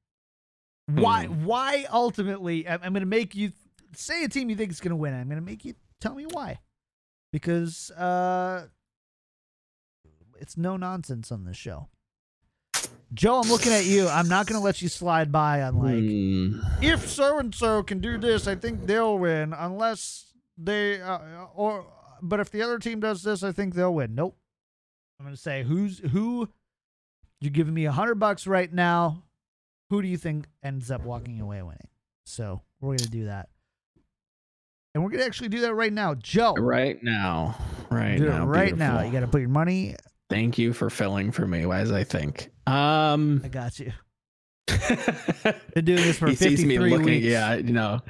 why 0.89 1.27
Hmm. 1.27 1.45
why 1.45 1.87
ultimately 1.93 2.69
I'm, 2.69 2.81
I'm 2.83 2.93
going 2.93 3.03
to 3.03 3.07
make 3.07 3.35
you 3.35 3.53
say 3.95 4.25
a 4.25 4.29
team 4.29 4.51
you 4.51 4.57
think 4.57 4.71
is 4.73 4.81
going 4.81 4.91
to 4.91 4.97
win. 4.97 5.15
I'm 5.15 5.29
going 5.29 5.41
to 5.41 5.45
make 5.45 5.65
you 5.65 5.75
tell 6.01 6.15
me 6.15 6.25
why. 6.25 6.59
Because 7.33 7.91
uh 7.93 8.67
it's 10.41 10.57
no 10.57 10.77
nonsense 10.77 11.31
on 11.31 11.45
this 11.45 11.57
show. 11.57 11.89
Joe, 13.15 13.41
I'm 13.41 13.49
looking 13.49 13.73
at 13.73 13.85
you. 13.85 14.09
I'm 14.09 14.29
not 14.29 14.47
going 14.47 14.59
to 14.59 14.65
let 14.65 14.81
you 14.81 14.89
slide 14.89 15.31
by 15.31 15.63
on 15.63 15.77
like 15.79 15.95
Hmm. 16.03 16.61
if 16.83 17.09
so 17.09 17.39
and 17.39 17.55
so 17.55 17.83
can 17.83 18.01
do 18.01 18.17
this, 18.19 18.47
I 18.47 18.55
think 18.55 18.87
they'll 18.87 19.19
win. 19.19 19.53
Unless 19.53 20.33
they 20.57 21.01
uh, 21.01 21.19
or 21.55 21.85
but 22.23 22.41
if 22.41 22.51
the 22.51 22.63
other 22.63 22.79
team 22.79 23.01
does 23.01 23.23
this, 23.23 23.43
I 23.43 23.53
think 23.53 23.75
they'll 23.75 23.95
win. 23.95 24.15
Nope. 24.15 24.37
I'm 25.21 25.27
gonna 25.27 25.37
say 25.37 25.63
who's 25.63 25.99
who 25.99 26.49
You're 27.41 27.51
giving 27.51 27.75
me 27.75 27.85
a 27.85 27.93
hundred 27.93 28.17
bucks 28.17 28.47
right 28.47 28.73
now. 28.73 29.25
Who 29.91 30.01
do 30.01 30.09
you 30.09 30.17
think 30.17 30.47
ends 30.63 30.91
up 30.91 31.03
walking 31.05 31.41
away 31.41 31.61
winning? 31.63 31.89
So 32.25 32.63
we're 32.81 32.97
gonna 32.97 33.11
do 33.11 33.25
that, 33.27 33.49
and 34.95 35.05
we're 35.05 35.11
gonna 35.11 35.25
actually 35.25 35.49
do 35.51 35.61
that 35.63 35.75
right 35.75 35.93
now, 35.93 36.15
Joe. 36.15 36.55
Right 36.55 37.03
now, 37.03 37.57
right 37.91 38.17
do 38.17 38.29
now, 38.29 38.47
right 38.47 38.77
now. 38.77 39.03
You 39.03 39.13
got 39.13 39.21
to 39.21 39.27
put 39.29 39.41
your 39.41 39.51
money. 39.51 39.97
Thank 40.33 40.59
you 40.59 40.73
for 40.73 40.91
filling 40.91 41.31
for 41.33 41.47
me 41.47 41.67
Why 41.67 41.81
as 41.81 41.93
I 41.93 42.05
think. 42.05 42.51
Um, 42.67 43.41
I 43.45 43.49
got 43.49 43.79
you. 43.79 43.93
Been 45.75 45.85
doing 45.85 46.03
this 46.03 46.19
for 46.19 46.29
he 46.29 46.35
sees 46.37 46.65
me 46.65 46.77
53 46.77 46.91
looking. 46.91 47.07
weeks. 47.07 47.27
Yeah, 47.27 47.55
you 47.57 47.73
know. 47.73 48.01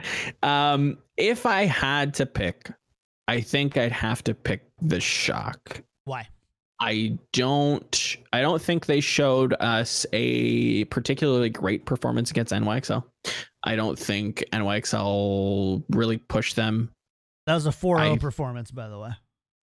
Um, 0.43 0.99
if 1.17 1.47
I 1.47 1.65
had 1.65 2.15
to 2.15 2.27
pick, 2.27 2.71
I 3.29 3.41
think 3.41 3.77
I'd 3.77 3.93
have 3.93 4.23
to 4.25 4.35
pick 4.35 4.63
the 4.81 5.01
shock. 5.01 5.83
Why? 6.05 6.29
I 6.81 7.19
don't. 7.33 8.17
I 8.33 8.41
don't 8.41 8.61
think 8.61 8.87
they 8.87 9.01
showed 9.01 9.55
us 9.61 10.05
a 10.13 10.85
particularly 10.87 11.49
great 11.51 11.87
performance 11.87 12.31
against 12.31 12.53
NYXL. 12.53 13.05
I 13.65 13.77
don't 13.77 13.99
think 13.99 14.45
NYXL 14.53 15.85
really 15.91 16.19
pushed 16.19 16.57
them 16.57 16.91
That 17.47 17.55
was 17.55 17.67
a 17.67 17.71
4-0 17.71 17.99
I- 18.15 18.19
performance, 18.19 18.71
by 18.71 18.89
the 18.89 18.99
way. 18.99 19.11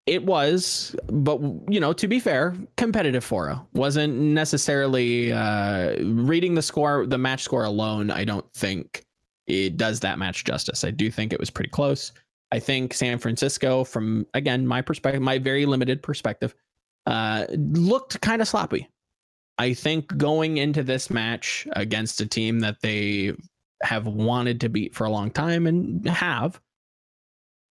It 0.10 0.26
was, 0.26 0.96
but 1.06 1.40
you 1.70 1.80
know, 1.80 1.94
to 1.94 2.08
be 2.08 2.20
fair, 2.20 2.56
competitive 2.78 3.24
fora 3.24 3.64
wasn't 3.74 4.16
necessarily 4.16 5.32
uh, 5.32 6.04
reading 6.04 6.56
the 6.56 6.64
score, 6.64 7.06
the 7.06 7.20
match 7.20 7.44
score 7.44 7.64
alone. 7.64 8.10
I 8.10 8.24
don't 8.24 8.52
think 8.56 9.06
it 9.46 9.78
does 9.78 10.00
that 10.00 10.18
match 10.18 10.46
justice. 10.46 10.84
I 10.84 10.90
do 10.90 11.12
think 11.12 11.32
it 11.32 11.40
was 11.40 11.52
pretty 11.52 11.70
close. 11.70 12.12
I 12.52 12.58
think 12.58 12.96
San 12.96 13.20
Francisco, 13.20 13.84
from 13.84 14.26
again 14.34 14.66
my 14.66 14.82
perspective, 14.82 15.22
my 15.22 15.38
very 15.38 15.68
limited 15.68 16.02
perspective, 16.02 16.56
uh, 17.06 17.46
looked 17.52 18.20
kind 18.22 18.42
of 18.42 18.48
sloppy. 18.48 18.90
I 19.60 19.76
think 19.76 20.18
going 20.18 20.58
into 20.58 20.82
this 20.82 21.12
match 21.12 21.68
against 21.74 22.20
a 22.20 22.26
team 22.26 22.62
that 22.62 22.82
they 22.82 23.34
have 23.84 24.08
wanted 24.08 24.60
to 24.62 24.70
beat 24.70 24.96
for 24.96 25.06
a 25.06 25.12
long 25.12 25.30
time 25.30 25.68
and 25.68 26.04
have 26.10 26.60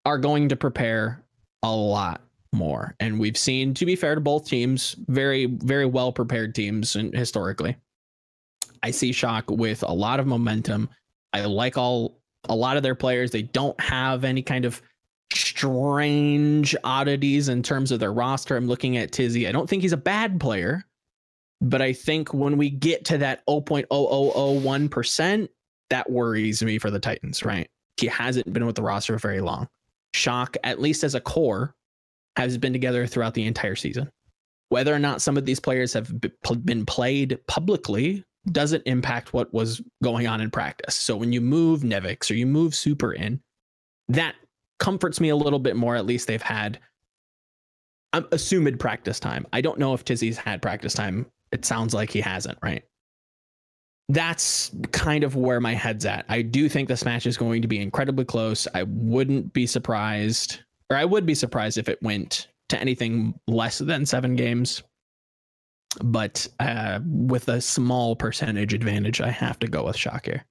are 0.05 0.19
going 0.19 0.49
to 0.51 0.55
prepare 0.57 1.25
a 1.65 1.75
lot 1.75 2.21
more. 2.53 2.95
And 3.01 3.19
we've 3.19 3.37
seen, 3.37 3.75
to 3.75 3.87
be 3.87 3.97
fair 3.97 4.15
to 4.15 4.21
both 4.21 4.47
teams, 4.47 4.97
very, 5.09 5.47
very 5.47 5.87
well 5.87 6.13
prepared 6.13 6.55
teams 6.55 6.97
and 6.97 7.15
historically. 7.15 7.77
I 8.83 8.91
see 8.91 9.13
Shock 9.13 9.51
with 9.51 9.83
a 9.83 9.93
lot 9.93 10.21
of 10.21 10.27
momentum. 10.27 10.89
I 11.33 11.45
like 11.45 11.77
all 11.77 12.21
a 12.49 12.55
lot 12.55 12.77
of 12.77 12.83
their 12.83 12.95
players. 12.95 13.31
They 13.31 13.43
don't 13.43 13.79
have 13.81 14.25
any 14.25 14.43
kind 14.43 14.65
of 14.65 14.81
strange 15.35 16.75
oddities 16.85 17.49
in 17.49 17.63
terms 17.63 17.93
of 17.93 18.01
their 18.01 18.13
roster. 18.13 18.57
I'm 18.57 18.67
looking 18.67 18.97
at 18.97 19.13
Tizzy. 19.13 19.49
I 19.49 19.53
don't 19.53 19.69
think 19.69 19.83
he's 19.83 19.93
a 19.93 19.97
bad 19.97 20.41
player, 20.41 20.85
but 21.61 21.83
I 21.83 21.93
think 21.93 22.33
when 22.33 22.57
we 22.57 22.71
get 22.71 23.05
to 23.07 23.19
that 23.19 23.45
0.0001%, 23.47 25.49
that 25.91 26.11
worries 26.11 26.63
me 26.63 26.79
for 26.79 26.91
the 26.91 27.01
Titans, 27.01 27.45
right? 27.45 27.69
He 27.97 28.07
hasn't 28.07 28.53
been 28.53 28.67
with 28.67 28.77
the 28.77 28.83
roster 28.83 29.19
very 29.19 29.41
long. 29.41 29.69
Shock, 30.15 30.57
at 30.65 30.81
least 30.81 31.05
as 31.05 31.15
a 31.15 31.21
core, 31.21 31.75
has 32.39 32.57
been 32.57 32.73
together 32.73 33.07
throughout 33.07 33.35
the 33.35 33.47
entire 33.47 33.75
season. 33.75 34.11
Whether 34.71 34.95
or 34.95 34.99
not 34.99 35.21
some 35.21 35.37
of 35.37 35.45
these 35.45 35.61
players 35.61 35.93
have 35.93 36.13
been 36.65 36.87
played 36.87 37.39
publicly 37.49 38.25
doesn't 38.53 38.85
impact 38.87 39.33
what 39.33 39.53
was 39.53 39.83
going 40.03 40.27
on 40.27 40.41
in 40.41 40.51
practice. 40.51 40.95
So 40.95 41.17
when 41.17 41.33
you 41.33 41.41
move 41.41 41.81
Nevix 41.81 42.31
or 42.31 42.35
you 42.35 42.47
move 42.47 42.75
Super 42.75 43.13
in, 43.13 43.41
that 44.09 44.37
comforts 44.79 45.21
me 45.21 45.31
a 45.31 45.37
little 45.37 45.59
bit 45.59 45.75
more. 45.75 45.97
At 45.97 46.07
least 46.07 46.29
they've 46.29 46.41
had 46.41 46.79
um, 48.13 48.29
assumed 48.31 48.79
practice 48.79 49.19
time. 49.19 49.47
I 49.53 49.61
don't 49.61 49.79
know 49.79 49.93
if 49.95 50.05
Tizzy's 50.05 50.39
had 50.39 50.63
practice 50.63 50.95
time. 50.95 51.27
It 51.51 51.65
sounds 51.65 51.93
like 51.93 52.11
he 52.11 52.21
hasn't, 52.21 52.59
right? 52.63 52.85
That's 54.09 54.71
kind 54.93 55.25
of 55.25 55.35
where 55.35 55.61
my 55.61 55.75
head's 55.75 56.07
at. 56.07 56.25
I 56.29 56.43
do 56.43 56.69
think 56.69 56.89
this 56.89 57.05
match 57.05 57.27
is 57.27 57.37
going 57.37 57.63
to 57.63 57.69
be 57.69 57.81
incredibly 57.81 58.25
close. 58.25 58.69
I 58.75 58.85
wouldn't 58.85 59.53
be 59.53 59.67
surprised, 59.67 60.61
or 60.91 60.97
I 60.97 61.05
would 61.05 61.27
be 61.27 61.35
surprised 61.35 61.79
if 61.79 61.89
it 61.89 62.03
went 62.03 62.49
to 62.71 62.79
anything 62.81 63.39
less 63.47 63.79
than 63.79 64.05
seven 64.07 64.37
games. 64.37 64.83
But 66.03 66.47
uh, 66.61 67.01
with 67.05 67.49
a 67.49 67.61
small 67.61 68.15
percentage 68.15 68.75
advantage, 68.75 69.21
I 69.21 69.31
have 69.31 69.59
to 69.61 69.67
go 69.69 69.87
with 69.87 69.97
Shock 69.97 70.27
here. 70.27 70.45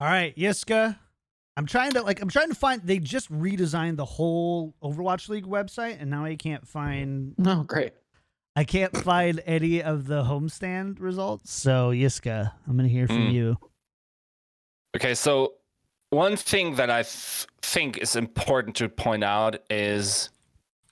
All 0.00 0.08
right, 0.08 0.34
Yiska. 0.36 0.96
I'm 1.58 1.64
trying 1.66 1.92
to 1.92 2.02
like 2.02 2.20
I'm 2.20 2.28
trying 2.28 2.50
to 2.50 2.54
find 2.54 2.82
they 2.82 2.98
just 2.98 3.32
redesigned 3.32 3.96
the 3.96 4.04
whole 4.04 4.74
Overwatch 4.82 5.30
League 5.30 5.46
website 5.46 5.96
and 6.00 6.10
now 6.10 6.22
I 6.24 6.36
can't 6.36 6.68
find 6.68 7.34
Oh, 7.46 7.62
great. 7.62 7.94
I 8.54 8.64
can't 8.64 8.94
find 8.94 9.42
any 9.46 9.82
of 9.82 10.06
the 10.06 10.22
homestand 10.22 11.00
results. 11.00 11.50
So 11.50 11.92
Yiska, 11.92 12.52
I'm 12.68 12.76
gonna 12.76 12.88
hear 12.88 13.06
from 13.06 13.28
Mm. 13.28 13.32
you. 13.32 13.56
Okay, 14.94 15.14
so 15.14 15.54
one 16.10 16.36
thing 16.36 16.76
that 16.76 16.90
I 16.90 17.02
th- 17.02 17.46
think 17.62 17.98
is 17.98 18.16
important 18.16 18.76
to 18.76 18.88
point 18.88 19.24
out 19.24 19.56
is 19.70 20.30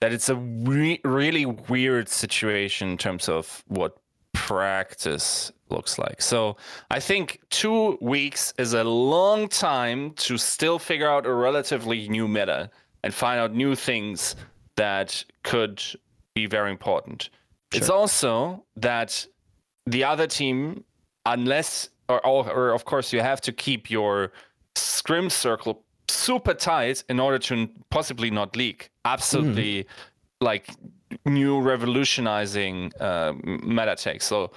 that 0.01 0.11
it's 0.11 0.29
a 0.29 0.35
re- 0.35 0.99
really 1.03 1.45
weird 1.45 2.09
situation 2.09 2.89
in 2.89 2.97
terms 2.97 3.29
of 3.29 3.63
what 3.67 3.97
practice 4.33 5.51
looks 5.69 5.97
like. 5.97 6.21
So 6.21 6.57
I 6.91 6.99
think 6.99 7.39
two 7.49 7.97
weeks 8.01 8.53
is 8.57 8.73
a 8.73 8.83
long 8.83 9.47
time 9.47 10.11
to 10.11 10.37
still 10.37 10.77
figure 10.77 11.09
out 11.09 11.25
a 11.25 11.33
relatively 11.33 12.07
new 12.09 12.27
meta 12.27 12.69
and 13.03 13.13
find 13.13 13.39
out 13.39 13.53
new 13.53 13.75
things 13.75 14.35
that 14.75 15.23
could 15.43 15.81
be 16.33 16.45
very 16.45 16.69
important. 16.69 17.29
It's 17.73 17.89
also 17.89 18.63
that 18.75 19.25
the 19.85 20.03
other 20.03 20.27
team, 20.27 20.83
unless 21.25 21.89
or, 22.07 22.25
or, 22.25 22.49
or 22.51 22.71
of 22.71 22.85
course 22.85 23.11
you 23.11 23.21
have 23.21 23.41
to 23.41 23.51
keep 23.51 23.89
your 23.89 24.31
scrim 24.75 25.29
circle 25.29 25.83
super 26.07 26.53
tight 26.53 27.03
in 27.09 27.19
order 27.19 27.39
to 27.39 27.69
possibly 27.89 28.29
not 28.29 28.55
leak. 28.55 28.89
Absolutely, 29.05 29.87
like 30.41 30.69
new 31.25 31.61
revolutionizing 31.61 32.91
uh, 32.99 33.33
meta 33.43 33.95
takes. 33.95 34.25
So, 34.25 34.51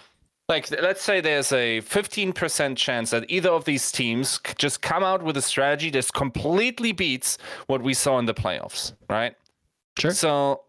like 0.49 0.71
let's 0.71 1.03
say 1.03 1.21
there's 1.21 1.53
a 1.53 1.81
15% 1.83 2.77
chance 2.77 3.11
that 3.11 3.25
either 3.29 3.51
of 3.51 3.65
these 3.65 3.93
teams 3.93 4.41
just 4.57 4.81
come 4.83 5.05
out 5.05 5.23
with 5.23 5.37
a 5.37 5.43
strategy 5.43 5.91
that 5.91 6.13
completely 6.15 6.93
beats 6.93 7.39
what 7.67 7.83
we 7.83 7.95
saw 7.95 8.19
in 8.19 8.27
the 8.27 8.35
playoffs, 8.35 8.95
right? 9.11 9.35
Sure. 9.99 10.13
So, 10.13 10.63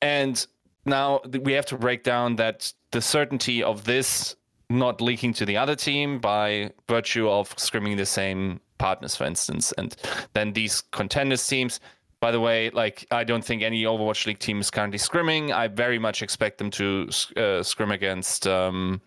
and 0.00 0.46
now 0.84 1.20
we 1.42 1.52
have 1.52 1.66
to 1.66 1.76
break 1.76 2.04
down 2.04 2.36
that 2.36 2.72
the 2.92 3.02
certainty 3.02 3.62
of 3.62 3.84
this 3.84 4.36
not 4.68 5.00
leaking 5.00 5.32
to 5.32 5.44
the 5.44 5.56
other 5.56 5.76
team 5.76 6.18
by 6.18 6.72
virtue 6.88 7.28
of 7.28 7.54
scrimming 7.56 7.96
the 7.96 8.06
same 8.06 8.60
partners, 8.78 9.16
for 9.16 9.24
instance, 9.24 9.72
and 9.78 9.96
then 10.32 10.52
these 10.52 10.82
contenders 10.92 11.46
teams. 11.46 11.80
By 12.20 12.30
the 12.30 12.40
way, 12.40 12.70
like 12.70 13.06
I 13.10 13.24
don't 13.24 13.44
think 13.44 13.62
any 13.62 13.84
Overwatch 13.84 14.26
League 14.26 14.38
team 14.38 14.60
is 14.60 14.70
currently 14.70 14.98
scrimming. 14.98 15.52
I 15.52 15.68
very 15.68 15.98
much 15.98 16.22
expect 16.22 16.58
them 16.58 16.70
to 16.72 17.08
uh, 17.36 17.62
scrim 17.62 17.90
against. 17.90 18.46
Um, 18.46 19.00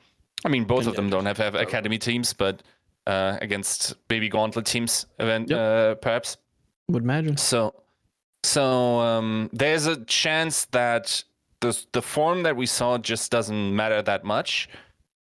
I 0.46 0.50
mean, 0.50 0.64
both 0.66 0.86
of 0.88 0.96
them 0.96 1.10
don't 1.10 1.26
have, 1.26 1.38
have 1.38 1.56
academy 1.56 1.98
teams, 1.98 2.34
but 2.34 2.62
uh, 3.08 3.38
against 3.42 3.96
baby 4.08 4.30
gauntlet 4.30 4.66
teams, 4.68 5.08
event 5.20 5.50
Yep. 5.50 5.60
uh, 5.60 5.96
perhaps. 5.96 6.38
Would 6.88 7.04
imagine. 7.04 7.36
So, 7.38 7.74
so 8.44 9.00
um, 9.00 9.50
there's 9.54 9.88
a 9.88 10.04
chance 10.06 10.66
that 10.66 11.24
the 11.62 11.78
the 11.92 12.02
form 12.02 12.44
that 12.44 12.56
we 12.56 12.68
saw 12.68 12.98
just 12.98 13.32
doesn't 13.32 13.76
matter 13.76 14.02
that 14.04 14.24
much. 14.24 14.70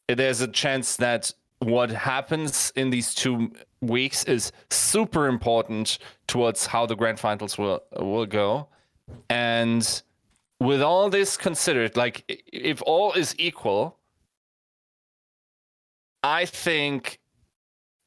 There's 0.09 0.41
a 0.41 0.49
chance 0.49 0.97
that 0.97 1.33
what 1.61 1.91
happens 1.91 2.73
in 2.77 2.91
these 2.91 3.15
two 3.15 3.53
weeks 3.81 4.25
is 4.25 4.53
super 4.71 5.27
important 5.27 5.99
towards 6.27 6.67
how 6.67 6.87
the 6.87 6.97
grand 6.97 7.19
finals 7.19 7.59
will 7.59 7.83
will 7.99 8.27
go, 8.27 8.69
and 9.29 10.03
with 10.61 10.83
all 10.83 11.09
this 11.09 11.37
considered, 11.37 11.97
like 11.97 12.43
if 12.53 12.83
all 12.83 13.13
is 13.13 13.35
equal, 13.39 13.99
I 16.23 16.47
think 16.47 17.21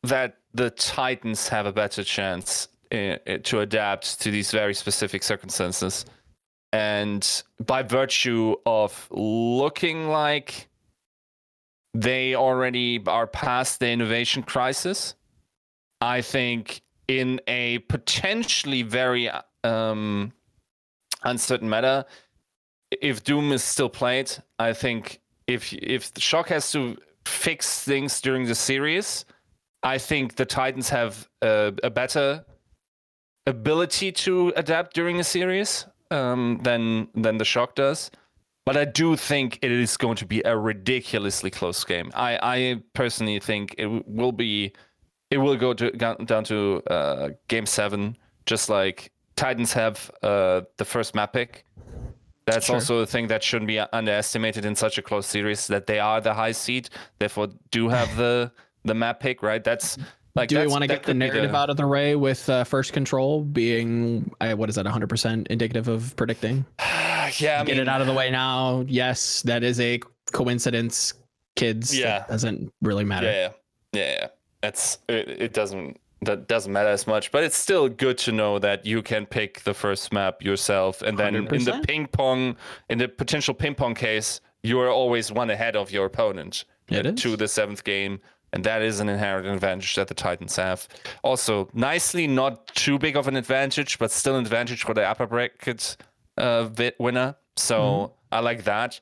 that 0.03 0.37
the 0.53 0.69
Titans 0.71 1.47
have 1.47 1.65
a 1.65 1.71
better 1.71 2.03
chance 2.03 2.67
uh, 2.91 2.95
uh, 2.95 3.37
to 3.43 3.61
adapt 3.61 4.19
to 4.21 4.31
these 4.31 4.51
very 4.51 4.73
specific 4.73 5.23
circumstances. 5.23 6.05
And 6.73 7.43
by 7.65 7.83
virtue 7.83 8.55
of 8.65 9.07
looking 9.11 10.07
like 10.07 10.67
they 11.93 12.35
already 12.35 13.01
are 13.05 13.27
past 13.27 13.79
the 13.79 13.89
innovation 13.89 14.43
crisis, 14.43 15.15
I 15.99 16.21
think 16.21 16.81
in 17.07 17.41
a 17.47 17.79
potentially 17.79 18.81
very 18.81 19.29
um, 19.63 20.31
uncertain 21.23 21.69
meta, 21.69 22.05
if 23.01 23.23
Doom 23.23 23.51
is 23.51 23.63
still 23.63 23.89
played, 23.89 24.31
I 24.59 24.73
think 24.73 25.21
if 25.47 25.73
if 25.73 26.13
the 26.13 26.21
Shock 26.21 26.49
has 26.49 26.71
to 26.71 26.97
fix 27.25 27.83
things 27.83 28.21
during 28.21 28.45
the 28.45 28.55
series, 28.55 29.25
I 29.83 29.97
think 29.97 30.35
the 30.35 30.45
Titans 30.45 30.89
have 30.89 31.29
a, 31.41 31.73
a 31.83 31.89
better 31.89 32.45
ability 33.47 34.11
to 34.11 34.53
adapt 34.55 34.93
during 34.93 35.19
a 35.19 35.23
series 35.23 35.85
um, 36.09 36.59
than 36.63 37.07
than 37.15 37.37
the 37.37 37.45
Shock 37.45 37.75
does. 37.75 38.11
But 38.65 38.77
I 38.77 38.85
do 38.85 39.15
think 39.15 39.59
it 39.61 39.71
is 39.71 39.97
going 39.97 40.17
to 40.17 40.25
be 40.25 40.41
a 40.45 40.55
ridiculously 40.57 41.49
close 41.49 41.83
game. 41.83 42.11
I, 42.13 42.39
I 42.41 42.83
personally 42.93 43.39
think 43.39 43.75
it 43.77 43.87
will 44.07 44.31
be, 44.31 44.73
it 45.31 45.37
will 45.37 45.57
go 45.57 45.73
to, 45.73 45.91
down 45.91 46.43
to 46.45 46.81
uh, 46.87 47.29
game 47.47 47.65
seven, 47.65 48.17
just 48.45 48.69
like 48.69 49.11
Titans 49.35 49.73
have 49.73 50.11
uh, 50.21 50.61
the 50.77 50.85
first 50.85 51.15
map 51.15 51.33
pick. 51.33 51.65
That's 52.45 52.65
Sure. 52.67 52.75
also 52.75 52.99
a 52.99 53.05
thing 53.05 53.27
that 53.27 53.43
shouldn't 53.43 53.67
be 53.67 53.79
underestimated 53.79 54.65
in 54.65 54.75
such 54.75 54.97
a 54.97 55.01
close 55.01 55.25
series. 55.25 55.67
That 55.67 55.87
they 55.87 55.99
are 55.99 56.19
the 56.21 56.33
high 56.33 56.51
seed, 56.51 56.89
therefore 57.19 57.49
do 57.71 57.89
have 57.89 58.15
the 58.17 58.51
the 58.83 58.93
map 58.93 59.19
pick. 59.19 59.41
Right? 59.43 59.63
That's 59.63 59.97
like. 60.35 60.49
Do 60.49 60.59
we 60.59 60.67
want 60.67 60.83
to 60.83 60.87
get 60.87 61.03
the 61.03 61.07
could 61.07 61.19
be 61.19 61.27
narrative 61.27 61.55
out 61.55 61.69
of 61.69 61.77
the 61.77 61.87
way 61.87 62.15
with 62.15 62.49
uh, 62.49 62.63
first 62.63 62.93
control 62.93 63.43
being, 63.43 64.31
uh, 64.41 64.53
what 64.53 64.69
is 64.69 64.75
that, 64.75 64.85
100% 64.85 65.47
indicative 65.47 65.87
of 65.87 66.15
predicting? 66.15 66.65
yeah, 66.79 67.27
I 67.61 67.63
get 67.63 67.67
mean, 67.67 67.79
it 67.79 67.87
out 67.87 68.01
of 68.01 68.07
the 68.07 68.13
way 68.13 68.31
now. 68.31 68.83
Yes, 68.87 69.41
that 69.43 69.63
is 69.63 69.79
a 69.79 69.99
coincidence, 70.31 71.13
kids. 71.55 71.97
Yeah. 71.97 72.23
It 72.23 72.29
doesn't 72.29 72.71
really 72.81 73.03
matter. 73.03 73.27
Yeah, 73.27 73.49
yeah, 73.93 74.11
yeah. 74.19 74.27
It's 74.63 74.99
it, 75.09 75.27
it 75.27 75.53
doesn't 75.53 75.99
that 76.23 76.47
doesn't 76.47 76.71
matter 76.71 76.89
as 76.89 77.07
much, 77.07 77.31
but 77.31 77.43
it's 77.43 77.57
still 77.57 77.89
good 77.89 78.17
to 78.19 78.31
know 78.31 78.59
that 78.59 78.85
you 78.85 79.01
can 79.01 79.25
pick 79.25 79.61
the 79.61 79.73
first 79.73 80.13
map 80.13 80.43
yourself, 80.43 81.01
and 81.01 81.17
then 81.17 81.35
in 81.35 81.45
the 81.45 81.83
ping 81.87 82.05
pong, 82.07 82.55
in 82.89 82.99
the 82.99 83.07
potential 83.07 83.53
ping 83.53 83.73
pong 83.73 83.95
case, 83.95 84.39
you 84.61 84.79
are 84.79 84.89
always 84.89 85.31
one 85.31 85.49
ahead 85.49 85.75
of 85.75 85.91
your 85.91 86.05
opponent 86.05 86.65
It 86.89 87.05
is. 87.05 87.21
to 87.23 87.35
the 87.35 87.47
seventh 87.47 87.83
game. 87.83 88.19
And 88.53 88.63
that 88.65 88.81
is 88.81 88.99
an 88.99 89.07
inherent 89.07 89.47
advantage 89.47 89.95
that 89.95 90.07
the 90.07 90.13
Titans 90.13 90.55
have. 90.57 90.87
Also, 91.23 91.69
nicely, 91.73 92.27
not 92.27 92.67
too 92.75 92.99
big 92.99 93.15
of 93.15 93.27
an 93.27 93.37
advantage, 93.37 93.97
but 93.97 94.11
still 94.11 94.35
an 94.35 94.43
advantage 94.43 94.83
for 94.83 94.93
the 94.93 95.03
upper 95.03 95.25
bracket 95.25 95.95
uh, 96.37 96.69
winner. 96.99 97.35
So 97.55 97.79
Mm-hmm. 97.79 98.13
I 98.31 98.39
like 98.39 98.63
that. 98.63 98.99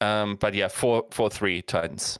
Um, 0.00 0.36
but 0.36 0.54
yeah, 0.54 0.68
four 0.68 1.06
four 1.10 1.30
three 1.30 1.62
Titans. 1.62 2.18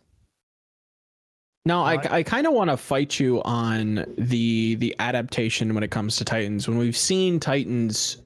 Now, 1.64 1.84
I, 1.84 2.16
I 2.18 2.22
kind 2.24 2.46
of 2.46 2.52
want 2.52 2.70
to 2.70 2.76
fight 2.76 3.20
you 3.20 3.42
on 3.42 4.04
the 4.18 4.74
the 4.76 4.94
adaptation 4.98 5.74
when 5.74 5.84
it 5.84 5.90
comes 5.90 6.16
to 6.16 6.24
Titans. 6.24 6.68
When 6.68 6.78
we've 6.78 6.96
seen 6.96 7.38
Titans 7.38 8.22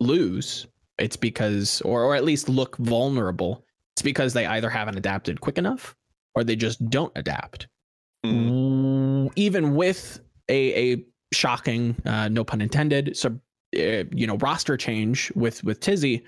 lose, 0.00 0.66
it's 0.98 1.16
because, 1.16 1.80
or 1.82 2.02
or 2.04 2.16
at 2.16 2.24
least 2.24 2.48
look 2.48 2.76
vulnerable. 2.78 3.64
It's 3.94 4.02
because 4.02 4.32
they 4.32 4.46
either 4.46 4.70
haven't 4.70 4.96
adapted 4.96 5.40
quick 5.40 5.58
enough, 5.58 5.94
or 6.34 6.42
they 6.42 6.56
just 6.56 6.88
don't 6.90 7.12
adapt. 7.16 7.68
Mm. 8.24 8.50
Mm, 8.50 9.32
Even 9.36 9.74
with 9.74 10.20
a 10.48 10.92
a 10.92 11.04
shocking, 11.32 11.96
uh, 12.04 12.28
no 12.28 12.44
pun 12.44 12.60
intended, 12.60 13.16
so 13.16 13.28
uh, 13.76 14.04
you 14.12 14.26
know 14.26 14.36
roster 14.38 14.76
change 14.76 15.32
with 15.34 15.62
with 15.64 15.80
Tizzy, 15.80 16.24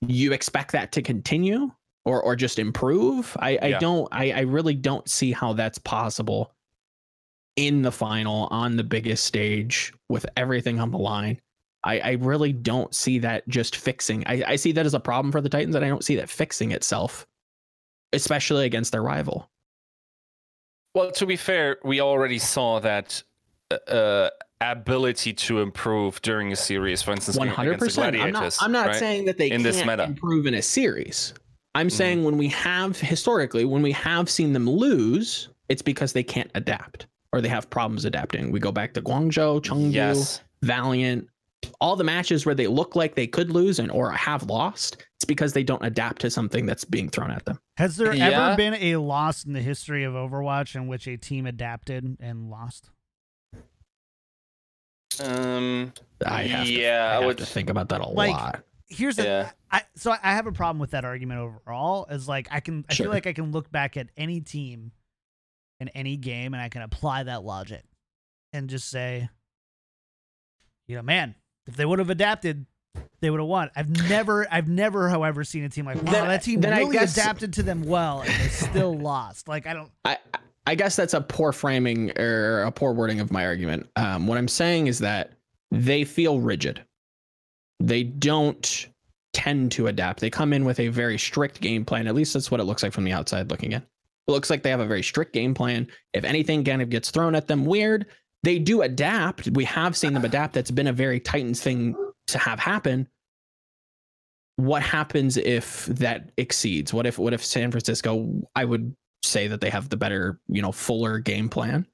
you 0.00 0.32
expect 0.32 0.72
that 0.72 0.92
to 0.92 1.02
continue 1.02 1.70
or 2.04 2.22
or 2.22 2.36
just 2.36 2.58
improve. 2.58 3.36
I, 3.40 3.58
I 3.60 3.66
Yeah. 3.68 3.78
don't 3.78 4.08
I, 4.12 4.30
I 4.32 4.40
really 4.40 4.74
don't 4.74 5.08
see 5.08 5.32
how 5.32 5.52
that's 5.52 5.78
possible 5.78 6.52
in 7.56 7.82
the 7.82 7.92
final 7.92 8.46
on 8.50 8.76
the 8.76 8.84
biggest 8.84 9.24
stage 9.24 9.92
with 10.08 10.26
everything 10.36 10.78
on 10.78 10.90
the 10.90 10.98
line. 10.98 11.40
I, 11.84 12.00
I 12.00 12.10
really 12.12 12.52
don't 12.52 12.94
see 12.94 13.18
that 13.20 13.46
just 13.48 13.76
fixing. 13.76 14.26
I, 14.26 14.42
I 14.46 14.56
see 14.56 14.72
that 14.72 14.86
as 14.86 14.94
a 14.94 15.00
problem 15.00 15.30
for 15.32 15.40
the 15.40 15.48
Titans, 15.48 15.74
and 15.74 15.84
I 15.84 15.88
don't 15.88 16.04
see 16.04 16.16
that 16.16 16.28
fixing 16.28 16.72
itself, 16.72 17.26
especially 18.12 18.66
against 18.66 18.90
their 18.92 19.02
rival. 19.02 19.48
Well, 20.96 21.10
to 21.10 21.26
be 21.26 21.36
fair, 21.36 21.76
we 21.84 22.00
already 22.00 22.38
saw 22.38 22.80
that 22.80 23.22
uh, 23.86 24.30
ability 24.62 25.34
to 25.34 25.60
improve 25.60 26.22
during 26.22 26.52
a 26.52 26.56
series. 26.56 27.02
For 27.02 27.12
instance, 27.12 27.36
against 27.36 27.54
hundred 27.54 27.78
percent. 27.78 28.16
I'm 28.16 28.32
not. 28.32 28.56
I'm 28.62 28.72
not 28.72 28.86
right? 28.86 28.96
saying 28.96 29.26
that 29.26 29.36
they 29.36 29.50
In 29.50 29.62
can't 29.62 29.86
meta. 29.86 30.04
improve 30.04 30.46
in 30.46 30.54
a 30.54 30.62
series. 30.62 31.34
I'm 31.74 31.88
Mhm. 31.88 31.92
saying 31.92 32.24
when 32.24 32.38
we 32.38 32.48
have 32.48 32.98
historically, 32.98 33.66
when 33.66 33.82
we 33.82 33.92
have 33.92 34.30
seen 34.30 34.54
them 34.54 34.66
lose, 34.70 35.50
it's 35.68 35.82
because 35.82 36.14
they 36.14 36.22
can't 36.22 36.50
adapt 36.54 37.06
or 37.30 37.42
they 37.42 37.48
have 37.50 37.68
problems 37.68 38.06
adapting. 38.06 38.50
We 38.50 38.58
go 38.58 38.72
back 38.72 38.94
to 38.94 39.02
Guangzhou, 39.02 39.60
Chengdu, 39.60 39.92
Yes. 39.92 40.40
Valiant, 40.62 41.28
all 41.78 41.94
the 41.94 42.04
matches 42.04 42.46
where 42.46 42.54
they 42.54 42.68
look 42.68 42.96
like 42.96 43.16
they 43.16 43.26
could 43.26 43.50
lose 43.50 43.78
and 43.78 43.90
or 43.90 44.10
have 44.12 44.44
lost. 44.44 44.96
It's 45.18 45.24
because 45.24 45.54
they 45.54 45.64
don't 45.64 45.84
adapt 45.84 46.20
to 46.22 46.30
something 46.30 46.66
that's 46.66 46.84
being 46.84 47.08
thrown 47.08 47.30
at 47.30 47.44
them. 47.46 47.58
Has 47.78 47.96
there 47.96 48.12
Yeah. 48.14 48.48
ever 48.48 48.56
been 48.56 48.74
a 48.74 48.96
loss 48.96 49.44
in 49.44 49.54
the 49.54 49.62
history 49.62 50.04
of 50.04 50.12
Overwatch 50.12 50.74
in 50.74 50.88
which 50.88 51.06
a 51.08 51.16
team 51.16 51.46
adapted 51.46 52.18
and 52.20 52.50
lost? 52.50 52.90
Um. 55.22 55.92
I 56.24 56.42
have, 56.44 56.66
to, 56.66 56.72
Yeah, 56.72 57.04
I 57.06 57.10
I 57.10 57.14
have 57.14 57.24
would- 57.24 57.38
to 57.38 57.46
think 57.46 57.70
about 57.70 57.88
that 57.90 58.00
a 58.02 58.08
Like, 58.08 58.32
lot. 58.32 58.62
Here's 58.88 59.16
the 59.16 59.24
Yeah. 59.24 59.50
I 59.70 59.82
so 59.96 60.12
I 60.12 60.34
have 60.34 60.46
a 60.46 60.52
problem 60.52 60.78
with 60.78 60.90
that 60.92 61.04
argument 61.04 61.40
overall. 61.40 62.06
Is 62.06 62.28
like 62.28 62.46
I 62.50 62.60
can 62.60 62.84
I 62.88 62.94
Sure. 62.94 63.04
feel 63.06 63.12
like 63.12 63.26
I 63.26 63.32
can 63.32 63.50
look 63.50 63.70
back 63.72 63.96
at 63.96 64.10
any 64.16 64.40
team 64.40 64.92
in 65.80 65.88
any 65.88 66.16
game 66.16 66.54
and 66.54 66.62
I 66.62 66.68
can 66.68 66.82
apply 66.82 67.24
that 67.24 67.42
logic 67.42 67.84
and 68.52 68.70
just 68.70 68.88
say, 68.88 69.28
you 70.86 70.94
know, 70.94 71.02
man, 71.02 71.34
if 71.66 71.74
they 71.76 71.84
would 71.84 71.98
have 71.98 72.10
adapted, 72.10 72.66
they 73.20 73.30
would 73.30 73.40
have 73.40 73.48
won. 73.48 73.70
I've 73.76 74.08
never 74.08 74.46
I've 74.50 74.68
never, 74.68 75.08
however, 75.08 75.44
seen 75.44 75.64
a 75.64 75.68
team 75.68 75.84
like 75.86 76.02
wow 76.02 76.12
Then- 76.12 76.28
that 76.28 76.42
team 76.42 76.60
really 76.60 76.92
guess- 76.92 77.16
adapted 77.16 77.52
to 77.54 77.62
them 77.62 77.84
well 77.84 78.20
and 78.20 78.28
they 78.30 78.48
still 78.48 78.94
lost. 78.98 79.48
Like 79.48 79.66
I 79.66 79.74
don't. 79.74 79.90
I 80.04 80.18
I 80.66 80.74
guess 80.74 80.96
that's 80.96 81.14
a 81.14 81.20
poor 81.20 81.52
framing 81.52 82.18
or 82.18 82.62
a 82.62 82.72
poor 82.72 82.92
wording 82.92 83.20
of 83.20 83.30
my 83.30 83.46
argument. 83.46 83.88
Um, 83.96 84.26
what 84.26 84.36
I'm 84.36 84.48
saying 84.48 84.88
is 84.88 84.98
that 84.98 85.32
they 85.70 86.04
feel 86.04 86.40
rigid. 86.40 86.84
They 87.80 88.02
don't 88.02 88.86
tend 89.32 89.70
to 89.72 89.86
adapt. 89.86 90.20
They 90.20 90.30
come 90.30 90.52
in 90.52 90.64
with 90.64 90.80
a 90.80 90.88
very 90.88 91.18
strict 91.18 91.60
game 91.60 91.84
plan. 91.84 92.06
At 92.08 92.14
least 92.14 92.32
that's 92.32 92.50
what 92.50 92.58
it 92.60 92.64
looks 92.64 92.82
like 92.82 92.92
from 92.92 93.04
the 93.04 93.12
outside 93.12 93.50
looking 93.50 93.72
in. 93.72 93.82
It 93.82 94.30
looks 94.32 94.50
like 94.50 94.62
they 94.62 94.70
have 94.70 94.80
a 94.80 94.86
very 94.86 95.02
strict 95.02 95.32
game 95.32 95.54
plan. 95.54 95.86
If 96.12 96.24
anything 96.24 96.64
kind 96.64 96.82
of 96.82 96.90
gets 96.90 97.10
thrown 97.12 97.34
at 97.36 97.46
them 97.46 97.64
weird, 97.64 98.06
they 98.42 98.58
do 98.58 98.82
adapt. 98.82 99.48
We 99.50 99.64
have 99.66 99.96
seen 99.96 100.14
them 100.14 100.24
adapt. 100.24 100.54
That's 100.54 100.70
been 100.70 100.86
a 100.88 100.92
very 100.92 101.20
Titans 101.20 101.60
thing 101.60 101.94
to 102.28 102.38
have 102.38 102.58
happen. 102.58 103.08
What 104.56 104.82
happens 104.82 105.36
if 105.36 105.86
that 105.86 106.30
exceeds? 106.36 106.92
What 106.92 107.06
if 107.06 107.18
what 107.18 107.34
if 107.34 107.44
San 107.44 107.70
Francisco? 107.70 108.42
I 108.54 108.64
would 108.64 108.94
say 109.22 109.48
that 109.48 109.60
they 109.60 109.70
have 109.70 109.88
the 109.88 109.96
better, 109.96 110.40
you 110.48 110.62
know, 110.62 110.72
fuller 110.72 111.18
game 111.18 111.48
plan. 111.48 111.86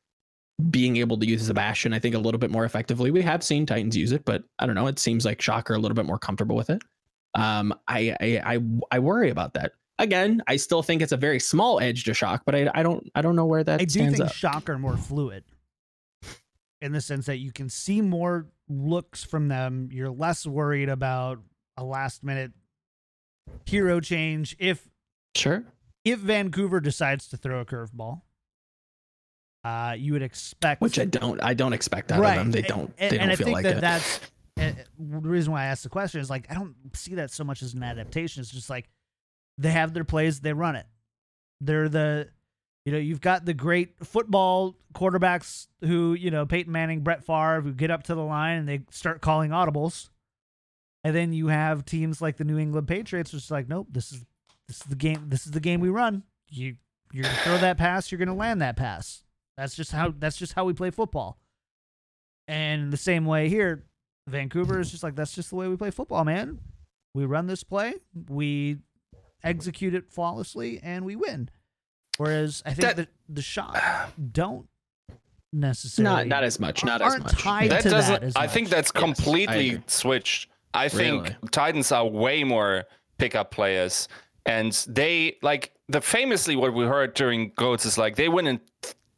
Being 0.71 0.99
able 0.99 1.19
to 1.19 1.27
use 1.27 1.51
Bastion, 1.51 1.93
I 1.93 1.99
think, 1.99 2.15
a 2.15 2.19
little 2.19 2.39
bit 2.39 2.51
more 2.51 2.65
effectively. 2.65 3.11
We 3.11 3.23
have 3.23 3.43
seen 3.43 3.67
Titans 3.67 3.97
use 3.97 4.13
it, 4.13 4.25
but 4.25 4.45
I 4.59 4.67
don't 4.67 4.77
know. 4.77 4.87
It 4.87 4.99
seems 4.99 5.25
like 5.25 5.41
Shocker 5.41 5.75
a 5.75 5.79
little 5.79 5.97
bit 5.97 6.07
more 6.07 6.19
comfortable 6.19 6.55
with 6.55 6.71
it. 6.71 6.83
Um, 7.35 7.75
I 7.89 8.15
I 8.21 8.43
I, 8.45 8.61
I 8.93 8.99
worry 9.01 9.31
about 9.31 9.55
that. 9.55 9.73
Again, 9.99 10.43
I 10.47 10.57
still 10.57 10.83
think 10.83 11.03
it's 11.03 11.13
a 11.13 11.17
very 11.17 11.41
small 11.41 11.81
edge 11.81 12.05
to 12.05 12.15
Shock, 12.15 12.43
but 12.45 12.55
I, 12.55 12.71
I 12.75 12.83
don't 12.83 13.11
I 13.15 13.23
don't 13.23 13.35
know 13.35 13.47
where 13.47 13.65
that 13.65 13.81
I 13.81 13.85
do 13.85 13.91
stands 13.91 14.19
think 14.19 14.29
up. 14.29 14.35
Shock 14.35 14.69
are 14.69 14.79
more 14.79 14.97
fluid 14.97 15.45
in 16.81 16.93
the 16.93 17.01
sense 17.01 17.27
that 17.27 17.39
you 17.39 17.53
can 17.53 17.69
see 17.69 18.01
more 18.01 18.47
looks 18.73 19.25
from 19.25 19.49
them. 19.49 19.89
You're 19.93 20.11
less 20.11 20.47
worried 20.47 20.89
about 20.89 21.39
a 21.77 21.85
last 21.85 22.23
minute 22.25 22.53
hero 23.67 24.01
change 24.01 24.57
if 24.59 24.89
Sure. 25.35 25.65
if 26.05 26.19
Vancouver 26.19 26.81
decides 26.81 27.29
to 27.29 27.37
throw 27.37 27.61
a 27.61 27.65
curveball. 27.65 28.23
Uh, 29.65 29.95
you 29.97 30.13
would 30.13 30.23
expect 30.23 30.81
Which 30.81 30.99
I 30.99 31.05
don't 31.05 31.41
I 31.43 31.55
don't 31.55 31.73
expect 31.73 32.11
out 32.11 32.21
right. 32.21 32.37
of 32.37 32.45
them. 32.45 32.51
They 32.51 32.63
don't 32.63 32.93
and, 32.99 33.13
they 33.13 33.19
don't 33.19 33.31
I 33.31 33.37
feel 33.37 33.45
think 33.47 33.55
like 33.55 33.65
that 33.65 33.77
it. 33.79 33.81
that's 33.81 34.21
uh, 34.61 34.73
the 34.99 35.29
reason 35.29 35.53
why 35.53 35.63
I 35.63 35.67
asked 35.67 35.85
the 35.85 35.89
question 35.89 36.21
is 36.21 36.29
like 36.29 36.51
I 36.51 36.55
don't 36.55 36.75
see 36.95 37.15
that 37.15 37.31
so 37.31 37.45
much 37.45 37.63
as 37.63 37.73
an 37.75 37.83
adaptation. 37.83 38.41
It's 38.41 38.51
just 38.51 38.69
like 38.69 38.89
they 39.59 39.71
have 39.71 39.95
their 39.95 40.05
plays, 40.05 40.41
they 40.41 40.53
run 40.53 40.75
it. 40.77 40.87
They're 41.61 41.89
the 41.89 42.29
you 42.85 42.93
know, 42.93 42.99
you've 42.99 43.21
got 43.21 43.45
the 43.45 43.55
great 43.55 43.95
football 44.05 44.75
quarterbacks 44.95 45.69
who, 45.83 46.15
you 46.15 46.31
know, 46.31 46.47
Peyton 46.47 46.73
Manning, 46.73 47.01
Brett 47.01 47.25
Favre, 47.25 47.61
who 47.61 47.73
get 47.73 47.91
up 47.91 48.03
to 48.05 48.15
the 48.15 48.25
line 48.25 48.59
and 48.59 48.69
they 48.69 48.81
start 48.91 49.21
calling 49.21 49.51
audibles. 49.51 50.11
And 51.05 51.15
then 51.15 51.33
you 51.33 51.49
have 51.49 51.85
teams 51.85 52.21
like 52.21 52.37
the 52.37 52.45
New 52.45 52.59
England 52.59 52.89
Patriots, 52.89 53.33
which 53.33 53.45
is 53.45 53.51
like, 53.51 53.69
nope, 53.69 53.89
this 53.91 54.13
is 54.13 54.25
this 54.69 54.79
is 54.79 54.85
the 54.85 54.97
game 54.97 55.25
this 55.29 55.47
is 55.47 55.53
the 55.53 55.61
game 55.61 55.81
we 55.81 55.89
run. 55.89 56.23
You 56.49 56.77
you're 57.13 57.25
gonna 57.25 57.37
throw 57.37 57.59
that 57.59 57.79
pass, 57.79 58.11
you're 58.11 58.19
gonna 58.19 58.35
land 58.35 58.63
that 58.63 58.77
pass. 58.77 59.23
That's 59.57 59.75
just 59.75 59.93
how 59.93 60.15
that's 60.17 60.37
just 60.37 60.55
how 60.55 60.65
we 60.65 60.73
play 60.73 60.91
football. 60.91 61.39
And 62.49 62.93
the 62.93 62.97
same 62.97 63.27
way 63.27 63.49
here, 63.49 63.85
Vancouver 64.29 64.81
is 64.81 64.91
just 64.91 65.03
like 65.03 65.17
that's 65.17 65.35
just 65.35 65.51
the 65.51 65.57
way 65.57 65.69
we 65.69 65.77
play 65.77 65.91
football, 65.91 66.25
man. 66.25 66.59
We 67.15 67.27
run 67.27 67.47
this 67.47 67.63
play, 67.63 67.95
we 68.29 68.79
execute 69.45 69.95
it 69.95 70.11
flawlessly, 70.11 70.81
and 70.83 71.05
we 71.05 71.17
win. 71.17 71.51
Whereas 72.19 72.63
I 72.67 72.71
think 72.75 72.81
That- 72.83 72.97
that 72.97 73.09
the 73.29 73.43
shot 73.43 73.81
don't 74.33 74.69
necessarily 75.53 76.15
not 76.15 76.27
not 76.29 76.45
as 76.45 76.59
much. 76.61 76.85
Not 76.85 77.03
as 77.03 77.13
aren't 77.13 77.25
much. 77.25 77.43
tied 77.43 77.71
that 77.71 77.83
to 77.83 77.91
doesn't. 77.91 78.13
that 78.21 78.23
as 78.23 78.37
I 78.37 78.47
think 78.47 78.67
much. 78.67 78.71
that's 78.71 78.93
Yes, 78.95 79.03
I 79.03 79.07
completely 79.07 79.83
switched. 79.87 80.49
I 80.75 80.89
think 80.89 81.25
Really? 81.25 81.37
Titans 81.51 81.93
are 81.93 82.07
way 82.07 82.45
more 82.45 82.85
pickup 83.19 83.51
players, 83.51 84.09
and 84.47 84.73
they 84.89 85.37
like 85.43 85.73
the 85.89 86.01
famously 86.01 86.57
what 86.57 86.73
we 86.73 86.85
heard 86.87 87.15
during 87.15 87.53
Goats 87.57 87.85
is 87.85 87.99
like 87.99 88.17
they 88.17 88.29
win 88.29 88.47
in 88.47 88.61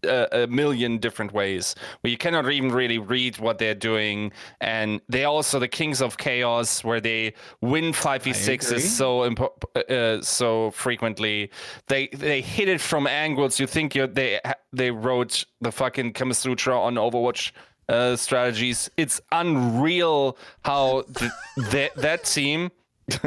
a, 0.05 0.44
a 0.44 0.47
million 0.47 0.98
different 0.98 1.32
ways 1.32 1.74
where 2.01 2.10
you 2.10 2.16
cannot 2.16 2.51
even 2.51 2.70
really 2.70 2.98
read 2.98 3.39
what 3.39 3.59
they're 3.59 3.74
doing. 3.74 4.32
And 4.60 5.01
they 5.09 5.24
also 5.24 5.59
the 5.59 5.68
kings 5.68 6.01
of 6.01 6.16
chaos 6.16 6.85
where 6.85 7.01
they 7.01 7.35
win 7.60 7.93
five 7.93 8.22
v 8.22 8.32
sixes 8.32 8.97
so 8.97 9.20
impo- 9.28 9.90
uh, 9.90 10.22
so 10.22 10.70
frequently. 10.70 11.51
They 11.89 12.09
they 12.09 12.40
hit 12.40 12.68
it 12.68 12.81
from 12.81 13.06
angles. 13.06 13.59
You 13.59 13.66
think 13.66 13.94
you 13.94 14.06
they 14.06 14.40
they 14.72 14.90
wrote 14.90 15.44
the 15.60 15.72
fucking 15.72 16.12
Kama 16.12 16.35
Sutra 16.35 16.78
on 16.78 16.94
Overwatch 16.94 17.52
uh, 17.89 18.16
strategies. 18.16 18.90
It's 18.97 19.20
unreal 19.32 20.39
how 20.64 21.02
the, 21.09 21.90
that 21.97 22.24
team. 22.24 22.70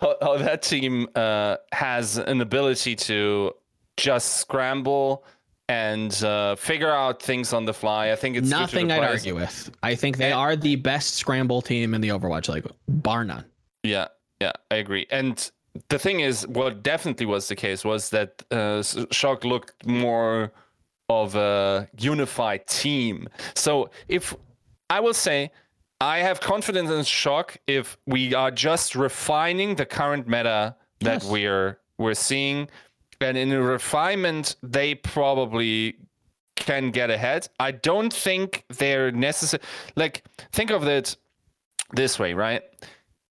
how, 0.00 0.16
how 0.22 0.36
that 0.36 0.62
team 0.62 1.08
uh, 1.16 1.56
has 1.72 2.16
an 2.16 2.40
ability 2.40 2.94
to 2.94 3.52
just 3.96 4.36
scramble 4.36 5.24
and 5.72 6.22
uh, 6.22 6.54
figure 6.56 6.92
out 6.92 7.22
things 7.22 7.54
on 7.54 7.64
the 7.64 7.72
fly. 7.72 8.12
I 8.12 8.16
think 8.16 8.36
it's 8.36 8.50
nothing 8.50 8.92
I'd 8.92 9.02
argue 9.02 9.34
with. 9.34 9.70
I 9.82 9.94
think 9.94 10.18
they 10.18 10.32
and, 10.32 10.34
are 10.34 10.54
the 10.54 10.76
best 10.76 11.14
scramble 11.14 11.62
team 11.62 11.94
in 11.94 12.02
the 12.02 12.10
Overwatch 12.10 12.52
League, 12.52 12.66
bar 12.88 13.24
none. 13.24 13.46
Yeah, 13.82 14.08
yeah, 14.40 14.52
I 14.70 14.76
agree. 14.76 15.06
And 15.10 15.50
the 15.88 15.98
thing 15.98 16.20
is, 16.20 16.46
what 16.46 16.82
definitely 16.82 17.24
was 17.24 17.48
the 17.48 17.56
case 17.56 17.86
was 17.86 18.10
that 18.10 18.42
uh, 18.50 18.82
Shock 19.10 19.44
looked 19.44 19.86
more 19.86 20.52
of 21.08 21.34
a 21.36 21.88
unified 21.98 22.66
team. 22.66 23.26
So 23.54 23.88
if 24.08 24.34
I 24.90 25.00
will 25.00 25.14
say, 25.14 25.50
I 26.02 26.18
have 26.18 26.40
confidence 26.40 26.90
in 26.90 27.02
Shock 27.04 27.56
if 27.66 27.96
we 28.06 28.34
are 28.34 28.50
just 28.50 28.94
refining 28.94 29.76
the 29.76 29.86
current 29.86 30.28
meta 30.28 30.76
that 31.00 31.22
yes. 31.22 31.30
we're 31.30 31.78
we're 31.96 32.14
seeing 32.14 32.68
and 33.22 33.38
in 33.38 33.52
a 33.52 33.62
refinement, 33.62 34.56
they 34.62 34.94
probably 34.94 35.96
can 36.56 36.90
get 36.90 37.10
ahead. 37.10 37.48
I 37.58 37.72
don't 37.72 38.12
think 38.12 38.64
they're 38.68 39.10
necessary. 39.10 39.62
Like, 39.96 40.24
think 40.52 40.70
of 40.70 40.86
it 40.86 41.16
this 41.94 42.18
way, 42.18 42.34
right? 42.34 42.62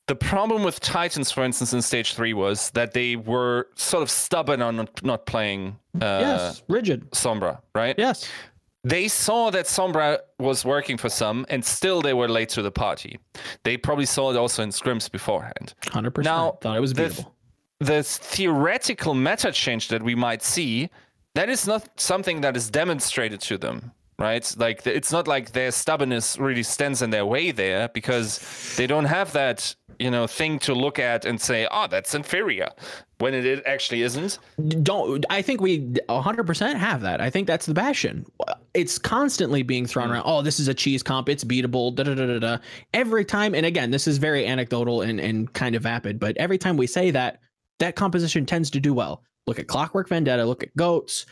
The 0.07 0.15
problem 0.15 0.63
with 0.63 0.79
Titans, 0.79 1.31
for 1.31 1.43
instance, 1.43 1.73
in 1.73 1.81
stage 1.81 2.15
three 2.15 2.33
was 2.33 2.71
that 2.71 2.93
they 2.93 3.15
were 3.15 3.67
sort 3.75 4.03
of 4.03 4.09
stubborn 4.09 4.61
on 4.61 4.87
not 5.03 5.25
playing. 5.25 5.77
Uh, 5.95 6.19
yes, 6.19 6.63
rigid. 6.67 7.09
Sombra, 7.11 7.59
right? 7.73 7.95
Yes. 7.97 8.29
They 8.83 9.07
saw 9.07 9.51
that 9.51 9.67
Sombra 9.67 10.19
was 10.39 10.65
working 10.65 10.97
for 10.97 11.07
some, 11.07 11.45
and 11.49 11.63
still 11.63 12.01
they 12.01 12.13
were 12.13 12.27
late 12.27 12.49
to 12.49 12.63
the 12.63 12.71
party. 12.71 13.19
They 13.63 13.77
probably 13.77 14.07
saw 14.07 14.31
it 14.31 14.37
also 14.37 14.63
in 14.63 14.69
scrims 14.69 15.09
beforehand. 15.09 15.75
Hundred 15.91 16.11
percent. 16.11 16.35
Now, 16.35 16.57
thought 16.61 16.75
it 16.75 16.81
was 16.81 16.93
beautiful 16.93 17.33
the 17.81 18.03
theoretical 18.03 19.15
meta 19.15 19.51
change 19.51 19.87
that 19.87 20.03
we 20.03 20.13
might 20.13 20.43
see, 20.43 20.89
that 21.33 21.49
is 21.49 21.65
not 21.65 21.89
something 21.99 22.41
that 22.41 22.55
is 22.55 22.69
demonstrated 22.69 23.41
to 23.41 23.57
them, 23.57 23.91
right? 24.19 24.53
Like 24.55 24.85
it's 24.85 25.11
not 25.11 25.27
like 25.27 25.53
their 25.53 25.71
stubbornness 25.71 26.37
really 26.37 26.61
stands 26.61 27.01
in 27.01 27.09
their 27.09 27.25
way 27.25 27.49
there 27.49 27.89
because 27.89 28.39
they 28.77 28.85
don't 28.85 29.05
have 29.05 29.33
that, 29.33 29.75
you 29.97 30.11
know, 30.11 30.27
thing 30.27 30.59
to 30.59 30.75
look 30.75 30.99
at 30.99 31.25
and 31.25 31.41
say, 31.41 31.67
"Oh, 31.71 31.87
that's 31.87 32.13
inferior," 32.13 32.69
when 33.17 33.33
it 33.33 33.63
actually 33.65 34.03
isn't. 34.03 34.37
Don't 34.83 35.25
I 35.31 35.41
think 35.41 35.59
we 35.59 35.79
100% 36.07 36.75
have 36.75 37.01
that. 37.01 37.19
I 37.19 37.31
think 37.31 37.47
that's 37.47 37.65
the 37.65 37.73
Bastion. 37.73 38.27
It's 38.75 38.99
constantly 38.99 39.63
being 39.63 39.87
thrown 39.87 40.09
mm. 40.09 40.11
around. 40.11 40.23
Oh, 40.27 40.43
this 40.43 40.59
is 40.59 40.67
a 40.67 40.73
cheese 40.75 41.01
comp. 41.01 41.29
It's 41.29 41.43
beatable. 41.43 41.95
Da 41.95 42.03
da 42.03 42.13
da 42.13 42.27
da 42.27 42.37
da. 42.37 42.57
Every 42.93 43.25
time, 43.25 43.55
and 43.55 43.65
again, 43.65 43.89
this 43.89 44.05
is 44.07 44.19
very 44.19 44.45
anecdotal 44.45 45.01
and 45.01 45.19
and 45.19 45.51
kind 45.53 45.73
of 45.73 45.81
vapid, 45.81 46.19
but 46.19 46.37
every 46.37 46.59
time 46.59 46.77
we 46.77 46.85
say 46.85 47.09
that 47.09 47.39
that 47.81 47.95
composition 47.95 48.45
tends 48.45 48.69
to 48.69 48.79
do 48.79 48.93
well. 48.93 49.23
Look 49.47 49.59
at 49.59 49.67
Clockwork 49.67 50.07
Vendetta, 50.07 50.45
look 50.45 50.63
at 50.63 50.75
Goats. 50.77 51.25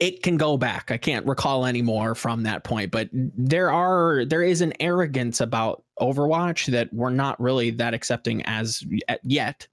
It 0.00 0.22
can 0.22 0.36
go 0.36 0.56
back. 0.56 0.90
I 0.90 0.96
can't 0.96 1.24
recall 1.26 1.66
anymore 1.66 2.14
from 2.14 2.42
that 2.42 2.64
point, 2.64 2.90
but 2.90 3.08
there 3.12 3.70
are 3.70 4.24
there 4.24 4.42
is 4.42 4.60
an 4.60 4.72
arrogance 4.80 5.40
about 5.40 5.84
Overwatch 6.00 6.66
that 6.72 6.92
we're 6.92 7.10
not 7.10 7.40
really 7.40 7.70
that 7.70 7.94
accepting 7.94 8.42
as 8.42 8.82
yet 9.22 9.68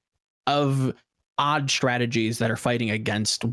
of 0.46 0.94
odd 1.40 1.72
strategies 1.72 2.38
that 2.38 2.52
are 2.52 2.58
fighting 2.58 2.92
against 2.92 3.46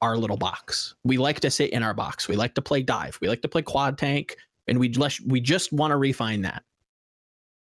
our 0.00 0.16
little 0.16 0.36
box. 0.36 0.94
We 1.02 1.16
like 1.16 1.40
to 1.40 1.50
sit 1.50 1.70
in 1.70 1.82
our 1.82 1.94
box. 1.94 2.28
We 2.28 2.36
like 2.36 2.54
to 2.54 2.62
play 2.62 2.82
dive. 2.82 3.18
We 3.20 3.28
like 3.28 3.42
to 3.42 3.48
play 3.48 3.62
quad 3.62 3.98
tank, 3.98 4.36
and 4.68 4.78
we 4.78 4.88
just 4.90 5.26
we 5.26 5.40
just 5.40 5.72
want 5.72 5.90
to 5.90 5.96
refine 5.96 6.42
that. 6.42 6.62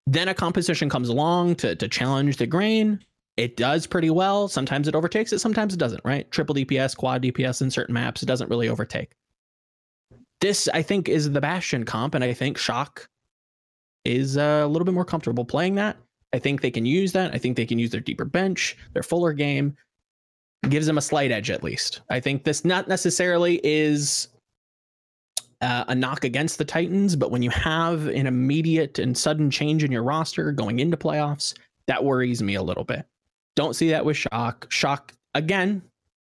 Then 0.06 0.28
a 0.28 0.34
composition 0.34 0.90
comes 0.90 1.08
along 1.08 1.56
to 1.56 1.74
to 1.74 1.88
challenge 1.88 2.36
the 2.36 2.46
grain 2.46 3.00
it 3.36 3.56
does 3.56 3.86
pretty 3.86 4.10
well. 4.10 4.48
Sometimes 4.48 4.88
it 4.88 4.94
overtakes 4.94 5.32
it, 5.32 5.40
sometimes 5.40 5.72
it 5.72 5.78
doesn't, 5.78 6.04
right? 6.04 6.30
Triple 6.30 6.54
DPS, 6.54 6.96
quad 6.96 7.22
DPS 7.22 7.62
in 7.62 7.70
certain 7.70 7.94
maps, 7.94 8.22
it 8.22 8.26
doesn't 8.26 8.50
really 8.50 8.68
overtake. 8.68 9.12
This, 10.40 10.68
I 10.74 10.82
think, 10.82 11.08
is 11.08 11.30
the 11.30 11.40
Bastion 11.40 11.84
comp, 11.84 12.14
and 12.14 12.24
I 12.24 12.32
think 12.34 12.58
Shock 12.58 13.08
is 14.04 14.36
uh, 14.36 14.62
a 14.64 14.66
little 14.66 14.84
bit 14.84 14.94
more 14.94 15.04
comfortable 15.04 15.44
playing 15.44 15.76
that. 15.76 15.96
I 16.32 16.38
think 16.38 16.60
they 16.60 16.70
can 16.70 16.86
use 16.86 17.12
that. 17.12 17.32
I 17.32 17.38
think 17.38 17.56
they 17.56 17.66
can 17.66 17.78
use 17.78 17.90
their 17.90 18.00
deeper 18.00 18.24
bench, 18.24 18.76
their 18.92 19.02
fuller 19.02 19.32
game. 19.32 19.76
Gives 20.68 20.86
them 20.86 20.98
a 20.98 21.02
slight 21.02 21.32
edge 21.32 21.50
at 21.50 21.64
least. 21.64 22.02
I 22.08 22.20
think 22.20 22.44
this 22.44 22.64
not 22.64 22.86
necessarily 22.86 23.60
is 23.64 24.28
uh, 25.60 25.84
a 25.88 25.94
knock 25.94 26.24
against 26.24 26.58
the 26.58 26.64
Titans, 26.64 27.16
but 27.16 27.30
when 27.30 27.42
you 27.42 27.50
have 27.50 28.06
an 28.06 28.26
immediate 28.26 28.98
and 28.98 29.16
sudden 29.16 29.50
change 29.50 29.82
in 29.82 29.90
your 29.90 30.04
roster 30.04 30.52
going 30.52 30.78
into 30.78 30.96
playoffs, 30.96 31.54
that 31.88 32.04
worries 32.04 32.42
me 32.42 32.54
a 32.54 32.62
little 32.62 32.84
bit. 32.84 33.06
Don't 33.56 33.74
see 33.74 33.90
that 33.90 34.04
with 34.04 34.16
Shock. 34.16 34.70
Shock 34.70 35.12
again, 35.34 35.82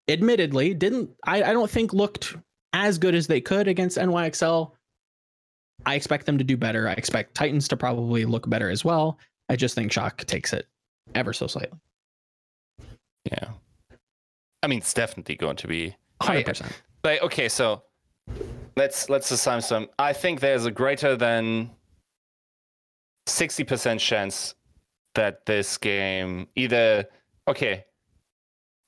admittedly, 0.07 0.73
didn't 0.73 1.09
I, 1.23 1.43
I 1.43 1.53
don't 1.53 1.69
think 1.69 1.93
looked 1.93 2.35
as 2.73 2.97
good 2.97 3.15
as 3.15 3.27
they 3.27 3.41
could 3.41 3.67
against 3.67 3.97
NYXL. 3.97 4.71
I 5.85 5.95
expect 5.95 6.25
them 6.25 6.37
to 6.37 6.43
do 6.43 6.57
better. 6.57 6.87
I 6.87 6.93
expect 6.93 7.35
Titans 7.35 7.67
to 7.69 7.77
probably 7.77 8.25
look 8.25 8.49
better 8.49 8.69
as 8.69 8.83
well. 8.83 9.19
I 9.49 9.55
just 9.55 9.75
think 9.75 9.91
Shock 9.91 10.25
takes 10.25 10.53
it 10.53 10.67
ever 11.15 11.33
so 11.33 11.47
slightly. 11.47 11.77
Yeah. 13.31 13.49
I 14.63 14.67
mean, 14.67 14.79
it's 14.79 14.93
definitely 14.93 15.35
going 15.35 15.55
to 15.57 15.67
be 15.67 15.95
100%. 16.21 16.71
like, 17.03 17.21
okay, 17.21 17.47
so 17.47 17.83
let's 18.75 19.09
let's 19.09 19.29
assign 19.31 19.61
some. 19.61 19.87
I 19.99 20.13
think 20.13 20.39
there's 20.39 20.65
a 20.65 20.71
greater 20.71 21.15
than 21.15 21.69
60% 23.27 23.99
chance 23.99 24.55
that 25.15 25.45
this 25.45 25.77
game 25.77 26.47
either 26.55 27.05
okay, 27.47 27.85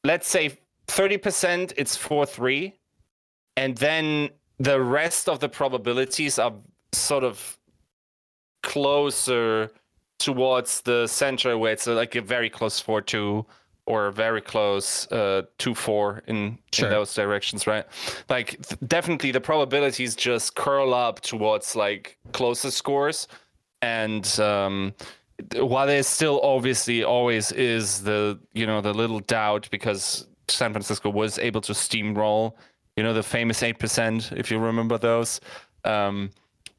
let's 0.03 0.27
say 0.27 0.57
30% 0.87 1.73
it's 1.77 1.97
4-3 1.97 2.73
and 3.55 3.77
then 3.77 4.29
the 4.57 4.81
rest 4.81 5.29
of 5.29 5.39
the 5.39 5.49
probabilities 5.49 6.39
are 6.39 6.53
sort 6.91 7.23
of 7.23 7.57
closer 8.63 9.71
towards 10.17 10.81
the 10.81 11.07
center 11.07 11.57
where 11.57 11.73
it's 11.73 11.87
like 11.87 12.15
a 12.15 12.21
very 12.21 12.49
close 12.49 12.81
4-2 12.81 13.45
or 13.85 14.11
very 14.11 14.41
close 14.41 15.11
uh, 15.11 15.43
2-4 15.57 16.21
in, 16.27 16.57
sure. 16.73 16.87
in 16.87 16.93
those 16.93 17.13
directions 17.13 17.65
right 17.65 17.85
like 18.29 18.61
th- 18.67 18.79
definitely 18.87 19.31
the 19.31 19.41
probabilities 19.41 20.15
just 20.15 20.55
curl 20.55 20.93
up 20.93 21.21
towards 21.21 21.75
like 21.75 22.17
closer 22.33 22.69
scores 22.69 23.27
and 23.81 24.39
um, 24.39 24.93
while 25.55 25.87
there 25.87 26.03
still 26.03 26.39
obviously 26.41 27.03
always 27.03 27.51
is 27.51 28.03
the 28.03 28.39
you 28.53 28.65
know 28.65 28.81
the 28.81 28.93
little 28.93 29.19
doubt 29.19 29.67
because 29.71 30.27
San 30.47 30.71
Francisco 30.71 31.09
was 31.09 31.39
able 31.39 31.61
to 31.61 31.73
steamroll, 31.73 32.53
you 32.95 33.03
know 33.03 33.13
the 33.13 33.23
famous 33.23 33.63
eight 33.63 33.79
percent 33.79 34.31
if 34.33 34.51
you 34.51 34.59
remember 34.59 34.97
those, 34.97 35.39
um, 35.85 36.29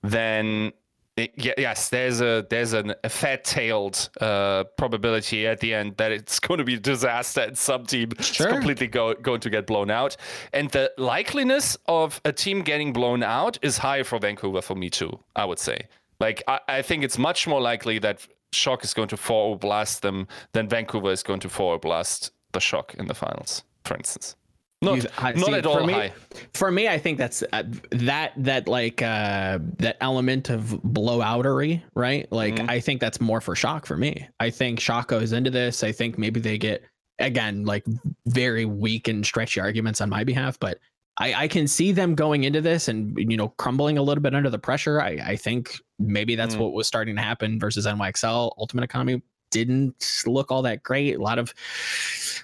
then 0.02 0.72
it, 1.16 1.32
yes, 1.36 1.88
there's 1.88 2.20
a 2.20 2.46
there's 2.50 2.72
an, 2.72 2.94
a 3.04 3.08
fat-tailed 3.08 4.08
uh, 4.20 4.64
probability 4.76 5.46
at 5.46 5.60
the 5.60 5.74
end 5.74 5.96
that 5.96 6.12
it's 6.12 6.40
going 6.46 6.58
to 6.58 6.64
be 6.64 6.74
a 6.74 6.80
disaster 6.80 7.42
and 7.42 7.58
some 7.58 7.84
team 7.84 8.10
sure. 8.20 8.48
is 8.48 8.52
completely 8.52 8.86
go, 8.86 9.14
going 9.14 9.40
to 9.40 9.50
get 9.50 9.66
blown 9.66 9.90
out, 9.90 10.16
and 10.52 10.70
the 10.70 10.90
likeliness 10.98 11.76
of 11.86 12.20
a 12.24 12.32
team 12.32 12.62
getting 12.62 12.92
blown 12.92 13.22
out 13.22 13.58
is 13.62 13.78
higher 13.78 14.04
for 14.04 14.18
Vancouver 14.18 14.62
for 14.62 14.74
me 14.74 14.90
too. 14.90 15.18
I 15.36 15.44
would 15.44 15.58
say. 15.58 15.86
Like 16.20 16.42
I, 16.46 16.60
I 16.68 16.82
think 16.82 17.02
it's 17.04 17.18
much 17.18 17.46
more 17.46 17.60
likely 17.60 17.98
that 18.00 18.26
Shock 18.52 18.84
is 18.84 18.94
going 18.94 19.08
to 19.08 19.16
forward 19.16 19.60
blast 19.60 20.02
them, 20.02 20.26
then 20.52 20.68
Vancouver 20.68 21.10
is 21.10 21.22
going 21.22 21.40
to 21.40 21.48
forward 21.48 21.80
blast 21.80 22.32
the 22.52 22.60
Shock 22.60 22.94
in 22.94 23.06
the 23.06 23.14
finals, 23.14 23.62
for 23.84 23.96
instance. 23.96 24.36
Not, 24.82 25.04
not 25.20 25.36
see, 25.36 25.52
at 25.52 25.66
all 25.66 25.80
for 25.80 25.86
me, 25.86 25.92
high. 25.92 26.12
For 26.54 26.70
me, 26.70 26.88
I 26.88 26.96
think 26.96 27.18
that's 27.18 27.44
uh, 27.52 27.64
that 27.90 28.32
that 28.38 28.66
like 28.66 29.02
uh, 29.02 29.58
that 29.76 29.98
element 30.00 30.48
of 30.48 30.80
blowoutery, 30.86 31.82
right? 31.94 32.30
Like 32.32 32.54
mm-hmm. 32.54 32.70
I 32.70 32.80
think 32.80 32.98
that's 32.98 33.20
more 33.20 33.42
for 33.42 33.54
Shock 33.54 33.84
for 33.84 33.98
me. 33.98 34.26
I 34.40 34.48
think 34.48 34.80
Shock 34.80 35.08
goes 35.08 35.32
into 35.32 35.50
this. 35.50 35.84
I 35.84 35.92
think 35.92 36.16
maybe 36.16 36.40
they 36.40 36.56
get 36.56 36.82
again 37.18 37.66
like 37.66 37.84
very 38.24 38.64
weak 38.64 39.06
and 39.06 39.24
stretchy 39.24 39.60
arguments 39.60 40.00
on 40.00 40.08
my 40.08 40.24
behalf, 40.24 40.58
but 40.58 40.78
I, 41.18 41.34
I 41.34 41.48
can 41.48 41.66
see 41.66 41.92
them 41.92 42.14
going 42.14 42.44
into 42.44 42.60
this 42.60 42.88
and 42.88 43.14
you 43.18 43.36
know 43.36 43.48
crumbling 43.58 43.98
a 43.98 44.02
little 44.02 44.22
bit 44.22 44.34
under 44.34 44.50
the 44.50 44.58
pressure. 44.58 45.00
I, 45.00 45.18
I 45.24 45.36
think 45.36 45.80
maybe 45.98 46.34
that's 46.34 46.54
mm. 46.54 46.60
what 46.60 46.72
was 46.72 46.86
starting 46.86 47.16
to 47.16 47.22
happen 47.22 47.58
versus 47.60 47.86
NYXL 47.86 48.52
Ultimate 48.58 48.84
Economy 48.84 49.22
didn't 49.50 50.22
look 50.26 50.50
all 50.50 50.62
that 50.62 50.82
great. 50.82 51.16
A 51.16 51.22
lot 51.22 51.38
of 51.38 51.52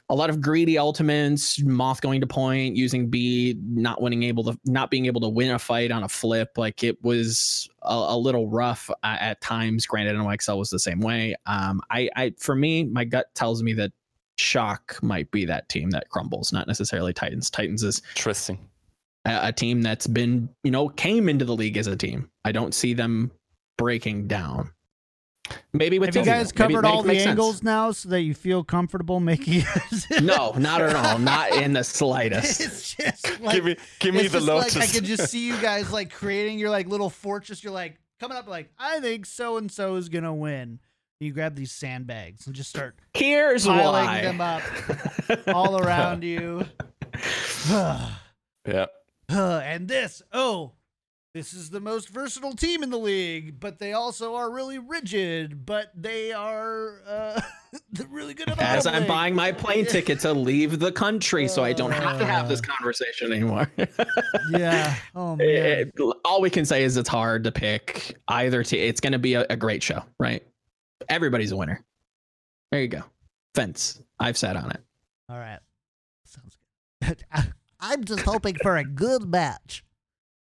a 0.09 0.15
lot 0.15 0.31
of 0.31 0.41
greedy 0.41 0.79
ultimates, 0.79 1.61
Moth 1.63 2.01
going 2.01 2.21
to 2.21 2.27
point, 2.27 2.77
using 2.77 3.09
B, 3.09 3.57
not 3.63 4.01
winning 4.03 4.23
able 4.25 4.45
to 4.45 4.59
not 4.65 4.91
being 4.91 5.07
able 5.07 5.21
to 5.23 5.29
win 5.29 5.51
a 5.51 5.59
fight 5.59 5.91
on 5.91 6.05
a 6.05 6.09
flip. 6.09 6.51
Like 6.57 6.85
it 6.85 7.03
was 7.03 7.69
a, 7.83 7.95
a 7.95 8.17
little 8.17 8.49
rough 8.49 8.91
at, 9.03 9.21
at 9.21 9.41
times. 9.41 9.87
Granted, 9.87 10.17
NYXL 10.17 10.59
was 10.59 10.71
the 10.71 10.79
same 10.79 11.01
way. 11.01 11.35
Um, 11.47 11.81
I, 11.91 12.09
I 12.17 12.35
for 12.39 12.55
me, 12.55 12.85
my 12.85 13.05
gut 13.05 13.27
tells 13.35 13.63
me 13.63 13.73
that 13.75 13.93
Shock 14.39 15.03
might 15.03 15.31
be 15.31 15.45
that 15.47 15.69
team 15.69 15.91
that 15.91 16.09
crumbles, 16.11 16.53
not 16.53 16.67
necessarily 16.67 17.13
Titans. 17.13 17.51
Titans 17.51 17.83
is 17.83 18.03
Interesting. 18.17 18.59
a, 19.25 19.49
a 19.49 19.53
team 19.53 19.83
that's 19.83 20.07
been, 20.07 20.49
you 20.65 20.71
know, 20.71 20.89
came 20.89 21.29
into 21.29 21.45
the 21.45 21.55
league 21.57 21.77
as 21.77 21.87
a 21.87 21.97
team. 21.97 22.31
I 22.45 22.53
don't 22.53 22.75
see 22.75 22.95
them 22.95 23.31
breaking 23.79 24.27
down. 24.29 24.71
Maybe 25.73 26.01
with 26.01 26.09
Have 26.09 26.17
you 26.17 26.21
Dizzy, 26.23 26.31
guys 26.31 26.51
though. 26.53 26.57
Covered 26.65 26.83
maybe 26.83 26.93
all 26.93 27.01
it 27.01 27.03
the 27.05 27.09
makes 27.09 27.23
sense. 27.23 27.31
angles 27.31 27.63
now 27.63 27.93
so 27.93 28.09
that 28.09 28.23
you 28.23 28.35
feel 28.35 28.65
comfortable 28.65 29.21
making 29.21 29.63
No, 30.21 30.53
not 30.59 30.83
at 30.83 30.97
all. 30.97 31.19
Not 31.21 31.53
in 31.53 31.73
the 31.73 31.85
slightest. 31.85 32.61
it's 32.61 32.95
just 32.97 33.41
like 33.41 33.55
give 33.55 33.65
me, 33.65 33.77
give 34.01 34.15
me 34.15 34.21
it's 34.23 34.33
the 34.33 34.39
just 34.39 34.49
lotus. 34.49 34.77
like 34.77 34.89
I 34.89 34.93
could 34.93 35.05
just 35.05 35.31
see 35.31 35.47
you 35.47 35.57
guys 35.63 35.93
like 35.93 36.13
creating 36.13 36.59
your 36.59 36.71
like 36.71 36.89
little 36.89 37.11
fortress. 37.11 37.63
You're 37.63 37.73
like 37.73 37.97
coming 38.19 38.37
up 38.37 38.49
like 38.49 38.71
I 38.77 38.99
think 38.99 39.25
so 39.25 39.57
and 39.57 39.71
so 39.71 39.95
is 39.95 40.09
gonna 40.09 40.35
win. 40.35 40.81
You 41.21 41.33
grab 41.33 41.55
these 41.55 41.73
sandbags 41.73 42.47
and 42.47 42.55
just 42.55 42.69
start 42.69 42.97
Here's 43.15 43.65
piling 43.67 44.05
why. 44.05 44.21
them 44.21 44.41
up 44.41 44.63
all 45.49 45.79
around 45.81 46.23
you. 46.25 46.67
yeah. 47.71 48.87
and 49.29 49.89
this, 49.89 50.23
oh, 50.33 50.73
this 51.33 51.53
is 51.55 51.71
the 51.71 51.81
most 51.81 52.09
versatile 52.11 52.53
team 52.55 52.83
in 52.83 52.91
the 52.91 52.99
league, 52.99 53.61
but 53.61 53.79
they 53.79 53.93
also 53.95 54.35
are 54.37 54.51
really 54.51 54.79
rigid, 54.79 55.65
but 55.67 55.91
they 55.95 56.33
are 56.33 57.01
uh, 57.07 57.41
really 58.11 58.35
good 58.35 58.49
at 58.51 58.59
As 58.59 58.87
I'm 58.87 59.07
buying 59.07 59.35
my 59.35 59.53
plane 59.53 59.85
ticket 59.91 60.21
to 60.21 60.33
leave 60.35 60.79
the 60.79 60.93
country, 60.93 61.49
so 61.49 61.65
I 61.65 61.73
don't 61.73 61.93
have 61.93 62.19
to 62.19 62.27
have 62.27 62.49
this 62.49 62.61
conversation 62.61 63.33
anymore. 63.33 63.71
Yeah. 64.51 64.97
Oh 65.15 65.37
man. 65.37 65.47
It- 65.47 65.95
all 66.25 66.41
we 66.43 66.51
can 66.51 66.65
say 66.67 66.85
is 66.85 66.97
it's 66.99 67.09
hard 67.09 67.45
to 67.45 67.53
pick 67.53 68.17
either. 68.29 68.63
T- 68.63 68.79
it's 68.81 69.01
going 69.01 69.13
to 69.15 69.19
be 69.19 69.35
a, 69.35 69.47
a 69.49 69.57
great 69.57 69.83
show, 69.83 70.03
right? 70.19 70.43
Everybody's 71.09 71.53
a 71.53 71.57
winner. 71.57 71.85
There 72.71 72.81
you 72.81 72.89
go. 72.89 73.03
Fence. 73.55 74.01
I've 74.19 74.37
sat 74.37 74.57
on 74.57 74.71
it. 74.71 74.81
All 75.29 75.39
right. 75.39 75.59
Sounds 76.25 76.59
good. 77.03 77.25
I'm 77.81 78.05
just 78.05 78.23
hoping 78.23 78.57
for 78.63 78.77
a 78.77 78.85
good 78.85 79.25
match. 79.29 79.85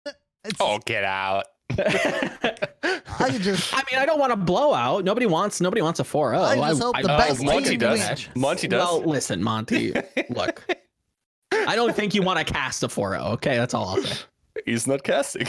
It's, 0.44 0.60
Oh, 0.60 0.80
get 0.86 1.04
out. 1.04 1.46
I 1.78 3.38
just 3.40 3.72
I 3.76 3.84
mean, 3.92 4.00
I 4.00 4.06
don't 4.08 4.20
want 4.20 4.34
a 4.34 4.36
blowout. 4.36 5.04
Nobody 5.06 5.28
wants. 5.28 5.62
Nobody 5.62 5.84
wants 5.84 6.00
a 6.00 6.04
4-0. 6.04 6.40
I 6.42 6.56
just 6.70 6.82
hope 6.82 6.96
the 7.00 7.08
best 7.08 7.42
Oh, 7.42 7.44
Monty 7.44 7.78
does. 7.78 8.00
wins. 8.00 8.28
Monty 8.36 8.68
does. 8.68 8.80
Well, 8.82 9.02
listen, 9.04 9.44
Monty. 9.44 9.94
look, 10.32 10.66
I 11.54 11.76
don't 11.76 11.96
think 11.96 12.16
you 12.16 12.24
want 12.24 12.40
to 12.40 12.54
cast 12.54 12.82
a 12.82 12.88
4-0. 12.88 13.34
Okay, 13.34 13.56
that's 13.56 13.76
all 13.76 13.90
I'll 13.90 14.02
say. 14.02 14.18
He's 14.66 14.88
not 14.88 15.04
casting. 15.04 15.48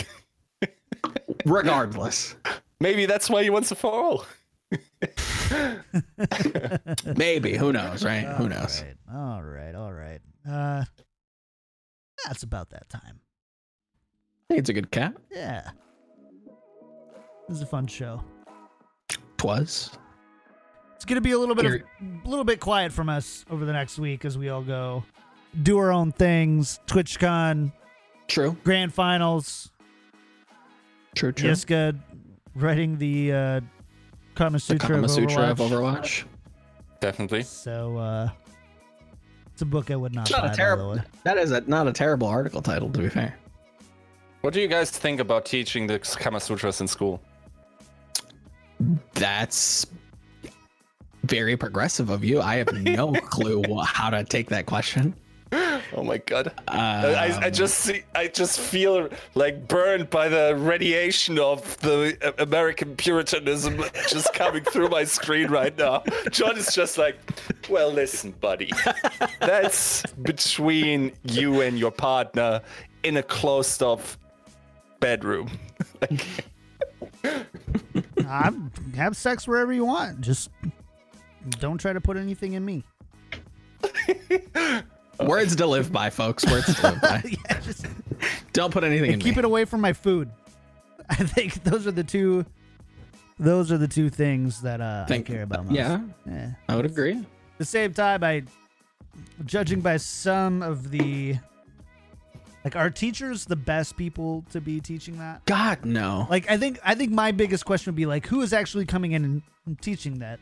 Regardless, 1.46 2.36
Maybe 2.80 3.06
that's 3.06 3.30
why 3.30 3.42
he 3.42 3.50
wants 3.50 3.70
a 3.70 3.74
4 3.76 3.92
all. 3.92 4.26
maybe. 7.16 7.56
Who 7.56 7.72
knows, 7.72 8.04
right? 8.04 8.24
Who 8.36 8.48
knows? 8.48 8.82
right, 8.82 8.94
All 9.14 9.42
right. 9.42 9.74
All 9.74 9.92
right. 9.92 10.20
Uh, 10.48 10.84
that's 12.26 12.42
about 12.42 12.70
that 12.70 12.88
time. 12.88 13.20
I 14.50 14.54
think 14.54 14.60
it's 14.60 14.70
a 14.70 14.74
good 14.74 14.90
cat. 14.90 15.14
Yeah. 15.30 15.70
This 17.48 17.58
is 17.58 17.62
a 17.62 17.66
fun 17.66 17.86
show. 17.86 18.22
Twas. 19.36 19.90
It's 20.96 21.04
gonna 21.04 21.20
be 21.20 21.32
a 21.32 21.38
little 21.38 21.56
bit 21.56 21.64
of 21.66 21.72
a 21.72 22.28
little 22.28 22.44
bit 22.44 22.60
quiet 22.60 22.92
from 22.92 23.08
us 23.08 23.44
over 23.50 23.64
the 23.64 23.72
next 23.72 23.98
week 23.98 24.24
as 24.24 24.38
we 24.38 24.48
all 24.50 24.62
go 24.62 25.02
do 25.62 25.76
our 25.78 25.90
own 25.90 26.12
things. 26.12 26.78
TwitchCon, 26.86 27.72
True. 28.28 28.56
grand 28.62 28.94
finals. 28.94 29.72
True. 31.16 31.32
True. 31.32 31.50
Yiska 31.50 31.98
writing 32.54 32.98
the 32.98 33.32
uh, 33.32 33.60
Kama 34.34 34.58
Sutra, 34.58 34.88
Kama 34.88 35.04
of, 35.04 35.10
Sutra 35.10 35.42
of 35.50 35.58
Overwatch. 35.58 35.70
Overwatch. 35.70 36.24
Definitely. 37.00 37.42
So 37.42 37.96
uh, 37.98 38.30
it's 39.52 39.62
a 39.62 39.66
book 39.66 39.90
I 39.90 39.96
would 39.96 40.14
not 40.14 40.22
It's 40.22 40.30
not 40.32 40.42
buy. 40.44 40.52
a 40.52 40.56
terrible. 40.56 40.96
That 41.24 41.38
is 41.38 41.50
a, 41.50 41.60
not 41.62 41.86
a 41.88 41.92
terrible 41.92 42.26
article 42.28 42.62
title, 42.62 42.90
to 42.90 42.98
be 43.00 43.08
fair. 43.08 43.36
What 44.40 44.54
do 44.54 44.60
you 44.60 44.68
guys 44.68 44.90
think 44.90 45.20
about 45.20 45.44
teaching 45.44 45.86
the 45.86 45.98
Kama 45.98 46.40
Sutras 46.40 46.80
in 46.80 46.88
school? 46.88 47.20
That's 49.14 49.86
very 51.24 51.56
progressive 51.56 52.10
of 52.10 52.24
you. 52.24 52.40
I 52.40 52.56
have 52.56 52.72
no 52.72 53.12
clue 53.30 53.62
how 53.84 54.10
to 54.10 54.24
take 54.24 54.48
that 54.50 54.66
question. 54.66 55.14
Oh 55.94 56.02
my 56.02 56.16
god. 56.16 56.48
Um, 56.68 56.78
I, 56.78 57.38
I 57.42 57.50
just 57.50 57.78
see 57.78 58.02
I 58.14 58.26
just 58.28 58.58
feel 58.58 59.10
like 59.34 59.68
burned 59.68 60.08
by 60.08 60.28
the 60.28 60.56
radiation 60.56 61.38
of 61.38 61.78
the 61.80 62.16
uh, 62.22 62.32
American 62.42 62.96
Puritanism 62.96 63.84
just 64.08 64.32
coming 64.32 64.64
through 64.64 64.88
my 64.88 65.04
screen 65.04 65.50
right 65.50 65.76
now. 65.76 66.02
John 66.30 66.56
is 66.56 66.74
just 66.74 66.96
like, 66.96 67.18
well, 67.68 67.90
listen, 67.90 68.30
buddy, 68.40 68.70
that's 69.40 70.06
between 70.22 71.12
you 71.24 71.60
and 71.60 71.78
your 71.78 71.90
partner 71.90 72.62
in 73.02 73.18
a 73.18 73.22
closed-off 73.22 74.18
bedroom. 75.00 75.50
like, 76.00 76.24
I'm, 78.26 78.72
have 78.96 79.16
sex 79.16 79.46
wherever 79.46 79.72
you 79.72 79.84
want. 79.84 80.22
Just 80.22 80.48
don't 81.60 81.78
try 81.78 81.92
to 81.92 82.00
put 82.00 82.16
anything 82.16 82.54
in 82.54 82.64
me. 82.64 82.84
words 85.28 85.56
to 85.56 85.66
live 85.66 85.90
by, 85.92 86.10
folks. 86.10 86.44
Words 86.46 86.74
to 86.76 86.82
live 86.90 87.00
by. 87.00 87.22
yeah, 87.48 87.60
just 87.60 87.86
Don't 88.52 88.72
put 88.72 88.84
anything 88.84 89.12
in 89.12 89.20
keep 89.20 89.36
me. 89.36 89.40
it 89.40 89.44
away 89.44 89.64
from 89.64 89.80
my 89.80 89.92
food. 89.92 90.30
I 91.10 91.16
think 91.16 91.62
those 91.64 91.86
are 91.86 91.90
the 91.92 92.04
two. 92.04 92.44
Those 93.38 93.72
are 93.72 93.78
the 93.78 93.88
two 93.88 94.08
things 94.10 94.60
that 94.62 94.80
uh, 94.80 95.04
Think- 95.06 95.28
I 95.30 95.32
care 95.32 95.42
about 95.42 95.64
most. 95.66 95.74
yeah, 95.74 96.00
Yeah. 96.26 96.50
I 96.68 96.76
would 96.76 96.86
agree. 96.86 97.14
At 97.16 97.58
the 97.58 97.64
same 97.64 97.92
time, 97.92 98.22
I, 98.22 98.42
judging 99.44 99.80
by 99.80 99.96
some 99.96 100.62
of 100.62 100.90
the, 100.90 101.36
like, 102.64 102.76
are 102.76 102.88
teachers 102.90 103.44
the 103.46 103.56
best 103.56 103.96
people 103.96 104.44
to 104.52 104.60
be 104.60 104.80
teaching 104.80 105.18
that? 105.18 105.44
God, 105.46 105.84
no. 105.84 106.26
Like, 106.30 106.48
I 106.50 106.56
think 106.56 106.78
I 106.84 106.94
think 106.94 107.10
my 107.10 107.32
biggest 107.32 107.64
question 107.64 107.90
would 107.92 107.96
be 107.96 108.06
like, 108.06 108.26
who 108.26 108.42
is 108.42 108.52
actually 108.52 108.84
coming 108.84 109.12
in 109.12 109.24
and 109.24 109.42
teaching 109.80 110.20
that, 110.20 110.38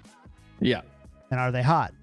Yeah. 0.61 0.82
and 1.31 1.40
are 1.40 1.51
they 1.52 1.62
hot? 1.62 1.94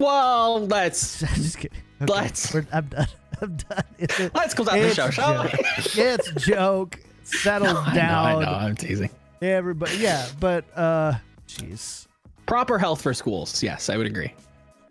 Well, 0.00 0.66
let's 0.66 1.22
I'm 1.30 1.34
just 1.34 1.58
kidding. 1.58 1.78
Okay, 2.02 2.12
Let's- 2.12 2.54
I'm 2.72 2.86
done. 2.86 3.06
I'm 3.42 3.56
done. 3.56 3.84
It's 3.98 4.18
let's 4.34 4.54
close 4.54 4.68
out 4.68 4.74
the 4.80 4.92
show, 4.94 5.10
shall 5.10 5.44
we? 5.44 5.50
joke. 5.50 5.60
it's 5.96 6.32
joke. 6.46 6.98
Settle 7.22 7.68
I 7.68 7.72
know, 7.72 7.80
I 7.90 7.94
down. 7.94 8.42
know. 8.42 8.48
I'm 8.52 8.76
teasing. 8.76 9.10
Everybody, 9.40 9.96
yeah, 9.98 10.26
but 10.40 10.64
uh, 10.76 11.14
jeez, 11.48 12.06
Proper 12.46 12.78
health 12.78 13.00
for 13.00 13.14
schools. 13.14 13.62
Yes, 13.62 13.88
I 13.88 13.96
would 13.96 14.06
agree. 14.06 14.34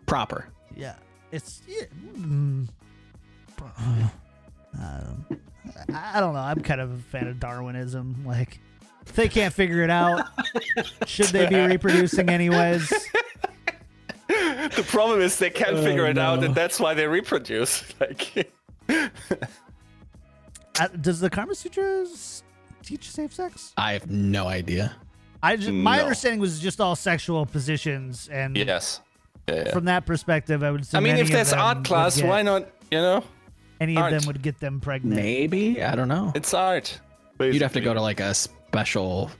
Proper. 0.06 0.46
yeah, 0.76 0.94
it's 1.30 1.62
yeah. 1.68 1.84
Mm, 2.16 2.68
um, 4.80 5.26
I 5.94 6.18
don't 6.20 6.34
know. 6.34 6.40
I'm 6.40 6.60
kind 6.60 6.80
of 6.80 6.90
a 6.92 6.98
fan 6.98 7.28
of 7.28 7.38
Darwinism. 7.38 8.24
Like, 8.26 8.58
if 9.06 9.12
they 9.12 9.28
can't 9.28 9.52
figure 9.54 9.82
it 9.82 9.90
out, 9.90 10.26
should 11.06 11.26
they 11.26 11.48
be 11.48 11.56
reproducing 11.60 12.28
anyways? 12.28 12.92
the 14.76 14.84
problem 14.88 15.20
is 15.20 15.38
they 15.38 15.50
can't 15.50 15.76
Oh, 15.76 15.82
figure 15.82 16.06
it 16.06 16.18
out, 16.18 16.42
and 16.44 16.54
that's 16.54 16.78
why 16.80 16.94
they 16.94 17.06
reproduce. 17.06 17.84
Like, 18.00 18.52
Uh, 20.80 20.88
does 21.00 21.20
the 21.20 21.28
Karma 21.28 21.54
Sutras 21.54 22.42
teach 22.82 23.10
safe 23.10 23.32
sex? 23.34 23.72
I 23.76 23.92
have 23.92 24.10
no 24.10 24.46
idea. 24.46 24.96
I 25.42 25.56
just, 25.56 25.70
my 25.70 25.96
No. 25.96 26.04
understanding 26.04 26.40
was 26.40 26.58
just 26.60 26.80
all 26.80 26.96
sexual 26.96 27.44
positions, 27.46 28.28
and 28.32 28.56
yes. 28.56 29.00
Yeah, 29.48 29.54
yeah. 29.66 29.72
from 29.72 29.84
that 29.86 30.06
perspective, 30.06 30.62
I 30.62 30.70
would. 30.70 30.86
Say. 30.86 30.96
I 30.98 31.00
mean, 31.00 31.16
if 31.16 31.26
of 31.26 31.32
there's 31.32 31.52
art 31.52 31.84
class, 31.84 32.16
get- 32.16 32.26
why 32.26 32.42
not? 32.42 32.68
You 32.90 32.98
know, 32.98 33.24
Any 33.80 33.96
of 33.96 34.10
them 34.10 34.22
would 34.26 34.42
get 34.42 34.60
them 34.60 34.80
pregnant. 34.80 35.16
Maybe 35.16 35.82
I 35.82 35.94
don't 35.96 36.08
know. 36.08 36.32
it's 36.34 36.54
art. 36.54 36.98
You'd 37.40 37.62
have 37.62 37.72
to 37.72 37.80
go 37.80 37.94
to 37.94 38.00
like 38.00 38.20
a 38.20 38.34
special, 38.34 39.30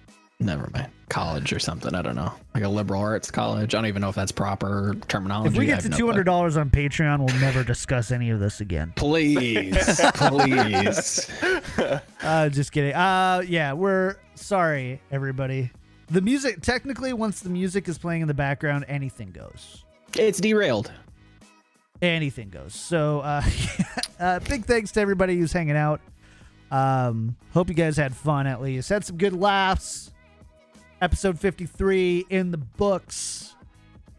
never 0.41 0.69
mind, 0.73 0.91
college 1.09 1.53
or 1.53 1.59
something. 1.59 1.95
I 1.95 2.03
don't 2.03 2.17
know, 2.17 2.33
like 2.55 2.65
a 2.65 2.69
liberal 2.69 3.01
arts 3.03 3.31
college. 3.31 3.75
I 3.75 3.79
don't 3.79 3.87
even 3.87 4.01
know 4.03 4.09
if 4.09 4.15
that's 4.15 4.33
proper 4.33 4.97
terminology. 5.09 5.55
If 5.55 5.59
we 5.59 5.67
get 5.67 5.81
to 5.81 5.89
no 5.89 5.97
two 5.97 6.03
clue. 6.05 6.13
hundred 6.13 6.25
dollars 6.25 6.57
on 6.57 6.71
Patreon, 6.71 7.19
we'll 7.19 7.41
never 7.41 7.63
discuss 7.63 8.11
any 8.11 8.31
of 8.31 8.41
this 8.41 8.61
again. 8.61 8.93
please, 8.97 10.01
please. 10.15 11.31
Uh, 12.23 12.49
just 12.51 12.71
kidding. 12.73 12.93
Uh, 12.93 13.43
yeah, 13.47 13.73
we're 13.73 14.17
sorry, 14.35 15.01
everybody. 15.11 15.71
The 16.09 16.21
music, 16.21 16.61
technically, 16.61 17.13
once 17.13 17.41
the 17.41 17.49
music 17.49 17.89
is 17.89 17.97
playing 17.97 18.21
in 18.23 18.29
the 18.29 18.35
background, 18.35 18.85
anything 18.89 19.31
goes. 19.31 19.85
It's 20.19 20.39
derailed. 20.41 20.93
Anything 22.03 22.51
goes. 22.51 22.75
So, 22.75 23.21
uh, 23.21 23.43
uh, 24.21 24.41
big 24.41 24.67
thanks 24.67 24.93
to 24.93 25.01
everybody 25.01 25.39
who's 25.39 25.53
hanging 25.53 25.77
out. 25.77 26.01
Um, 26.71 27.37
hope 27.53 27.69
you 27.69 27.75
guys 27.75 27.97
had 27.97 28.15
fun 28.15 28.47
at 28.47 28.61
least. 28.61 28.89
Had 28.89 29.05
some 29.05 29.17
good 29.17 29.33
laughs. 29.35 30.13
Episode 31.01 31.39
53 31.41 32.27
in 32.31 32.51
the 32.51 32.59
books. 32.59 33.55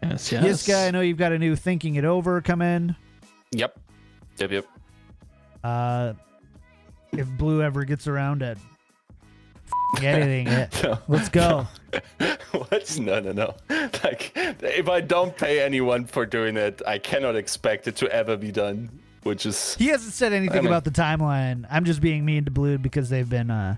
Yes, 0.02 0.32
yes. 0.32 0.44
Yiska, 0.44 0.88
I 0.88 0.92
know 0.92 1.02
you've 1.02 1.18
got 1.18 1.32
a 1.32 1.38
new 1.38 1.56
Thinking 1.56 1.96
It 1.96 2.06
Over 2.06 2.42
come 2.42 2.62
in. 2.62 2.96
Yep. 3.52 3.80
Yep. 4.40 4.52
Yep. 4.52 4.66
Uh, 5.64 6.14
if 7.12 7.28
Blue 7.38 7.62
ever 7.62 7.84
gets 7.84 8.08
around 8.08 8.42
it, 8.42 8.58
f***ing 9.98 10.06
editing 10.08 10.48
it, 10.48 10.82
No. 10.84 10.98
let's 11.08 11.30
go. 11.30 11.68
what? 12.52 13.00
No, 13.00 13.20
no, 13.20 13.32
no. 13.32 13.56
Like, 14.04 14.32
if 14.36 14.90
I 14.90 15.02
don't 15.02 15.38
pay 15.38 15.62
anyone 15.62 16.06
for 16.06 16.26
doing 16.26 16.58
it, 16.58 16.82
I 16.88 16.98
cannot 16.98 17.36
expect 17.36 17.88
it 17.88 17.96
to 17.98 18.12
ever 18.12 18.38
be 18.38 18.52
done. 18.52 18.90
Which 19.22 19.46
is 19.46 19.76
He 19.76 19.86
hasn't 19.90 20.14
said 20.14 20.34
anything 20.34 20.58
I 20.58 20.62
mean- 20.62 20.68
about 20.72 20.84
the 20.84 20.90
timeline. 20.90 21.68
I'm 21.70 21.86
just 21.86 22.02
being 22.02 22.26
mean 22.26 22.46
to 22.46 22.52
Blue 22.52 22.80
because 22.80 23.08
they've 23.12 23.30
been 23.30 23.52
uh 23.52 23.76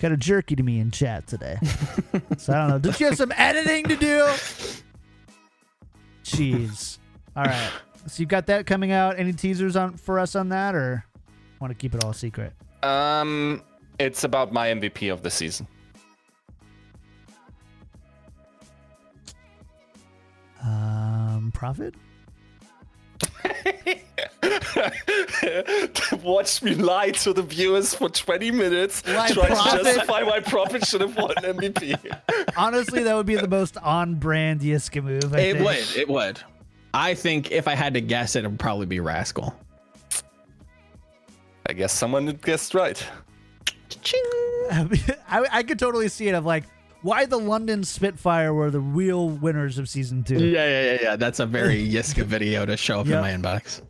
kind 0.00 0.14
of 0.14 0.18
jerky 0.18 0.56
to 0.56 0.62
me 0.62 0.80
in 0.80 0.90
chat 0.90 1.26
today. 1.26 1.58
so 2.38 2.52
I 2.52 2.56
don't 2.56 2.68
know. 2.68 2.78
Does 2.78 2.98
you 2.98 3.06
have 3.06 3.16
some 3.16 3.32
editing 3.36 3.84
to 3.84 3.96
do? 3.96 4.26
Jeez. 6.24 6.98
All 7.36 7.44
right. 7.44 7.70
So 8.06 8.20
you've 8.20 8.28
got 8.30 8.46
that 8.46 8.66
coming 8.66 8.92
out. 8.92 9.18
Any 9.18 9.32
teasers 9.32 9.76
on 9.76 9.96
for 9.96 10.18
us 10.18 10.34
on 10.34 10.48
that, 10.48 10.74
or 10.74 11.04
want 11.60 11.70
to 11.70 11.74
keep 11.74 11.94
it 11.94 12.02
all 12.02 12.12
secret? 12.12 12.52
um, 12.82 13.62
it's 13.98 14.24
about 14.24 14.52
my 14.52 14.68
MVP 14.68 15.12
of 15.12 15.22
the 15.22 15.30
season. 15.30 15.68
Um, 20.64 21.50
Profit. 21.54 21.94
Watch 26.22 26.62
me 26.62 26.74
lie 26.74 27.10
to 27.10 27.32
the 27.32 27.42
viewers 27.42 27.94
for 27.94 28.08
20 28.08 28.50
minutes, 28.50 29.06
Lie 29.06 29.30
try 29.30 29.46
Profit? 29.48 29.80
to 29.80 29.84
justify 29.84 30.22
why 30.22 30.40
Profit 30.40 30.86
should 30.86 31.00
have 31.02 31.16
won 31.16 31.34
MVP. 31.36 31.96
Honestly, 32.56 33.02
that 33.02 33.14
would 33.14 33.26
be 33.26 33.36
the 33.36 33.48
most 33.48 33.76
on-brand 33.78 34.60
Yiska 34.60 35.02
move. 35.02 35.34
I 35.34 35.40
It 35.40 35.52
think. 35.54 35.64
would. 35.66 35.96
It 35.96 36.08
would. 36.08 36.40
I 36.94 37.14
think 37.14 37.50
if 37.52 37.68
I 37.68 37.74
had 37.74 37.94
to 37.94 38.00
guess, 38.00 38.34
it 38.36 38.42
would 38.44 38.58
probably 38.58 38.86
be 38.86 39.00
Rascal. 39.00 39.54
I 41.66 41.72
guess 41.72 41.92
someone 41.92 42.26
guessed 42.42 42.74
right. 42.74 43.02
I, 44.72 45.46
I 45.50 45.62
could 45.62 45.78
totally 45.78 46.08
see 46.08 46.28
it 46.28 46.34
of 46.34 46.44
like 46.46 46.64
why 47.02 47.26
the 47.26 47.38
London 47.38 47.82
Spitfire 47.84 48.52
were 48.54 48.70
the 48.70 48.80
real 48.80 49.28
winners 49.28 49.78
of 49.78 49.88
season 49.88 50.22
two. 50.24 50.38
Yeah, 50.38 50.66
yeah, 50.66 50.82
yeah, 50.92 50.98
yeah. 51.02 51.16
That's 51.16 51.40
a 51.40 51.46
very 51.46 51.86
Yiska 51.88 52.24
video 52.24 52.64
to 52.66 52.76
show 52.76 53.00
up 53.00 53.06
Yep. 53.06 53.16
in 53.16 53.20
my 53.20 53.30
inbox, 53.50 53.82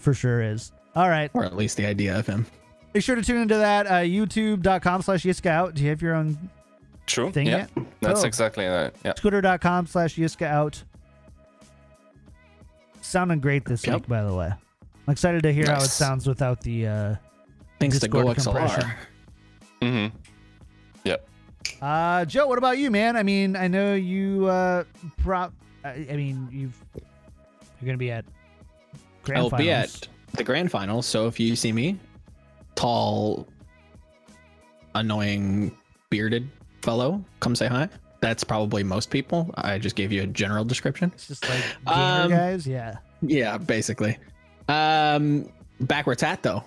For 0.00 0.12
sure 0.14 0.42
is. 0.42 0.72
All 0.96 1.08
right. 1.08 1.30
or 1.34 1.44
at 1.44 1.54
least 1.56 1.76
the 1.76 1.86
idea 1.86 2.18
of 2.18 2.26
him. 2.26 2.44
Make 2.92 3.04
sure 3.04 3.14
to 3.14 3.22
tune 3.22 3.40
into 3.40 3.56
that. 3.56 3.86
Uh, 3.86 3.92
YouTube.com 4.00 5.02
slash 5.02 5.22
Yiska 5.22 5.46
out. 5.46 5.74
Do 5.74 5.84
you 5.84 5.90
have 5.90 6.02
your 6.02 6.14
own 6.16 6.36
True. 7.06 7.30
thing 7.30 7.46
yeah. 7.46 7.66
yet? 7.76 7.86
That's 8.00 8.20
Cool. 8.20 8.24
exactly 8.26 8.66
right. 8.66 8.92
Yeah. 9.04 9.12
Twitter.com 9.12 9.86
slash 9.86 10.16
Yiska 10.16 10.46
out. 10.46 10.82
Sounding 13.00 13.40
great 13.40 13.64
this 13.64 13.86
Yep. 13.86 13.94
week, 13.94 14.08
by 14.08 14.22
the 14.24 14.34
way. 14.34 14.50
I'm 15.06 15.12
excited 15.12 15.42
to 15.44 15.52
hear 15.52 15.66
how 15.66 15.76
it 15.78 15.82
sounds 15.82 16.26
without 16.26 16.60
the 16.60 16.86
uh 16.86 17.14
Thanks 17.78 17.98
Discord 17.98 18.26
to 18.26 18.34
Go 18.34 18.50
XLR. 18.50 18.52
compression. 18.68 18.90
Mm-hmm. 19.80 20.16
Yep. 21.04 21.28
Uh, 21.80 22.24
Joe, 22.26 22.46
what 22.46 22.58
about 22.58 22.76
you, 22.78 22.90
man? 22.90 23.16
I 23.16 23.22
mean, 23.22 23.56
I 23.56 23.68
know 23.68 23.94
you. 23.94 24.46
Uh, 24.46 24.84
prop. 25.18 25.52
I, 25.84 26.06
I 26.10 26.16
mean, 26.16 26.48
you've 26.52 26.76
you're 26.94 27.86
gonna 27.86 27.96
be 27.96 28.10
at. 28.10 28.24
Grand 29.22 29.40
I'll 29.40 29.50
be 29.50 29.70
at 29.70 30.08
the 30.34 30.44
grand 30.44 30.70
finals. 30.70 31.06
So 31.06 31.26
if 31.26 31.38
you 31.40 31.56
see 31.56 31.72
me, 31.72 31.98
tall, 32.74 33.46
annoying, 34.94 35.76
bearded 36.10 36.48
fellow, 36.82 37.24
come 37.40 37.54
say 37.54 37.66
hi. 37.66 37.88
That's 38.20 38.44
probably 38.44 38.82
most 38.82 39.10
people. 39.10 39.50
I 39.56 39.78
just 39.78 39.96
gave 39.96 40.12
you 40.12 40.22
a 40.22 40.26
general 40.26 40.64
description. 40.64 41.10
It's 41.14 41.28
just 41.28 41.48
like 41.48 41.62
gamer 41.86 42.24
Um, 42.24 42.30
guys. 42.30 42.66
Yeah. 42.66 42.96
Yeah, 43.22 43.56
basically. 43.58 44.18
Um, 44.68 45.50
back 45.80 46.06
where 46.06 46.12
it's 46.12 46.22
at 46.22 46.42
though. 46.42 46.62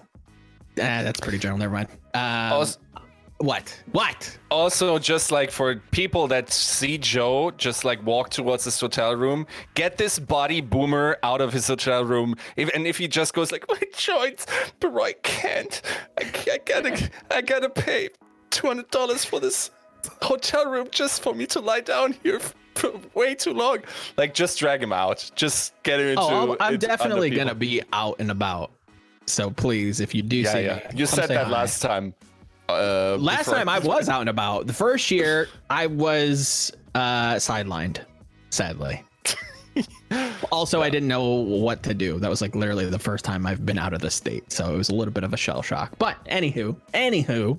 Ah, 0.80 1.04
that's 1.04 1.20
pretty 1.20 1.38
general. 1.38 1.60
Never 1.60 1.74
mind. 1.74 1.90
Um, 2.16 2.54
Also, 2.54 2.80
what? 3.44 3.84
What? 3.92 4.38
also, 4.50 4.98
just 5.00 5.32
like 5.32 5.52
for 5.52 5.76
people 5.92 6.28
that 6.28 6.50
see 6.52 6.98
Joe 6.98 7.52
just 7.52 7.84
like 7.84 8.02
walk 8.06 8.30
towards 8.30 8.64
his 8.64 8.80
hotel 8.80 9.16
room, 9.16 9.46
get 9.74 9.98
this 9.98 10.18
body 10.18 10.62
boomer 10.62 11.18
out 11.24 11.42
of 11.42 11.52
his 11.52 11.68
hotel 11.68 12.06
room. 12.06 12.36
If, 12.56 12.70
and 12.74 12.88
if 12.88 12.98
he 12.98 13.08
just 13.10 13.34
goes 13.34 13.52
like, 13.52 13.66
my 13.70 13.82
joints, 13.98 14.46
but 14.80 14.96
I 14.98 15.14
can't. 15.24 15.82
I, 16.18 16.24
I 16.54 16.60
gotta, 16.66 17.10
I 17.32 17.42
gotta 17.42 17.70
pay 17.70 18.10
two 18.50 18.68
hundred 18.68 18.90
dollars 18.92 19.26
for 19.26 19.42
this 19.42 19.72
hotel 20.22 20.70
room 20.70 20.88
just 20.92 21.22
for 21.22 21.34
me 21.34 21.46
to 21.48 21.60
lie 21.60 21.82
down 21.82 22.14
here 22.24 22.40
for 22.76 22.92
way 23.14 23.36
too 23.36 23.54
long. 23.54 23.80
Like, 24.16 24.34
just 24.34 24.58
drag 24.58 24.82
him 24.82 24.94
out. 24.94 25.30
Just 25.36 25.74
get 25.84 26.00
him 26.00 26.08
into. 26.08 26.22
Oh, 26.22 26.54
I'm, 26.54 26.58
I'm 26.62 26.74
into- 26.76 26.88
definitely 26.88 27.30
gonna 27.32 27.56
be 27.56 27.82
out 27.92 28.16
and 28.20 28.32
about. 28.32 28.72
So 29.26 29.50
please, 29.50 30.00
if 30.00 30.14
you 30.16 30.22
do 30.22 30.38
Yeah, 30.38 30.54
see 30.54 30.64
yeah. 30.66 30.76
me, 30.76 31.00
You 31.00 31.06
said 31.06 31.28
that 31.30 31.46
hi. 31.48 31.52
last 31.52 31.82
time. 31.82 32.14
Uh, 32.70 33.18
Last 33.20 33.46
time 33.46 33.68
I 33.68 33.80
was 33.80 34.10
out 34.10 34.22
and 34.22 34.30
about. 34.30 34.68
The 34.68 34.74
first 34.74 35.12
year 35.12 35.48
I 35.70 35.88
was 35.88 36.72
uh, 36.96 37.36
sidelined, 37.36 38.00
sadly. 38.50 39.04
also, 40.52 40.82
I 40.82 40.90
didn't 40.90 41.08
know 41.08 41.24
what 41.26 41.84
to 41.84 41.94
do. 41.94 42.20
That 42.20 42.30
was 42.30 42.42
like 42.42 42.56
literally 42.56 42.86
the 42.86 43.00
first 43.00 43.26
time 43.26 43.46
I've 43.46 43.66
been 43.66 43.80
out 43.80 43.94
of 43.94 44.02
the 44.02 44.12
state, 44.12 44.52
so 44.52 44.74
it 44.74 44.78
was 44.78 44.90
a 44.90 44.96
little 44.96 45.14
bit 45.14 45.24
of 45.24 45.34
a 45.34 45.38
shell 45.38 45.62
shock. 45.62 45.94
But 45.98 46.24
anywho, 46.26 46.76
anywho, 46.94 47.58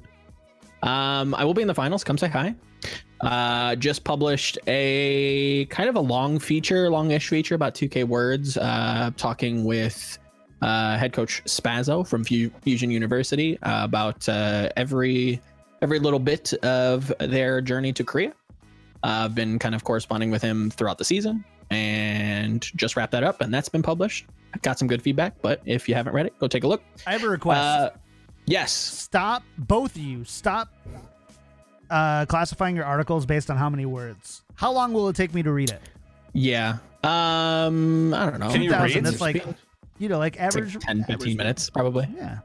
um, 0.82 1.35
I 1.35 1.44
will 1.44 1.55
be 1.55 1.62
in 1.62 1.68
the 1.68 1.74
finals. 1.74 2.05
Come 2.05 2.18
say 2.18 2.28
hi. 2.28 2.55
Uh, 3.20 3.74
just 3.76 4.05
published 4.05 4.59
a 4.66 5.64
kind 5.66 5.89
of 5.89 5.97
a 5.97 6.01
long 6.01 6.39
feature, 6.39 6.90
longish 6.90 7.28
feature, 7.28 7.55
about 7.55 7.74
2K 7.74 8.05
words, 8.05 8.59
uh, 8.59 9.10
talking 9.16 9.64
with 9.64 10.18
uh, 10.62 10.97
head 10.97 11.12
coach 11.12 11.43
Spazzo 11.44 12.06
from 12.06 12.24
Fu- 12.24 12.51
Fusion 12.62 12.90
University 12.90 13.59
uh, 13.62 13.85
about 13.85 14.28
uh, 14.28 14.68
every 14.76 15.40
every 15.82 15.98
little 15.98 16.18
bit 16.18 16.52
of 16.64 17.12
their 17.20 17.60
journey 17.60 17.93
to 17.93 18.05
Korea. 18.05 18.32
Uh, 19.02 19.24
I've 19.26 19.35
been 19.35 19.59
kind 19.59 19.74
of 19.74 19.85
corresponding 19.85 20.31
with 20.31 20.40
him 20.40 20.70
throughout 20.70 20.97
the 20.97 21.05
season 21.05 21.44
and 21.70 22.62
just 22.76 22.97
wrapped 22.97 23.12
that 23.12 23.22
up, 23.22 23.40
and 23.40 23.52
that's 23.52 23.68
been 23.68 23.82
published. 23.82 24.26
I 24.55 24.59
got 24.59 24.78
some 24.78 24.89
good 24.89 25.02
feedback, 25.02 25.35
but 25.43 25.60
if 25.66 25.89
you 25.89 25.94
haven't 25.94 26.14
read 26.14 26.26
it, 26.26 26.39
go 26.39 26.47
take 26.48 26.64
a 26.64 26.68
look. 26.68 26.82
I 27.06 27.12
have 27.12 27.24
a 27.24 27.28
request. 27.28 27.60
Uh, 27.60 27.90
yes, 28.47 28.72
stop, 28.72 29.43
both 29.59 29.97
of 29.97 30.01
you. 30.02 30.24
Stop 30.24 30.68
uh, 31.90 32.24
classifying 32.26 32.76
your 32.76 32.85
articles 32.85 33.26
based 33.26 33.51
on 33.51 33.56
how 33.56 33.68
many 33.68 33.85
words. 33.85 34.43
How 34.55 34.72
long 34.72 34.93
will 34.93 35.09
it 35.09 35.16
take 35.16 35.35
me 35.35 35.43
to 35.43 35.52
read 35.52 35.70
it? 35.70 35.81
yeah. 36.32 36.78
Um, 37.02 38.14
I 38.14 38.31
don't 38.31 38.40
know. 38.40 38.48
Can 38.48 38.62
you 38.62 38.70
2,000, 38.70 38.94
read? 38.94 39.05
That's 39.05 39.20
like, 39.20 39.44
you 39.98 40.08
know, 40.08 40.18
like 40.18 40.34
It's 40.36 40.56
average. 40.56 40.74
like 40.74 40.82
10, 40.84 40.98
15 41.04 41.14
average- 41.14 41.36
minutes, 41.36 41.70
probably. 41.70 42.08
Yeah. 42.16 42.38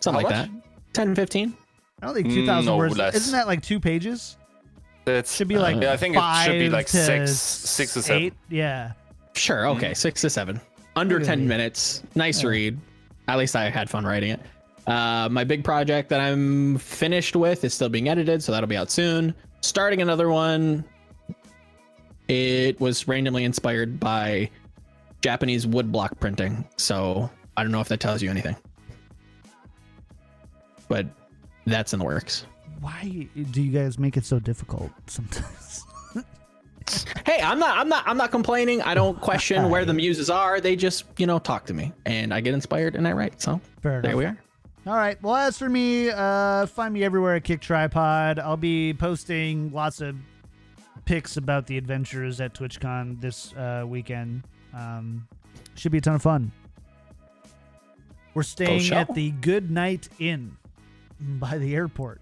Something 0.00 0.24
How 0.26 0.30
like 0.30 0.46
much? 0.48 0.50
that. 0.62 0.92
10, 0.94 1.14
15. 1.14 1.54
I 2.02 2.06
don't 2.06 2.14
think 2.14 2.26
Mm, 2.28 2.34
2,000 2.34 2.66
no, 2.66 2.76
words. 2.76 2.96
less. 2.96 3.14
Isn't 3.14 3.32
that 3.32 3.46
like 3.46 3.62
two 3.62 3.80
pages? 3.80 4.36
It 5.06 5.26
Should 5.28 5.48
be 5.48 5.56
like 5.58 5.80
yeah, 5.80 5.92
I 5.92 5.96
think 5.96 6.16
it 6.16 6.22
should 6.44 6.58
be 6.58 6.68
like 6.68 6.88
six, 6.88 7.32
six 7.32 7.96
or 7.96 8.02
seven. 8.02 8.22
eight. 8.24 8.34
Yeah. 8.50 8.92
Sure. 9.34 9.68
Okay. 9.68 9.94
Six 9.94 10.20
to 10.22 10.30
seven. 10.30 10.60
Under 10.96 11.18
Look 11.18 11.26
10 11.26 11.40
me. 11.40 11.46
minutes. 11.46 12.02
Nice 12.14 12.42
Yeah. 12.42 12.48
read. 12.48 12.78
At 13.28 13.38
least 13.38 13.54
I 13.54 13.70
had 13.70 13.88
fun 13.88 14.04
writing 14.04 14.30
it. 14.32 14.40
Uh, 14.86 15.28
my 15.30 15.44
big 15.44 15.62
project 15.64 16.08
that 16.10 16.20
I'm 16.20 16.78
finished 16.78 17.34
with 17.36 17.64
is 17.64 17.72
still 17.74 17.88
being 17.88 18.08
edited, 18.08 18.42
so 18.42 18.52
that'll 18.52 18.68
be 18.68 18.76
out 18.76 18.90
soon. 18.90 19.34
Starting 19.60 20.00
another 20.02 20.28
one. 20.28 20.84
It 22.28 22.80
was 22.80 23.06
randomly 23.06 23.44
inspired 23.44 24.00
by 24.00 24.50
Japanese 25.22 25.66
woodblock 25.66 26.18
printing, 26.20 26.66
so 26.76 27.30
I 27.56 27.62
don't 27.62 27.72
know 27.72 27.80
if 27.80 27.88
that 27.88 28.00
tells 28.00 28.22
you 28.22 28.30
anything. 28.30 28.56
But 30.88 31.06
that's 31.66 31.92
in 31.92 31.98
the 31.98 32.04
works. 32.04 32.46
Why 32.80 33.26
do 33.50 33.62
you 33.62 33.72
guys 33.72 33.98
make 33.98 34.16
it 34.16 34.24
so 34.24 34.38
difficult 34.38 34.90
sometimes? 35.06 35.84
Hey, 37.24 37.40
I'm 37.42 37.58
not 37.58 37.76
I'm 37.76 37.88
not 37.88 38.04
I'm 38.06 38.16
not 38.16 38.30
complaining. 38.30 38.80
I 38.80 38.94
don't 38.94 39.20
question 39.20 39.70
where 39.70 39.84
the 39.84 39.92
muses 40.04 40.30
are. 40.30 40.60
They 40.60 40.76
just, 40.76 41.04
you 41.16 41.26
know, 41.26 41.40
talk 41.40 41.66
to 41.66 41.74
me 41.74 41.92
and 42.04 42.32
I 42.32 42.40
get 42.40 42.54
inspired 42.54 42.94
and 42.94 43.08
I 43.08 43.12
write. 43.12 43.42
So 43.42 43.60
Fair 43.82 44.00
there 44.00 44.12
enough. 44.12 44.18
we 44.18 44.24
are. 44.26 44.38
All 44.86 44.94
right. 44.94 45.20
Well, 45.20 45.34
as 45.34 45.58
for 45.58 45.68
me, 45.68 46.10
uh, 46.10 46.66
find 46.66 46.94
me 46.94 47.02
everywhere 47.02 47.34
at 47.34 47.42
Kick 47.42 47.60
Tripod. 47.60 48.38
I'll 48.38 48.56
be 48.56 48.94
posting 48.94 49.72
lots 49.72 50.00
of 50.00 50.14
pics 51.06 51.36
about 51.36 51.66
the 51.66 51.76
adventures 51.76 52.40
at 52.40 52.54
TwitchCon 52.54 53.20
this 53.20 53.52
uh, 53.54 53.82
weekend. 53.84 54.44
Um, 54.76 55.26
should 55.74 55.92
be 55.92 55.98
a 55.98 56.00
ton 56.00 56.14
of 56.14 56.22
fun. 56.22 56.52
We're 58.34 58.42
staying 58.42 58.92
at 58.92 59.14
the 59.14 59.30
Good 59.30 59.70
Night 59.70 60.08
Inn 60.18 60.56
by 61.20 61.56
the 61.58 61.74
airport. 61.74 62.20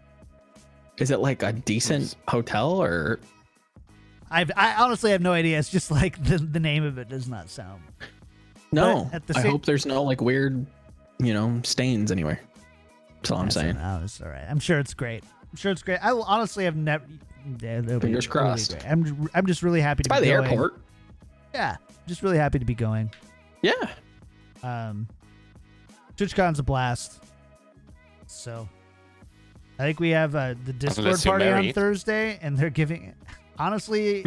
Is 0.99 1.11
it 1.11 1.19
like 1.19 1.43
a 1.43 1.53
decent 1.53 2.15
hotel 2.29 2.81
or 2.81 3.19
I've, 4.31 4.51
I 4.57 4.75
honestly 4.75 5.11
have 5.11 5.23
no 5.23 5.33
idea. 5.33 5.59
It's 5.59 5.71
just 5.71 5.91
like 5.91 6.23
the, 6.25 6.39
the 6.39 6.61
name 6.61 6.85
of 6.85 6.99
it 6.99 7.09
does 7.09 7.29
not 7.29 7.51
sound. 7.51 7.83
no? 8.71 9.05
But 9.11 9.15
at 9.15 9.27
the 9.27 9.39
I 9.39 9.43
hope 9.43 9.67
there's 9.67 9.87
no 9.87 10.05
like 10.05 10.21
weird, 10.21 10.65
you 11.19 11.35
know, 11.35 11.61
stains 11.65 12.13
anywhere. 12.13 12.41
That's 13.17 13.31
all 13.33 13.39
I'm 13.39 13.49
That's- 13.49 13.77
saying. 13.77 14.05
It's 14.05 14.21
all 14.21 14.29
right. 14.29 14.45
I'm 14.49 14.61
sure 14.61 14.79
it's 14.79 14.95
great. 14.95 15.25
I'm 15.51 15.57
sure 15.57 15.73
it's 15.73 15.83
great. 15.83 15.99
I 16.01 16.13
will 16.13 16.25
honestly 16.25 16.65
have 16.65 16.77
never. 16.77 17.05
Yeah, 17.61 17.81
Fingers 17.83 18.05
really 18.05 18.21
crossed. 18.29 18.71
great. 18.73 18.87
I'm 18.91 19.29
I'm 19.35 19.47
just 19.47 19.63
really 19.63 19.81
happy 19.81 20.03
to 20.05 20.09
be 20.09 20.15
by 20.15 20.21
the 20.21 20.27
going. 20.29 20.51
airport. 20.51 20.81
Yeah, 21.53 21.77
just 22.07 22.23
really 22.23 22.39
happy 22.39 22.59
to 22.59 22.65
be 22.65 22.75
going. 22.75 23.11
Yeah. 23.63 23.73
Um, 24.63 25.09
TwitchCon's 26.17 26.59
a 26.59 26.63
blast. 26.63 27.23
So, 28.27 28.69
I 29.79 29.83
think 29.85 30.01
we 30.01 30.11
have 30.11 30.35
uh, 30.35 30.55
the 30.65 30.73
Discord 30.73 31.19
party 31.23 31.49
on. 31.49 31.73
Thursday, 31.73 32.39
and 32.43 32.57
they're 32.57 32.71
giving. 32.71 33.15
Honestly, 33.59 34.25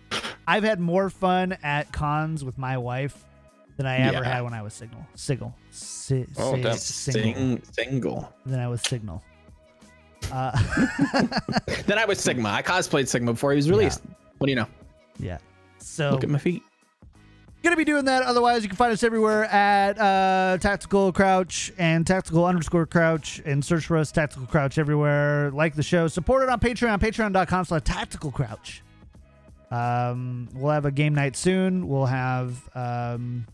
I've 0.46 0.64
had 0.64 0.80
more 0.80 1.10
fun 1.10 1.56
at 1.62 1.92
cons 1.92 2.44
with 2.44 2.58
my 2.58 2.78
wife 2.78 3.24
than 3.76 3.86
I 3.86 3.98
ever 3.98 4.18
Yeah. 4.24 4.34
had 4.34 4.42
when 4.42 4.54
I 4.54 4.62
was 4.62 4.74
Signal. 4.74 5.06
Signal. 5.14 5.54
Si- 5.70 6.26
Oh, 6.38 6.54
si- 6.56 6.62
damn. 6.62 6.76
single. 6.76 7.34
Sing, 7.34 7.62
single. 7.72 8.32
Than 8.46 8.60
I 8.60 8.68
was 8.68 8.82
Signal. 8.82 9.22
Uh, 10.30 10.50
Then 11.86 11.98
I 11.98 12.04
was 12.04 12.20
Sigma. 12.20 12.50
I 12.50 12.62
cosplayed 12.62 13.08
Sigma 13.08 13.32
before 13.32 13.52
he 13.52 13.56
was 13.56 13.70
released. 13.70 14.02
What 14.38 14.46
do 14.46 14.50
you 14.50 14.56
know? 14.56 14.66
yeah. 15.18 15.38
So 15.78 16.10
Look 16.10 16.24
at 16.24 16.30
my 16.30 16.38
feet. 16.38 16.62
Gonna 17.62 17.76
be 17.76 17.84
doing 17.84 18.04
that 18.06 18.22
otherwise 18.22 18.62
you 18.62 18.68
can 18.68 18.76
find 18.76 18.92
us 18.92 19.02
everywhere 19.02 19.44
at 19.44 19.98
uh 19.98 20.56
tactical 20.60 21.12
crouch 21.12 21.72
and 21.78 22.06
tactical 22.06 22.44
underscore 22.46 22.86
crouch 22.86 23.40
and 23.44 23.64
search 23.64 23.86
for 23.86 23.96
us 23.96 24.10
tactical 24.10 24.46
crouch 24.46 24.78
everywhere 24.78 25.50
like 25.52 25.74
the 25.74 25.82
show 25.82 26.08
support 26.08 26.42
it 26.42 26.48
on 26.48 26.58
patreon 26.58 26.98
patreon.com 26.98 27.64
slash 27.64 27.82
tactical 27.84 28.30
crouch 28.30 28.82
um 29.70 30.48
we'll 30.54 30.72
have 30.72 30.84
a 30.86 30.90
game 30.90 31.14
night 31.14 31.36
soon 31.36 31.86
we'll 31.86 32.06
have 32.06 32.68
um 32.74 33.46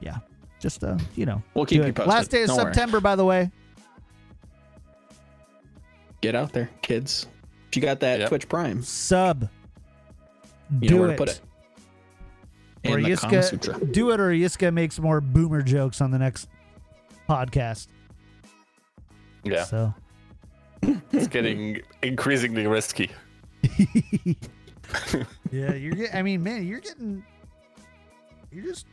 yeah 0.00 0.16
just 0.60 0.84
uh 0.84 0.96
you 1.16 1.26
know 1.26 1.42
We'll 1.54 1.66
keep 1.66 1.78
you 1.82 1.88
it. 1.88 1.94
posted. 1.94 2.10
last 2.12 2.30
day 2.30 2.42
of 2.42 2.48
Don't 2.48 2.56
worry. 2.58 2.72
september 2.72 3.00
by 3.00 3.16
the 3.16 3.24
way 3.24 3.50
Get 6.20 6.36
out 6.36 6.52
there, 6.52 6.70
kids. 6.82 7.26
If 7.68 7.74
you 7.74 7.82
got 7.82 7.98
that 7.98 8.20
Yep. 8.20 8.28
Twitch 8.28 8.48
Prime, 8.48 8.80
sub 8.84 9.48
you 10.80 10.88
do 10.88 10.94
know 10.94 11.00
where 11.00 11.10
it. 11.10 11.12
to 11.14 11.18
put 11.18 11.28
it. 11.30 11.40
Or 12.86 12.98
In 12.98 13.04
the 13.04 13.16
Kama 13.16 13.42
Sutra. 13.42 13.74
Yiska, 13.74 13.92
do 13.92 14.10
it 14.10 14.20
or 14.20 14.30
Yiska 14.30 14.72
makes 14.72 14.98
more 14.98 15.20
boomer 15.20 15.62
jokes 15.62 16.00
on 16.00 16.10
the 16.10 16.18
next 16.18 16.48
podcast 17.28 17.86
Yeah, 19.44 19.64
so 19.64 19.94
it's 21.12 21.28
getting 21.28 21.80
increasingly 22.02 22.66
risky. 22.66 23.10
yeah, 25.52 25.72
you're 25.74 25.94
getting. 25.94 26.14
I 26.14 26.22
mean, 26.22 26.42
man, 26.42 26.66
you're 26.66 26.80
getting. 26.80 27.24
You're 28.50 28.64
just 28.64 28.86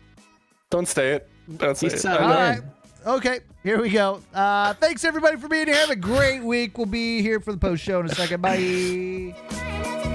Don't 0.69 0.87
say 0.87 1.13
it. 1.13 1.29
Don't 1.57 1.75
say 1.75 1.87
it. 1.87 2.05
out. 2.05 2.19
I 2.19 2.23
all 2.23 2.29
know. 2.29 2.35
right. 2.35 2.61
Okay, 3.07 3.39
here 3.63 3.81
we 3.81 3.89
go. 3.89 4.21
Uh, 4.33 4.73
thanks 4.75 5.03
everybody 5.03 5.37
for 5.37 5.47
being 5.47 5.65
here. 5.67 5.75
Have 5.75 5.89
a 5.89 5.95
great 5.95 6.43
week. 6.43 6.77
We'll 6.77 6.85
be 6.85 7.21
here 7.21 7.39
for 7.39 7.51
the 7.51 7.57
post 7.57 7.81
show 7.83 8.01
in 8.01 8.05
a 8.05 8.13
second. 8.15 8.41
Bye. 8.41 10.05